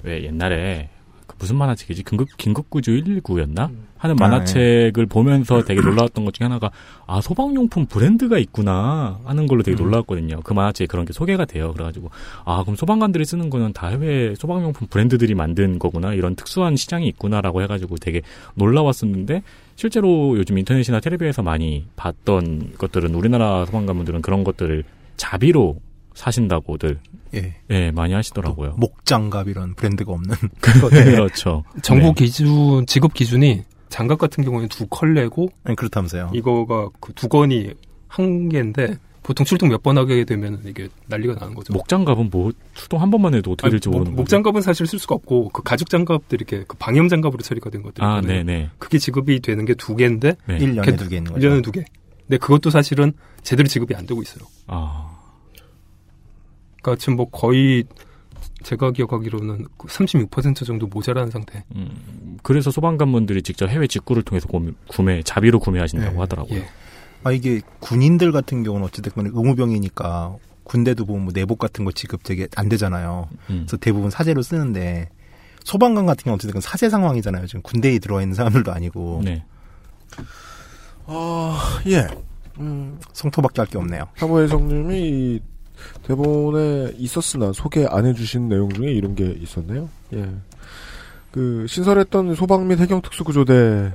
왜 0.04 0.24
옛날에 0.24 0.88
그 1.28 1.36
무슨 1.38 1.58
만화책이지? 1.58 2.04
긴급 2.04 2.30
긴급구조 2.38 2.94
119였나? 2.94 3.70
하는 3.98 4.16
아, 4.18 4.28
만화책을 4.28 5.08
보면서 5.08 5.62
되게 5.66 5.82
놀라웠던 5.82 6.24
것 6.24 6.34
중에 6.34 6.46
하나가 6.46 6.72
아 7.06 7.20
소방용품 7.20 7.88
브랜드가 7.88 8.38
있구나 8.38 9.20
하는 9.26 9.46
걸로 9.46 9.62
되게 9.62 9.76
놀라웠거든요. 9.76 10.40
그 10.42 10.54
만화책에 10.54 10.88
그런 10.88 11.04
게 11.04 11.12
소개가 11.12 11.44
돼요. 11.44 11.74
그래가지고 11.74 12.10
아 12.46 12.64
그럼 12.64 12.78
소방관들이 12.78 13.26
쓰는 13.26 13.50
거는 13.50 13.74
다 13.74 13.90
해외 13.90 14.36
소방용품 14.36 14.88
브랜드들이 14.88 15.36
만든 15.36 15.80
거구나 15.80 16.14
이런 16.14 16.36
특수한 16.36 16.78
시장이 16.78 17.10
있구나라고 17.10 17.62
해가지고 17.62 17.98
되게 17.98 18.22
놀라웠었는데 18.56 19.44
실제로 19.80 20.38
요즘 20.38 20.58
인터넷이나 20.58 21.00
텔레비에서 21.00 21.42
많이 21.42 21.88
봤던 21.96 22.74
것들은 22.78 23.16
우리나라 23.16 23.66
소방관분들은 23.66 24.22
그런 24.22 24.44
것들을 24.44 24.84
자비로 25.16 25.80
사신다고들 26.16 27.00
예. 27.36 27.56
예, 27.70 27.90
많이 27.92 28.12
하시더라고요. 28.14 28.76
목장갑 28.78 29.48
이런 29.48 29.76
브랜드가 29.76 30.12
없는 30.12 30.36
그렇죠. 30.60 31.64
정부 31.82 32.08
네. 32.08 32.14
기준, 32.26 32.86
지급 32.88 33.14
기준이 33.14 33.64
장갑 33.88 34.18
같은 34.18 34.44
경우에는 34.44 34.68
두 34.68 34.86
컬레고 34.88 35.48
아니, 35.64 35.78
그렇다면서요. 35.78 36.32
이거가 36.34 36.90
그 37.00 37.14
두 37.14 37.30
건이 37.30 37.72
한 38.10 38.50
개인데 38.50 38.98
보통 39.30 39.46
출동 39.46 39.70
몇 39.70 39.84
번 39.84 39.96
하게 40.00 40.24
되면 40.26 40.60
이게 40.66 40.90
난리가 41.06 41.36
나는 41.36 41.54
거죠. 41.54 41.72
목장갑은 41.74 42.32
뭐 42.32 42.52
출동 42.74 43.00
한 43.00 43.12
번만 43.12 43.36
해도 43.36 43.52
어떻게 43.52 43.68
아니, 43.68 43.72
될지 43.74 43.88
목- 43.88 44.00
모르는 44.00 44.14
거죠. 44.14 44.22
목장갑은 44.24 44.62
사실 44.64 44.88
쓸 44.88 44.98
수가 44.98 45.14
없고 45.14 45.50
그 45.50 45.62
가죽 45.62 45.88
장갑들 45.92 46.42
이렇게 46.42 46.64
그 46.68 46.76
방염 46.78 47.08
장갑으로 47.10 47.44
처리가 47.44 47.70
된 47.70 47.84
것들 47.84 48.04
아. 48.04 48.22
네네. 48.22 48.72
그게 48.80 48.98
지급이 48.98 49.40
되는 49.40 49.66
게 49.66 49.76
두 49.76 49.96
개인데 49.96 50.36
네. 50.48 50.58
일 50.58 50.74
년에 50.74 50.82
그게 50.84 50.98
두개 50.98 51.18
있는 51.18 51.32
거죠. 51.34 51.48
1년에 51.48 51.64
두 51.64 51.72
개. 51.72 51.86
근데 52.26 52.38
그것도 52.40 52.72
사실은 52.72 53.14
제대로 53.44 53.68
지급이 53.70 53.94
안 53.94 54.08
되고 54.08 54.20
있어요. 54.24 54.46
아. 54.66 55.16
그러니까 56.82 57.00
지금 57.00 57.16
뭐 57.18 57.30
거의 57.30 57.84
제가 58.64 58.90
기억하기로는 58.92 59.68
36% 59.78 60.66
정도 60.66 60.88
모자라는 60.88 61.30
상태. 61.30 61.64
음, 61.76 62.38
그래서 62.42 62.72
소방관분들이 62.72 63.44
직접 63.44 63.70
해외 63.70 63.86
직구를 63.86 64.24
통해서 64.24 64.48
구- 64.48 64.74
구매, 64.88 65.22
자비로 65.22 65.60
구매하신다고 65.60 66.14
네. 66.14 66.20
하더라고요. 66.20 66.62
아 67.24 67.32
이게 67.32 67.62
군인들 67.80 68.32
같은 68.32 68.64
경우는 68.64 68.86
어찌됐건 68.88 69.28
의무병이니까 69.34 70.36
군대도 70.64 71.06
보면 71.06 71.24
뭐 71.26 71.34
내복 71.34 71.58
같은 71.60 71.84
거 71.86 71.92
지급 71.92 72.24
되게 72.24 72.48
안 72.56 72.70
되잖아요. 72.70 73.28
음. 73.50 73.66
그래서 73.68 73.78
대부분 73.78 74.10
사제로 74.10 74.42
쓰는데 74.42 75.10
소방관 75.64 76.06
같은 76.06 76.24
경우는 76.24 76.36
어찌됐건 76.36 76.62
사제 76.62 76.90
상황이잖아요. 76.90 77.48
지금 77.48 77.62
군대에 77.62 78.00
들어와 78.00 78.22
있는 78.22 78.36
사람들도 78.36 78.72
아니고. 78.72 79.22
네. 79.26 79.44
아, 81.06 81.82
예. 81.88 82.08
음, 82.60 83.00
성토밖에 83.14 83.62
할 83.62 83.68
게 83.68 83.78
없네요. 83.78 84.08
사무혜성님이 84.18 85.00
이 85.00 85.40
대본에 86.04 86.94
있었으나 86.98 87.52
소개 87.54 87.86
안 87.90 88.06
해주신 88.06 88.50
내용 88.50 88.70
중에 88.70 88.92
이런 88.92 89.16
게 89.16 89.26
있었네요. 89.40 89.90
예. 90.14 90.30
그, 91.32 91.66
신설했던 91.68 92.36
소방 92.36 92.68
및 92.68 92.80
해경특수구조대 92.80 93.94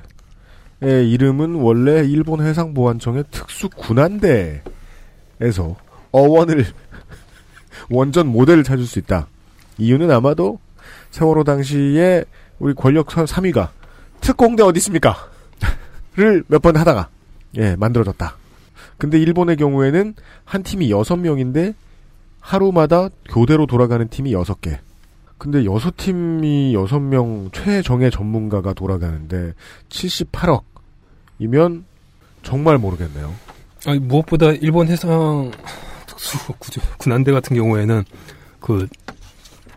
의 0.85 1.11
이름은 1.11 1.55
원래 1.56 2.05
일본 2.06 2.44
해상보안청의 2.44 3.24
특수군한대에서 3.31 4.62
어원을, 6.12 6.66
원전 7.89 8.27
모델을 8.28 8.65
찾을 8.65 8.85
수 8.85 8.98
있다. 8.98 9.28
이유는 9.78 10.11
아마도 10.11 10.59
세월호 11.11 11.44
당시에 11.44 12.24
우리 12.59 12.74
권력 12.74 13.06
3위가 13.09 13.70
특공대 14.20 14.62
어디 14.62 14.78
있습니까? 14.78 15.16
를 16.16 16.44
몇 16.48 16.61
번 16.61 16.77
하다가 16.77 17.09
예 17.56 17.77
만들어졌다. 17.77 18.36
근데 18.98 19.19
일본의 19.19 19.56
경우에는 19.56 20.15
한 20.44 20.62
팀이 20.62 20.90
여섯 20.90 21.16
명인데 21.16 21.74
하루마다 22.40 23.09
교대로 23.31 23.66
돌아가는 23.66 24.06
팀이 24.06 24.32
여섯 24.32 24.61
개. 24.61 24.78
근데 25.39 25.65
여섯 25.65 25.97
팀이 25.97 26.74
여섯 26.74 27.01
명 27.01 27.51
최정예 27.52 28.11
전문가가 28.11 28.73
돌아가는데 28.73 29.55
78억 29.89 30.74
이면 31.39 31.85
정말 32.43 32.78
모르겠네요. 32.78 33.32
아니, 33.86 33.98
무엇보다 33.98 34.51
일본 34.52 34.89
해상 34.89 35.51
특수 36.06 36.39
구조 36.59 36.81
군함대 36.98 37.32
같은 37.32 37.56
경우에는 37.56 38.05
그 38.61 38.86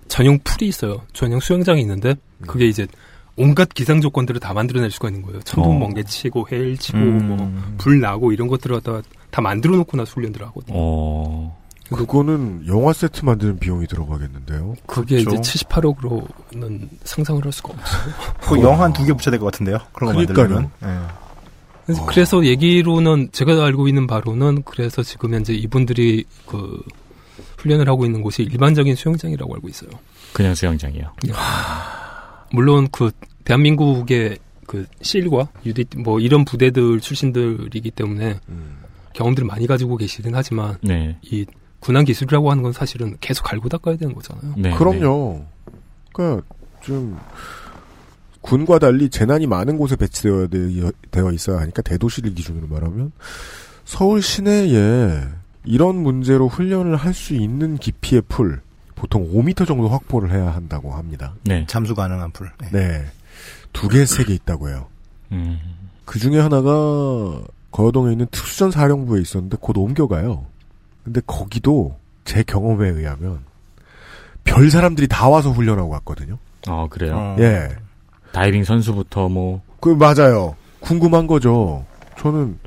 전용 0.08 0.40
풀이 0.44 0.68
있어요. 0.68 1.02
전용 1.14 1.40
수영장이 1.40 1.82
있는데 1.82 2.16
그게 2.48 2.68
이제 2.68 2.88
온갖 3.36 3.70
기상 3.74 4.02
조건들을 4.02 4.40
다 4.40 4.54
만들어낼 4.54 4.90
수가 4.92 5.10
있는 5.10 5.22
거예요. 5.22 5.40
천둥 5.42 5.78
어. 5.78 5.80
번개 5.80 6.04
치고 6.04 6.48
해일 6.52 6.78
치고 6.78 6.98
음. 6.98 7.64
뭐불 7.78 8.00
나고 8.00 8.32
이런 8.32 8.48
것들을 8.48 8.76
갖다가 8.78 9.02
다 9.30 9.42
만들어 9.42 9.76
놓고 9.78 9.98
나서 9.98 10.14
훈련들을 10.14 10.46
하거든요. 10.48 10.76
어. 10.80 11.58
그거는 11.90 12.64
영화 12.68 12.92
세트 12.92 13.24
만드는 13.24 13.60
비용이 13.60 13.88
들어가겠는데요. 13.88 14.76
그게 14.88 15.24
그렇죠. 15.24 15.40
이제 15.40 15.66
78억으로는 15.66 16.90
상상을 17.04 17.44
할 17.46 17.52
수가 17.52 17.74
없어요. 17.74 18.14
그 18.42 18.60
영화 18.62 18.84
한 18.86 18.94
두 18.94 19.06
개 19.06 19.14
붙여야 19.14 19.32
될 19.32 19.40
것 19.40 19.46
같은데요. 19.52 19.78
그런 19.94 20.14
거 20.14 20.20
그러니까요. 20.26 20.50
만들려면. 20.82 21.10
예. 21.90 21.94
그래서, 21.94 22.06
그래서 22.06 22.46
얘기로는 22.46 23.30
제가 23.32 23.64
알고 23.66 23.88
있는 23.88 24.08
바로는 24.08 24.64
그래서 24.64 25.04
지금 25.04 25.34
현재 25.34 25.54
이분들이 25.54 26.26
그 26.46 26.82
훈련을 27.58 27.88
하고 27.88 28.06
있는 28.06 28.22
곳이 28.22 28.44
일반적인 28.44 28.96
수영장이라고 28.96 29.54
알고 29.56 29.68
있어요. 29.70 29.90
그냥 30.34 30.54
수영장이요. 30.54 31.14
물론 32.52 32.88
그 32.92 33.12
대한민국의 33.46 34.38
그 34.66 34.86
실과 35.02 35.48
유디 35.66 35.86
뭐 35.98 36.20
이런 36.20 36.44
부대들 36.44 37.00
출신들이기 37.00 37.92
때문에 37.92 38.40
경험들을 39.14 39.48
많이 39.48 39.66
가지고 39.66 39.98
계시긴 39.98 40.36
하지만 40.36 40.78
네. 40.82 41.18
이 41.22 41.46
군함 41.80 42.06
기술이라고 42.06 42.52
하는 42.52 42.64
건 42.64 42.74
사실은 42.74 43.16
계속 43.22 43.44
갈고 43.44 43.70
닦아야 43.70 43.96
되는 43.96 44.14
거잖아요. 44.14 44.54
네. 44.58 44.72
그럼요. 44.72 45.46
그러니까 46.14 46.44
좀 46.82 47.18
군과 48.42 48.80
달리 48.80 49.10
재난이 49.10 49.48
많은 49.48 49.78
곳에 49.78 49.96
배치되어 49.96 50.48
되- 50.48 51.34
있어야 51.34 51.60
하니까 51.60 51.82
대도시를 51.82 52.34
기준으로 52.34 52.68
말하면 52.68 53.12
서울 53.86 54.22
시내에 54.22 55.24
이런 55.66 55.96
문제로 55.98 56.48
훈련을 56.48 56.96
할 56.96 57.14
수 57.14 57.34
있는 57.34 57.78
깊이의 57.78 58.22
풀 58.30 58.62
보통 58.96 59.32
5m 59.34 59.68
정도 59.68 59.90
확보를 59.90 60.32
해야 60.32 60.54
한다고 60.54 60.94
합니다. 60.94 61.34
네. 61.44 61.66
잠수 61.68 61.94
가능한 61.94 62.32
풀. 62.32 62.52
네. 62.60 62.70
네. 62.72 63.06
두 63.74 63.88
개, 63.90 64.06
세 64.06 64.24
개 64.24 64.34
있다고 64.34 64.70
해요. 64.70 64.88
음. 65.32 65.60
그 66.06 66.20
중에 66.20 66.40
하나가 66.40 67.42
거여동에 67.72 68.14
있는 68.14 68.26
특수전 68.32 68.72
사령부에 68.72 69.22
있었는데 69.22 69.58
곧 69.60 69.78
옮겨가요. 69.78 70.46
근데 71.04 71.22
거기도 71.28 71.98
제 72.26 72.44
경험에 72.44 72.90
의하면 72.90 73.40
별 74.44 74.70
사람들이 74.72 75.08
다 75.08 75.28
와서 75.30 75.52
훈련하고 75.52 75.90
갔거든요. 75.90 76.38
어, 76.68 76.88
그래요. 76.90 77.16
어. 77.16 77.36
예. 77.40 77.70
다이빙 78.38 78.64
선수부터 78.64 79.30
뭐 79.30 79.62
그 79.80 79.90
맞아요. 79.90 80.56
궁금한 80.80 81.28
거죠. 81.28 81.86
저는 82.18 82.58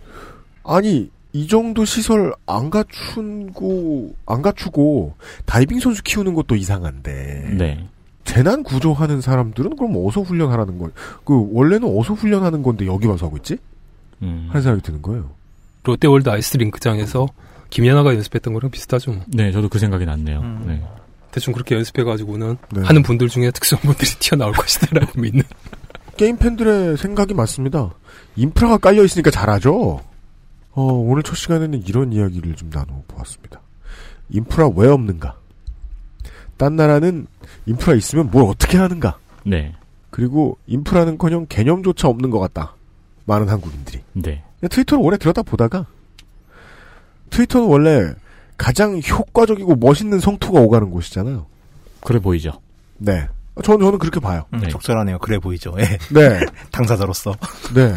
아니 0.64 1.10
이 1.32 1.46
정도 1.46 1.84
시설 1.84 2.32
안 2.46 2.70
갖추고 2.70 4.14
안 4.26 4.42
갖추고 4.42 5.14
다이빙 5.44 5.80
선수 5.80 6.02
키우는 6.02 6.34
것도 6.34 6.56
이상한데 6.56 7.54
네. 7.58 7.84
재난 8.24 8.62
구조하는 8.62 9.20
사람들은 9.20 9.76
그럼 9.76 9.94
어디서 9.96 10.22
훈련하라는 10.22 10.78
거예요? 10.78 10.92
그 11.24 11.48
원래는 11.52 11.88
어디서 11.96 12.14
훈련하는 12.14 12.62
건데 12.62 12.86
여기 12.86 13.06
와서 13.06 13.26
하고 13.26 13.36
있지? 13.38 13.58
음. 14.22 14.46
하는 14.48 14.62
생각이 14.62 14.82
드는 14.82 15.02
거예요. 15.02 15.30
롯데월드 15.84 16.28
아이스링크장에서 16.28 17.26
김연아가 17.70 18.14
연습했던 18.14 18.52
거랑 18.54 18.70
비슷하죠. 18.70 19.12
뭐. 19.12 19.22
네, 19.28 19.50
저도 19.52 19.68
그 19.68 19.78
생각이 19.78 20.04
났네요. 20.04 20.40
음. 20.40 20.64
네. 20.66 20.82
대충 21.30 21.52
그렇게 21.52 21.74
연습해가지고는 21.76 22.56
네. 22.72 22.82
하는 22.82 23.02
분들 23.02 23.28
중에 23.28 23.50
특수한 23.50 23.82
분들이 23.82 24.08
튀어나올 24.18 24.52
것이다라고 24.52 25.20
믿는. 25.20 25.42
게임 26.16 26.36
팬들의 26.36 26.96
생각이 26.96 27.34
맞습니다. 27.34 27.90
인프라가 28.36 28.78
깔려 28.78 29.04
있으니까 29.04 29.30
잘하죠. 29.30 30.00
어, 30.72 30.82
오늘 30.82 31.22
첫 31.22 31.34
시간에는 31.34 31.82
이런 31.86 32.12
이야기를 32.12 32.54
좀 32.56 32.70
나눠보았습니다. 32.70 33.60
인프라 34.28 34.68
왜 34.74 34.88
없는가? 34.88 35.36
딴 36.56 36.76
나라는 36.76 37.26
인프라 37.66 37.94
있으면 37.94 38.30
뭘 38.30 38.44
어떻게 38.44 38.76
하는가? 38.76 39.18
네. 39.44 39.74
그리고 40.10 40.58
인프라는커녕 40.66 41.46
개념조차 41.48 42.08
없는 42.08 42.30
것 42.30 42.38
같다. 42.38 42.74
많은 43.24 43.48
한국인들이. 43.48 44.00
네. 44.12 44.44
트위터를 44.68 45.02
오래 45.02 45.16
들여다 45.16 45.42
보다가 45.42 45.86
트위터는 47.30 47.66
원래 47.66 48.12
가장 48.60 49.00
효과적이고 49.00 49.76
멋있는 49.76 50.20
성토가 50.20 50.60
오가는 50.60 50.90
곳이잖아요. 50.90 51.46
그래 52.02 52.18
보이죠. 52.18 52.60
네. 52.98 53.26
저는 53.64 53.80
저는 53.86 53.98
그렇게 53.98 54.20
봐요. 54.20 54.44
음, 54.52 54.60
네. 54.60 54.68
적절하네요. 54.68 55.18
그래 55.18 55.38
보이죠. 55.38 55.74
예. 55.78 55.84
네. 56.12 56.40
당사자로서. 56.70 57.32
네. 57.74 57.94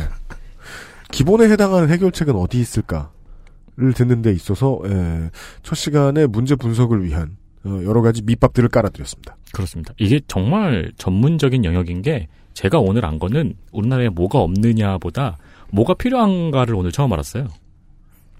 기본에 1.11 1.49
해당하는 1.49 1.89
해결책은 1.89 2.37
어디 2.37 2.61
있을까를 2.61 3.93
듣는 3.93 4.21
데 4.21 4.31
있어서 4.31 4.79
예, 4.85 5.29
첫 5.63 5.75
시간에 5.75 6.27
문제 6.27 6.55
분석을 6.55 7.03
위한 7.03 7.35
어, 7.65 7.81
여러 7.83 8.01
가지 8.01 8.21
밑밥들을 8.21 8.69
깔아드렸습니다. 8.69 9.35
그렇습니다. 9.51 9.93
이게 9.97 10.21
정말 10.27 10.93
전문적인 10.97 11.65
영역인 11.65 12.01
게 12.01 12.29
제가 12.53 12.79
오늘 12.79 13.05
안 13.05 13.19
거는 13.19 13.55
우리나라에 13.73 14.09
뭐가 14.09 14.39
없느냐보다 14.39 15.37
뭐가 15.71 15.93
필요한가를 15.95 16.73
오늘 16.73 16.93
처음 16.93 17.11
알았어요. 17.11 17.49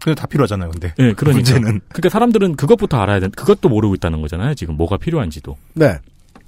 그게 0.03 0.15
다 0.15 0.27
필요하잖아요. 0.27 0.69
근데 0.69 0.89
네, 0.97 1.13
그러니까. 1.13 1.31
문제는 1.31 1.80
그러니까 1.88 2.09
사람들은 2.09 2.57
그것부터 2.57 2.97
알아야 2.97 3.21
돼. 3.21 3.30
그것도 3.30 3.69
모르고 3.69 3.95
있다는 3.95 4.21
거잖아요. 4.21 4.53
지금 4.53 4.75
뭐가 4.75 4.97
필요한지도. 4.97 5.55
네. 5.75 5.97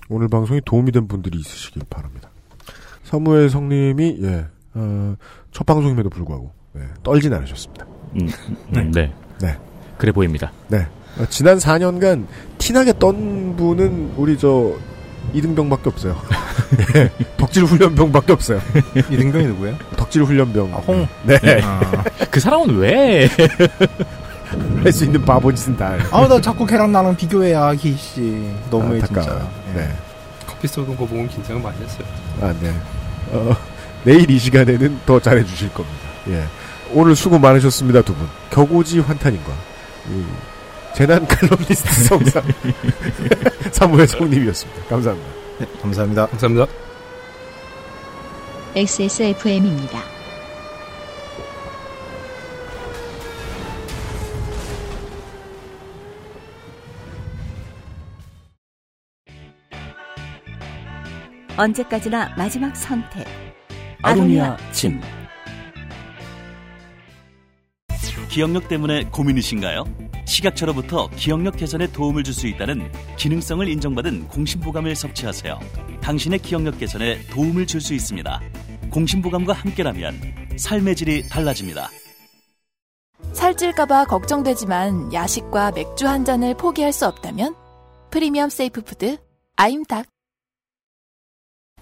오늘 0.10 0.28
방송이 0.28 0.60
도움이 0.66 0.92
된 0.92 1.08
분들이 1.08 1.40
있으시길 1.40 1.84
바랍니다. 1.90 2.30
사무엘 3.04 3.50
성님이 3.50 4.20
예, 4.24 4.46
어, 4.74 5.16
첫 5.54 5.66
방송임에도 5.66 6.10
불구하고 6.10 6.52
예, 6.76 6.82
떨진 7.02 7.34
않으셨습니다. 7.34 7.86
음, 8.20 8.28
음, 8.76 8.92
네. 8.92 9.14
네. 9.40 9.58
그래 9.98 10.12
보입니다. 10.12 10.52
네. 10.68 10.86
어, 11.18 11.26
지난 11.30 11.58
4년간 11.58 12.28
티나게 12.58 12.92
떤 13.00 13.56
분은 13.56 14.16
우리 14.18 14.38
저 14.38 14.76
이등병밖에 15.34 15.90
없어요. 15.90 16.22
예, 16.96 17.10
덕질 17.38 17.64
훈련병밖에 17.66 18.34
없어요. 18.34 18.62
이등병이 19.10 19.46
누구예요? 19.48 19.78
덕질 19.98 20.24
훈련병. 20.24 20.74
아, 20.74 20.78
홍. 20.78 21.08
네. 21.24 21.38
아, 21.64 22.04
그 22.32 22.40
사람은 22.40 22.78
왜? 22.78 23.30
할 24.84 24.92
수 24.94 25.04
있는 25.06 25.24
바보짓은 25.26 25.76
다. 25.76 25.94
해. 25.94 26.00
아, 26.12 26.28
나 26.28 26.40
자꾸 26.40 26.66
걔랑 26.66 26.92
나랑 26.92 27.16
비교해, 27.18 27.54
아기 27.56 27.96
씨. 27.98 28.50
너무해, 28.70 29.02
안타까워요. 29.02 29.40
진짜. 29.40 29.80
네. 29.80 29.92
커피 30.48 30.68
쏘는 30.68 30.96
거 30.96 31.06
보면 31.06 31.28
긴장을 31.28 31.62
많이 31.62 31.76
했어요. 31.84 32.06
아, 32.42 32.54
네. 32.62 32.74
어, 33.32 33.56
내일 34.04 34.30
이 34.30 34.38
시간에는 34.38 35.00
더 35.06 35.20
잘해주실 35.20 35.74
겁니다. 35.74 35.98
예. 36.30 36.44
오늘 36.94 37.16
수고 37.16 37.40
많으셨습니다, 37.40 38.04
두 38.04 38.14
분. 38.14 38.28
격오지 38.52 39.00
환타님과, 39.00 39.52
이, 40.12 40.24
재난 40.96 41.28
칼럼니스트 41.28 41.92
성상, 42.08 42.42
사무엘 43.74 44.08
성님이었습니다. 44.08 44.86
감사합니다. 44.86 45.30
네, 45.60 45.68
감사합니다. 45.82 46.28
감사합니다. 46.28 46.68
XSFM입니다. 48.76 50.00
언제까지나 61.58 62.36
마지막 62.38 62.74
선택. 62.74 63.26
아로니아 64.02 64.56
진. 64.72 65.02
기억력 68.30 68.68
때문에 68.68 69.06
고민이신가요? 69.12 70.05
식약처로부터 70.26 71.10
기억력 71.16 71.58
개선에 71.58 71.88
도움을 71.92 72.24
줄 72.24 72.34
수 72.34 72.48
있다는 72.48 72.92
기능성을 73.18 73.68
인정받은 73.68 74.28
공심보감을 74.28 74.96
섭취하세요. 74.96 75.60
당신의 76.02 76.40
기억력 76.40 76.78
개선에 76.78 77.22
도움을 77.28 77.66
줄 77.68 77.80
수 77.80 77.94
있습니다. 77.94 78.42
공심보감과 78.92 79.54
함께라면 79.54 80.20
삶의 80.58 80.96
질이 80.96 81.30
달라집니다. 81.30 81.90
살찔까봐 83.34 84.06
걱정되지만 84.06 85.14
야식과 85.14 85.72
맥주 85.72 86.08
한 86.08 86.26
잔을 86.26 86.56
포기할 86.56 86.92
수 86.92 87.06
없다면 87.08 87.56
프리미엄 88.12 88.50
safe 88.50 88.82
food 88.82 89.18
아임닭. 89.56 90.06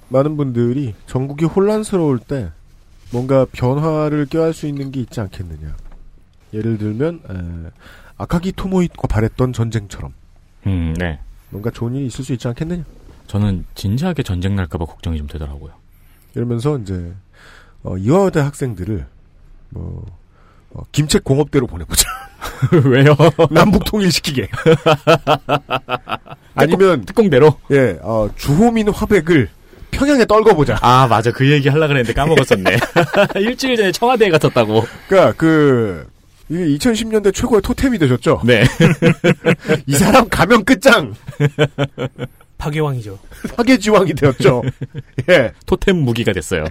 많은 0.09 0.37
분들이 0.37 0.93
전국이 1.07 1.45
혼란스러울 1.45 2.19
때 2.19 2.51
뭔가 3.11 3.45
변화를 3.51 4.25
꾀할 4.27 4.53
수 4.53 4.67
있는 4.67 4.91
게 4.91 4.99
있지 5.01 5.19
않겠느냐. 5.19 5.75
예를 6.53 6.77
들면 6.77 7.21
에, 7.29 7.71
아카기 8.17 8.53
토모히로가 8.53 9.07
바랬던 9.07 9.53
전쟁처럼 9.53 10.13
음, 10.67 10.93
네. 10.97 11.19
뭔가 11.49 11.69
좋은 11.69 11.93
일이 11.95 12.07
있을 12.07 12.23
수 12.25 12.33
있지 12.33 12.47
않겠느냐. 12.47 12.83
저는 13.27 13.65
진지하게 13.75 14.23
전쟁 14.23 14.55
날까봐 14.55 14.85
걱정이 14.85 15.17
좀 15.17 15.27
되더라고요. 15.27 15.71
이러면서 16.35 16.77
이제 16.79 17.13
어, 17.83 17.97
이화여대 17.97 18.39
학생들을 18.39 19.05
뭐 19.69 20.05
어, 20.71 20.81
김책 20.91 21.23
공업대로 21.23 21.67
보내보자. 21.67 22.07
왜요? 22.85 23.15
남북 23.51 23.85
통일시키게. 23.85 24.49
아니면 26.55 27.05
특공대로 27.05 27.57
예 27.71 27.97
어, 28.01 28.29
주호민 28.35 28.89
화백을 28.89 29.49
평양에 29.91 30.25
떨궈보자. 30.25 30.79
아 30.81 31.07
맞아 31.07 31.31
그 31.31 31.49
얘기 31.51 31.69
하려 31.69 31.87
그랬는데 31.87 32.13
까먹었었네. 32.13 32.77
일주일 33.35 33.75
전에 33.75 33.91
청와대에 33.91 34.29
갔었다고. 34.31 34.83
그러니까 35.07 35.33
그 35.37 36.07
이게 36.53 36.77
2010년대 36.77 37.33
최고의 37.33 37.63
토템이 37.63 37.97
되셨죠. 37.97 38.41
네. 38.45 38.63
이 39.87 39.95
사람 39.95 40.29
가면 40.29 40.63
끝장. 40.65 41.15
파괴왕이죠. 42.59 43.17
파괴지왕이 43.55 44.13
되었죠. 44.13 44.61
예. 45.29 45.51
토템 45.65 45.97
무기가 45.97 46.31
됐어요. 46.31 46.65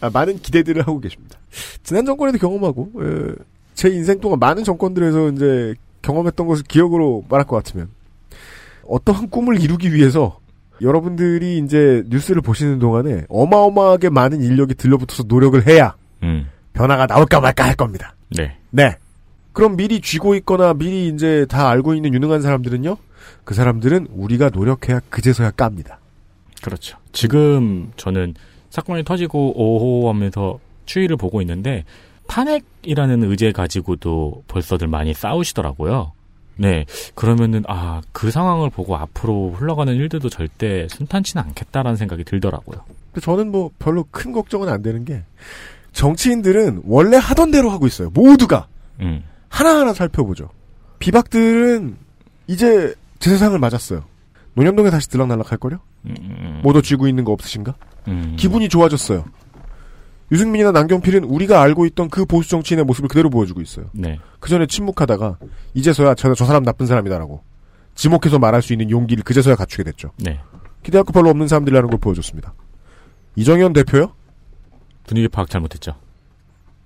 아, 0.00 0.10
많은 0.10 0.38
기대들을 0.38 0.80
하고 0.82 1.00
계십니다. 1.00 1.40
지난 1.82 2.06
정권에도 2.06 2.38
경험하고 2.38 2.92
예, 3.00 3.34
제 3.74 3.88
인생 3.88 4.20
동안 4.20 4.38
많은 4.38 4.62
정권들에서 4.62 5.30
이제 5.30 5.74
경험했던 6.02 6.46
것을 6.46 6.64
기억으로 6.68 7.24
말할 7.28 7.48
것 7.48 7.56
같으면 7.56 7.88
어떠한 8.86 9.28
꿈을 9.30 9.60
이루기 9.60 9.92
위해서 9.92 10.38
여러분들이 10.80 11.58
이제 11.58 12.04
뉴스를 12.06 12.42
보시는 12.42 12.78
동안에 12.78 13.24
어마어마하게 13.28 14.10
많은 14.10 14.40
인력이 14.40 14.76
들러붙어서 14.76 15.24
노력을 15.26 15.66
해야 15.66 15.96
음. 16.22 16.46
변화가 16.78 17.06
나올까 17.06 17.40
말까 17.40 17.64
할 17.64 17.74
겁니다. 17.74 18.14
네. 18.30 18.56
네. 18.70 18.96
그럼 19.52 19.76
미리 19.76 20.00
쥐고 20.00 20.36
있거나 20.36 20.72
미리 20.74 21.08
이제 21.08 21.44
다 21.48 21.68
알고 21.68 21.94
있는 21.94 22.14
유능한 22.14 22.40
사람들은요? 22.40 22.96
그 23.44 23.54
사람들은 23.54 24.08
우리가 24.12 24.50
노력해야 24.50 25.00
그제서야 25.10 25.50
깝니다. 25.50 25.98
그렇죠. 26.62 26.96
지금 27.12 27.90
저는 27.96 28.34
사건이 28.70 29.04
터지고 29.04 29.52
오호 29.56 30.08
하면서 30.08 30.58
추이를 30.86 31.16
보고 31.16 31.40
있는데 31.40 31.84
탄핵이라는 32.28 33.24
의제 33.24 33.52
가지고도 33.52 34.44
벌써들 34.46 34.86
많이 34.86 35.14
싸우시더라고요. 35.14 36.12
네. 36.56 36.84
그러면은 37.14 37.64
아, 37.66 38.02
그 38.12 38.30
상황을 38.30 38.70
보고 38.70 38.96
앞으로 38.96 39.52
흘러가는 39.52 39.92
일들도 39.94 40.28
절대 40.28 40.86
순탄치는 40.90 41.42
않겠다라는 41.42 41.96
생각이 41.96 42.24
들더라고요. 42.24 42.84
저는 43.22 43.50
뭐 43.50 43.70
별로 43.78 44.04
큰 44.10 44.32
걱정은 44.32 44.68
안 44.68 44.82
되는 44.82 45.04
게 45.04 45.22
정치인들은 45.92 46.82
원래 46.84 47.16
하던 47.16 47.50
대로 47.50 47.70
하고 47.70 47.86
있어요. 47.86 48.10
모두가 48.10 48.68
음. 49.00 49.22
하나하나 49.48 49.92
살펴보죠. 49.92 50.50
비박들은 50.98 51.96
이제 52.46 52.94
제 53.18 53.30
세상을 53.30 53.58
맞았어요. 53.58 54.04
논현동에 54.54 54.90
다시 54.90 55.08
들락날락 55.08 55.52
할 55.52 55.58
거려? 55.58 55.78
음. 56.06 56.60
모두 56.62 56.82
쥐고 56.82 57.08
있는 57.08 57.24
거 57.24 57.32
없으신가? 57.32 57.74
음. 58.08 58.36
기분이 58.38 58.68
좋아졌어요. 58.68 59.24
유승민이나 60.30 60.72
남경필은 60.72 61.24
우리가 61.24 61.62
알고 61.62 61.86
있던 61.86 62.10
그 62.10 62.26
보수 62.26 62.50
정치인의 62.50 62.84
모습을 62.84 63.08
그대로 63.08 63.30
보여주고 63.30 63.60
있어요. 63.60 63.86
네. 63.92 64.18
그 64.40 64.50
전에 64.50 64.66
침묵하다가 64.66 65.38
이제서야 65.74 66.14
저, 66.14 66.34
저 66.34 66.44
사람 66.44 66.64
나쁜 66.64 66.86
사람이다라고 66.86 67.42
지목해서 67.94 68.38
말할 68.38 68.60
수 68.62 68.72
있는 68.72 68.90
용기를 68.90 69.24
그제서야 69.24 69.56
갖추게 69.56 69.84
됐죠. 69.84 70.10
네. 70.18 70.40
기대할 70.82 71.04
거 71.04 71.12
별로 71.12 71.30
없는 71.30 71.48
사람들이라는 71.48 71.88
걸 71.90 71.98
보여줬습니다. 71.98 72.52
이정현 73.36 73.72
대표요? 73.72 74.12
분위기 75.08 75.26
파악 75.26 75.50
잘못했죠. 75.50 75.96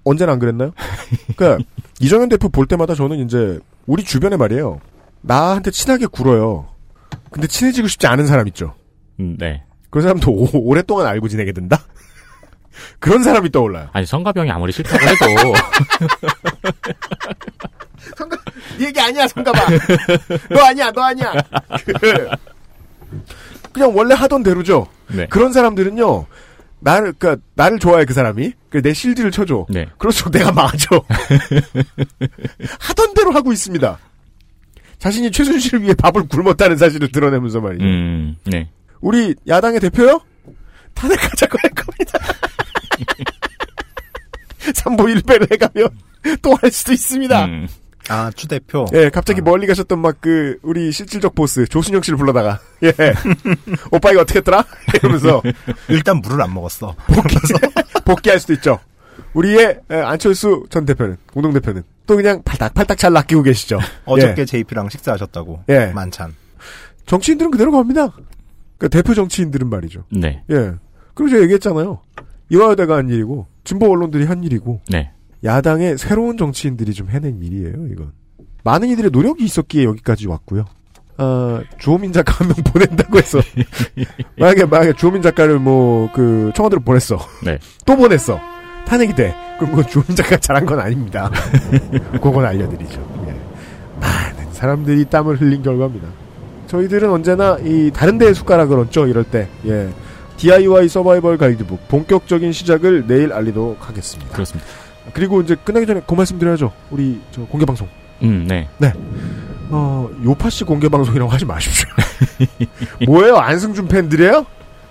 언제나 0.05 0.33
안 0.33 0.39
그랬나요? 0.39 0.73
그러니까 1.37 1.65
이정현 2.01 2.29
대표 2.29 2.49
볼 2.49 2.67
때마다 2.67 2.95
저는 2.95 3.19
이제 3.19 3.59
우리 3.87 4.05
주변에 4.05 4.37
말이에요. 4.37 4.81
나한테 5.21 5.71
친하게 5.71 6.07
굴어요. 6.07 6.69
근데 7.31 7.47
친해지고 7.47 7.89
싶지 7.89 8.07
않은 8.07 8.27
사람 8.27 8.49
있죠. 8.49 8.75
음, 9.21 9.37
네. 9.39 9.63
그런 9.91 10.03
사람도 10.03 10.31
오, 10.31 10.49
오랫동안 10.55 11.07
알고 11.07 11.29
지내게 11.29 11.53
된다? 11.53 11.79
그런 12.99 13.23
사람이 13.23 13.51
떠올라요. 13.51 13.89
아니 13.93 14.07
성가병이 14.07 14.51
아무리 14.51 14.73
싫다고 14.73 15.05
해도 15.05 15.27
네 18.79 18.87
얘기 18.87 19.01
아니야, 19.01 19.29
성가봐. 19.29 19.59
너 20.51 20.65
아니야, 20.65 20.91
너 20.91 21.03
아니야. 21.03 21.33
그, 21.85 22.29
그냥 23.73 23.97
원래 23.97 24.15
하던 24.15 24.43
대로죠. 24.43 24.87
네. 25.09 25.27
그런 25.27 25.53
사람들은요. 25.53 26.27
나를 26.83 27.13
그니까 27.19 27.41
나를 27.55 27.79
좋아해 27.79 28.05
그 28.05 28.13
사람이. 28.13 28.53
그내 28.71 28.93
실드를 28.93 29.31
쳐줘. 29.31 29.67
네. 29.69 29.87
그럴수록 29.99 30.33
내가 30.33 30.51
망하죠. 30.53 30.89
하던 32.81 33.15
대로 33.15 33.31
하고 33.33 33.53
있습니다. 33.53 33.99
자신이 34.99 35.31
최순실을 35.31 35.83
위해 35.83 35.95
밥을 35.95 36.29
굶었다는 36.29 36.77
사실을 36.77 37.11
드러내면서 37.11 37.61
말이죠. 37.61 37.85
음, 37.85 38.37
네. 38.45 38.69
우리 39.01 39.35
야당의 39.49 39.81
대표요? 39.81 40.21
탄핵하자고 40.95 41.59
할 41.61 41.71
겁니다. 41.71 42.19
삼보 44.75 45.05
1배를 45.05 45.51
해가면 45.53 45.89
또 46.41 46.55
할 46.63 46.71
수도 46.71 46.93
있습니다. 46.93 47.45
음. 47.47 47.69
아, 48.09 48.31
추 48.35 48.49
대표. 48.49 48.85
예, 48.95 49.11
갑자기 49.11 49.41
멀리 49.41 49.67
가셨던 49.67 49.99
막 49.99 50.17
그, 50.21 50.59
우리 50.63 50.91
실질적 50.91 51.35
보스, 51.35 51.67
조순영 51.67 52.03
씨를 52.03 52.17
불러다가, 52.17 52.61
예. 52.83 52.93
오빠 53.91 54.11
이거 54.11 54.23
어떻게 54.23 54.39
했더라? 54.41 54.65
이러면서, 54.95 55.43
일단 55.89 56.19
물을 56.19 56.41
안 56.43 56.53
먹었어. 56.53 56.95
복귀, 57.07 57.37
복귀할 58.05 58.41
수도 58.41 58.53
있죠. 58.55 58.79
우리의 59.35 59.81
예, 59.91 59.95
안철수 59.97 60.65
전 60.69 60.85
대표는, 60.85 61.17
공동대표는, 61.33 61.85
또 62.07 62.17
그냥 62.17 62.43
팔딱팔딱 62.45 62.99
잘 62.99 63.13
낚이고 63.13 63.43
계시죠. 63.43 63.79
어저께 64.05 64.43
예. 64.43 64.45
JP랑 64.47 64.89
식사하셨다고. 64.89 65.65
예. 65.69 65.87
만찬. 65.87 66.35
정치인들은 67.07 67.51
그대로 67.51 67.71
갑니다. 67.73 68.13
그 68.79 68.89
대표 68.89 69.15
정치인들은 69.15 69.69
말이죠. 69.71 70.05
네. 70.11 70.43
예. 70.51 70.73
그리고 71.15 71.31
제가 71.31 71.43
얘기했잖아요. 71.43 72.01
이화여대가 72.49 72.97
한 72.97 73.09
일이고, 73.09 73.47
진보 73.65 73.91
언론들이 73.91 74.25
한 74.25 74.43
일이고, 74.43 74.81
네. 74.89 75.13
야당의 75.45 75.99
새로운 75.99 76.37
정치인들이 76.37 76.93
좀 76.95 77.09
해낸 77.11 77.41
일이에요, 77.43 77.87
이건. 77.93 78.13
많은 78.65 78.89
이들의 78.91 79.11
노력이 79.11 79.45
있었기에 79.45 79.85
여기까지 79.85 80.29
왔고요. 80.29 80.65
아, 81.19 81.61
주호민 81.79 82.13
작가 82.13 82.33
한 82.33 82.49
명 82.49 82.55
보낸다고 82.65 83.19
해서. 83.19 83.41
만약에, 84.39 84.65
만약에 84.67 84.93
주호민 84.95 85.21
작가를 85.23 85.59
뭐, 85.59 86.11
그, 86.13 86.53
청와대로 86.55 86.81
보냈어. 86.83 87.19
네. 87.45 87.59
또 87.85 87.97
보냈어. 87.97 88.41
탄핵이 88.87 89.15
돼. 89.15 89.35
그럼 89.59 89.73
그건 89.75 89.87
주호민 89.89 90.15
작가가 90.17 90.37
잘한 90.39 90.65
건 90.67 90.79
아닙니다. 90.81 91.31
그건 92.13 92.45
알려드리죠. 92.45 93.25
예. 93.29 93.37
많은 94.01 94.53
사람들이 94.53 95.05
땀을 95.07 95.41
흘린 95.41 95.63
결과입니다. 95.63 96.09
저희들은 96.69 97.11
언제나 97.11 97.59
이 97.63 97.91
다른 97.93 98.17
데에 98.19 98.33
숟가락을 98.33 98.79
얹죠, 98.79 99.07
이럴 99.09 99.25
때. 99.25 99.49
예. 99.67 99.89
DIY 100.39 100.89
서바이벌 100.89 101.37
가이드북 101.39 101.87
본격적인 101.89 102.53
시작을 102.53 103.07
내일 103.07 103.33
알리도록 103.33 103.89
하겠습니다. 103.89 104.33
그렇습니다. 104.33 104.69
그리고 105.13 105.41
이제 105.41 105.57
끝나기 105.65 105.87
전에 105.87 106.01
그 106.07 106.15
말씀 106.15 106.39
드려야죠. 106.39 106.73
우리 106.91 107.21
저 107.31 107.43
공개 107.43 107.65
방송. 107.67 107.89
음, 108.23 108.47
네. 108.49 108.69
네. 108.79 108.93
어, 109.71 110.09
요파 110.25 110.51
씨 110.51 110.65
공개 110.65 110.89
방송이라고 110.89 111.31
하지 111.31 111.45
마십시오. 111.45 111.89
뭐예요? 113.07 113.37
안승준 113.37 113.89
팬들이에요? 113.89 114.47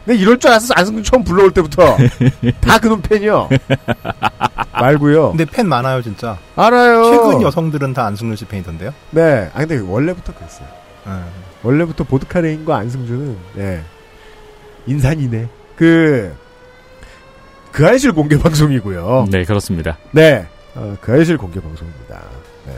내 0.05 0.15
이럴 0.15 0.39
줄 0.39 0.49
알았어. 0.49 0.73
안승준 0.75 1.03
처음 1.03 1.23
불러올 1.23 1.51
때부터. 1.51 1.97
다 2.59 2.79
그놈 2.79 3.01
팬이요. 3.01 3.49
말고요. 4.73 5.29
근데 5.29 5.45
팬 5.45 5.67
많아요, 5.67 6.01
진짜. 6.01 6.37
알아요. 6.55 7.03
최근 7.03 7.41
여성들은 7.43 7.93
다 7.93 8.05
안승준 8.07 8.35
씨 8.35 8.45
팬이던데요? 8.45 8.91
네. 9.11 9.49
아 9.53 9.59
근데 9.59 9.77
원래부터 9.77 10.33
그랬어요. 10.33 10.67
음. 11.07 11.25
원래부터 11.63 12.03
보드카레인과 12.05 12.77
안승준은 12.77 13.37
예. 13.57 13.83
인산이네. 14.87 15.47
그, 15.75 16.35
그 17.71 17.87
알실 17.87 18.11
공개 18.11 18.37
방송이고요. 18.37 19.27
네, 19.29 19.43
그렇습니다. 19.43 19.97
네. 20.11 20.45
어, 20.75 20.95
그알싫 21.01 21.37
공개 21.37 21.59
방송입니다. 21.59 22.21
네. 22.65 22.73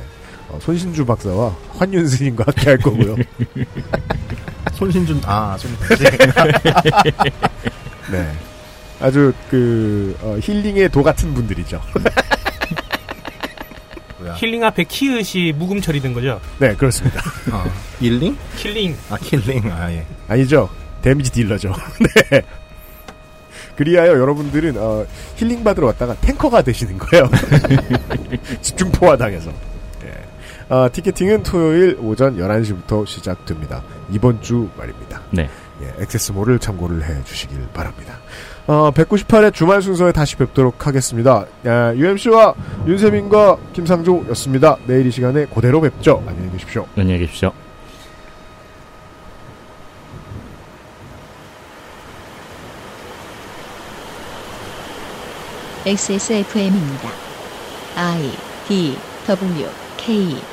어, 0.50 0.60
손신주 0.62 1.06
박사와 1.06 1.56
환윤 1.78 2.08
스님과 2.08 2.46
함께 2.48 2.70
할 2.70 2.78
거고요. 2.78 3.16
손신준, 4.74 5.22
아, 5.26 5.58
손신준. 5.58 5.98
네. 8.12 8.32
아주 9.00 9.34
그 9.50 10.16
어, 10.22 10.38
힐링의 10.42 10.90
도 10.90 11.04
같은 11.04 11.34
분들이죠. 11.34 11.82
힐링 14.38 14.64
앞에 14.64 14.86
키읔이 14.86 15.52
묵음 15.54 15.82
처리된 15.82 16.14
거죠? 16.14 16.40
네, 16.60 16.74
그렇습니다. 16.76 17.22
아, 17.52 17.66
힐링? 18.00 18.38
killing. 18.56 18.96
아, 19.10 19.18
killing. 19.18 19.72
아, 19.72 19.92
예. 19.92 20.06
아니죠. 20.28 20.70
damage 21.02 21.32
dealer죠. 21.32 21.74
네. 22.32 22.42
그리하여 23.76 24.12
여러분들은 24.20 24.76
어, 24.78 25.06
힐링 25.36 25.64
받으러 25.64 25.88
왔다가 25.88 26.16
탱커가 26.16 26.62
되시는 26.62 26.98
거예요. 26.98 27.30
집중포화 28.62 29.18
당해서. 29.18 29.52
예. 30.06 30.74
어, 30.74 30.90
티켓팅은 30.92 31.44
토요일 31.44 31.98
오전 32.02 32.38
11시부터 32.38 33.06
시작됩니다. 33.06 33.84
이번 34.12 34.42
주 34.42 34.70
말입니다. 34.78 35.22
네. 35.32 35.50
예, 35.82 36.04
액세스몰을 36.04 36.60
참고를 36.60 37.04
해 37.04 37.24
주시길 37.24 37.58
바랍니다. 37.74 38.20
어, 38.68 38.92
198회 38.92 39.54
주말 39.54 39.82
순서에 39.82 40.12
다시 40.12 40.36
뵙도록 40.38 40.88
하겠습니다. 40.88 41.46
야, 41.66 41.94
UMC와 41.96 42.54
윤세민과 42.88 43.58
김상조였습니다. 43.74 44.78
내일 44.88 45.08
이 45.08 45.12
시간에 45.12 45.46
그대로 45.46 45.82
뵙죠. 45.82 46.24
안녕히 46.28 46.52
계십시오. 46.52 46.86
안녕히 46.96 47.20
계십시오. 47.20 47.52
XSFM입니다. 55.86 57.20
I 57.96 58.38
D 58.64 59.02
W 59.26 59.70
K 59.98 60.53